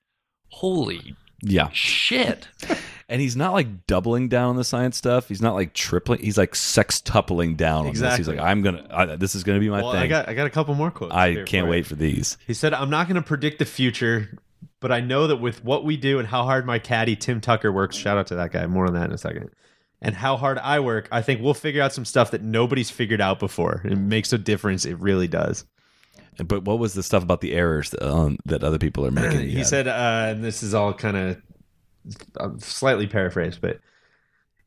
holy 0.50 1.16
Yeah. 1.42 1.70
shit. 1.74 2.48
And 3.12 3.20
he's 3.20 3.36
not 3.36 3.54
like 3.54 3.88
doubling 3.88 4.30
down 4.30 4.50
on 4.50 4.56
the 4.56 4.64
science 4.64 4.96
stuff. 4.96 5.28
He's 5.30 5.42
not 5.42 5.56
like 5.56 5.74
tripling. 5.74 6.20
He's 6.22 6.38
like 6.38 6.52
sextupling 6.54 7.58
down 7.58 7.88
on 7.88 7.94
this. 7.96 8.18
He's 8.18 8.28
like, 8.28 8.38
I'm 8.38 8.62
gonna. 8.62 8.86
I, 8.92 9.16
this 9.16 9.34
is 9.34 9.44
gonna 9.44 9.60
be 9.60 9.68
my 9.68 9.82
well, 9.82 9.94
thing. 9.94 10.02
I 10.02 10.06
got 10.06 10.30
I 10.30 10.36
got 10.36 10.46
a 10.46 10.52
couple 10.52 10.76
more 10.76 10.92
quotes. 10.92 11.16
I 11.16 11.32
here 11.32 11.44
can't 11.44 11.66
for 11.66 11.72
wait 11.72 11.78
you. 11.78 11.84
for 11.86 11.96
these. 11.96 12.38
He 12.46 12.54
said, 12.54 12.72
"I'm 12.72 12.92
not 12.92 13.08
going 13.08 13.16
to 13.16 13.24
predict 13.24 13.58
the 13.58 13.66
future, 13.66 14.38
But 14.82 14.92
I 14.92 15.02
know 15.02 15.28
that 15.28 15.38
with 15.38 15.64
what 15.64 15.84
we 15.84 15.98
do 15.98 16.20
and 16.20 16.28
how 16.28 16.44
hard 16.44 16.66
my 16.66 16.80
caddy 16.80 17.16
Tim 17.16 17.42
Tucker 17.42 17.72
works, 17.72 17.96
shout 17.96 18.18
out 18.18 18.28
to 18.28 18.36
that 18.36 18.52
guy. 18.52 18.66
More 18.66 18.88
on 18.88 18.94
that 18.94 19.06
in 19.06 19.12
a 19.12 19.18
second. 19.18 19.50
And 20.02 20.16
how 20.16 20.38
hard 20.38 20.58
I 20.60 20.80
work, 20.80 21.10
I 21.12 21.22
think 21.22 21.42
we'll 21.42 21.54
figure 21.54 21.82
out 21.82 21.92
some 21.92 22.06
stuff 22.06 22.32
that 22.32 22.42
nobody's 22.42 22.90
figured 22.90 23.20
out 23.20 23.40
before. 23.40 23.82
It 23.84 23.98
makes 23.98 24.32
a 24.32 24.38
difference. 24.38 24.86
It 24.86 24.98
really 25.00 25.28
does. 25.28 25.66
But 26.38 26.64
what 26.64 26.80
was 26.80 26.94
the 26.94 27.04
stuff 27.04 27.22
about 27.22 27.42
the 27.42 27.54
errors 27.54 27.90
that, 27.90 28.02
um, 28.02 28.38
that 28.46 28.64
other 28.64 28.78
people 28.78 29.06
are 29.06 29.12
making? 29.12 29.50
he 29.50 29.66
said, 29.66 29.90
uh, 29.90 30.28
and 30.30 30.42
this 30.44 30.64
is 30.64 30.74
all 30.74 30.94
kind 30.94 31.18
of 31.18 31.42
uh, 32.40 32.50
slightly 32.60 33.08
paraphrased, 33.08 33.60
but 33.60 33.80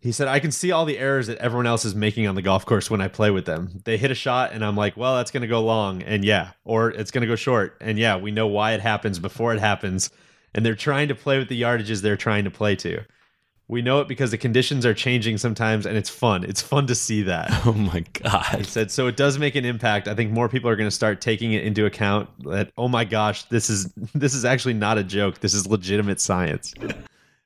he 0.02 0.10
said, 0.10 0.26
I 0.26 0.40
can 0.40 0.50
see 0.50 0.72
all 0.72 0.84
the 0.84 0.98
errors 0.98 1.28
that 1.28 1.38
everyone 1.38 1.68
else 1.68 1.84
is 1.84 1.94
making 1.94 2.26
on 2.26 2.34
the 2.34 2.42
golf 2.42 2.66
course 2.66 2.90
when 2.90 3.00
I 3.00 3.06
play 3.06 3.30
with 3.30 3.44
them. 3.44 3.80
They 3.84 3.96
hit 3.96 4.10
a 4.10 4.16
shot, 4.16 4.52
and 4.52 4.64
I'm 4.64 4.76
like, 4.76 4.96
well, 4.96 5.16
that's 5.16 5.30
going 5.30 5.42
to 5.42 5.46
go 5.46 5.62
long, 5.62 6.02
and 6.02 6.24
yeah, 6.24 6.50
or 6.64 6.90
it's 6.90 7.12
going 7.12 7.22
to 7.22 7.28
go 7.28 7.36
short, 7.36 7.76
and 7.80 7.96
yeah, 7.96 8.16
we 8.16 8.32
know 8.32 8.48
why 8.48 8.72
it 8.72 8.80
happens 8.80 9.20
before 9.20 9.54
it 9.54 9.60
happens, 9.60 10.10
and 10.54 10.66
they're 10.66 10.74
trying 10.74 11.06
to 11.06 11.14
play 11.14 11.38
with 11.38 11.48
the 11.48 11.62
yardages 11.62 12.02
they're 12.02 12.16
trying 12.16 12.42
to 12.42 12.50
play 12.50 12.74
to. 12.76 13.04
We 13.68 13.80
know 13.80 14.00
it 14.00 14.08
because 14.08 14.32
the 14.32 14.38
conditions 14.38 14.84
are 14.84 14.92
changing 14.92 15.38
sometimes, 15.38 15.86
and 15.86 15.96
it's 15.96 16.10
fun. 16.10 16.42
It's 16.42 16.60
fun 16.60 16.88
to 16.88 16.96
see 16.96 17.22
that. 17.22 17.50
Oh 17.64 17.72
my 17.72 18.00
God. 18.14 18.56
He 18.56 18.64
said, 18.64 18.90
so 18.90 19.06
it 19.06 19.16
does 19.16 19.38
make 19.38 19.54
an 19.54 19.64
impact. 19.64 20.08
I 20.08 20.16
think 20.16 20.32
more 20.32 20.48
people 20.48 20.68
are 20.68 20.74
going 20.74 20.88
to 20.88 20.94
start 20.94 21.20
taking 21.20 21.52
it 21.52 21.62
into 21.62 21.86
account 21.86 22.28
that, 22.40 22.72
oh 22.76 22.88
my 22.88 23.04
gosh, 23.04 23.44
this 23.44 23.70
is 23.70 23.92
this 24.14 24.34
is 24.34 24.44
actually 24.44 24.74
not 24.74 24.98
a 24.98 25.04
joke. 25.04 25.38
This 25.38 25.54
is 25.54 25.68
legitimate 25.68 26.20
science. 26.20 26.74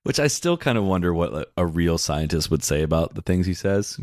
Which 0.06 0.20
I 0.20 0.28
still 0.28 0.56
kind 0.56 0.78
of 0.78 0.84
wonder 0.84 1.12
what 1.12 1.50
a 1.56 1.66
real 1.66 1.98
scientist 1.98 2.48
would 2.48 2.62
say 2.62 2.82
about 2.82 3.16
the 3.16 3.22
things 3.22 3.44
he 3.44 3.54
says. 3.54 3.98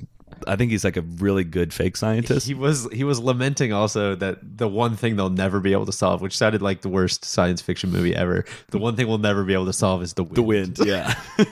I 0.45 0.57
think 0.57 0.71
he's 0.71 0.83
like 0.83 0.97
a 0.97 1.01
really 1.01 1.45
good 1.45 1.73
fake 1.73 1.95
scientist. 1.95 2.45
He 2.45 2.53
was 2.53 2.89
he 2.91 3.05
was 3.05 3.21
lamenting 3.21 3.71
also 3.71 4.13
that 4.15 4.57
the 4.57 4.67
one 4.67 4.97
thing 4.97 5.15
they'll 5.15 5.29
never 5.29 5.61
be 5.61 5.71
able 5.71 5.85
to 5.85 5.93
solve, 5.93 6.21
which 6.21 6.35
sounded 6.35 6.61
like 6.61 6.81
the 6.81 6.89
worst 6.89 7.23
science 7.23 7.61
fiction 7.61 7.89
movie 7.89 8.13
ever. 8.13 8.43
The 8.71 8.79
one 8.79 8.97
thing 8.97 9.07
we'll 9.07 9.17
never 9.17 9.45
be 9.45 9.53
able 9.53 9.67
to 9.67 9.71
solve 9.71 10.03
is 10.03 10.13
the 10.15 10.25
wind. 10.25 10.35
the 10.35 10.43
wind, 10.43 10.79
yeah. 10.83 11.15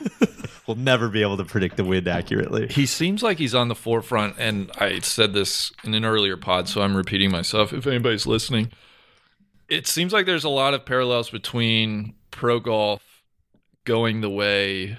We'll 0.67 0.75
never 0.75 1.07
be 1.07 1.21
able 1.21 1.37
to 1.37 1.45
predict 1.45 1.77
the 1.77 1.83
wind 1.83 2.07
accurately. 2.09 2.67
He 2.67 2.85
seems 2.85 3.23
like 3.23 3.39
he's 3.39 3.55
on 3.55 3.67
the 3.67 3.75
forefront, 3.75 4.35
and 4.37 4.69
I 4.77 4.99
said 4.99 5.33
this 5.33 5.71
in 5.83 5.93
an 5.93 6.05
earlier 6.05 6.37
pod, 6.37 6.69
so 6.69 6.81
I'm 6.81 6.95
repeating 6.95 7.31
myself 7.31 7.73
if 7.73 7.87
anybody's 7.87 8.27
listening. 8.27 8.71
It 9.69 9.87
seems 9.87 10.13
like 10.13 10.25
there's 10.25 10.43
a 10.43 10.49
lot 10.49 10.73
of 10.73 10.85
parallels 10.85 11.29
between 11.29 12.13
pro 12.29 12.59
golf 12.59 13.01
going 13.85 14.21
the 14.21 14.29
way 14.29 14.97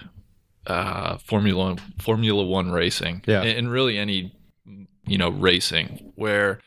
uh, 0.67 1.19
Formula 1.19 1.77
Formula 1.99 2.45
One 2.45 2.71
racing, 2.71 3.23
Yeah. 3.27 3.43
and, 3.43 3.59
and 3.59 3.71
really 3.71 3.99
any 3.99 4.33
you 5.07 5.19
know 5.19 5.31
racing 5.31 6.13
where 6.15 6.61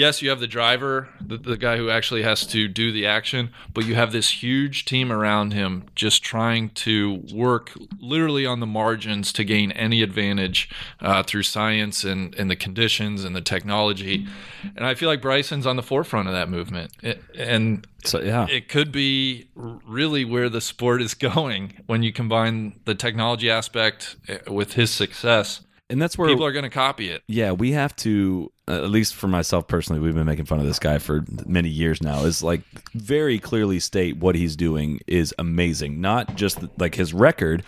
yes, 0.00 0.22
you 0.22 0.30
have 0.30 0.40
the 0.40 0.46
driver, 0.46 1.08
the, 1.20 1.36
the 1.36 1.56
guy 1.56 1.76
who 1.76 1.90
actually 1.90 2.22
has 2.22 2.46
to 2.46 2.66
do 2.68 2.90
the 2.90 3.06
action, 3.06 3.50
but 3.74 3.84
you 3.84 3.94
have 3.94 4.12
this 4.12 4.42
huge 4.42 4.84
team 4.86 5.12
around 5.12 5.52
him 5.52 5.84
just 5.94 6.22
trying 6.22 6.70
to 6.70 7.22
work 7.34 7.72
literally 8.00 8.46
on 8.46 8.60
the 8.60 8.66
margins 8.66 9.32
to 9.34 9.44
gain 9.44 9.70
any 9.72 10.02
advantage 10.02 10.70
uh, 11.00 11.22
through 11.22 11.42
science 11.42 12.02
and, 12.02 12.34
and 12.36 12.50
the 12.50 12.56
conditions 12.56 13.24
and 13.24 13.36
the 13.36 13.40
technology. 13.42 14.26
And 14.74 14.86
I 14.86 14.94
feel 14.94 15.08
like 15.08 15.20
Bryson's 15.20 15.66
on 15.66 15.76
the 15.76 15.82
forefront 15.82 16.28
of 16.28 16.34
that 16.34 16.48
movement. 16.48 16.92
It- 17.02 17.22
and 17.36 17.86
so 18.02 18.20
yeah, 18.20 18.46
it 18.48 18.68
could 18.70 18.90
be 18.90 19.48
really 19.54 20.24
where 20.24 20.48
the 20.48 20.60
sport 20.62 21.02
is 21.02 21.12
going 21.30 21.82
when 21.86 22.02
you 22.02 22.12
combine 22.12 22.80
the 22.86 22.94
technology 22.94 23.50
aspect 23.50 24.16
uh, 24.28 24.52
with 24.52 24.72
his 24.72 24.90
success. 24.90 25.60
And 25.90 26.00
that's 26.00 26.16
where 26.16 26.28
People 26.28 26.46
are 26.46 26.52
going 26.52 26.62
to 26.62 26.70
copy 26.70 27.10
it. 27.10 27.22
yeah, 27.26 27.52
we 27.52 27.72
have 27.72 27.94
to, 27.96 28.50
uh, 28.68 28.82
at 28.84 28.90
least 28.90 29.14
for 29.14 29.28
myself 29.28 29.68
personally, 29.68 30.00
we've 30.00 30.14
been 30.14 30.26
making 30.26 30.46
fun 30.46 30.60
of 30.60 30.66
this 30.66 30.78
guy 30.78 30.98
for 30.98 31.24
many 31.44 31.68
years 31.68 32.02
now, 32.02 32.24
is 32.24 32.42
like 32.42 32.62
very 32.94 33.38
clearly 33.38 33.80
state 33.80 34.16
what 34.16 34.34
he's 34.34 34.56
doing 34.56 35.00
is 35.06 35.34
amazing. 35.38 36.00
Not 36.00 36.36
just 36.36 36.58
like 36.78 36.94
his 36.94 37.12
record, 37.12 37.62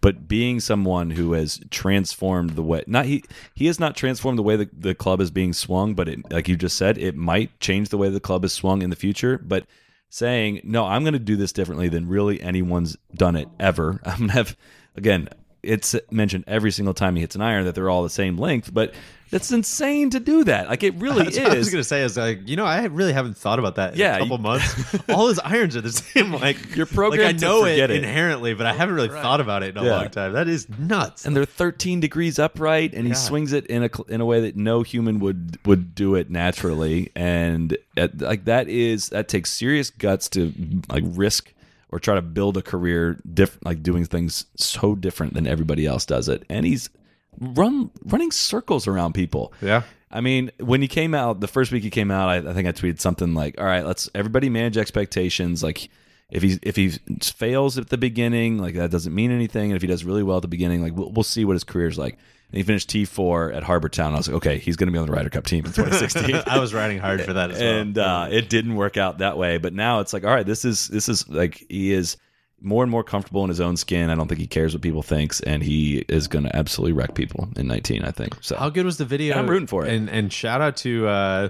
but 0.00 0.28
being 0.28 0.60
someone 0.60 1.10
who 1.10 1.32
has 1.32 1.60
transformed 1.70 2.50
the 2.50 2.62
way, 2.62 2.84
not 2.86 3.06
he, 3.06 3.24
he 3.54 3.66
has 3.66 3.80
not 3.80 3.96
transformed 3.96 4.38
the 4.38 4.42
way 4.42 4.56
the, 4.56 4.68
the 4.72 4.94
club 4.94 5.20
is 5.20 5.30
being 5.30 5.52
swung, 5.52 5.94
but 5.94 6.08
it, 6.08 6.30
like 6.30 6.48
you 6.48 6.56
just 6.56 6.76
said, 6.76 6.98
it 6.98 7.16
might 7.16 7.58
change 7.60 7.88
the 7.88 7.98
way 7.98 8.08
the 8.08 8.20
club 8.20 8.44
is 8.44 8.52
swung 8.52 8.82
in 8.82 8.90
the 8.90 8.96
future. 8.96 9.38
But 9.38 9.66
saying, 10.10 10.60
no, 10.62 10.84
I'm 10.84 11.02
going 11.02 11.14
to 11.14 11.18
do 11.18 11.34
this 11.34 11.52
differently 11.52 11.88
than 11.88 12.06
really 12.06 12.40
anyone's 12.40 12.96
done 13.14 13.34
it 13.34 13.48
ever. 13.58 14.00
I'm 14.04 14.18
going 14.18 14.28
to 14.28 14.34
have, 14.34 14.56
again, 14.94 15.28
it's 15.64 15.94
mentioned 16.10 16.44
every 16.46 16.70
single 16.70 16.94
time 16.94 17.14
he 17.16 17.20
hits 17.22 17.34
an 17.34 17.42
iron 17.42 17.64
that 17.64 17.74
they're 17.74 17.90
all 17.90 18.02
the 18.02 18.10
same 18.10 18.36
length, 18.38 18.72
but 18.72 18.94
that's 19.30 19.50
insane 19.50 20.10
to 20.10 20.20
do 20.20 20.44
that. 20.44 20.68
Like 20.68 20.82
it 20.84 20.94
really 20.94 21.24
That's 21.24 21.38
what 21.38 21.52
I 21.52 21.56
was 21.58 21.70
gonna 21.70 21.82
say 21.82 22.02
is 22.02 22.16
like 22.16 22.46
you 22.46 22.54
know 22.56 22.64
I 22.66 22.84
really 22.84 23.12
haven't 23.12 23.36
thought 23.36 23.58
about 23.58 23.76
that 23.76 23.94
in 23.94 23.98
Yeah, 23.98 24.16
a 24.16 24.18
couple 24.20 24.36
you- 24.36 24.42
months. 24.42 24.96
All 25.08 25.28
his 25.28 25.40
irons 25.40 25.74
are 25.76 25.80
the 25.80 25.90
same. 25.92 26.32
Like 26.32 26.76
your 26.76 26.86
program, 26.86 27.22
Like 27.26 27.34
I 27.36 27.38
know 27.38 27.64
it, 27.64 27.78
it. 27.78 27.90
inherently, 27.90 28.54
but 28.54 28.66
I 28.66 28.72
haven't 28.74 28.94
really 28.94 29.08
thought 29.08 29.40
about 29.40 29.62
it 29.64 29.76
in 29.76 29.82
a 29.82 29.84
Yeah. 29.86 29.96
long 29.96 30.10
time. 30.10 30.32
That 30.34 30.46
is 30.48 30.68
nuts. 30.78 31.24
and 31.26 31.34
they're 31.36 31.44
13 31.46 31.98
degrees 32.00 32.38
upright 32.38 32.94
and 32.94 33.06
he 33.08 33.14
swings 33.14 33.52
it 33.52 33.66
in 33.66 33.84
a 33.84 33.90
in 34.08 34.20
a 34.20 34.24
way 34.24 34.40
that 34.42 34.56
no 34.56 34.82
human 34.82 35.18
would 35.20 35.58
would 35.66 35.94
do 35.94 36.14
it 36.14 36.30
naturally 36.30 37.10
and 37.16 37.76
uh, 37.96 38.08
like 38.18 38.44
that 38.44 38.68
is 38.68 39.08
that 39.08 39.28
takes 39.28 39.50
serious 39.50 39.90
guts 39.90 40.28
to 40.28 40.52
like 40.88 41.02
risk 41.06 41.52
or 41.94 42.00
try 42.00 42.16
to 42.16 42.22
build 42.22 42.56
a 42.56 42.62
career 42.62 43.16
different 43.32 43.64
like 43.64 43.80
doing 43.80 44.04
things 44.04 44.46
so 44.56 44.96
different 44.96 45.32
than 45.34 45.46
everybody 45.46 45.86
else 45.86 46.04
does 46.04 46.28
it 46.28 46.42
and 46.50 46.66
he's 46.66 46.90
run 47.38 47.88
running 48.04 48.32
circles 48.32 48.88
around 48.88 49.14
people 49.14 49.52
Yeah. 49.62 49.82
I 50.10 50.20
mean, 50.20 50.52
when 50.60 50.80
he 50.80 50.86
came 50.86 51.12
out, 51.12 51.40
the 51.40 51.48
first 51.48 51.72
week 51.72 51.82
he 51.82 51.90
came 51.90 52.12
out, 52.12 52.28
I, 52.28 52.36
I 52.36 52.52
think 52.52 52.68
I 52.68 52.72
tweeted 52.72 53.00
something 53.00 53.34
like, 53.34 53.58
"All 53.58 53.64
right, 53.64 53.84
let's 53.84 54.08
everybody 54.14 54.48
manage 54.48 54.78
expectations. 54.78 55.60
Like, 55.60 55.88
if 56.30 56.42
he 56.42 56.58
if 56.62 56.76
he 56.76 56.90
fails 57.22 57.78
at 57.78 57.88
the 57.90 57.98
beginning, 57.98 58.58
like 58.58 58.74
that 58.74 58.90
doesn't 58.90 59.14
mean 59.14 59.30
anything. 59.30 59.70
And 59.70 59.76
if 59.76 59.82
he 59.82 59.88
does 59.88 60.04
really 60.04 60.22
well 60.22 60.36
at 60.36 60.42
the 60.42 60.48
beginning, 60.48 60.82
like 60.82 60.94
we'll, 60.94 61.10
we'll 61.10 61.22
see 61.22 61.44
what 61.44 61.52
his 61.54 61.64
career's 61.64 61.98
like." 61.98 62.14
And 62.50 62.58
he 62.58 62.62
finished 62.62 62.88
T 62.88 63.04
four 63.04 63.50
at 63.52 63.62
Harbour 63.62 63.88
Town. 63.88 64.14
I 64.14 64.18
was 64.18 64.28
like, 64.28 64.36
"Okay, 64.36 64.58
he's 64.58 64.76
going 64.76 64.86
to 64.88 64.92
be 64.92 64.98
on 64.98 65.06
the 65.06 65.12
Ryder 65.12 65.30
Cup 65.30 65.44
team 65.44 65.64
in 65.64 65.72
2016." 65.72 66.42
I 66.46 66.58
was 66.58 66.72
riding 66.74 66.98
hard 66.98 67.22
for 67.22 67.32
that 67.32 67.50
as 67.50 67.58
well. 67.58 67.74
and 67.78 67.98
uh, 67.98 68.28
it 68.30 68.48
didn't 68.48 68.76
work 68.76 68.96
out 68.96 69.18
that 69.18 69.36
way. 69.38 69.58
But 69.58 69.74
now 69.74 70.00
it's 70.00 70.12
like, 70.12 70.24
all 70.24 70.34
right, 70.34 70.46
this 70.46 70.64
is 70.64 70.88
this 70.88 71.08
is 71.08 71.28
like 71.28 71.64
he 71.68 71.92
is 71.92 72.16
more 72.60 72.82
and 72.82 72.90
more 72.90 73.04
comfortable 73.04 73.42
in 73.44 73.48
his 73.50 73.60
own 73.60 73.76
skin. 73.76 74.08
I 74.08 74.14
don't 74.14 74.28
think 74.28 74.40
he 74.40 74.46
cares 74.46 74.72
what 74.74 74.82
people 74.82 75.02
thinks, 75.02 75.40
and 75.40 75.62
he 75.62 76.04
is 76.08 76.28
going 76.28 76.44
to 76.44 76.56
absolutely 76.56 76.92
wreck 76.92 77.14
people 77.14 77.48
in 77.56 77.66
19. 77.66 78.04
I 78.04 78.10
think 78.10 78.36
so. 78.40 78.56
How 78.56 78.70
good 78.70 78.86
was 78.86 78.96
the 78.98 79.04
video? 79.04 79.32
And 79.32 79.40
I'm 79.40 79.50
rooting 79.50 79.66
for 79.66 79.84
it. 79.84 79.92
And 79.92 80.08
and 80.08 80.32
shout 80.32 80.60
out 80.60 80.76
to 80.78 81.06
uh, 81.08 81.48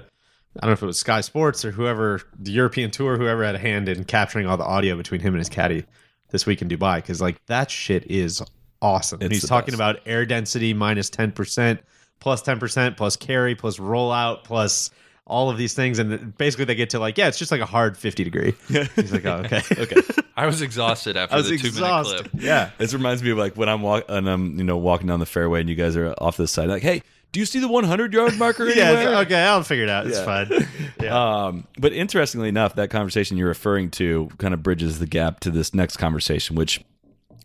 I 0.57 0.61
don't 0.61 0.69
know 0.69 0.73
if 0.73 0.83
it 0.83 0.85
was 0.85 0.99
Sky 0.99 1.21
Sports 1.21 1.65
or 1.65 1.71
whoever 1.71 2.21
the 2.39 2.51
European 2.51 2.91
Tour, 2.91 3.17
whoever 3.17 3.43
had 3.43 3.55
a 3.55 3.59
hand 3.59 3.89
in 3.89 4.03
capturing 4.05 4.47
all 4.47 4.57
the 4.57 4.63
audio 4.63 4.95
between 4.95 5.21
him 5.21 5.33
and 5.33 5.39
his 5.39 5.49
caddy 5.49 5.85
this 6.29 6.45
week 6.45 6.61
in 6.61 6.69
Dubai, 6.69 6.97
because 6.97 7.21
like 7.21 7.45
that 7.47 7.69
shit 7.69 8.09
is 8.09 8.41
awesome. 8.81 9.21
and 9.21 9.31
he's 9.31 9.47
talking 9.47 9.73
best. 9.73 9.75
about 9.75 9.99
air 10.05 10.25
density 10.25 10.73
minus 10.73 11.09
ten 11.09 11.31
percent, 11.31 11.81
plus 12.19 12.41
ten 12.41 12.59
percent, 12.59 12.97
plus 12.97 13.15
carry, 13.15 13.55
plus 13.55 13.77
rollout, 13.77 14.43
plus 14.43 14.91
all 15.27 15.49
of 15.49 15.57
these 15.57 15.73
things, 15.73 15.97
and 15.99 16.37
basically 16.37 16.65
they 16.65 16.75
get 16.75 16.91
to 16.91 16.99
like 16.99 17.17
yeah, 17.17 17.27
it's 17.27 17.39
just 17.39 17.51
like 17.51 17.61
a 17.61 17.65
hard 17.65 17.97
fifty 17.97 18.23
degree. 18.23 18.53
He's 18.67 19.11
like, 19.11 19.25
oh 19.25 19.43
okay, 19.45 19.61
okay. 19.77 20.01
I 20.37 20.45
was 20.45 20.61
exhausted 20.61 21.17
after 21.17 21.35
I 21.35 21.37
was 21.37 21.49
the 21.49 21.57
two 21.57 21.71
minute 21.71 22.05
clip. 22.05 22.29
Yeah. 22.33 22.71
This 22.77 22.93
reminds 22.93 23.23
me 23.23 23.31
of 23.31 23.37
like 23.37 23.55
when 23.55 23.69
I'm 23.69 23.81
walk 23.81 24.05
and 24.09 24.29
I'm 24.29 24.57
you 24.57 24.63
know 24.63 24.77
walking 24.77 25.07
down 25.07 25.19
the 25.19 25.25
fairway 25.25 25.61
and 25.61 25.69
you 25.69 25.75
guys 25.75 25.95
are 25.95 26.13
off 26.19 26.37
the 26.37 26.47
side 26.47 26.69
like, 26.69 26.83
hey, 26.83 27.01
do 27.35 27.41
you 27.41 27.45
see 27.45 27.59
the 27.59 27.67
100 27.67 28.13
yard 28.13 28.37
marker 28.37 28.65
Yeah, 28.69 28.85
anywhere? 28.85 29.01
it's- 29.09 29.25
okay, 29.25 29.41
I'll 29.43 29.61
figure 29.61 29.83
it 29.83 29.89
out. 29.89 30.07
It's 30.07 30.17
Yeah. 30.19 30.23
fine. 30.25 30.67
Yeah. 31.03 31.43
Um, 31.47 31.67
but 31.77 31.91
interestingly 31.91 32.47
enough, 32.47 32.75
that 32.75 32.89
conversation 32.89 33.35
you're 33.35 33.49
referring 33.49 33.91
to 33.91 34.29
kind 34.37 34.53
of 34.53 34.63
bridges 34.63 34.99
the 34.99 35.05
gap 35.05 35.41
to 35.41 35.51
this 35.51 35.73
next 35.73 35.97
conversation, 35.97 36.55
which 36.55 36.81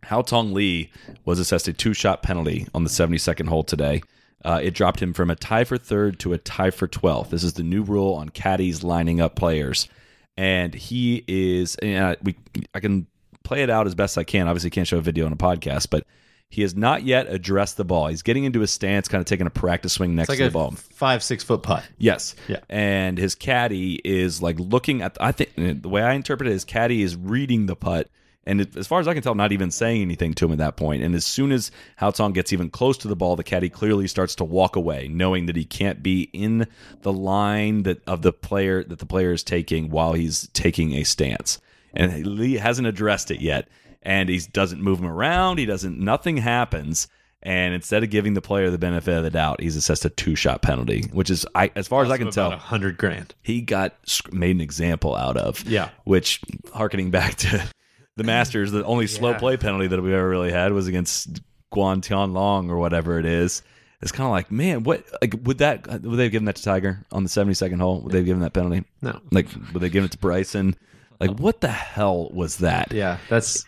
Haotong 0.04 0.52
Li 0.52 0.92
was 1.24 1.40
assessed 1.40 1.66
a 1.66 1.72
two 1.72 1.92
shot 1.92 2.22
penalty 2.22 2.68
on 2.72 2.84
the 2.84 2.90
72nd 2.90 3.48
hole 3.48 3.64
today. 3.64 4.02
Uh, 4.44 4.60
it 4.62 4.70
dropped 4.72 5.02
him 5.02 5.12
from 5.12 5.30
a 5.30 5.34
tie 5.36 5.64
for 5.64 5.76
third 5.76 6.20
to 6.20 6.32
a 6.32 6.38
tie 6.38 6.70
for 6.70 6.86
12th. 6.86 7.30
This 7.30 7.42
is 7.42 7.54
the 7.54 7.64
new 7.64 7.82
rule 7.82 8.14
on 8.14 8.28
caddies 8.28 8.84
lining 8.84 9.20
up 9.20 9.34
players. 9.34 9.88
And 10.36 10.72
he 10.72 11.24
is, 11.26 11.74
and 11.76 12.04
I- 12.06 12.16
we, 12.22 12.36
I 12.72 12.78
can 12.78 13.08
play 13.42 13.64
it 13.64 13.68
out 13.68 13.88
as 13.88 13.96
best 13.96 14.16
I 14.16 14.22
can. 14.24 14.46
Obviously, 14.46 14.70
can't 14.70 14.86
show 14.86 14.98
a 14.98 15.02
video 15.02 15.26
on 15.26 15.32
a 15.32 15.36
podcast, 15.36 15.88
but 15.90 16.06
he 16.50 16.62
has 16.62 16.74
not 16.74 17.04
yet 17.04 17.26
addressed 17.28 17.76
the 17.76 17.84
ball. 17.84 18.08
He's 18.08 18.22
getting 18.22 18.44
into 18.44 18.60
his 18.60 18.70
stance, 18.72 19.06
kind 19.08 19.20
of 19.20 19.26
taking 19.26 19.46
a 19.46 19.50
practice 19.50 19.92
swing 19.94 20.16
next 20.16 20.28
It's 20.28 20.38
to 20.38 20.44
like 20.44 20.52
the 20.52 20.58
ball. 20.58 20.72
five, 20.72 21.22
six 21.22 21.44
foot 21.44 21.62
putt. 21.62 21.84
Yes. 21.96 22.34
Yeah. 22.48 22.58
And 22.68 23.16
his 23.16 23.34
caddy 23.36 24.00
is 24.04 24.42
like 24.42 24.58
looking 24.58 25.00
at. 25.00 25.16
I 25.20 25.30
think 25.32 25.50
eh, 25.56 25.74
the 25.80 25.88
way 25.88 26.02
I 26.02 26.14
interpret 26.14 26.48
it 26.48 26.52
is 26.52 26.64
caddy 26.64 27.02
is 27.02 27.14
reading 27.16 27.66
the 27.66 27.76
putt, 27.76 28.08
and 28.44 28.60
it, 28.62 28.76
as 28.76 28.88
far 28.88 28.98
as 28.98 29.06
I 29.06 29.14
can 29.14 29.22
tell, 29.22 29.36
not 29.36 29.52
even 29.52 29.70
saying 29.70 30.02
anything 30.02 30.34
to 30.34 30.46
him 30.46 30.52
at 30.52 30.58
that 30.58 30.76
point. 30.76 31.04
And 31.04 31.14
as 31.14 31.24
soon 31.24 31.52
as 31.52 31.70
Haotong 32.00 32.34
gets 32.34 32.52
even 32.52 32.68
close 32.68 32.98
to 32.98 33.08
the 33.08 33.14
ball, 33.14 33.36
the 33.36 33.44
caddy 33.44 33.68
clearly 33.68 34.08
starts 34.08 34.34
to 34.36 34.44
walk 34.44 34.74
away, 34.74 35.06
knowing 35.08 35.46
that 35.46 35.54
he 35.56 35.64
can't 35.64 36.02
be 36.02 36.30
in 36.32 36.66
the 37.02 37.12
line 37.12 37.84
that 37.84 38.02
of 38.08 38.22
the 38.22 38.32
player 38.32 38.82
that 38.82 38.98
the 38.98 39.06
player 39.06 39.30
is 39.32 39.44
taking 39.44 39.88
while 39.90 40.14
he's 40.14 40.48
taking 40.48 40.94
a 40.94 41.04
stance. 41.04 41.60
And 41.94 42.24
Li 42.26 42.54
hasn't 42.54 42.86
addressed 42.86 43.30
it 43.30 43.40
yet, 43.40 43.68
and 44.02 44.28
he 44.28 44.38
doesn't 44.52 44.82
move 44.82 44.98
him 45.00 45.06
around. 45.06 45.58
He 45.58 45.66
doesn't. 45.66 45.98
Nothing 45.98 46.38
happens. 46.38 47.08
And 47.42 47.72
instead 47.72 48.02
of 48.02 48.10
giving 48.10 48.34
the 48.34 48.42
player 48.42 48.70
the 48.70 48.76
benefit 48.76 49.16
of 49.16 49.22
the 49.24 49.30
doubt, 49.30 49.62
he's 49.62 49.74
assessed 49.74 50.04
a 50.04 50.10
two 50.10 50.34
shot 50.36 50.60
penalty, 50.60 51.04
which 51.12 51.30
is, 51.30 51.46
I, 51.54 51.70
as 51.74 51.88
far 51.88 52.04
as 52.04 52.10
I 52.10 52.18
can 52.18 52.30
tell, 52.30 52.52
a 52.52 52.56
hundred 52.58 52.98
grand. 52.98 53.34
he 53.42 53.62
got 53.62 53.94
made 54.30 54.56
an 54.56 54.60
example 54.60 55.16
out 55.16 55.38
of. 55.38 55.64
Yeah. 55.66 55.88
Which, 56.04 56.42
harkening 56.74 57.10
back 57.10 57.36
to 57.36 57.62
the 58.16 58.24
Masters, 58.24 58.72
the 58.72 58.84
only 58.84 59.06
slow 59.06 59.32
play 59.34 59.56
penalty 59.56 59.86
that 59.86 60.02
we 60.02 60.12
ever 60.14 60.28
really 60.28 60.52
had 60.52 60.72
was 60.72 60.86
against 60.86 61.40
Guan 61.72 62.02
Tianlang 62.02 62.68
or 62.68 62.76
whatever 62.76 63.18
it 63.18 63.24
is. 63.24 63.62
It's 64.02 64.12
kind 64.12 64.26
of 64.26 64.32
like, 64.32 64.50
man, 64.50 64.82
what 64.82 65.04
like 65.22 65.34
would 65.44 65.58
that 65.58 65.86
would 66.02 66.16
they 66.16 66.24
have 66.24 66.32
given 66.32 66.46
that 66.46 66.56
to 66.56 66.62
Tiger 66.62 67.04
on 67.12 67.22
the 67.22 67.28
seventy 67.30 67.54
second 67.54 67.80
hole? 67.80 68.00
Would 68.00 68.12
they 68.12 68.18
have 68.18 68.26
given 68.26 68.40
that 68.42 68.52
penalty? 68.54 68.84
No. 69.02 69.18
Like, 69.30 69.46
would 69.72 69.82
they 69.82 69.88
give 69.90 70.04
it 70.04 70.10
to 70.12 70.18
Bryson? 70.18 70.74
Like, 71.20 71.38
what 71.38 71.60
the 71.60 71.68
hell 71.68 72.30
was 72.32 72.56
that? 72.58 72.92
Yeah, 72.92 73.18
that's 73.28 73.66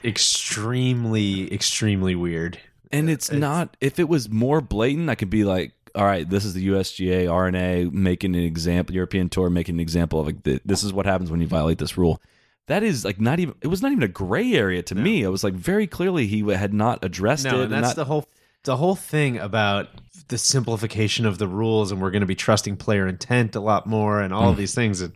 extremely, 0.52 1.52
extremely 1.52 2.14
weird. 2.14 2.58
And 2.90 3.08
it's, 3.10 3.30
not. 3.30 3.76
If 3.80 3.98
it 3.98 4.08
was 4.08 4.28
more 4.30 4.60
blatant, 4.60 5.08
I 5.10 5.14
could 5.14 5.30
be 5.30 5.44
like, 5.44 5.72
all 5.94 6.04
right, 6.04 6.28
this 6.28 6.44
is 6.44 6.54
the 6.54 6.68
USGA 6.68 7.30
R&A 7.30 7.84
making 7.90 8.34
an 8.34 8.42
example, 8.42 8.94
European 8.94 9.28
Tour 9.28 9.50
making 9.50 9.76
an 9.76 9.80
example 9.80 10.20
of 10.20 10.26
like, 10.26 10.42
this 10.64 10.82
is 10.82 10.92
what 10.92 11.06
happens 11.06 11.30
when 11.30 11.40
you 11.40 11.46
violate 11.46 11.78
this 11.78 11.96
rule. 11.98 12.20
That 12.68 12.82
is 12.82 13.04
like 13.04 13.20
not 13.20 13.40
even. 13.40 13.54
It 13.60 13.66
was 13.66 13.82
not 13.82 13.90
even 13.90 14.04
a 14.04 14.08
gray 14.08 14.52
area 14.54 14.82
to 14.84 14.94
me. 14.94 15.22
It 15.24 15.28
was 15.28 15.42
like 15.42 15.52
very 15.54 15.86
clearly 15.88 16.28
he 16.28 16.48
had 16.52 16.72
not 16.72 17.04
addressed 17.04 17.44
No, 17.44 17.60
it. 17.60 17.64
and 17.64 17.72
that's 17.72 17.88
not- 17.88 17.96
the 17.96 18.04
whole 18.04 18.28
the 18.64 18.76
whole 18.76 18.94
thing 18.94 19.36
about 19.38 19.88
the 20.28 20.38
simplification 20.38 21.26
of 21.26 21.38
the 21.38 21.48
rules, 21.48 21.90
and 21.90 22.00
we're 22.00 22.12
going 22.12 22.20
to 22.20 22.26
be 22.26 22.36
trusting 22.36 22.76
player 22.76 23.08
intent 23.08 23.56
a 23.56 23.60
lot 23.60 23.86
more, 23.88 24.20
and 24.22 24.32
all 24.32 24.48
of 24.48 24.56
these 24.56 24.74
things. 24.76 25.00
And 25.00 25.14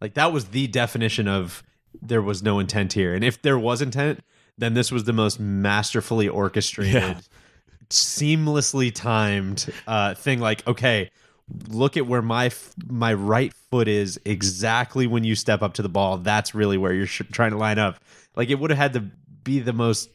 like 0.00 0.14
that 0.14 0.32
was 0.32 0.46
the 0.46 0.66
definition 0.68 1.28
of 1.28 1.62
there 2.02 2.22
was 2.22 2.42
no 2.42 2.58
intent 2.58 2.92
here. 2.94 3.14
And 3.14 3.24
if 3.24 3.40
there 3.42 3.58
was 3.58 3.82
intent, 3.82 4.20
then 4.58 4.74
this 4.74 4.90
was 4.90 5.04
the 5.04 5.12
most 5.12 5.38
masterfully 5.40 6.28
orchestrated, 6.28 6.94
Yeah. 6.94 7.18
seamlessly 7.90 8.92
timed 8.94 9.66
uh, 9.86 10.14
thing. 10.14 10.40
Like, 10.40 10.66
okay, 10.66 11.10
look 11.68 11.96
at 11.96 12.06
where 12.06 12.22
my 12.22 12.46
f- 12.46 12.74
my 12.88 13.12
right 13.14 13.52
foot 13.70 13.86
is 13.88 14.18
exactly 14.24 15.06
when 15.06 15.24
you 15.24 15.34
step 15.34 15.62
up 15.62 15.74
to 15.74 15.82
the 15.82 15.88
ball. 15.88 16.18
That's 16.18 16.54
really 16.54 16.78
where 16.78 16.92
you're 16.92 17.06
sh- 17.06 17.22
trying 17.32 17.52
to 17.52 17.58
line 17.58 17.78
up. 17.78 18.00
Like, 18.34 18.50
it 18.50 18.56
would 18.58 18.70
have 18.70 18.78
had 18.78 18.92
to 18.94 19.00
be 19.44 19.60
the 19.60 19.72
most 19.72 20.10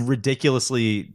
ridiculously 0.00 1.12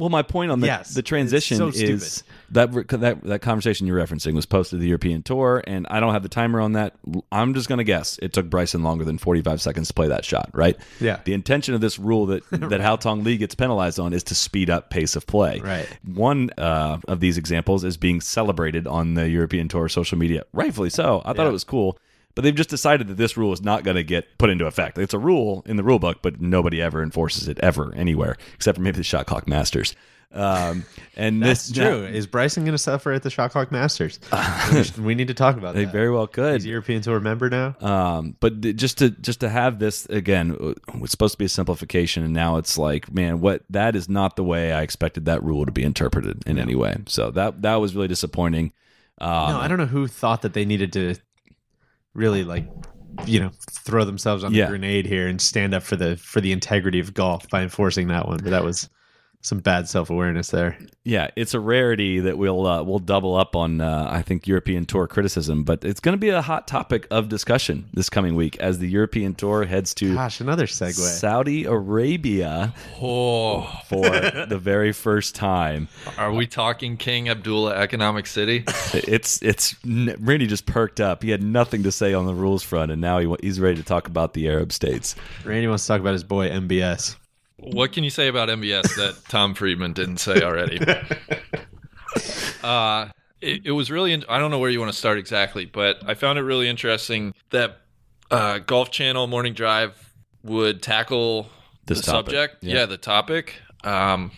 Well, 0.00 0.08
my 0.08 0.22
point 0.22 0.50
on 0.50 0.60
the, 0.60 0.66
Yes, 0.66 0.94
the 0.94 1.02
transition 1.02 1.58
so 1.58 1.68
is 1.68 2.24
that 2.50 2.72
that 2.72 3.22
that 3.22 3.42
conversation 3.42 3.86
you're 3.86 3.98
referencing 3.98 4.34
was 4.34 4.46
posted 4.46 4.78
to 4.78 4.80
the 4.80 4.88
European 4.88 5.22
Tour, 5.22 5.62
and 5.66 5.86
I 5.88 6.00
don't 6.00 6.12
have 6.12 6.22
the 6.22 6.28
timer 6.28 6.60
on 6.60 6.72
that. 6.72 6.94
I'm 7.30 7.54
just 7.54 7.68
going 7.68 7.78
to 7.78 7.84
guess 7.84 8.18
it 8.22 8.32
took 8.32 8.48
Bryson 8.48 8.82
longer 8.82 9.04
than 9.04 9.18
45 9.18 9.60
seconds 9.60 9.88
to 9.88 9.94
play 9.94 10.08
that 10.08 10.24
shot, 10.24 10.50
right? 10.54 10.76
Yeah. 11.00 11.20
The 11.24 11.34
intention 11.34 11.74
of 11.74 11.80
this 11.80 11.98
rule 11.98 12.26
that 12.26 12.42
that 12.50 12.80
Haotong 12.80 13.24
Li 13.24 13.36
gets 13.36 13.54
penalized 13.54 14.00
on 14.00 14.12
is 14.12 14.22
to 14.24 14.34
speed 14.34 14.70
up 14.70 14.90
pace 14.90 15.16
of 15.16 15.26
play. 15.26 15.60
Right. 15.60 15.88
One 16.04 16.50
uh, 16.56 16.98
of 17.06 17.20
these 17.20 17.36
examples 17.38 17.84
is 17.84 17.96
being 17.96 18.20
celebrated 18.20 18.86
on 18.86 19.14
the 19.14 19.28
European 19.28 19.68
Tour 19.68 19.88
social 19.88 20.16
media, 20.16 20.44
rightfully 20.52 20.90
so. 20.90 21.22
I 21.24 21.34
thought 21.34 21.46
it 21.46 21.52
was 21.52 21.64
cool. 21.64 21.98
But 22.34 22.42
they've 22.42 22.54
just 22.54 22.70
decided 22.70 23.08
that 23.08 23.16
this 23.16 23.36
rule 23.36 23.52
is 23.52 23.62
not 23.62 23.82
going 23.84 23.96
to 23.96 24.04
get 24.04 24.38
put 24.38 24.50
into 24.50 24.66
effect. 24.66 24.98
It's 24.98 25.14
a 25.14 25.18
rule 25.18 25.62
in 25.66 25.76
the 25.76 25.82
rule 25.82 25.98
book, 25.98 26.18
but 26.22 26.40
nobody 26.40 26.80
ever 26.80 27.02
enforces 27.02 27.48
it 27.48 27.58
ever 27.60 27.92
anywhere, 27.94 28.36
except 28.54 28.76
for 28.76 28.82
maybe 28.82 28.98
the 28.98 29.02
Shot 29.02 29.26
Clock 29.26 29.48
Masters. 29.48 29.94
Um, 30.32 30.84
and 31.16 31.42
That's 31.42 31.68
this 31.68 31.76
true. 31.76 32.04
Is 32.04 32.28
Bryson 32.28 32.62
going 32.64 32.74
to 32.74 32.78
suffer 32.78 33.10
at 33.12 33.24
the 33.24 33.30
Shot 33.30 33.50
Clock 33.50 33.72
Masters? 33.72 34.20
we 34.98 35.16
need 35.16 35.26
to 35.26 35.34
talk 35.34 35.56
about 35.56 35.74
They 35.74 35.86
that. 35.86 35.92
very 35.92 36.08
well 36.10 36.28
could. 36.28 36.54
He's 36.54 36.66
a 36.66 36.68
European 36.68 37.02
Tour 37.02 37.18
member 37.18 37.50
now. 37.50 37.74
Um, 37.80 38.36
but 38.38 38.62
th- 38.62 38.76
just 38.76 38.98
to 38.98 39.10
just 39.10 39.40
to 39.40 39.48
have 39.48 39.80
this 39.80 40.06
again, 40.06 40.56
it's 40.94 41.10
supposed 41.10 41.32
to 41.32 41.38
be 41.38 41.46
a 41.46 41.48
simplification, 41.48 42.22
and 42.22 42.32
now 42.32 42.58
it's 42.58 42.78
like, 42.78 43.12
man, 43.12 43.40
what 43.40 43.64
that 43.70 43.96
is 43.96 44.08
not 44.08 44.36
the 44.36 44.44
way 44.44 44.72
I 44.72 44.82
expected 44.82 45.24
that 45.24 45.42
rule 45.42 45.66
to 45.66 45.72
be 45.72 45.82
interpreted 45.82 46.44
in 46.46 46.60
any 46.60 46.76
way. 46.76 46.94
So 47.06 47.32
that 47.32 47.62
that 47.62 47.76
was 47.76 47.96
really 47.96 48.08
disappointing. 48.08 48.72
Um, 49.20 49.50
no, 49.50 49.58
I 49.58 49.66
don't 49.66 49.78
know 49.78 49.86
who 49.86 50.06
thought 50.06 50.42
that 50.42 50.54
they 50.54 50.64
needed 50.64 50.92
to 50.92 51.16
really 52.14 52.44
like, 52.44 52.66
you 53.26 53.40
know, 53.40 53.50
throw 53.84 54.04
themselves 54.04 54.44
on 54.44 54.52
Yeah. 54.52 54.64
the 54.66 54.70
grenade 54.70 55.06
here 55.06 55.28
and 55.28 55.40
stand 55.40 55.74
up 55.74 55.82
for 55.82 55.96
the 55.96 56.16
for 56.16 56.40
the 56.40 56.52
integrity 56.52 57.00
of 57.00 57.14
golf 57.14 57.48
by 57.48 57.62
enforcing 57.62 58.08
that 58.08 58.26
one. 58.26 58.38
But 58.38 58.50
that 58.50 58.64
was 58.64 58.88
some 59.42 59.58
bad 59.60 59.88
self 59.88 60.10
awareness 60.10 60.48
there. 60.48 60.76
Yeah, 61.02 61.28
it's 61.34 61.54
a 61.54 61.60
rarity 61.60 62.20
that 62.20 62.36
we'll 62.36 62.66
uh, 62.66 62.82
we'll 62.82 62.98
double 62.98 63.36
up 63.36 63.56
on. 63.56 63.80
Uh, 63.80 64.06
I 64.10 64.22
think 64.22 64.46
European 64.46 64.84
Tour 64.84 65.06
criticism, 65.06 65.64
but 65.64 65.84
it's 65.84 66.00
going 66.00 66.12
to 66.12 66.18
be 66.18 66.28
a 66.28 66.42
hot 66.42 66.68
topic 66.68 67.06
of 67.10 67.28
discussion 67.28 67.88
this 67.94 68.10
coming 68.10 68.34
week 68.34 68.58
as 68.58 68.78
the 68.78 68.88
European 68.88 69.34
Tour 69.34 69.64
heads 69.64 69.94
to 69.94 70.14
Gosh, 70.14 70.40
another 70.40 70.66
segue. 70.66 70.92
Saudi 70.92 71.64
Arabia 71.64 72.74
Oh, 73.00 73.62
for 73.88 74.02
the 74.48 74.58
very 74.60 74.92
first 74.92 75.34
time. 75.34 75.88
are 76.18 76.32
we 76.32 76.46
talking 76.46 76.96
King 76.96 77.28
Abdullah 77.28 77.74
Economic 77.76 78.26
City? 78.26 78.64
It's 78.92 79.40
it's 79.42 79.74
Randy 79.84 80.46
just 80.46 80.66
perked 80.66 81.00
up. 81.00 81.22
He 81.22 81.30
had 81.30 81.42
nothing 81.42 81.82
to 81.84 81.92
say 81.92 82.12
on 82.14 82.26
the 82.26 82.34
rules 82.34 82.62
front, 82.62 82.92
and 82.92 83.00
now 83.00 83.18
he 83.18 83.34
he's 83.42 83.58
ready 83.58 83.76
to 83.76 83.82
talk 83.84 84.06
about 84.06 84.34
the 84.34 84.48
Arab 84.48 84.72
states. 84.72 85.16
Randy 85.44 85.66
wants 85.66 85.84
to 85.84 85.88
talk 85.88 86.00
about 86.00 86.12
his 86.12 86.24
boy 86.24 86.50
MBS. 86.50 87.16
What 87.62 87.92
can 87.92 88.04
you 88.04 88.10
say 88.10 88.28
about 88.28 88.48
MBS 88.48 88.82
that 88.96 89.16
Tom 89.28 89.54
Friedman 89.54 89.92
didn't 89.92 90.18
say 90.18 90.40
already? 90.42 90.80
uh, 92.62 93.08
it, 93.40 93.62
it 93.66 93.70
was 93.72 93.90
really, 93.90 94.12
in- 94.12 94.24
I 94.28 94.38
don't 94.38 94.50
know 94.50 94.58
where 94.58 94.70
you 94.70 94.80
want 94.80 94.92
to 94.92 94.98
start 94.98 95.18
exactly, 95.18 95.64
but 95.64 95.98
I 96.06 96.14
found 96.14 96.38
it 96.38 96.42
really 96.42 96.68
interesting 96.68 97.34
that 97.50 97.78
uh, 98.30 98.58
Golf 98.58 98.90
Channel 98.90 99.26
Morning 99.26 99.54
Drive 99.54 100.14
would 100.42 100.82
tackle 100.82 101.48
This 101.86 102.00
the 102.00 102.12
topic, 102.12 102.34
subject. 102.34 102.64
yeah. 102.64 102.74
Yeah. 102.76 102.86
the 102.86 102.98
topic. 102.98 103.54
Um, 103.84 104.30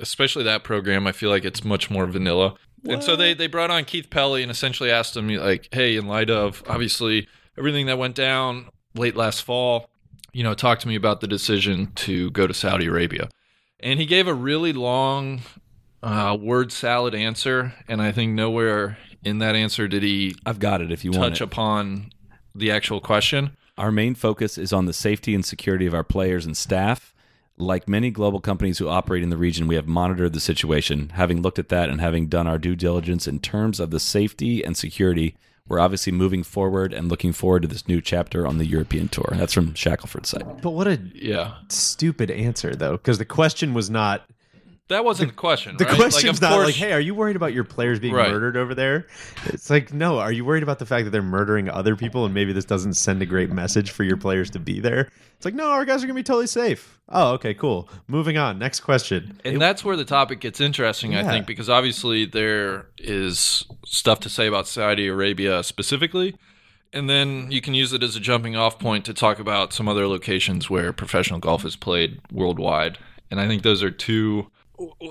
especially 0.00 0.44
that 0.44 0.64
program, 0.64 1.06
I 1.06 1.12
feel 1.12 1.30
like 1.30 1.44
it's 1.44 1.64
much 1.64 1.90
more 1.90 2.06
vanilla. 2.06 2.54
And 2.88 3.02
so 3.02 3.14
they, 3.14 3.32
they 3.32 3.46
brought 3.46 3.70
on 3.70 3.84
Keith 3.84 4.10
Pelley 4.10 4.42
and 4.42 4.50
essentially 4.50 4.90
asked 4.90 5.16
him, 5.16 5.28
like, 5.28 5.68
hey, 5.72 5.96
in 5.96 6.06
light 6.08 6.30
of 6.30 6.64
obviously 6.68 7.28
everything 7.56 7.86
that 7.86 7.96
went 7.96 8.16
down 8.16 8.70
late 8.96 9.14
last 9.14 9.42
fall, 9.44 9.88
you 10.32 10.42
know, 10.42 10.54
talk 10.54 10.78
to 10.80 10.88
me 10.88 10.94
about 10.94 11.20
the 11.20 11.26
decision 11.26 11.92
to 11.94 12.30
go 12.30 12.46
to 12.46 12.54
Saudi 12.54 12.86
Arabia. 12.86 13.28
And 13.80 13.98
he 13.98 14.06
gave 14.06 14.26
a 14.26 14.34
really 14.34 14.72
long 14.72 15.42
uh, 16.02 16.36
word 16.40 16.72
salad 16.72 17.14
answer. 17.14 17.74
And 17.88 18.00
I 18.00 18.12
think 18.12 18.32
nowhere 18.32 18.98
in 19.24 19.38
that 19.38 19.54
answer 19.54 19.88
did 19.88 20.02
he 20.02 20.34
I've 20.46 20.58
got 20.58 20.80
it 20.80 20.90
if 20.90 21.04
you 21.04 21.12
want 21.12 21.34
touch 21.34 21.40
upon 21.40 22.12
the 22.54 22.70
actual 22.70 23.00
question. 23.00 23.56
Our 23.78 23.92
main 23.92 24.14
focus 24.14 24.58
is 24.58 24.72
on 24.72 24.86
the 24.86 24.92
safety 24.92 25.34
and 25.34 25.44
security 25.44 25.86
of 25.86 25.94
our 25.94 26.04
players 26.04 26.44
and 26.44 26.56
staff. 26.56 27.14
Like 27.58 27.88
many 27.88 28.10
global 28.10 28.40
companies 28.40 28.78
who 28.78 28.88
operate 28.88 29.22
in 29.22 29.30
the 29.30 29.36
region, 29.36 29.66
we 29.66 29.76
have 29.76 29.86
monitored 29.86 30.32
the 30.32 30.40
situation. 30.40 31.10
Having 31.10 31.42
looked 31.42 31.58
at 31.58 31.68
that 31.68 31.90
and 31.90 32.00
having 32.00 32.26
done 32.26 32.46
our 32.46 32.58
due 32.58 32.74
diligence 32.74 33.28
in 33.28 33.38
terms 33.38 33.78
of 33.78 33.90
the 33.90 34.00
safety 34.00 34.64
and 34.64 34.76
security, 34.76 35.36
we're 35.68 35.78
obviously 35.80 36.12
moving 36.12 36.42
forward 36.42 36.92
and 36.92 37.08
looking 37.08 37.32
forward 37.32 37.62
to 37.62 37.68
this 37.68 37.86
new 37.88 38.00
chapter 38.00 38.46
on 38.46 38.58
the 38.58 38.66
European 38.66 39.08
tour. 39.08 39.28
That's 39.32 39.52
from 39.52 39.74
Shackelford's 39.74 40.28
site. 40.30 40.60
But 40.62 40.70
what 40.70 40.86
a 40.88 41.00
Yeah. 41.14 41.54
stupid 41.68 42.30
answer 42.30 42.74
though, 42.74 42.92
because 42.92 43.18
the 43.18 43.24
question 43.24 43.72
was 43.74 43.88
not 43.88 44.28
That 44.88 45.04
wasn't 45.04 45.30
the 45.30 45.36
question. 45.36 45.76
The 45.78 45.84
right? 45.84 45.94
question's 45.94 46.24
like, 46.24 46.34
of 46.34 46.40
not 46.42 46.52
course, 46.52 46.66
like, 46.66 46.74
"Hey, 46.74 46.92
are 46.92 47.00
you 47.00 47.14
worried 47.14 47.36
about 47.36 47.54
your 47.54 47.64
players 47.64 47.98
being 47.98 48.12
Right. 48.14 48.30
murdered 48.30 48.56
over 48.56 48.74
there?" 48.74 49.06
It's 49.46 49.70
like, 49.70 49.92
"No, 49.92 50.18
are 50.18 50.32
you 50.32 50.44
worried 50.44 50.62
about 50.62 50.78
the 50.80 50.86
fact 50.86 51.04
that 51.04 51.10
they're 51.10 51.22
murdering 51.22 51.70
other 51.70 51.96
people 51.96 52.24
and 52.24 52.34
maybe 52.34 52.52
this 52.52 52.64
doesn't 52.64 52.94
send 52.94 53.22
a 53.22 53.26
great 53.26 53.50
message 53.50 53.90
for 53.90 54.04
your 54.04 54.16
players 54.16 54.50
to 54.50 54.58
be 54.58 54.80
there?" 54.80 55.08
It's 55.36 55.44
like, 55.44 55.54
"No, 55.54 55.70
our 55.70 55.84
guys 55.84 56.02
are 56.02 56.06
going 56.06 56.16
to 56.16 56.20
be 56.20 56.22
totally 56.24 56.46
safe." 56.46 56.98
Oh, 57.08 57.32
okay, 57.32 57.54
cool. 57.54 57.88
Moving 58.06 58.36
on. 58.36 58.58
Next 58.58 58.80
question. 58.80 59.40
And 59.44 59.60
that's 59.60 59.84
where 59.84 59.96
the 59.96 60.04
topic 60.04 60.40
gets 60.40 60.60
interesting, 60.60 61.14
I 61.14 61.22
think, 61.24 61.46
because 61.46 61.70
obviously 61.70 62.24
there 62.24 62.86
is 62.98 63.64
stuff 63.86 64.20
to 64.20 64.28
say 64.28 64.46
about 64.46 64.66
Saudi 64.66 65.06
Arabia 65.06 65.62
specifically. 65.62 66.34
And 66.92 67.08
then 67.08 67.50
you 67.50 67.62
can 67.62 67.72
use 67.72 67.92
it 67.94 68.02
as 68.02 68.16
a 68.16 68.20
jumping 68.20 68.54
off 68.56 68.78
point 68.78 69.06
to 69.06 69.14
talk 69.14 69.38
about 69.38 69.72
some 69.72 69.88
other 69.88 70.06
locations 70.06 70.68
where 70.68 70.92
professional 70.92 71.38
golf 71.38 71.64
is 71.64 71.74
played 71.76 72.20
worldwide. 72.30 72.98
And 73.30 73.40
I 73.40 73.48
think 73.48 73.62
those 73.62 73.82
are 73.82 73.90
two 73.90 74.50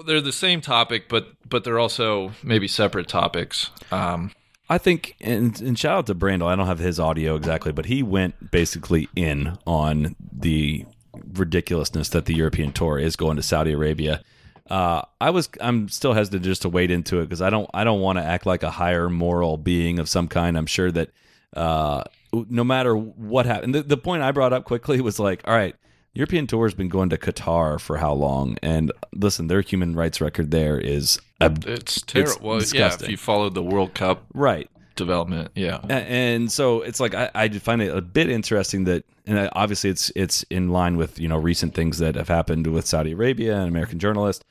they're 0.05 0.21
the 0.21 0.31
same 0.31 0.61
topic, 0.61 1.09
but 1.09 1.27
but 1.47 1.63
they're 1.63 1.79
also 1.79 2.31
maybe 2.43 2.67
separate 2.67 3.07
topics. 3.07 3.69
Um, 3.91 4.31
I 4.69 4.77
think, 4.77 5.17
and, 5.19 5.59
and 5.61 5.77
shout 5.77 5.97
out 5.97 6.07
to 6.07 6.15
Brandel. 6.15 6.47
I 6.47 6.55
don't 6.55 6.67
have 6.67 6.79
his 6.79 6.97
audio 6.97 7.35
exactly, 7.35 7.73
but 7.73 7.87
he 7.87 8.01
went 8.01 8.51
basically 8.51 9.09
in 9.17 9.57
on 9.67 10.15
the 10.31 10.85
ridiculousness 11.33 12.07
that 12.09 12.25
the 12.25 12.33
European 12.33 12.71
Tour 12.71 12.97
is 12.97 13.17
going 13.17 13.35
to 13.35 13.43
Saudi 13.43 13.73
Arabia. 13.73 14.21
Uh, 14.69 15.01
I 15.19 15.31
was, 15.31 15.49
I'm 15.59 15.89
still 15.89 16.13
hesitant 16.13 16.45
just 16.45 16.61
to 16.61 16.69
wade 16.69 16.89
into 16.89 17.19
it 17.19 17.23
because 17.23 17.41
I 17.41 17.49
don't, 17.49 17.69
I 17.73 17.83
don't 17.83 17.99
want 17.99 18.17
to 18.19 18.23
act 18.23 18.45
like 18.45 18.63
a 18.63 18.71
higher 18.71 19.09
moral 19.09 19.57
being 19.57 19.99
of 19.99 20.07
some 20.07 20.29
kind. 20.29 20.57
I'm 20.57 20.67
sure 20.67 20.89
that 20.89 21.09
uh, 21.53 22.03
no 22.31 22.63
matter 22.63 22.95
what 22.95 23.45
happened, 23.45 23.75
the, 23.75 23.83
the 23.83 23.97
point 23.97 24.23
I 24.23 24.31
brought 24.31 24.53
up 24.53 24.63
quickly 24.63 25.01
was 25.01 25.19
like, 25.19 25.41
all 25.45 25.53
right, 25.53 25.75
European 26.13 26.45
Tour 26.45 26.65
has 26.65 26.73
been 26.73 26.89
going 26.89 27.09
to 27.09 27.17
Qatar 27.17 27.79
for 27.79 27.97
how 27.97 28.13
long? 28.13 28.57
And 28.61 28.91
listen, 29.13 29.47
their 29.47 29.61
human 29.61 29.95
rights 29.95 30.19
record 30.19 30.51
there 30.51 30.77
is 30.77 31.19
ab- 31.39 31.65
it's 31.65 32.01
terrible. 32.01 32.49
Well, 32.49 32.61
yeah, 32.73 32.93
if 32.93 33.07
you 33.07 33.17
followed 33.17 33.53
the 33.53 33.63
World 33.63 33.93
Cup 33.93 34.25
right. 34.33 34.69
development, 34.95 35.51
yeah. 35.55 35.79
And 35.87 36.51
so 36.51 36.81
it's 36.81 36.99
like 36.99 37.15
I, 37.15 37.29
I 37.33 37.49
find 37.49 37.81
it 37.81 37.95
a 37.95 38.01
bit 38.01 38.29
interesting 38.29 38.83
that, 38.85 39.05
and 39.25 39.49
obviously 39.53 39.89
it's 39.89 40.11
it's 40.15 40.43
in 40.43 40.69
line 40.69 40.97
with 40.97 41.17
you 41.17 41.29
know 41.29 41.37
recent 41.37 41.73
things 41.75 41.99
that 41.99 42.15
have 42.15 42.27
happened 42.27 42.67
with 42.67 42.85
Saudi 42.85 43.13
Arabia 43.13 43.57
and 43.57 43.69
American 43.69 43.97
journalists, 43.97 44.43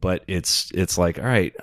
but 0.00 0.22
it's 0.26 0.70
it's 0.74 0.98
like 0.98 1.18
all 1.18 1.24
right 1.24 1.54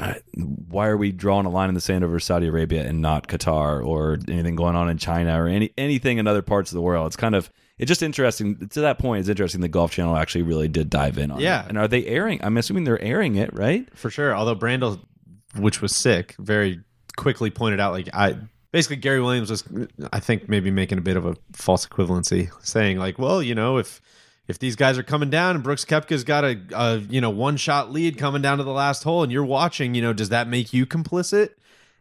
why 0.67 0.87
are 0.87 0.97
we 0.97 1.11
drawing 1.11 1.45
a 1.45 1.49
line 1.49 1.69
in 1.69 1.75
the 1.75 1.79
sand 1.79 2.03
over 2.03 2.19
saudi 2.19 2.47
arabia 2.47 2.83
and 2.83 2.99
not 2.99 3.27
qatar 3.27 3.85
or 3.85 4.17
anything 4.27 4.55
going 4.55 4.75
on 4.75 4.89
in 4.89 4.97
china 4.97 5.39
or 5.39 5.47
any 5.47 5.71
anything 5.77 6.17
in 6.17 6.25
other 6.25 6.41
parts 6.41 6.71
of 6.71 6.75
the 6.75 6.81
world 6.81 7.05
it's 7.05 7.15
kind 7.15 7.35
of 7.35 7.51
it's 7.81 7.89
just 7.89 8.01
interesting 8.03 8.67
to 8.69 8.81
that 8.81 8.97
point 8.99 9.19
it's 9.19 9.27
interesting 9.29 9.59
the 9.59 9.67
golf 9.67 9.91
channel 9.91 10.15
actually 10.15 10.43
really 10.43 10.67
did 10.69 10.89
dive 10.89 11.17
in 11.17 11.31
on 11.31 11.39
Yeah. 11.41 11.63
it 11.63 11.69
and 11.69 11.77
are 11.77 11.87
they 11.87 12.05
airing 12.05 12.39
i'm 12.43 12.55
assuming 12.57 12.85
they're 12.85 13.01
airing 13.01 13.35
it 13.35 13.53
right 13.53 13.85
for 13.97 14.09
sure. 14.09 14.33
Although 14.35 14.55
Brandel, 14.55 14.99
which 15.57 15.81
was 15.81 15.93
sick, 15.95 16.35
very 16.39 16.79
quickly 17.17 17.49
pointed 17.49 17.79
out 17.81 17.91
like 17.91 18.07
I 18.13 18.37
basically 18.71 18.95
Gary 18.97 19.19
Williams 19.21 19.49
was 19.51 19.63
I 20.13 20.19
think 20.21 20.47
maybe 20.47 20.71
making 20.71 20.97
a 20.97 21.01
bit 21.01 21.17
of 21.17 21.25
a 21.25 21.35
false 21.51 21.85
equivalency, 21.85 22.49
saying 22.63 22.97
like, 22.99 23.19
well, 23.19 23.43
you 23.43 23.53
know, 23.55 23.77
if 23.77 23.99
if 24.47 24.59
these 24.59 24.75
guys 24.77 24.97
are 24.97 25.03
coming 25.03 25.29
down 25.29 25.55
and 25.55 25.63
Brooks 25.63 25.83
Koepka's 25.85 26.23
got 26.23 26.43
a, 26.45 26.57
a 26.73 26.97
you 27.09 27.19
know 27.19 27.29
one 27.29 27.57
shot 27.57 27.91
lead 27.91 28.17
coming 28.17 28.41
down 28.41 28.59
to 28.59 28.63
the 28.63 28.71
last 28.71 29.03
hole 29.03 29.23
and 29.23 29.31
you're 29.31 29.43
watching, 29.45 29.93
you 29.93 30.01
know, 30.01 30.13
does 30.13 30.29
that 30.29 30.47
make 30.47 30.71
you 30.73 30.85
complicit? 30.85 31.49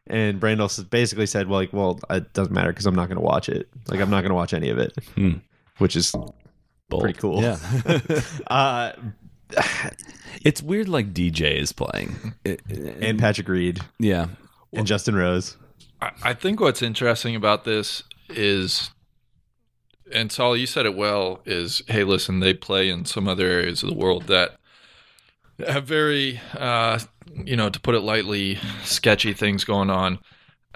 And 0.07 0.41
Brandel 0.41 0.89
basically 0.91 1.26
said, 1.26 1.49
well, 1.49 1.61
like, 1.61 1.72
well, 1.72 1.99
it 2.09 2.33
doesn't 2.33 2.53
matter 2.53 2.70
because 2.70 2.87
I'm 2.87 2.95
not 2.95 3.07
going 3.09 3.18
to 3.18 3.22
watch 3.24 3.49
it. 3.49 3.68
Like, 3.89 4.01
I'm 4.01 4.11
not 4.11 4.22
going 4.22 4.31
to 4.31 4.35
watch 4.35 4.55
any 4.55 4.70
of 4.70 4.78
it, 4.78 4.93
Hmm. 5.14 5.35
Which 5.81 5.97
is 5.97 6.12
Bold. 6.89 7.03
pretty 7.03 7.18
cool. 7.18 7.43
yeah 7.43 7.59
uh, 8.49 8.93
it's 10.45 10.62
weird 10.62 10.89
like 10.89 11.12
dj 11.12 11.59
is 11.59 11.72
playing 11.72 12.35
It- 12.45 12.62
and 12.68 13.18
Patrick 13.18 13.49
Reed 13.49 13.81
yeah 13.99 14.26
and 14.72 14.87
Justin 14.87 15.16
Rose. 15.16 15.57
I, 16.01 16.12
I 16.22 16.35
think 16.35 16.61
what's 16.61 16.81
interesting 16.81 17.35
about 17.35 17.64
this 17.64 18.05
is, 18.28 18.91
and 20.12 20.31
Saul, 20.31 20.57
you 20.57 20.66
said 20.66 20.87
it 20.87 20.95
well, 20.97 21.41
is 21.45 21.83
hey, 21.89 22.05
listen, 22.05 22.39
they 22.39 22.55
play 22.55 22.89
in 22.89 23.05
some 23.05 23.26
other 23.26 23.47
areas 23.49 23.83
of 23.83 23.89
the 23.91 23.97
world 23.97 24.28
that 24.28 24.53
have 25.66 25.85
very, 25.89 26.41
uh, 26.57 27.01
you 27.45 27.57
know, 27.57 27.68
to 27.68 27.81
put 27.81 27.97
it 27.97 28.01
lightly, 28.03 28.59
sketchy 28.85 29.33
things 29.33 29.64
going 29.64 29.91
on, 29.91 30.20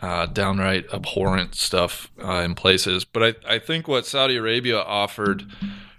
uh, 0.01 0.27
downright 0.27 0.87
abhorrent 0.93 1.55
stuff 1.55 2.11
uh, 2.23 2.41
in 2.41 2.55
places. 2.55 3.05
But 3.05 3.37
I, 3.47 3.55
I 3.55 3.59
think 3.59 3.87
what 3.89 4.07
Saudi 4.07 4.37
Arabia 4.37 4.79
offered 4.81 5.45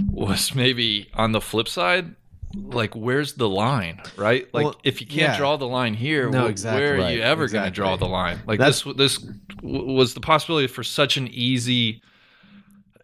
was 0.09 0.53
maybe 0.55 1.09
on 1.13 1.31
the 1.31 1.41
flip 1.41 1.67
side. 1.67 2.15
Like, 2.57 2.95
where's 2.95 3.33
the 3.33 3.49
line, 3.49 4.01
right? 4.15 4.47
Like, 4.53 4.63
Well, 4.65 4.79
if 4.85 5.01
you 5.01 5.07
can't 5.07 5.33
yeah. 5.33 5.37
draw 5.37 5.57
the 5.57 5.67
line 5.67 5.93
here, 5.93 6.29
No, 6.29 6.45
wh- 6.45 6.49
exactly. 6.49 6.81
where 6.83 6.95
are 6.95 6.99
Right, 6.99 7.15
you 7.17 7.21
ever 7.21 7.49
going 7.49 7.65
to 7.65 7.71
draw 7.71 7.97
the 7.97 8.05
line? 8.07 8.39
Like, 8.47 8.59
That's- 8.59 8.83
this 8.83 8.95
this 8.95 9.17
w- 9.57 9.91
was 9.93 10.13
the 10.13 10.21
possibility 10.21 10.67
for 10.67 10.81
such 10.83 11.17
an 11.17 11.27
easy 11.27 12.01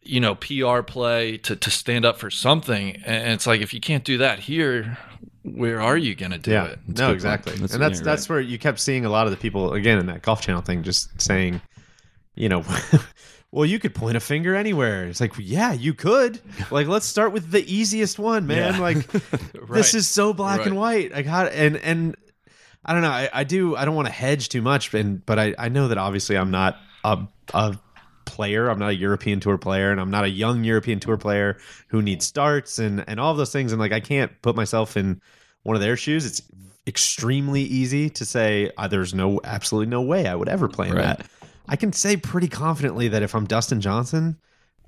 you 0.04 0.20
know 0.20 0.36
PR 0.36 0.82
play 0.82 1.38
to 1.38 1.56
to 1.56 1.70
stand 1.70 2.06
up 2.06 2.18
for 2.18 2.32
something 2.32 2.96
and 3.06 3.34
it's 3.34 3.46
like 3.46 3.62
if 3.62 3.72
you 3.74 3.80
can't 3.80 4.04
do 4.04 4.18
that 4.18 4.40
here 4.40 4.98
where 5.44 5.82
are 5.82 5.98
you 5.98 6.16
going 6.16 6.32
to 6.32 6.38
do 6.38 6.52
yeah, 6.52 6.66
it 6.66 6.80
That's 6.88 7.00
no, 7.00 7.12
exactly. 7.12 7.54
That's- 7.54 7.74
and 7.74 7.82
that's 7.82 8.00
yeah, 8.00 8.06
that's 8.06 8.30
where 8.30 8.40
you 8.40 8.60
kept 8.60 8.80
seeing 8.80 9.06
a 9.06 9.10
lot 9.10 9.26
of 9.26 9.32
the 9.32 9.38
people 9.38 9.74
again 9.74 9.98
in 10.00 10.06
that 10.08 10.22
golf 10.22 10.42
channel 10.42 10.62
thing, 10.62 10.84
just 10.84 11.20
saying, 11.22 11.62
you 12.36 12.50
know, 12.50 12.64
well, 13.52 13.66
you 13.66 13.80
could 13.80 13.96
point 13.96 14.18
a 14.18 14.20
finger 14.20 14.56
anywhere. 14.56 15.06
It's 15.06 15.20
like, 15.20 15.34
yeah, 15.38 15.74
you 15.74 15.94
could. 15.94 16.40
Like, 16.72 16.88
let's 16.88 17.06
start 17.06 17.34
with 17.34 17.52
the 17.52 17.62
easiest 17.72 18.18
one, 18.18 18.48
man. 18.48 18.76
Yeah. 18.76 18.80
Like, 18.80 19.08
this 19.70 19.94
is 19.94 20.08
so 20.08 20.34
black 20.34 20.66
and 20.66 20.78
white. 20.78 21.14
I 21.14 21.22
got 21.22 21.52
and 21.52 21.76
and 21.78 22.16
I 22.86 22.94
don't 22.94 23.02
know. 23.02 23.10
I, 23.10 23.30
I 23.34 23.44
do. 23.44 23.76
I 23.76 23.84
don't 23.84 23.96
want 23.96 24.08
to 24.08 24.14
hedge 24.14 24.48
too 24.48 24.62
much, 24.62 24.94
and 24.94 25.26
but 25.26 25.38
I 25.38 25.54
I 25.58 25.68
know 25.70 25.90
that 25.90 25.98
obviously 25.98 26.38
I'm 26.38 26.52
not 26.52 26.78
a 27.04 27.28
a 27.54 27.78
player. 28.32 28.70
I'm 28.70 28.80
not 28.80 28.90
a 28.92 28.96
European 28.96 29.40
Tour 29.40 29.58
player, 29.58 29.92
and 29.92 30.00
I'm 30.00 30.10
not 30.10 30.24
a 30.24 30.30
young 30.30 30.64
European 30.64 31.00
Tour 31.00 31.18
player 31.18 31.58
who 31.90 32.02
needs 32.02 32.26
starts 32.26 32.80
and 32.80 33.04
and 33.08 33.20
all 33.20 33.32
of 33.32 33.38
those 33.38 33.52
things. 33.52 33.72
And 33.74 33.80
like 33.80 33.92
I 33.92 34.00
can't 34.00 34.32
put 34.42 34.56
myself 34.56 34.96
in 34.98 35.22
one 35.64 35.76
of 35.76 35.82
their 35.82 35.98
shoes. 35.98 36.26
It's 36.26 36.42
extremely 36.88 37.62
easy 37.62 38.10
to 38.10 38.26
say 38.26 38.72
uh, 38.78 38.88
there's 38.88 39.14
no 39.14 39.40
absolutely 39.44 39.90
no 39.90 40.02
way 40.02 40.28
I 40.28 40.36
would 40.36 40.50
ever 40.50 40.68
play 40.68 40.88
in 40.90 40.96
Right. 40.96 41.18
that. 41.18 41.28
I 41.68 41.76
can 41.76 41.94
say 41.94 42.18
pretty 42.18 42.48
confidently 42.48 43.08
that 43.10 43.22
if 43.22 43.36
I'm 43.36 43.46
Dustin 43.46 43.80
Johnson, 43.82 44.38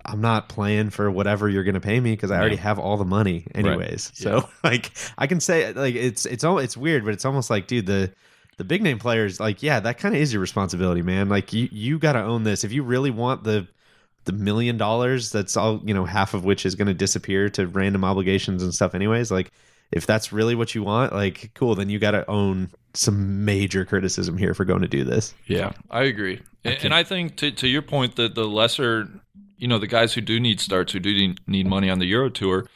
I'm 0.05 0.19
not 0.19 0.49
playing 0.49 0.89
for 0.89 1.09
whatever 1.11 1.47
you're 1.47 1.63
going 1.63 1.75
to 1.75 1.79
pay 1.81 1.99
me 1.99 2.11
because 2.11 2.31
I 2.31 2.37
already 2.39 2.57
have 2.57 2.79
all 2.79 2.97
the 2.97 3.05
money 3.05 3.45
anyways. 3.55 4.11
So 4.15 4.49
like 4.63 4.91
I 5.17 5.27
can 5.27 5.39
say 5.39 5.71
like 5.73 5.95
it's 5.95 6.25
it's 6.25 6.43
all 6.43 6.57
it's 6.59 6.75
weird, 6.75 7.05
but 7.05 7.13
it's 7.13 7.25
almost 7.25 7.49
like 7.49 7.67
dude 7.67 7.85
the 7.85 8.11
the 8.57 8.63
big 8.63 8.81
name 8.81 8.99
players 8.99 9.39
like 9.39 9.63
yeah 9.63 9.79
that 9.79 9.97
kind 9.97 10.15
of 10.15 10.21
is 10.21 10.33
your 10.33 10.41
responsibility, 10.41 11.01
man. 11.01 11.29
Like 11.29 11.53
you 11.53 11.69
you 11.71 11.99
got 11.99 12.13
to 12.13 12.23
own 12.23 12.43
this 12.43 12.63
if 12.63 12.71
you 12.71 12.83
really 12.83 13.11
want 13.11 13.43
the 13.43 13.67
the 14.25 14.31
million 14.31 14.77
dollars 14.77 15.31
that's 15.31 15.57
all 15.57 15.81
you 15.83 15.93
know 15.93 16.05
half 16.05 16.33
of 16.33 16.45
which 16.45 16.65
is 16.65 16.75
going 16.75 16.87
to 16.87 16.93
disappear 16.93 17.49
to 17.49 17.67
random 17.67 18.05
obligations 18.05 18.63
and 18.63 18.73
stuff 18.73 18.95
anyways 18.95 19.29
like 19.29 19.51
if 19.91 20.07
that's 20.07 20.31
really 20.31 20.55
what 20.55 20.73
you 20.73 20.81
want 20.81 21.11
like 21.11 21.51
cool 21.55 21.75
then 21.75 21.89
you 21.89 21.99
got 21.99 22.11
to 22.11 22.25
own 22.29 22.69
some 22.93 23.43
major 23.43 23.85
criticism 23.85 24.37
here 24.37 24.53
for 24.53 24.65
going 24.65 24.81
to 24.81 24.87
do 24.87 25.03
this 25.03 25.33
Yeah, 25.47 25.73
I 25.89 26.03
agree. 26.03 26.41
And, 26.63 26.77
and 26.85 26.93
I 26.93 27.03
think 27.03 27.35
to 27.37 27.51
to 27.51 27.67
your 27.67 27.81
point 27.81 28.15
that 28.15 28.35
the 28.35 28.45
lesser, 28.45 29.09
you 29.57 29.67
know, 29.67 29.79
the 29.79 29.87
guys 29.87 30.13
who 30.13 30.21
do 30.21 30.39
need 30.39 30.59
starts, 30.59 30.93
who 30.93 30.99
do 30.99 31.13
need, 31.13 31.39
need 31.47 31.67
money 31.67 31.89
on 31.89 31.99
the 31.99 32.05
Euro 32.05 32.29
Tour, 32.29 32.67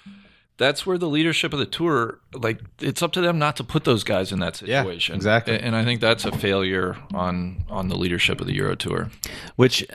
that's 0.58 0.86
where 0.86 0.97
the 0.97 1.08
leadership 1.08 1.53
of 1.53 1.60
the 1.60 1.66
tour, 1.66 2.20
like, 2.34 2.60
it's 2.80 3.01
up 3.03 3.12
to 3.14 3.22
them 3.22 3.38
not 3.38 3.55
to 3.58 3.64
put 3.64 3.84
those 3.84 4.03
guys 4.03 4.32
in 4.32 4.39
that 4.39 4.55
situation. 4.55 4.74
Yeah, 4.74 4.82
situation. 4.84 5.16
exactly. 5.16 5.55
And, 5.55 5.66
and 5.68 5.76
I 5.76 5.84
think 5.86 6.01
that's 6.01 6.26
a 6.26 6.32
failure 6.32 6.97
on 7.14 7.64
on 7.70 7.89
the 7.89 7.95
leadership 7.97 8.41
of 8.41 8.47
the 8.47 8.53
Euro 8.55 8.76
Tour. 8.76 9.10
which 9.55 9.86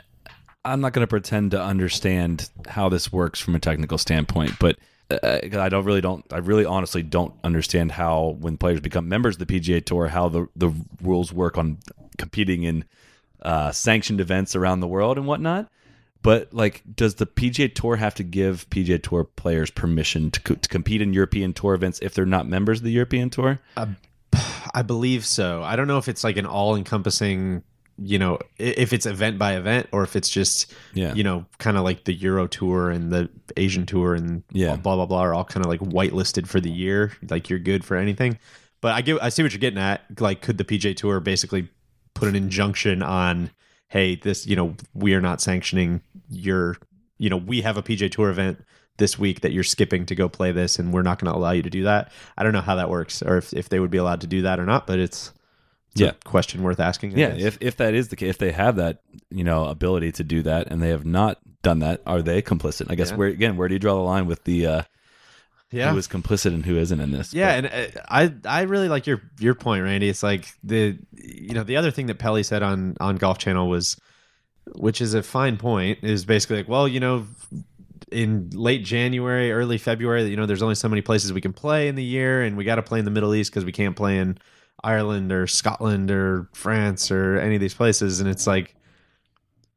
I'm 0.65 0.79
not 0.79 0.93
going 0.93 1.03
to 1.03 1.07
pretend 1.09 1.51
to 1.51 1.61
understand 1.61 2.49
how 2.69 2.87
this 2.87 3.11
works 3.11 3.39
from 3.41 3.55
a 3.55 3.59
technical 3.59 3.97
standpoint, 3.97 4.53
but 4.59 4.77
uh, 5.11 5.39
'cause 5.41 5.57
I 5.57 5.67
don't 5.67 5.83
really 5.83 5.99
don't 6.01 6.23
I 6.31 6.37
really 6.37 6.63
honestly 6.65 7.03
don't 7.03 7.33
understand 7.43 7.91
how 7.91 8.37
when 8.39 8.55
players 8.57 8.79
become 8.79 9.09
members 9.09 9.35
of 9.35 9.45
the 9.45 9.59
PGA 9.59 9.83
Tour 9.85 10.07
how 10.07 10.29
the 10.29 10.47
the 10.55 10.71
rules 11.01 11.33
work 11.33 11.57
on 11.57 11.77
competing 12.17 12.63
in 12.63 12.85
uh, 13.41 13.73
sanctioned 13.73 14.21
events 14.21 14.55
around 14.55 14.79
the 14.79 14.87
world 14.87 15.17
and 15.17 15.27
whatnot. 15.27 15.69
But 16.23 16.53
like, 16.53 16.81
does 16.95 17.15
the 17.15 17.25
PGA 17.27 17.73
Tour 17.73 17.97
have 17.97 18.15
to 18.15 18.23
give 18.23 18.67
PGA 18.71 19.01
Tour 19.03 19.23
players 19.25 19.69
permission 19.69 20.31
to, 20.31 20.39
co- 20.41 20.55
to 20.55 20.69
compete 20.69 21.01
in 21.01 21.13
European 21.13 21.53
Tour 21.53 21.75
events 21.75 21.99
if 22.01 22.13
they're 22.15 22.25
not 22.25 22.47
members 22.47 22.79
of 22.79 22.85
the 22.85 22.91
European 22.91 23.29
Tour? 23.29 23.59
Uh, 23.77 23.87
I 24.73 24.81
believe 24.81 25.25
so. 25.25 25.61
I 25.61 25.75
don't 25.75 25.87
know 25.87 25.97
if 25.99 26.07
it's 26.07 26.23
like 26.23 26.37
an 26.37 26.45
all 26.47 26.75
encompassing, 26.75 27.61
you 27.97 28.17
know, 28.17 28.39
if 28.57 28.93
it's 28.93 29.05
event 29.05 29.37
by 29.37 29.55
event 29.57 29.87
or 29.91 30.01
if 30.03 30.15
it's 30.15 30.29
just, 30.29 30.73
Yeah. 30.93 31.13
you 31.13 31.23
know, 31.23 31.45
kind 31.59 31.77
of 31.77 31.83
like 31.83 32.05
the 32.05 32.13
Euro 32.13 32.47
Tour 32.47 32.89
and 32.89 33.11
the 33.11 33.29
Asian 33.57 33.85
Tour 33.85 34.15
and 34.15 34.43
Yeah. 34.51 34.77
blah 34.77 34.95
blah 34.95 35.05
blah 35.05 35.19
are 35.21 35.33
all 35.33 35.43
kind 35.45 35.63
of 35.65 35.69
like 35.69 35.81
whitelisted 35.81 36.47
for 36.47 36.59
the 36.59 36.71
year. 36.71 37.11
Like 37.29 37.49
you're 37.49 37.59
good 37.59 37.83
for 37.85 37.97
anything. 37.97 38.39
But 38.81 38.93
I 38.93 39.01
get, 39.01 39.21
I 39.21 39.29
see 39.29 39.43
what 39.43 39.51
you're 39.53 39.59
getting 39.59 39.79
at. 39.79 40.01
Like, 40.19 40.41
could 40.41 40.57
the 40.57 40.65
PJ 40.65 40.95
Tour 40.97 41.19
basically 41.19 41.69
put 42.15 42.27
an 42.27 42.35
injunction 42.35 43.01
on, 43.01 43.49
hey, 43.93 44.15
this, 44.15 44.47
you 44.47 44.55
know, 44.55 44.75
we 44.95 45.13
are 45.13 45.21
not 45.21 45.39
sanctioning 45.39 46.01
your, 46.31 46.75
you 47.19 47.29
know, 47.29 47.37
we 47.37 47.61
have 47.61 47.77
a 47.77 47.83
PJ 47.83 48.09
Tour 48.11 48.31
event 48.31 48.57
this 48.97 49.19
week 49.19 49.41
that 49.41 49.51
you're 49.51 49.63
skipping 49.63 50.03
to 50.07 50.15
go 50.15 50.27
play 50.27 50.51
this 50.51 50.79
and 50.79 50.91
we're 50.91 51.03
not 51.03 51.19
going 51.19 51.31
to 51.31 51.37
allow 51.37 51.51
you 51.51 51.61
to 51.61 51.69
do 51.69 51.83
that. 51.83 52.11
I 52.35 52.41
don't 52.41 52.53
know 52.53 52.61
how 52.61 52.73
that 52.77 52.89
works 52.89 53.21
or 53.21 53.37
if, 53.37 53.53
if 53.53 53.69
they 53.69 53.79
would 53.79 53.91
be 53.91 53.99
allowed 53.99 54.21
to 54.21 54.27
do 54.27 54.41
that 54.41 54.59
or 54.59 54.65
not, 54.65 54.87
but 54.87 54.97
it's, 54.97 55.31
it's 55.91 56.01
Yeah. 56.01 56.09
a 56.09 56.13
question 56.27 56.63
worth 56.63 56.79
asking. 56.79 57.13
I 57.13 57.17
Yeah, 57.19 57.29
guess. 57.35 57.43
if 57.43 57.57
if 57.61 57.77
that 57.77 57.93
is 57.93 58.07
the 58.07 58.15
case, 58.15 58.31
if 58.31 58.37
they 58.39 58.51
have 58.51 58.77
that 58.77 59.03
you 59.29 59.43
know 59.43 59.65
ability 59.65 60.11
to 60.13 60.23
do 60.23 60.41
that, 60.41 60.71
and 60.71 60.81
they 60.81 60.89
have 60.89 61.05
not 61.05 61.37
done 61.61 61.77
that, 61.79 62.01
are 62.07 62.23
they 62.23 62.41
complicit? 62.41 62.87
I 62.89 62.95
guess 62.95 63.11
Yeah. 63.11 63.17
where 63.17 63.27
again, 63.27 63.57
where 63.57 63.67
do 63.67 63.75
you 63.75 63.79
draw 63.79 63.93
the 63.93 64.01
line 64.01 64.25
with 64.25 64.43
the 64.45 64.65
uh, 64.65 64.81
yeah. 65.73 65.91
who 65.91 65.97
is 65.97 66.07
complicit 66.07 66.53
and 66.53 66.65
who 66.65 66.77
isn't 66.77 66.99
in 66.99 67.11
this? 67.11 67.33
Yeah, 67.33 67.55
and 67.55 67.65
uh, 67.67 68.01
I 68.07 68.33
I 68.45 68.61
really 68.63 68.89
like 68.89 69.07
your 69.07 69.21
your 69.39 69.55
point, 69.55 69.83
Randy. 69.83 70.07
It's 70.07 70.23
like 70.23 70.53
the 70.63 70.97
you 71.11 71.53
know 71.53 71.63
the 71.63 71.77
other 71.77 71.91
thing 71.91 72.07
that 72.07 72.19
Pelley 72.19 72.43
said 72.43 72.63
on 72.63 72.95
on 72.99 73.15
Golf 73.17 73.39
Channel 73.39 73.67
was, 73.67 73.97
which 74.75 75.01
is 75.01 75.13
a 75.13 75.23
fine 75.23 75.57
point, 75.57 75.99
is 76.03 76.25
basically 76.25 76.57
like, 76.57 76.67
well, 76.67 76.87
you 76.87 76.99
know, 76.99 77.25
in 78.11 78.51
late 78.51 78.85
January, 78.85 79.51
early 79.51 79.77
February, 79.77 80.23
you 80.25 80.37
know, 80.37 80.45
there's 80.45 80.63
only 80.63 80.75
so 80.75 80.87
many 80.87 81.01
places 81.01 81.33
we 81.33 81.41
can 81.41 81.53
play 81.53 81.87
in 81.87 81.95
the 81.95 82.03
year, 82.03 82.43
and 82.43 82.55
we 82.55 82.63
got 82.63 82.75
to 82.75 82.83
play 82.83 82.99
in 82.99 83.05
the 83.05 83.11
Middle 83.11 83.33
East 83.33 83.51
because 83.51 83.65
we 83.65 83.71
can't 83.71 83.95
play 83.95 84.19
in 84.19 84.37
Ireland 84.83 85.31
or 85.31 85.47
Scotland 85.47 86.11
or 86.11 86.49
France 86.53 87.09
or 87.09 87.39
any 87.39 87.55
of 87.55 87.61
these 87.61 87.73
places, 87.73 88.19
and 88.19 88.29
it's 88.29 88.47
like. 88.47 88.75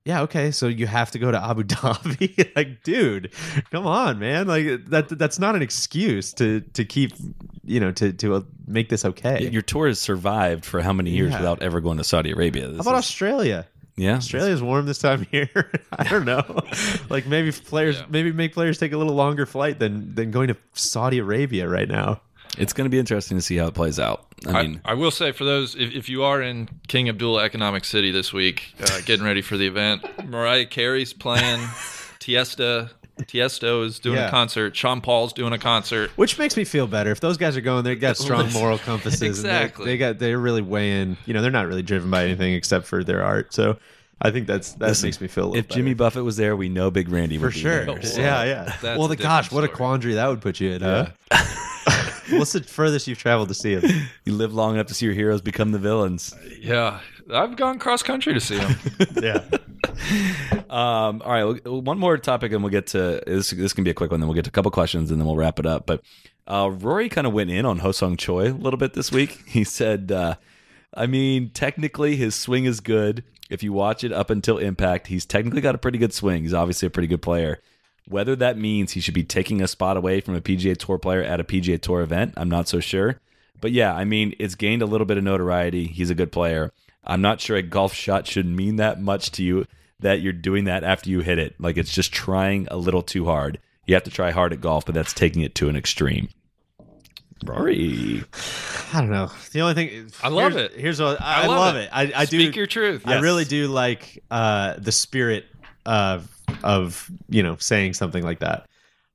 Yeah, 0.07 0.23
okay, 0.23 0.53
so 0.53 0.69
you 0.69 0.87
have 0.87 1.11
to 1.11 1.19
go 1.19 1.33
to 1.33 1.45
Abu 1.45 1.65
Dhabi. 1.75 2.55
like, 2.55 2.85
dude, 2.85 3.33
come 3.73 3.89
on, 3.89 4.21
man. 4.21 4.47
Like 4.47 4.87
that 4.87 5.09
that's 5.09 5.41
not 5.41 5.57
an 5.57 5.63
excuse 5.63 6.33
to 6.35 6.61
to 6.61 6.85
keep, 6.85 7.13
you 7.65 7.81
know, 7.81 7.91
to 7.91 8.13
to 8.13 8.35
uh, 8.37 8.41
make 8.69 8.89
this 8.89 9.05
okay. 9.05 9.49
your 9.51 9.63
tour 9.63 9.89
has 9.89 9.99
survived 9.99 10.65
for 10.65 10.81
how 10.81 10.93
many 10.93 11.11
years 11.11 11.33
Yeah. 11.33 11.39
without 11.39 11.61
ever 11.61 11.81
going 11.81 11.99
to 11.99 12.05
Saudi 12.05 12.31
Arabia? 12.31 12.69
This 12.69 12.77
How 12.77 12.83
about 12.83 12.95
is- 13.01 13.05
Australia? 13.05 13.67
yeah, 13.97 14.17
Australia's 14.19 14.63
warm 14.63 14.87
this 14.87 14.99
time 14.99 15.23
of 15.23 15.33
year. 15.33 15.73
I 15.93 16.05
don't 16.05 16.25
know. 16.25 16.45
like 17.11 17.27
maybe 17.27 17.51
players 17.51 17.97
Yeah. 17.99 18.07
maybe 18.09 18.31
make 18.31 18.55
players 18.55 18.79
take 18.79 18.93
a 18.93 18.99
little 18.99 19.15
longer 19.15 19.45
flight 19.45 19.81
than 19.81 20.15
than 20.15 20.31
going 20.31 20.49
to 20.49 20.57
Saudi 20.75 21.19
Arabia 21.19 21.69
right 21.69 21.89
now. 21.89 22.21
It's 22.59 22.73
going 22.73 22.87
to 22.87 22.91
be 22.91 22.99
interesting 22.99 23.37
to 23.37 23.43
see 23.43 23.57
how 23.57 23.67
it 23.67 23.75
plays 23.75 23.99
out. 23.99 24.27
I 24.47 24.51
I, 24.51 24.63
mean, 24.63 24.81
I 24.85 24.95
will 24.95 25.11
say 25.11 25.33
for 25.33 25.45
those, 25.45 25.75
if, 25.75 25.93
if 25.95 26.09
you 26.09 26.23
are 26.25 26.41
in 26.43 26.69
King 26.89 27.09
Abdullah 27.09 27.45
Economic 27.45 27.85
City 27.85 28.11
this 28.11 28.33
week, 28.33 28.75
uh, 28.81 29.01
getting 29.05 29.25
ready 29.25 29.43
for 29.43 29.57
the 29.57 29.67
event, 29.67 30.05
Mariah 30.29 30.67
Carey's 30.67 31.13
playing, 31.13 31.61
Tiesta 32.21 32.91
Tiesto 33.23 33.85
is 33.85 33.99
doing 33.99 34.17
Yeah. 34.19 34.29
a 34.29 34.31
concert. 34.31 34.77
Sean 34.77 35.01
Paul's 35.01 35.33
doing 35.33 35.53
a 35.55 35.59
concert. 35.59 36.11
Which 36.19 36.39
makes 36.39 36.55
me 36.57 36.65
feel 36.65 36.87
better. 36.87 37.11
If 37.11 37.21
those 37.21 37.39
guys 37.39 37.57
are 37.57 37.63
going, 37.63 37.85
they've 37.85 38.01
got 38.01 38.17
strong 38.19 38.53
moral 38.55 38.79
compasses. 38.79 39.21
and 39.23 39.23
they- 39.23 39.29
Exactly. 39.29 39.85
they, 39.87 39.97
got 39.99 40.19
they're 40.19 40.39
really 40.39 40.61
weighing. 40.63 41.17
You 41.25 41.33
know, 41.35 41.41
they're 41.43 41.51
not 41.51 41.67
really 41.67 41.83
driven 41.83 42.11
by 42.11 42.25
anything 42.25 42.53
except 42.53 42.87
for 42.87 43.03
their 43.03 43.25
art. 43.25 43.55
So, 43.55 43.79
I 44.21 44.31
think 44.31 44.47
that's 44.47 44.73
that 44.75 44.89
Listen, 44.89 45.09
makes 45.09 45.21
me 45.21 45.29
feel 45.29 45.45
a 45.45 45.49
little 45.49 45.59
If 45.61 45.69
Jimmy. 45.69 45.93
Buffett 45.95 46.25
was 46.25 46.37
there, 46.39 46.57
we 46.57 46.69
know 46.71 46.91
Big 46.91 47.09
Randy 47.11 47.37
for 47.39 47.45
would 47.47 47.55
be 47.55 47.61
sure. 47.61 47.85
there. 47.87 48.03
So- 48.03 48.21
yeah, 48.21 48.45
yeah. 48.45 48.65
that's 48.83 48.99
well, 48.99 49.09
the 49.09 49.17
gosh, 49.17 49.47
different 49.47 49.63
what 49.63 49.65
a 49.65 49.75
quandary 49.77 50.15
that 50.15 50.27
would 50.29 50.41
put 50.43 50.59
you 50.61 50.73
in, 50.73 50.81
huh? 50.83 51.07
What's 52.31 52.53
the 52.53 52.63
furthest 52.63 53.07
you've 53.07 53.19
traveled 53.19 53.49
to 53.49 53.55
see 53.55 53.75
him? 53.75 54.09
You 54.25 54.35
live 54.35 54.53
long 54.55 54.75
enough 54.75 54.87
to 54.87 54.95
see 54.95 55.07
your 55.07 55.15
heroes 55.15 55.41
become 55.41 55.73
the 55.73 55.79
villains. 55.79 56.35
Yeah, 56.61 57.01
I've 57.33 57.57
gone 57.57 57.79
cross 57.79 58.03
country 58.03 58.35
to 58.35 58.41
see 58.41 58.59
him. 58.59 58.77
yeah. 59.23 59.43
Um, 60.69 61.23
all 61.23 61.33
right, 61.33 61.65
well, 61.65 61.81
one 61.81 61.99
more 61.99 62.17
topic, 62.19 62.53
and 62.53 62.63
we'll 62.63 62.73
get 62.73 62.89
to 62.89 63.23
this. 63.27 63.51
This 63.51 63.73
can 63.73 63.85
be 63.85 63.91
a 63.91 63.95
quick 63.95 64.11
one. 64.11 64.21
Then 64.21 64.29
we'll 64.29 64.35
get 64.35 64.45
to 64.45 64.51
a 64.51 64.53
couple 64.53 64.71
questions, 64.71 65.11
and 65.11 65.21
then 65.21 65.27
we'll 65.27 65.37
wrap 65.37 65.59
it 65.59 65.67
up. 65.67 65.87
But 65.87 66.03
uh, 66.47 66.71
Rory 66.71 67.09
kind 67.09 67.27
of 67.27 67.33
went 67.33 67.51
in 67.51 67.65
on 67.65 67.81
Hosung 67.81 68.19
Choi 68.19 68.51
a 68.51 68.53
little 68.53 68.79
bit 68.79 68.95
this 68.95 69.13
week. 69.13 69.43
He 69.47 69.65
said, 69.65 70.11
uh, 70.11 70.37
"I 70.95 71.07
mean, 71.07 71.51
technically, 71.51 72.17
his 72.17 72.35
swing 72.35 72.65
is 72.65 72.81
good. 72.81 73.25
If 73.49 73.63
you 73.63 73.73
watch 73.73 74.03
it 74.03 74.13
up 74.13 74.31
until 74.31 74.59
impact, 74.59 75.07
he's 75.07 75.25
technically 75.25 75.61
got 75.61 75.75
a 75.75 75.79
pretty 75.79 75.99
good 75.99 76.13
swing. 76.13 76.43
He's 76.43 76.55
obviously 76.55 76.87
a 76.87 76.91
pretty 76.91 77.07
good 77.09 77.23
player. 77.23 77.61
Whether 78.09 78.37
that 78.37 78.57
means 78.57 78.93
he 78.93 79.01
should 79.01 79.15
be 79.15 79.25
taking 79.25 79.61
a 79.61 79.67
spot 79.69 79.97
away 79.97 80.21
from 80.21 80.35
a 80.37 80.41
PGA 80.41 80.77
Tour 80.77 80.99
player 80.99 81.23
at 81.23 81.41
a 81.41 81.45
PGA 81.45 81.81
Tour 81.81 82.03
event, 82.03 82.35
I'm 82.37 82.49
not 82.49 82.69
so 82.69 82.79
sure. 82.81 83.21
But 83.61 83.73
yeah, 83.73 83.93
I 83.95 84.05
mean, 84.05 84.35
it's 84.39 84.55
gained 84.55 84.83
a 84.83 84.87
little 84.87 85.07
bit 85.07 85.17
of 85.19 85.25
notoriety. 85.25 85.87
He's 85.87 86.11
a 86.11 86.15
good 86.15 86.31
player. 86.31 86.73
I'm 87.05 87.21
not 87.23 87.41
sure 87.41 87.57
a 87.57 87.63
golf 87.63 87.95
shot 87.95 88.27
should 88.27 88.47
mean 88.47 88.77
that 88.77 89.01
much 89.01 89.31
to 89.33 89.43
you 89.43 89.67
that 90.01 90.21
you're 90.21 90.33
doing 90.33 90.65
that 90.65 90.85
after 90.85 91.09
you 91.11 91.21
hit 91.21 91.39
it. 91.39 91.55
Like 91.59 91.77
it's 91.77 91.93
just 91.93 92.13
trying 92.13 92.69
a 92.71 92.77
little 92.77 93.03
too 93.03 93.25
hard. 93.25 93.59
You 93.87 93.95
have 93.95 94.05
to 94.05 94.11
try 94.11 94.31
hard 94.31 94.53
at 94.53 94.61
golf, 94.61 94.85
but 94.87 94.95
that's 94.95 95.13
taking 95.15 95.43
it 95.43 95.55
to 95.57 95.69
an 95.69 95.77
extreme. 95.77 96.29
Rory. 97.45 98.25
I 98.93 99.01
don't 99.01 99.11
know. 99.11 99.31
The 99.53 99.61
only 99.61 99.75
thing 99.75 100.11
I 100.23 100.29
love 100.29 100.53
here's- 100.55 100.73
it. 100.73 100.81
Here's 100.81 101.01
what 101.01 101.21
I, 101.21 101.43
I 101.43 101.47
love 101.47 101.59
love 101.59 101.77
it. 101.77 101.81
it. 101.85 101.91
I, 101.93 102.13
I 102.23 102.25
do. 102.25 102.41
Speak 102.41 102.57
your 102.57 102.67
truth. 102.67 103.03
I 103.07 103.15
Yes. 103.15 103.23
really 103.23 103.45
do 103.45 103.69
like 103.69 104.23
uh, 104.31 104.75
the 104.79 104.93
spirit 104.93 105.45
of 105.85 106.29
of 106.65 107.11
you 107.29 107.43
know 107.43 107.57
saying 107.59 107.95
something 107.95 108.23
like 108.25 108.41
that. 108.41 108.67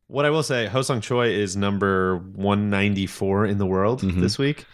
What 0.07 0.25
I 0.25 0.29
will 0.29 0.43
say, 0.43 0.67
Hosung 0.71 1.01
Choi 1.01 1.29
is 1.29 1.55
number 1.55 2.17
194 2.17 3.45
in 3.45 3.57
the 3.57 3.65
world 3.65 4.01
Mhm. 4.01 4.19
this 4.19 4.37
week. 4.37 4.65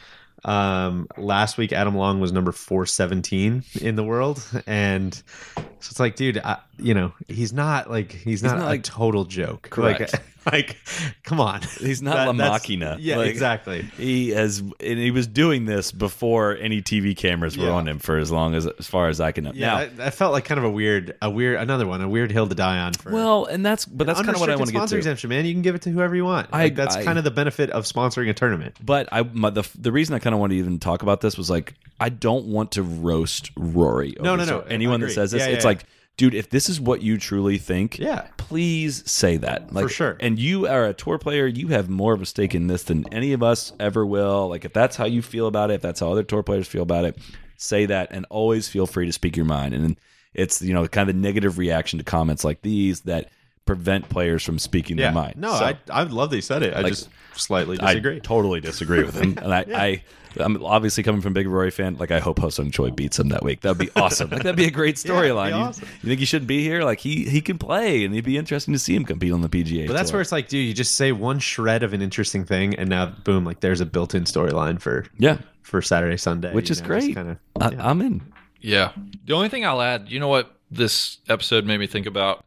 Um, 0.46 1.08
last 1.18 1.58
week, 1.58 1.74
Adam 1.74 1.96
Long 1.96 2.20
was 2.20 2.32
number 2.32 2.52
417 2.52 3.64
in 3.82 3.96
the 3.96 4.04
world, 4.04 4.44
and 4.68 5.14
so 5.16 5.64
it's 5.80 6.00
like, 6.00 6.16
dude, 6.16 6.38
I, 6.40 6.58
you 6.80 6.94
know, 6.94 7.12
he's 7.28 7.54
not 7.54 7.90
like 7.90 8.12
he's 8.12 8.44
not, 8.44 8.58
not 8.58 8.64
a 8.64 8.68
like- 8.68 8.84
total 8.84 9.26
joke. 9.26 9.68
Correct. 9.70 10.14
Like, 10.14 10.24
like, 10.52 10.78
come 11.24 11.40
on, 11.40 11.62
He's 11.80 12.02
not 12.02 12.28
La 12.28 12.34
Machina. 12.34 12.98
Yeah, 13.00 13.18
Like, 13.18 13.30
exactly. 13.30 13.82
He 13.98 14.30
has, 14.32 14.60
and 14.60 14.74
he 14.80 15.12
was 15.12 15.28
doing 15.28 15.66
this 15.66 15.92
before 15.92 16.56
any 16.58 16.82
TV 16.82 17.16
cameras 17.16 17.58
were 17.58 17.66
Yeah. 17.66 17.72
on 17.72 17.88
him 17.88 18.00
for 18.00 18.18
as 18.18 18.32
long 18.32 18.56
as, 18.56 18.66
as 18.66 18.88
far 18.88 19.10
as 19.10 19.20
I 19.22 19.32
can 19.32 19.44
know. 19.46 19.52
Yeah, 19.54 19.68
now, 19.68 19.78
that, 19.80 19.98
that 19.98 20.14
felt 20.14 20.34
like 20.34 20.46
kind 20.46 20.58
of 20.58 20.64
a 20.64 20.70
weird, 20.70 21.16
a 21.22 21.30
weird, 21.30 21.60
another 21.60 21.86
one, 21.86 22.02
a 22.02 22.10
weird 22.10 22.32
hill 22.32 22.48
to 22.48 22.56
die 22.56 22.80
on. 22.80 22.94
For 22.94 23.12
well, 23.12 23.46
and 23.46 23.66
that's, 23.66 23.86
but 23.86 24.08
that's 24.08 24.22
kind 24.22 24.36
of 24.36 24.40
what 24.40 24.50
I 24.50 24.56
want 24.56 24.68
to 24.68 24.74
get 24.74 24.80
sponsor 24.80 24.96
to. 24.96 25.00
exemption, 25.00 25.30
man. 25.30 25.46
You 25.46 25.54
can 25.54 25.62
give 25.62 25.76
it 25.76 25.84
to 25.84 25.90
whoever 25.90 26.16
you 26.16 26.26
want. 26.26 26.50
I- 26.52 26.64
Like, 26.64 26.76
that's 26.76 26.96
I- 26.96 27.04
kind 27.04 27.18
of 27.18 27.24
the 27.24 27.32
benefit 27.32 27.70
of 27.70 27.84
sponsoring 27.86 28.30
a 28.30 28.34
tournament. 28.34 28.76
But 28.84 29.10
I, 29.12 29.24
my, 29.24 29.50
the 29.50 29.68
the 29.78 29.92
reason 29.92 30.16
I 30.16 30.20
kind 30.20 30.34
of 30.34 30.40
want 30.40 30.52
to 30.52 30.58
even 30.58 30.80
talk 30.80 31.02
about 31.04 31.22
this 31.22 31.38
was 31.38 31.50
like 31.50 31.74
I 32.00 32.10
don't 32.10 32.46
want 32.48 32.74
to 32.74 32.84
roast 32.84 33.52
Rory. 33.58 34.16
No, 34.20 34.34
over 34.34 34.38
no, 34.38 34.44
no. 34.46 34.62
so- 34.62 34.68
Anyone 34.68 35.02
that 35.02 35.12
says 35.12 35.32
this, 35.32 35.42
Yeah, 35.46 35.54
it's 35.54 35.66
like, 35.66 35.84
dude, 36.18 36.34
if 36.34 36.50
this 36.50 36.68
is 36.68 36.82
what 36.82 37.02
you 37.02 37.18
truly 37.18 37.58
think, 37.58 37.98
Yeah. 38.00 38.26
please 38.38 39.04
say 39.10 39.38
that. 39.38 39.72
Like, 39.74 39.90
sure. 39.90 40.18
And 40.20 40.38
you 40.40 40.68
are 40.68 40.86
a 40.86 40.94
tour 40.94 41.18
player. 41.18 41.46
You 41.48 41.68
have 41.70 41.90
more 41.90 42.14
of 42.14 42.22
a 42.22 42.26
stake 42.26 42.56
in 42.56 42.68
this 42.68 42.84
than 42.84 43.06
any 43.14 43.34
of 43.34 43.44
us 43.44 43.72
ever 43.80 44.06
will. 44.06 44.50
Like, 44.50 44.66
if 44.66 44.74
that's 44.74 44.96
how 44.96 45.06
you 45.06 45.22
feel 45.22 45.48
about 45.48 45.70
it, 45.72 45.76
if 45.76 45.82
that's 45.82 46.00
how 46.00 46.12
other 46.12 46.24
tour 46.24 46.44
players 46.44 46.68
feel 46.68 46.82
about 46.84 47.06
it, 47.06 47.18
say 47.56 47.86
that, 47.86 48.10
and 48.12 48.26
always 48.30 48.68
feel 48.68 48.86
free 48.88 49.06
to 49.06 49.14
speak 49.14 49.36
your 49.38 49.46
mind. 49.46 49.74
And 49.74 49.96
it's 50.34 50.62
you 50.62 50.74
know 50.74 50.88
kind 50.88 51.10
of 51.10 51.16
a 51.16 51.20
negative 51.20 51.58
reaction 51.58 51.98
to 52.00 52.06
comments 52.06 52.44
like 52.44 52.62
these 52.62 53.02
that 53.02 53.30
prevent 53.66 54.08
players 54.08 54.44
from 54.44 54.58
speaking 54.60 54.96
their 54.96 55.12
mind. 55.12 55.36
No, 55.38 55.50
So- 55.58 55.66
I, 55.66 55.78
I 55.92 56.04
love 56.04 56.30
that 56.30 56.36
you 56.38 56.42
said 56.42 56.64
it. 56.64 56.74
I 56.74 56.82
Like, 56.82 56.94
just 56.94 57.10
slightly 57.36 57.78
disagree. 57.78 58.16
I 58.16 58.20
totally 58.20 58.60
disagree 58.62 59.04
with 59.04 59.16
him, 59.16 59.38
and 59.42 59.54
I, 59.54 59.66
I, 59.74 60.04
I'm 60.40 60.64
obviously 60.64 61.04
coming 61.04 61.22
from 61.22 61.34
big 61.34 61.48
Rory 61.48 61.72
fan. 61.72 61.98
Like, 61.98 62.12
I 62.12 62.20
hope 62.20 62.40
Hosung 62.40 62.72
Choi 62.72 62.92
beats 62.92 63.20
him 63.20 63.30
that 63.30 63.44
week. 63.44 63.62
That'd 63.62 63.78
be 63.78 63.90
awesome. 63.96 64.30
Like, 64.30 64.44
that'd 64.44 64.56
be 64.56 64.66
a 64.68 64.72
great 64.72 64.96
storyline. 64.98 65.52
be 65.52 65.58
you, 65.58 65.64
awesome. 65.64 65.88
you 66.02 66.10
think 66.10 66.20
he 66.20 66.26
shouldn't 66.26 66.48
be 66.48 66.64
here? 66.64 66.84
Like, 66.84 67.00
he 67.00 67.26
he 67.26 67.42
can 67.42 67.58
play, 67.58 68.04
and 68.06 68.14
it'd 68.14 68.26
be 68.26 68.38
interesting 68.38 68.74
to 68.74 68.80
see 68.80 68.96
him 68.96 69.06
compete 69.06 69.32
on 69.32 69.42
the 69.42 69.50
PGA. 69.50 69.88
but 69.88 69.94
that's 69.94 70.10
Tour. 70.10 70.18
where 70.18 70.22
it's 70.22 70.32
like, 70.32 70.48
dude, 70.48 70.68
you 70.68 70.74
just 70.74 70.96
say 70.96 71.12
one 71.12 71.40
shred 71.40 71.84
of 71.84 71.94
an 71.94 72.02
interesting 72.02 72.46
thing, 72.46 72.76
and 72.76 72.90
now, 72.90 73.08
boom, 73.08 73.46
like 73.46 73.60
there's 73.60 73.82
a 73.82 73.86
built-in 73.86 74.24
storyline 74.26 74.80
for 74.80 75.06
yeah, 75.18 75.38
for 75.62 75.82
Saturday, 75.82 76.18
Sunday, 76.18 76.54
which 76.54 76.72
is 76.72 76.82
know, 76.82 76.88
great. 76.88 77.16
Kinda, 77.16 77.40
I, 77.60 77.76
I'm 77.78 78.02
in. 78.02 78.22
Yeah. 78.62 78.92
The 79.26 79.34
only 79.34 79.50
thing 79.50 79.66
I'll 79.66 79.82
add, 79.82 80.10
you 80.10 80.20
know 80.20 80.28
what 80.28 80.54
this 80.72 81.20
episode 81.30 81.66
made 81.66 81.80
me 81.80 81.88
think 81.88 82.06
about? 82.06 82.44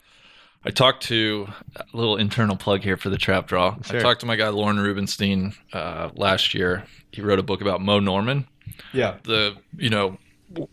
I 0.65 0.71
talked 0.71 1.05
to 1.05 1.49
a 1.77 1.97
little 1.97 2.17
internal 2.17 2.57
plug 2.57 2.83
here 2.83 2.97
for 2.97 3.09
the 3.09 3.17
trap 3.17 3.47
draw. 3.47 3.77
I 3.89 3.99
talked 3.99 4.21
to 4.21 4.27
my 4.27 4.37
guy 4.37 4.49
Lorne 4.49 4.79
Rubenstein 4.79 5.55
uh, 5.73 6.11
last 6.15 6.53
year. 6.53 6.85
He 7.13 7.23
wrote 7.23 7.39
a 7.39 7.43
book 7.43 7.63
about 7.63 7.81
Moe 7.81 8.01
Norman, 8.01 8.47
yeah, 8.93 9.17
the 9.25 9.57
you 9.77 9.91
know 9.91 10.19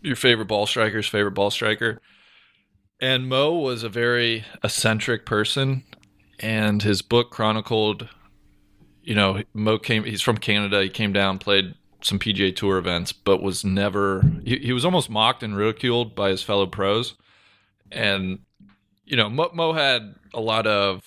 your 0.02 0.16
favorite 0.16 0.46
ball 0.46 0.66
striker's 0.66 1.06
favorite 1.06 1.32
ball 1.32 1.50
striker. 1.50 2.00
And 3.00 3.28
Moe 3.28 3.54
was 3.54 3.82
a 3.82 3.88
very 3.88 4.44
eccentric 4.64 5.24
person, 5.24 5.84
and 6.40 6.82
his 6.82 7.02
book 7.02 7.30
chronicled. 7.30 8.08
You 9.02 9.14
know, 9.14 9.42
Moe 9.54 9.78
came. 9.78 10.04
He's 10.04 10.22
from 10.22 10.38
Canada. 10.38 10.82
He 10.82 10.90
came 10.90 11.12
down, 11.12 11.38
played 11.38 11.74
some 12.02 12.18
PGA 12.18 12.54
Tour 12.54 12.78
events, 12.78 13.12
but 13.12 13.42
was 13.42 13.64
never. 13.64 14.22
He, 14.44 14.58
he 14.58 14.72
was 14.72 14.84
almost 14.84 15.08
mocked 15.10 15.42
and 15.42 15.56
ridiculed 15.56 16.14
by 16.14 16.30
his 16.30 16.42
fellow 16.42 16.66
pros, 16.66 17.14
and 17.90 18.40
you 19.08 19.16
know, 19.16 19.28
Moe, 19.28 19.50
Moe 19.52 19.72
had 19.72 20.14
a 20.34 20.40
lot 20.40 20.66
of. 20.66 21.02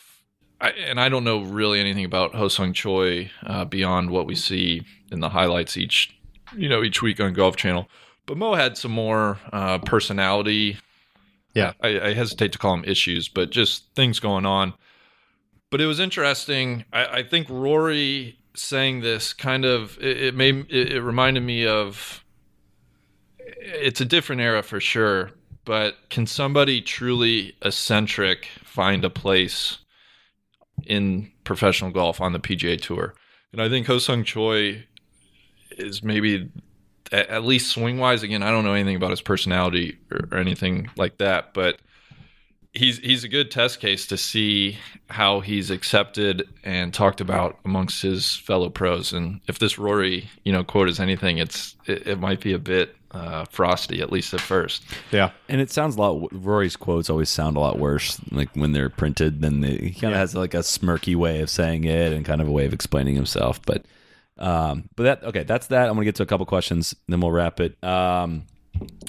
I, 0.59 0.69
and 0.71 0.99
I 0.99 1.09
don't 1.09 1.23
know 1.23 1.41
really 1.41 1.79
anything 1.79 2.05
about 2.05 2.35
Ho 2.35 2.47
Sung 2.47 2.73
Choi 2.73 3.31
uh, 3.45 3.65
beyond 3.65 4.11
what 4.11 4.27
we 4.27 4.35
see 4.35 4.83
in 5.11 5.19
the 5.19 5.29
highlights 5.29 5.75
each, 5.75 6.15
you 6.55 6.69
know, 6.69 6.83
each 6.83 7.01
week 7.01 7.19
on 7.19 7.33
Golf 7.33 7.55
Channel. 7.55 7.89
But 8.27 8.37
Moe 8.37 8.53
had 8.53 8.77
some 8.77 8.91
more 8.91 9.39
uh, 9.51 9.79
personality. 9.79 10.77
Yeah. 11.55 11.73
I, 11.81 11.99
I 11.99 12.13
hesitate 12.13 12.51
to 12.51 12.59
call 12.59 12.75
them 12.75 12.85
issues, 12.85 13.27
but 13.27 13.49
just 13.49 13.93
things 13.95 14.19
going 14.19 14.45
on. 14.45 14.75
But 15.71 15.81
it 15.81 15.87
was 15.87 15.99
interesting. 15.99 16.85
I, 16.93 17.05
I 17.05 17.23
think 17.23 17.49
Rory 17.49 18.37
saying 18.55 19.01
this 19.01 19.33
kind 19.33 19.65
of 19.65 19.97
it, 19.99 20.21
it 20.21 20.35
made 20.35 20.67
it, 20.69 20.93
it 20.93 21.01
reminded 21.01 21.41
me 21.41 21.65
of. 21.65 22.23
It's 23.63 24.01
a 24.01 24.05
different 24.05 24.41
era 24.41 24.63
for 24.63 24.79
sure, 24.79 25.31
but 25.65 25.95
can 26.09 26.25
somebody 26.25 26.81
truly 26.81 27.55
eccentric 27.61 28.47
find 28.63 29.05
a 29.05 29.09
place 29.09 29.77
in 30.85 31.31
professional 31.43 31.91
golf 31.91 32.19
on 32.21 32.33
the 32.33 32.39
PGA 32.39 32.79
Tour? 32.79 33.13
And 33.51 33.61
I 33.61 33.69
think 33.69 33.87
Ho 33.87 33.99
Sung 33.99 34.23
Choi 34.23 34.85
is 35.71 36.03
maybe 36.03 36.49
at, 37.11 37.43
least 37.43 37.71
swing 37.71 37.97
wise. 37.97 38.23
Again, 38.23 38.43
I 38.43 38.49
don't 38.51 38.63
know 38.63 38.73
anything 38.73 38.95
about 38.95 39.11
his 39.11 39.21
personality 39.21 39.97
or, 40.11 40.29
or 40.31 40.37
anything 40.37 40.89
like 40.95 41.17
that, 41.17 41.53
but 41.53 41.79
he's 42.73 42.99
he's 42.99 43.23
a 43.23 43.27
good 43.27 43.51
test 43.51 43.79
case 43.79 44.07
to 44.07 44.17
see 44.17 44.77
how 45.09 45.41
he's 45.41 45.69
accepted 45.69 46.47
and 46.63 46.93
talked 46.93 47.21
about 47.21 47.59
amongst 47.65 48.01
his 48.01 48.37
fellow 48.37 48.69
pros. 48.69 49.13
And 49.13 49.41
if 49.47 49.59
this 49.59 49.77
Rory, 49.77 50.29
you 50.43 50.51
know, 50.51 50.63
quote 50.63 50.89
is 50.89 50.99
anything, 50.99 51.37
it's 51.37 51.75
it, 51.85 52.07
it 52.07 52.19
might 52.19 52.39
be 52.39 52.53
a 52.53 52.59
bit 52.59 52.95
uh, 53.11 53.45
frosty 53.45 54.01
at 54.01 54.11
least 54.11 54.33
at 54.33 54.39
first. 54.41 54.83
yeah. 55.11 55.31
And 55.49 55.59
it 55.61 55.69
sounds 55.71 55.95
a 55.95 56.01
lot. 56.01 56.29
Rory's 56.31 56.75
quotes 56.75 57.09
always 57.09 57.29
sound 57.29 57.57
a 57.57 57.59
lot 57.59 57.77
worse, 57.77 58.19
like 58.31 58.49
when 58.55 58.71
they're 58.71 58.89
printed. 58.89 59.41
Than 59.41 59.61
they, 59.61 59.75
he 59.77 59.91
kind 59.91 60.05
of 60.05 60.11
Yeah. 60.11 60.17
has 60.17 60.35
like 60.35 60.53
a 60.53 60.59
smirky 60.59 61.15
way 61.15 61.41
of 61.41 61.49
saying 61.49 61.83
it 61.83 62.13
and 62.13 62.25
kind 62.25 62.41
of 62.41 62.47
a 62.47 62.51
way 62.51 62.65
of 62.65 62.73
explaining 62.73 63.15
himself. 63.15 63.61
But, 63.65 63.85
um, 64.37 64.89
but 64.95 65.03
that 65.03 65.23
okay, 65.25 65.43
that's 65.43 65.67
that. 65.67 65.87
I'm 65.89 65.95
gonna 65.95 66.05
get 66.05 66.15
to 66.15 66.23
a 66.23 66.25
couple 66.27 66.45
questions, 66.45 66.95
then 67.07 67.19
we'll 67.21 67.31
wrap 67.31 67.59
it. 67.59 67.81
Um, 67.83 68.43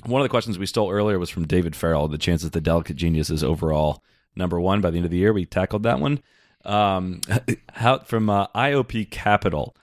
one 0.05 0.21
of 0.21 0.25
the 0.25 0.29
questions 0.31 0.59
we 0.59 0.67
stole 0.67 0.91
earlier 0.91 1.19
was 1.19 1.31
from 1.31 1.47
David 1.47 1.77
Farrell. 1.77 2.09
The 2.09 2.19
chances 2.19 2.51
the 2.51 2.61
Delicate 2.61 2.97
Genius 2.97 3.31
is 3.31 3.45
overall 3.45 4.03
number 4.35 4.61
one 4.61 4.81
by 4.81 4.91
the 4.91 4.97
end 4.97 5.05
of 5.05 5.11
the 5.13 5.19
year. 5.19 5.33
We 5.33 5.47
tackled 5.47 5.85
that 5.85 6.01
one. 6.01 6.21
Um, 6.65 7.21
how 7.73 8.01
from 8.01 8.29
uh, 8.29 8.49
IOP 8.49 9.11
Capital. 9.11 9.77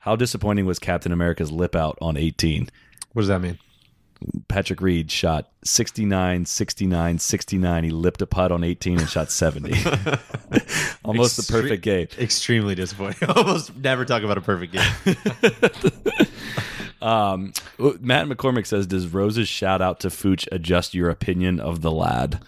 How 0.00 0.16
disappointing 0.16 0.66
was 0.66 0.78
Captain 0.78 1.12
America's 1.12 1.50
lip 1.50 1.74
out 1.74 1.96
on 2.00 2.16
18? 2.18 2.68
What 3.12 3.22
does 3.22 3.28
that 3.28 3.40
mean? 3.40 3.58
Patrick 4.48 4.80
Reed 4.80 5.10
shot 5.10 5.50
69, 5.64 6.46
69, 6.46 7.18
69. 7.18 7.84
He 7.84 7.90
lipped 7.90 8.22
a 8.22 8.26
putt 8.26 8.52
on 8.52 8.64
18 8.64 9.00
and 9.00 9.08
shot 9.08 9.30
70. 9.30 9.72
Almost 11.04 11.36
the 11.36 11.46
perfect 11.48 11.82
game. 11.82 12.08
Extremely 12.18 12.74
disappointing. 12.74 13.28
Almost 13.36 13.76
never 13.76 14.04
talk 14.04 14.22
about 14.22 14.38
a 14.38 14.42
perfect 14.42 14.72
game. 14.72 15.16
Um, 17.02 17.52
Matt 18.00 18.28
McCormick 18.28 18.66
says, 18.66 18.86
Does 18.86 19.08
Rose's 19.08 19.46
shout 19.46 19.82
out 19.82 20.00
to 20.00 20.08
Fooch 20.08 20.48
adjust 20.50 20.94
your 20.94 21.10
opinion 21.10 21.60
of 21.60 21.82
the 21.82 21.92
lad? 21.92 22.40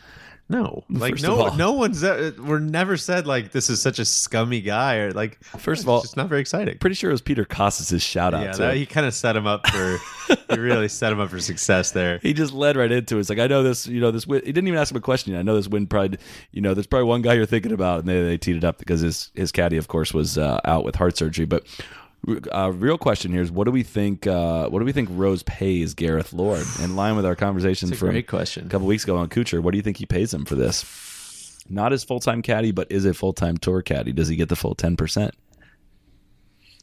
No, 0.49 0.85
like 0.89 1.15
First 1.15 1.25
no, 1.25 1.49
no 1.57 1.73
one's. 1.73 2.05
Uh, 2.05 2.31
we're 2.39 2.61
never 2.61 2.97
said 2.97 3.27
like 3.27 3.51
this 3.51 3.69
is 3.69 3.83
such 3.83 3.99
a 3.99 4.05
scummy 4.05 4.61
guy 4.61 4.99
or 4.99 5.11
like. 5.13 5.43
First 5.45 5.81
of 5.83 5.87
it's 5.87 5.89
all, 5.89 6.01
just 6.03 6.17
not 6.17 6.29
very 6.29 6.41
exciting. 6.41 6.79
Pretty 6.79 6.95
sure 6.95 7.11
it 7.11 7.15
was 7.15 7.21
Peter 7.21 7.45
Kostis' 7.45 8.01
shout 8.01 8.33
out 8.33 8.45
Yeah, 8.45 8.53
that, 8.53 8.77
he 8.77 8.87
kind 8.87 9.07
of 9.07 9.15
set 9.15 9.35
him 9.35 9.45
up 9.49 9.67
for. 9.67 9.99
he 10.49 10.57
really 10.59 10.87
set 10.87 11.13
him 11.13 11.19
up 11.19 11.31
for 11.31 11.41
success 11.41 11.91
there. 11.91 12.21
he 12.23 12.33
just 12.33 12.53
led 12.53 12.77
right 12.77 12.93
into 12.93 13.17
it. 13.17 13.21
It's 13.21 13.29
like 13.29 13.41
I 13.41 13.49
know 13.49 13.65
this, 13.65 13.89
you 13.89 14.01
know, 14.01 14.13
this. 14.13 14.25
Win, 14.25 14.41
he 14.45 14.53
didn't 14.53 14.69
even 14.69 14.79
ask 14.79 14.93
him 14.93 14.99
a 14.99 15.01
question. 15.01 15.35
I 15.35 15.43
know 15.43 15.57
this 15.57 15.67
win 15.67 15.89
probably, 15.89 16.19
you 16.53 16.61
know, 16.61 16.75
there's 16.75 16.87
probably 16.87 17.09
one 17.09 17.23
guy 17.23 17.35
you're 17.35 17.45
thinking 17.47 17.73
about, 17.73 18.01
and 18.01 18.09
they, 18.09 18.23
they 18.23 18.39
teed 18.39 18.55
it 18.55 18.63
up 18.65 18.79
because 18.79 19.01
his 19.01 19.33
his 19.35 19.51
caddy, 19.51 19.79
of 19.79 19.89
course, 19.89 20.15
was 20.15 20.39
uh, 20.39 20.61
out 20.65 20.85
with 20.85 20.95
heart 20.95 21.17
surgery. 21.17 21.47
But 21.47 21.67
uh, 22.53 22.73
real 22.73 22.99
question 22.99 23.33
here 23.33 23.43
is, 23.43 23.51
what 23.51 23.65
do 23.65 23.71
we 23.71 23.83
think? 23.83 24.27
Uh, 24.27 24.69
what 24.69 24.81
do 24.81 24.85
we 24.85 24.93
think 24.93 25.09
Rose 25.13 25.43
pays 25.45 25.95
Gareth 25.95 26.33
Lord 26.33 26.65
in 26.83 26.97
line 26.97 27.17
with 27.17 27.25
our 27.25 27.37
conversation 27.37 27.89
It's 27.89 27.97
a 27.97 28.01
from 28.01 28.11
great 28.11 28.27
question. 28.27 28.67
a 28.67 28.69
couple 28.69 28.87
weeks 28.87 29.05
ago 29.05 29.17
on 29.17 29.29
Kuchar? 29.29 29.61
What 29.63 29.73
do 29.73 29.77
you 29.77 29.83
think 29.83 29.97
he 29.99 30.07
pays 30.07 30.33
him 30.35 30.45
for 30.45 30.55
this? 30.57 30.85
Not 31.69 31.93
his 31.93 32.05
full 32.05 32.21
time 32.21 32.43
caddy, 32.43 32.73
but 32.73 32.91
is 32.91 33.05
a 33.05 33.15
full 33.15 33.33
time 33.33 33.57
tour 33.57 33.83
caddy. 33.83 34.13
Does 34.13 34.29
he 34.29 34.37
get 34.37 34.49
the 34.49 34.57
full 34.57 34.75
ten 34.75 34.97
percent? 34.97 35.35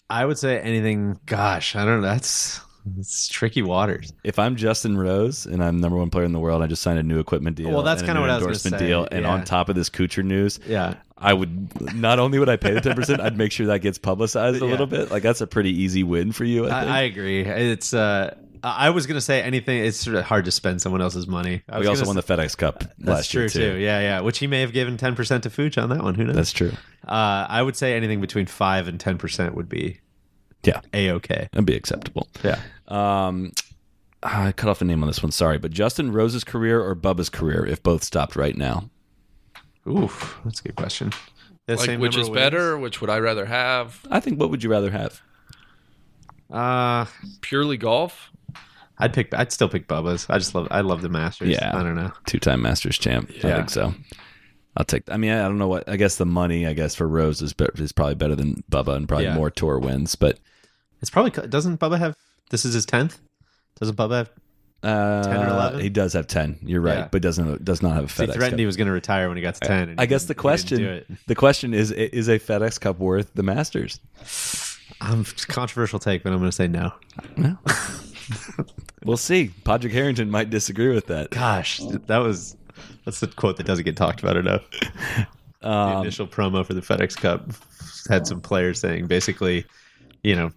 I 0.09 0.25
would 0.25 0.37
say 0.37 0.59
anything. 0.59 1.19
Gosh, 1.25 1.75
I 1.75 1.85
don't 1.85 2.01
know. 2.01 2.07
That's 2.07 2.59
it's 2.99 3.27
tricky 3.27 3.61
waters. 3.61 4.13
If 4.23 4.39
I'm 4.39 4.55
Justin 4.55 4.97
Rose 4.97 5.45
and 5.45 5.63
I'm 5.63 5.77
number 5.79 5.97
one 5.97 6.09
player 6.09 6.25
in 6.25 6.31
the 6.33 6.39
world, 6.39 6.61
I 6.61 6.67
just 6.67 6.81
signed 6.81 6.99
a 6.99 7.03
new 7.03 7.19
equipment 7.19 7.55
deal. 7.55 7.69
Well, 7.71 7.83
that's 7.83 8.01
kinda 8.01 8.15
new 8.15 8.21
what 8.21 8.29
I 8.29 8.35
was 8.35 8.41
gonna 8.43 8.51
endorsement 8.53 8.79
say, 8.79 8.87
deal. 8.87 9.07
And 9.11 9.23
yeah. 9.23 9.31
on 9.31 9.43
top 9.45 9.69
of 9.69 9.75
this 9.75 9.89
Kuchar 9.89 10.23
news, 10.23 10.59
Yeah, 10.67 10.95
I 11.17 11.33
would 11.33 11.95
not 11.95 12.19
only 12.19 12.39
would 12.39 12.49
I 12.49 12.57
pay 12.57 12.73
the 12.73 12.81
ten 12.81 12.95
percent, 12.95 13.21
I'd 13.21 13.37
make 13.37 13.51
sure 13.51 13.67
that 13.67 13.79
gets 13.79 13.97
publicized 13.97 14.61
a 14.61 14.65
Yeah. 14.65 14.71
little 14.71 14.87
bit. 14.87 15.11
Like 15.11 15.23
that's 15.23 15.41
a 15.41 15.47
pretty 15.47 15.71
easy 15.71 16.03
win 16.03 16.31
for 16.31 16.45
you. 16.45 16.65
I 16.67 16.79
think. 16.81 16.91
I, 16.91 16.97
I 16.99 17.01
agree. 17.01 17.41
It's. 17.41 17.93
uh 17.93 18.35
I 18.65 18.91
was 18.91 19.07
gonna 19.07 19.19
say 19.19 19.41
anything. 19.41 19.83
It's 19.83 19.97
sort 19.97 20.15
of 20.15 20.23
hard 20.23 20.45
to 20.45 20.51
spend 20.51 20.81
someone 20.81 21.01
else's 21.01 21.27
money. 21.27 21.63
I 21.67 21.79
we 21.79 21.87
also 21.87 22.05
won 22.05 22.15
say- 22.15 22.21
the 22.21 22.33
FedEx 22.37 22.57
Cup 22.57 22.79
That's 22.79 22.97
last 23.05 23.31
true 23.31 23.41
year 23.41 23.49
too. 23.49 23.73
Yeah, 23.77 23.99
yeah. 23.99 24.19
Which 24.21 24.37
he 24.39 24.47
may 24.47 24.61
have 24.61 24.71
given 24.71 24.95
ten 24.95 25.15
percent 25.15 25.43
to 25.43 25.49
Fooch 25.49 25.81
on 25.81 25.89
that 25.89 26.01
one. 26.01 26.15
Who 26.15 26.23
knows? 26.23 26.35
That's 26.37 26.53
true. 26.53 26.71
Uh, 27.05 27.45
I 27.49 27.61
would 27.61 27.75
say 27.75 27.93
anything 27.93 28.21
between 28.21 28.45
five 28.45 28.87
and 28.87 28.97
ten 28.97 29.17
percent 29.17 29.53
would 29.55 29.67
be 29.67 29.99
Yeah, 30.63 30.81
a 30.93 31.11
okay. 31.11 31.49
that'd 31.51 31.65
be 31.65 31.75
acceptable. 31.75 32.27
Yeah. 32.43 32.59
Um, 32.87 33.51
I 34.21 34.51
cut 34.53 34.69
off 34.69 34.79
the 34.79 34.85
name 34.85 35.03
on 35.03 35.07
this 35.07 35.21
one. 35.21 35.31
Sorry, 35.31 35.57
but 35.57 35.71
Justin 35.71 36.11
Rose's 36.13 36.43
career 36.43 36.81
or 36.81 36.95
Bubba's 36.95 37.29
career, 37.29 37.65
if 37.65 37.83
both 37.83 38.03
stopped 38.03 38.35
right 38.35 38.55
now. 38.55 38.89
Oof, 39.87 40.39
that's 40.45 40.61
a 40.61 40.63
good 40.63 40.75
question. 40.77 41.11
The 41.67 41.75
Like 41.75 41.85
same 41.85 41.99
which 41.99 42.15
is 42.17 42.29
wins? 42.29 42.35
better? 42.39 42.77
Which 42.77 43.01
would 43.01 43.09
I 43.09 43.19
rather 43.19 43.45
have? 43.45 43.99
I 44.09 44.19
think. 44.21 44.39
What 44.39 44.49
would 44.49 44.63
you 44.63 44.69
rather 44.69 44.91
have? 44.91 45.21
Uh, 46.51 47.05
Purely 47.41 47.77
golf? 47.77 48.31
I'd 48.99 49.13
pick. 49.13 49.33
I'd 49.33 49.51
still 49.51 49.69
pick 49.69 49.87
Bubba's. 49.87 50.27
I 50.29 50.37
just 50.37 50.53
love. 50.55 50.67
I 50.71 50.81
love 50.81 51.01
the 51.01 51.09
Masters. 51.09 51.49
Yeah. 51.49 51.71
I 51.77 51.83
don't 51.83 51.95
know. 51.95 52.11
Two-time 52.25 52.61
Masters 52.61 52.97
champ. 52.97 53.29
Yeah. 53.31 53.41
I 53.43 53.49
Yeah. 53.49 53.55
think 53.57 53.69
so. 53.71 53.93
I'll 54.77 54.85
take. 54.85 55.03
I 55.09 55.17
mean, 55.17 55.31
I 55.31 55.41
don't 55.43 55.57
know 55.57 55.67
what. 55.67 55.87
I 55.89 55.97
guess 55.97 56.17
the 56.17 56.25
money. 56.25 56.65
I 56.67 56.73
guess 56.73 56.95
for 56.95 57.07
Rose 57.07 57.41
is 57.41 57.53
be- 57.53 57.65
is 57.75 57.91
probably 57.91 58.15
better 58.15 58.35
than 58.35 58.63
Bubba 58.71 58.95
and 58.95 59.07
probably 59.07 59.25
Yeah. 59.25 59.35
more 59.35 59.49
tour 59.49 59.79
wins. 59.79 60.15
But 60.15 60.39
It's 61.03 61.09
probably 61.11 61.29
doesn't 61.49 61.79
Bubba 61.79 61.99
have. 61.99 62.15
This 62.49 62.63
is 62.65 62.73
his 62.73 62.85
tenth. 62.85 63.19
Doesn't 63.79 63.95
Bubba 63.97 64.15
have? 64.19 64.29
uh, 64.83 65.23
10 65.23 65.43
or 65.43 65.47
11? 65.49 65.79
he 65.81 65.89
does 65.89 66.13
have 66.13 66.27
ten. 66.27 66.57
You're 66.61 66.81
right, 66.81 66.97
Yeah. 66.99 67.07
but 67.11 67.21
doesn't 67.21 67.63
does 67.63 67.81
not 67.81 67.93
have 67.93 68.03
a 68.05 68.07
He 68.07 68.13
threatened 68.13 68.51
Cup. 68.51 68.59
he 68.59 68.65
was 68.65 68.75
going 68.77 68.87
to 68.87 68.91
retire 68.93 69.27
when 69.27 69.37
he 69.37 69.43
got 69.43 69.55
to 69.55 69.59
ten. 69.61 69.89
and 69.89 69.99
I 70.01 70.05
guess 70.05 70.23
the 70.25 70.33
didn't- 70.33 70.43
he 70.43 70.75
didn't 70.75 70.77
do 70.77 70.85
question 71.05 71.17
the 71.27 71.35
question 71.35 71.73
is 71.73 71.91
is 71.91 72.27
a 72.29 72.39
FedEx 72.39 72.79
Cup 72.81 72.99
worth 72.99 73.31
the 73.33 73.43
Masters? 73.43 73.99
I'm 75.01 75.23
controversial 75.47 75.99
take, 75.99 76.23
but 76.23 76.31
I'm 76.33 76.39
going 76.39 76.49
to 76.51 76.55
say 76.55 76.67
no. 76.67 76.91
No. 77.37 77.57
We'll 79.05 79.17
see. 79.17 79.51
Patrick 79.65 79.91
Harrington 79.91 80.31
might 80.31 80.49
disagree 80.49 80.87
with 80.95 81.07
that. 81.07 81.29
Gosh, 81.31 81.81
that 82.07 82.19
was 82.19 82.55
that's 83.03 83.19
the 83.19 83.27
quote 83.27 83.57
that 83.57 83.65
doesn't 83.65 83.83
get 83.83 83.97
talked 83.97 84.21
about 84.23 84.37
enough. 84.37 84.63
the 85.61 85.69
Um, 85.69 86.01
initial 86.03 86.25
promo 86.25 86.65
for 86.65 86.73
the 86.73 86.79
FedEx 86.81 87.17
Cup 87.17 87.49
had 88.09 88.25
some 88.25 88.39
players 88.39 88.79
saying 88.79 89.07
basically, 89.07 89.65
you 90.23 90.35
know, 90.37 90.51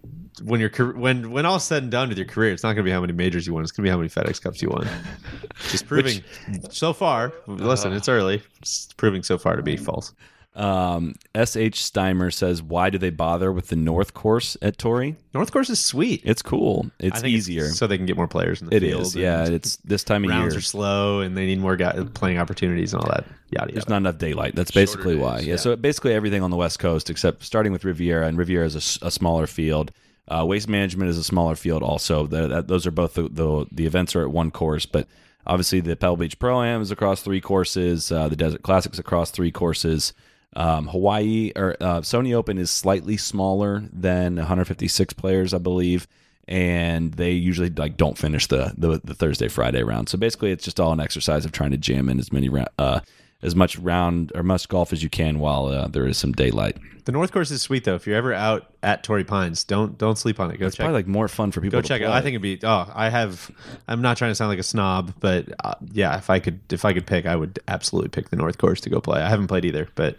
when 0.44 0.60
your 0.60 0.70
when 0.92 1.30
when 1.30 1.46
all's 1.46 1.64
said 1.64 1.82
and 1.82 1.92
done 1.92 2.08
with 2.08 2.18
your 2.18 2.26
career, 2.26 2.52
it's 2.52 2.62
not 2.62 2.68
going 2.74 2.84
to 2.84 2.88
be 2.88 2.90
how 2.90 3.00
many 3.00 3.12
majors 3.12 3.46
you 3.46 3.54
won. 3.54 3.62
It's 3.62 3.72
going 3.72 3.84
to 3.84 3.88
be 3.88 3.90
how 3.90 3.96
many 3.96 4.08
FedEx 4.08 4.40
Cups 4.42 4.60
you 4.62 4.68
won. 4.70 4.86
Just 5.70 5.86
proving 5.86 6.22
so 6.70 6.92
far. 6.92 7.32
Listen, 7.46 7.92
it's 7.92 8.08
early. 8.08 8.42
It's 8.60 8.92
proving 8.96 9.22
so 9.22 9.38
far 9.38 9.56
to 9.56 9.62
be 9.62 9.76
false. 9.76 10.12
um, 10.54 11.14
S.H. 11.34 11.80
Steimer 11.80 12.32
says, 12.32 12.62
"Why 12.62 12.88
do 12.90 12.96
they 12.98 13.10
bother 13.10 13.52
with 13.52 13.68
the 13.68 13.76
North 13.76 14.14
Course 14.14 14.56
at 14.62 14.78
Torrey? 14.78 15.16
North 15.34 15.52
Course 15.52 15.68
is 15.68 15.78
sweet. 15.84 16.22
It's 16.24 16.40
cool. 16.42 16.90
It's 16.98 17.22
easier. 17.24 17.68
so 17.68 17.86
they 17.86 17.98
can 17.98 18.06
get 18.06 18.16
more 18.16 18.28
players 18.28 18.62
in 18.62 18.68
the 18.70 18.76
It 18.76 18.80
field. 18.80 19.02
is. 19.02 19.14
Yeah, 19.16 19.44
it's 19.46 19.76
this 19.84 20.02
time 20.02 20.24
of 20.24 20.30
rounds 20.30 20.54
year. 20.54 20.58
are 20.58 20.62
slow, 20.62 21.20
and 21.20 21.36
they 21.36 21.44
need 21.46 21.58
more 21.60 21.76
guy, 21.76 21.92
playing 22.14 22.38
opportunities 22.38 22.94
and 22.94 23.02
all 23.02 23.08
that. 23.10 23.26
Yada 23.50 23.66
There's 23.72 23.84
yada. 23.84 23.90
not 23.90 23.96
enough 23.98 24.18
daylight. 24.18 24.54
That's 24.54 24.70
basically 24.70 25.14
Shorter 25.16 25.18
why. 25.24 25.36
days, 25.38 25.46
Yeah, 25.46 25.56
So 25.56 25.76
basically 25.76 26.14
everything 26.14 26.42
on 26.42 26.50
the 26.50 26.56
West 26.56 26.78
Coast, 26.78 27.10
except 27.10 27.44
starting 27.44 27.70
with 27.72 27.84
Riviera, 27.84 28.26
and 28.26 28.36
Riviera 28.38 28.64
is 28.66 28.98
a 29.02 29.10
smaller 29.10 29.46
field. 29.46 29.92
Uh, 30.28 30.44
waste 30.44 30.68
management 30.68 31.10
is 31.10 31.18
a 31.18 31.24
smaller 31.24 31.54
field. 31.54 31.82
Also, 31.82 32.26
the, 32.26 32.48
that, 32.48 32.68
those 32.68 32.86
are 32.86 32.90
both 32.90 33.14
the, 33.14 33.28
the 33.28 33.66
the 33.70 33.86
events 33.86 34.16
are 34.16 34.22
at 34.22 34.30
one 34.30 34.50
course, 34.50 34.86
but 34.86 35.06
obviously 35.46 35.80
the 35.80 35.96
Pebble 35.96 36.16
Beach 36.16 36.38
Pro 36.38 36.62
Am 36.62 36.82
is 36.82 36.90
across 36.90 37.22
three 37.22 37.40
courses. 37.40 38.10
Uh, 38.10 38.28
the 38.28 38.36
Desert 38.36 38.62
Classics 38.62 38.98
across 38.98 39.30
three 39.30 39.52
courses. 39.52 40.12
Um, 40.54 40.88
Hawaii 40.88 41.52
or 41.54 41.76
uh, 41.80 42.00
Sony 42.00 42.34
Open 42.34 42.58
is 42.58 42.70
slightly 42.70 43.16
smaller 43.16 43.84
than 43.92 44.36
156 44.36 45.12
players, 45.14 45.52
I 45.52 45.58
believe, 45.58 46.08
and 46.48 47.12
they 47.12 47.32
usually 47.32 47.70
like 47.70 47.96
don't 47.96 48.18
finish 48.18 48.46
the 48.46 48.72
the, 48.76 49.00
the 49.04 49.14
Thursday 49.14 49.48
Friday 49.48 49.82
round. 49.82 50.08
So 50.08 50.18
basically, 50.18 50.50
it's 50.50 50.64
just 50.64 50.80
all 50.80 50.92
an 50.92 51.00
exercise 51.00 51.44
of 51.44 51.52
trying 51.52 51.72
to 51.72 51.76
jam 51.76 52.08
in 52.08 52.18
as 52.18 52.32
many 52.32 52.50
uh, 52.78 53.00
as 53.42 53.54
much 53.54 53.78
round 53.78 54.32
or 54.34 54.42
much 54.42 54.68
golf 54.68 54.92
as 54.92 55.02
you 55.02 55.08
can 55.10 55.38
while 55.38 55.66
uh, 55.66 55.86
there 55.88 56.06
is 56.06 56.16
some 56.18 56.32
daylight. 56.32 56.76
The 57.04 57.12
North 57.12 57.30
Course 57.30 57.52
is 57.52 57.62
sweet 57.62 57.84
though. 57.84 57.94
If 57.94 58.06
you're 58.06 58.16
ever 58.16 58.32
out 58.34 58.72
at 58.82 59.04
Torrey 59.04 59.22
Pines, 59.22 59.62
don't 59.62 59.96
don't 59.96 60.18
sleep 60.18 60.40
on 60.40 60.50
it. 60.50 60.58
Go 60.58 60.66
It's 60.66 60.74
check. 60.76 60.84
probably 60.84 60.98
like 61.00 61.06
more 61.06 61.28
fun 61.28 61.52
for 61.52 61.60
people. 61.60 61.78
go 61.80 61.82
check 61.86 62.00
it. 62.00 62.04
play. 62.04 62.12
out. 62.12 62.16
I 62.16 62.20
think 62.20 62.34
it'd 62.34 62.42
be. 62.42 62.58
Oh, 62.64 62.90
I 62.92 63.08
have. 63.10 63.48
I'm 63.86 64.02
not 64.02 64.16
trying 64.16 64.32
to 64.32 64.34
sound 64.34 64.48
like 64.48 64.58
a 64.58 64.64
snob, 64.64 65.14
but 65.20 65.46
uh, 65.64 65.74
yeah, 65.92 66.16
if 66.18 66.30
I 66.30 66.40
could, 66.40 66.58
if 66.72 66.84
I 66.84 66.92
could 66.92 67.06
pick, 67.06 67.24
I 67.26 67.36
would 67.36 67.60
absolutely 67.68 68.08
pick 68.08 68.30
the 68.30 68.36
North 68.36 68.58
Course 68.58 68.80
to 68.80 68.90
go 68.90 69.00
play. 69.00 69.20
I 69.20 69.28
haven't 69.28 69.46
played 69.46 69.64
either, 69.64 69.88
but 69.94 70.18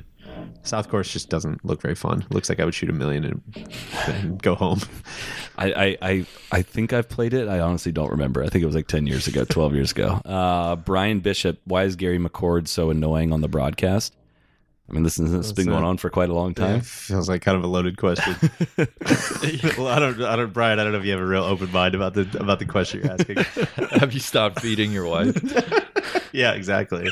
South 0.63 0.89
Course 0.89 1.11
just 1.11 1.29
doesn't 1.29 1.63
look 1.63 1.81
very 1.81 1.95
fun. 1.95 2.21
It 2.21 2.31
looks 2.31 2.49
like 2.49 2.59
I 2.59 2.65
would 2.65 2.73
shoot 2.73 2.89
a 2.89 2.93
million 2.93 3.23
and, 3.23 3.73
and 4.07 4.41
go 4.41 4.55
home. 4.55 4.81
I, 5.57 5.71
I, 5.71 5.97
I, 6.01 6.25
I 6.51 6.61
think 6.61 6.93
I've 6.93 7.09
played 7.09 7.33
it. 7.33 7.47
I 7.47 7.59
honestly 7.59 7.91
don't 7.91 8.11
remember. 8.11 8.43
I 8.43 8.49
think 8.49 8.63
it 8.63 8.65
was 8.65 8.75
like 8.75 8.87
10 8.87 9.07
years 9.07 9.27
ago, 9.27 9.43
12 9.45 9.73
years 9.73 9.91
ago. 9.91 10.21
Uh, 10.37 10.75
Brian 10.75 11.19
Bishop, 11.19 11.59
why 11.65 11.83
is 11.83 11.95
Gary 11.95 12.19
McCord 12.19 12.67
so 12.67 12.89
annoying 12.89 13.33
on 13.33 13.41
the 13.41 13.47
broadcast? 13.47 14.13
I 14.89 14.93
mean, 14.93 15.03
this, 15.03 15.17
has 15.17 15.29
been 15.29 15.41
That's 15.41 15.63
going 15.65 15.83
on 15.83 15.97
for 15.97 16.09
quite 16.09 16.29
a 16.29 16.33
long 16.33 16.53
time. 16.53 16.81
feels 16.81 17.27
like 17.27 17.41
kind 17.41 17.57
of 17.57 17.63
a 17.63 17.67
loaded 17.67 17.97
question. 17.97 18.35
well, 19.77 19.87
I 19.87 19.99
don't, 19.99 20.21
I 20.21 20.35
don't, 20.35 20.53
Brian. 20.53 20.79
I 20.79 20.83
don't 20.83 20.93
know 20.93 20.99
if 20.99 21.05
you 21.05 21.11
have 21.11 21.19
a 21.19 21.25
real 21.25 21.43
open 21.43 21.71
mind 21.71 21.95
about 21.95 22.13
the 22.13 22.21
about 22.39 22.59
the 22.59 22.65
question 22.65 23.01
you're 23.01 23.11
asking. 23.11 23.37
Have 23.99 24.13
you 24.13 24.21
stopped 24.21 24.61
feeding 24.61 24.93
your 24.93 25.05
wife? 25.05 25.35
yeah, 26.31 26.53
exactly. 26.53 27.09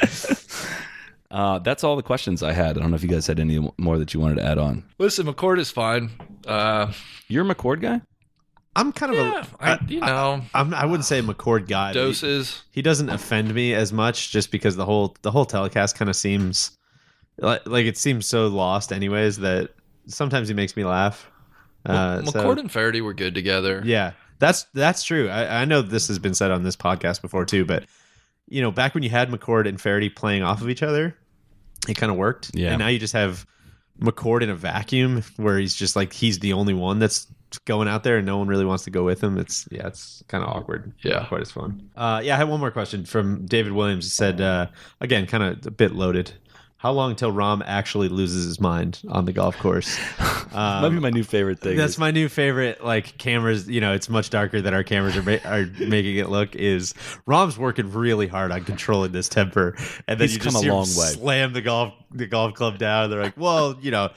Uh, 1.31 1.59
that's 1.59 1.83
all 1.83 1.95
the 1.95 2.03
questions 2.03 2.43
I 2.43 2.53
had. 2.53 2.77
I 2.77 2.81
don't 2.81 2.91
know 2.91 2.95
if 2.95 3.03
you 3.03 3.09
guys 3.09 3.27
had 3.27 3.39
any 3.39 3.71
more 3.77 3.97
that 3.97 4.13
you 4.13 4.19
wanted 4.19 4.35
to 4.35 4.43
add 4.45 4.57
on. 4.57 4.83
Listen, 4.99 5.25
McCord 5.25 5.59
is 5.59 5.71
fine. 5.71 6.11
Uh, 6.47 6.91
You're 7.27 7.49
a 7.49 7.55
McCord 7.55 7.81
guy? 7.81 8.01
I'm 8.77 8.91
kind 8.91 9.13
of 9.13 9.17
yeah, 9.17 9.45
a. 9.59 9.63
I, 9.65 9.79
you 9.87 9.99
know, 10.01 10.41
I'm, 10.53 10.73
I 10.73 10.85
wouldn't 10.85 11.05
say 11.05 11.21
McCord 11.21 11.67
guy. 11.67 11.93
but 11.93 11.99
he- 11.99 12.05
doses. 12.05 12.63
he 12.71 12.81
doesn't 12.81 13.09
offend 13.09 13.53
me 13.53 13.73
as 13.73 13.93
much 13.93 14.31
just 14.31 14.51
because 14.51 14.75
the 14.75 14.85
whole 14.85 15.15
the 15.21 15.31
whole 15.31 15.45
telecast 15.45 15.97
kind 15.97 16.09
of 16.09 16.15
seems 16.15 16.77
like, 17.37 17.65
like 17.67 17.85
it 17.85 17.97
seems 17.97 18.25
so 18.25 18.47
lost 18.47 18.91
anyways 18.91 19.37
that 19.37 19.71
sometimes 20.07 20.49
he 20.49 20.53
makes 20.53 20.75
me 20.75 20.83
laugh 20.83 21.31
uh, 21.85 22.21
so- 22.23 22.31
McCord 22.43 22.59
and 22.59 22.69
Feherty 22.71 22.99
were 23.01 23.13
good 23.13 23.33
together. 23.33 23.81
yeah 23.85 24.11
that's 24.39 24.63
that's 24.73 25.03
true 25.03 25.29
I, 25.29 25.61
I 25.61 25.65
know 25.65 25.81
this 25.81 26.09
has 26.09 26.19
been 26.19 26.33
said 26.33 26.51
on 26.51 26.63
this 26.63 26.75
podcast 26.75 27.21
before 27.21 27.45
too 27.45 27.63
but 27.63 27.85
you 28.47 28.61
know 28.61 28.71
back 28.71 28.93
when 28.93 29.03
you 29.03 29.09
had 29.09 29.29
mccord 29.29 29.67
and 29.67 29.79
Feherty 29.79 30.09
playing 30.09 30.43
off 30.43 30.61
of 30.61 30.69
each 30.69 30.83
other 30.83 31.15
it 31.87 31.95
kind 31.95 32.11
of 32.11 32.17
worked. 32.17 32.51
Yeah. 32.53 32.69
and 32.71 32.79
now 32.79 32.87
you 32.87 32.99
just 32.99 33.13
have 33.13 33.45
mccord 34.01 34.41
in 34.41 34.49
a 34.49 34.55
vacuum 34.55 35.23
where 35.37 35.57
he's 35.57 35.73
just 35.75 35.95
like 35.95 36.11
he's 36.13 36.39
the 36.39 36.53
only 36.53 36.73
one 36.73 36.99
that's 36.99 37.27
going 37.65 37.87
out 37.87 38.03
there 38.03 38.17
and 38.17 38.25
no 38.25 38.37
one 38.37 38.47
really 38.47 38.65
wants 38.65 38.83
to 38.83 38.89
go 38.89 39.03
with 39.03 39.23
him. 39.23 39.37
It's 39.37 39.67
yeah 39.71 39.87
it's 39.87 40.23
kind 40.27 40.43
of 40.43 40.49
awkward. 40.49 40.93
Yeah. 41.01 41.25
Quite 41.27 41.41
as 41.41 41.51
fun. 41.51 41.89
Uh 41.95 42.21
yeah 42.23 42.33
i 42.33 42.37
had 42.37 42.49
one 42.49 42.59
more 42.59 42.71
question 42.71 43.05
from 43.05 43.45
david 43.45 43.71
williams. 43.71 44.05
He 44.05 44.09
said 44.09 44.41
uh 44.41 44.67
again 44.99 45.25
kind 45.27 45.43
of 45.43 45.65
a 45.65 45.71
bit 45.71 45.93
loaded 45.93 46.33
how 46.85 46.91
long 46.91 47.09
until 47.09 47.31
Rahm 47.31 47.63
actually 47.65 48.09
loses 48.09 48.45
his 48.45 48.59
mind 48.59 49.01
on 49.09 49.25
the 49.25 49.33
golf 49.33 49.57
course 49.57 49.97
um, 50.19 50.45
Might 50.83 50.89
be 50.89 50.99
my 50.99 51.09
new 51.09 51.23
favorite 51.23 51.59
thing. 51.59 51.77
that's 51.77 51.93
is- 51.93 51.97
my 51.97 52.11
new 52.11 52.29
favorite. 52.29 52.83
Like 52.83 53.17
cameras, 53.17 53.67
you 53.67 53.81
know, 53.81 53.93
it's 53.93 54.07
much 54.07 54.29
darker 54.29 54.61
than 54.61 54.75
our 54.75 54.83
cameras 54.83 55.17
are 55.17 55.23
ma- 55.23 55.39
are 55.45 55.65
making 55.79 56.17
it 56.17 56.29
look. 56.29 56.55
Is 56.55 56.93
Rahm's 57.27 57.57
working 57.57 57.91
really 57.91 58.27
hard 58.27 58.51
on 58.51 58.63
controlling 58.65 59.11
this 59.13 59.27
temper, 59.27 59.75
and 60.07 60.19
then 60.19 60.27
He's 60.27 60.35
you 60.35 60.41
just 60.41 60.55
come 60.55 60.63
a 60.63 60.71
long 60.71 60.81
way. 60.81 60.85
slam 60.85 61.53
the 61.53 61.61
golf 61.61 61.93
the 62.11 62.27
golf 62.27 62.53
club 62.53 62.77
down. 62.77 63.09
They're 63.09 63.23
like, 63.23 63.35
well, 63.37 63.77
you 63.81 63.89
know, 63.89 64.11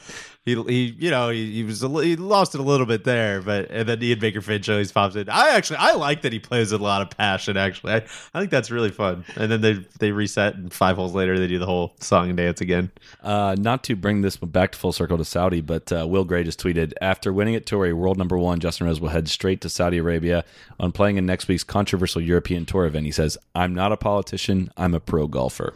he, 0.45 0.63
he 0.63 0.97
you 0.99 1.11
know 1.11 1.29
he, 1.29 1.53
he 1.53 1.65
was 1.65 1.83
a, 1.83 1.89
he 2.03 2.17
lost 2.17 2.55
it 2.55 2.61
a 2.61 2.65
little 2.65 2.87
bit 2.87 3.05
there, 3.05 3.43
but 3.43 3.71
and 3.71 3.89
then 3.89 4.03
Ian 4.03 4.19
Baker 4.19 4.41
Finch 4.41 4.69
always 4.69 4.91
pops 4.91 5.17
in. 5.17 5.29
I 5.29 5.51
actually 5.51 5.77
I 5.77 5.93
like 5.93 6.23
that 6.23 6.33
he 6.33 6.39
plays 6.39 6.73
with 6.73 6.81
a 6.81 6.85
lot 6.85 7.03
of 7.03 7.11
passion. 7.11 7.57
Actually, 7.57 7.95
I, 7.95 7.97
I 8.33 8.39
think 8.39 8.51
that's 8.51 8.71
really 8.71 8.91
fun. 8.91 9.25
And 9.37 9.51
then 9.51 9.61
they 9.61 9.85
they 9.99 10.13
reset, 10.13 10.55
and 10.55 10.73
five 10.73 10.97
holes 10.97 11.15
later 11.15 11.39
they 11.39 11.47
do 11.47 11.59
the 11.59 11.67
whole 11.67 11.95
song 12.01 12.29
and 12.29 12.37
dance 12.37 12.61
again. 12.61 12.91
Uh, 13.23 13.57
not 13.59 13.85
to 13.85 13.97
bring 13.97 14.23
this 14.23 14.37
back 14.37 14.73
to 14.73 14.79
full 14.79 14.93
circle 14.93 15.19
to 15.19 15.25
Saudi, 15.25 15.61
but 15.61 15.93
uh, 15.93 16.07
Will 16.09 16.25
Gray 16.25 16.45
just 16.45 16.63
tweeted 16.63 16.93
after 17.01 17.33
winning 17.33 17.55
at 17.55 17.67
Torrey, 17.67 17.93
world 17.93 18.17
number 18.17 18.39
one, 18.39 18.61
Justin 18.61 18.87
Rose 18.87 19.01
will 19.01 19.09
head 19.11 19.29
straight 19.29 19.61
to 19.63 19.69
Saudi 19.69 19.99
Arabia 19.99 20.45
on 20.81 20.93
playing 20.93 21.17
in 21.17 21.27
next 21.27 21.49
week's 21.49 21.65
controversial 21.65 22.23
European 22.23 22.65
Tour 22.65 22.87
event. 22.87 23.05
He 23.05 23.13
says, 23.13 23.37
"I'm 23.55 23.75
not 23.75 23.93
a 23.93 23.97
politician. 23.97 24.71
I'm 24.77 24.95
a 24.95 25.01
pro 25.01 25.27
golfer." 25.27 25.75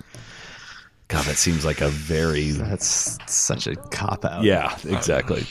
God, 1.12 1.26
that 1.26 1.36
seems 1.36 1.62
like 1.64 1.82
a 1.82 1.88
very 1.88 2.52
That's 2.52 3.18
such 3.26 3.66
a 3.66 3.76
cop 3.76 4.24
out. 4.24 4.44
yeah, 4.44 4.74
exactly. 4.84 5.44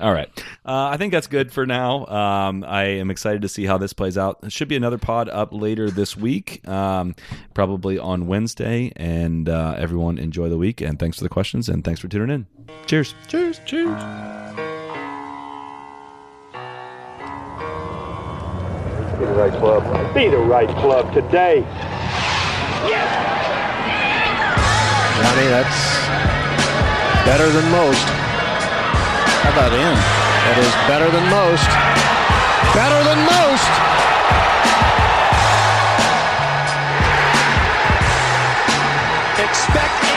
All 0.00 0.12
right. 0.12 0.28
Uh, 0.66 0.90
I 0.92 0.96
think 0.98 1.12
that's 1.12 1.26
good 1.26 1.50
for 1.50 1.64
now. 1.66 2.06
Um, 2.06 2.62
I 2.62 2.84
am 2.84 3.10
excited 3.10 3.40
to 3.42 3.48
see 3.48 3.64
how 3.64 3.78
this 3.78 3.92
plays 3.94 4.18
out. 4.18 4.40
There 4.42 4.50
should 4.50 4.68
be 4.68 4.76
another 4.76 4.98
pod 4.98 5.28
up 5.30 5.48
later 5.52 5.90
this 5.90 6.14
week, 6.16 6.66
um, 6.68 7.16
probably 7.54 7.98
on 7.98 8.26
Wednesday. 8.26 8.92
And 8.96 9.48
uh, 9.48 9.74
everyone 9.78 10.18
enjoy 10.18 10.50
the 10.50 10.58
week. 10.58 10.82
And 10.82 10.98
thanks 10.98 11.16
for 11.16 11.24
the 11.24 11.30
questions. 11.30 11.68
And 11.70 11.82
thanks 11.82 12.00
for 12.00 12.08
tuning 12.08 12.28
in. 12.28 12.46
Cheers. 12.86 13.14
Cheers. 13.28 13.60
Cheers. 13.64 13.88
Be 19.18 19.24
the 19.24 19.32
right 19.32 19.52
club. 19.58 20.14
Be 20.14 20.28
the 20.28 20.36
right 20.38 20.68
club 20.68 21.12
today. 21.12 21.64
20. 25.18 25.48
That's 25.50 26.06
better 27.26 27.50
than 27.50 27.70
most. 27.70 28.06
How 29.42 29.50
about 29.50 29.72
in? 29.72 29.96
That 30.46 30.58
is 30.62 30.72
better 30.86 31.10
than 31.10 31.26
most. 31.28 31.68
Better 32.72 33.02
than 33.02 33.18
most. 33.26 33.72
Expect 39.42 40.07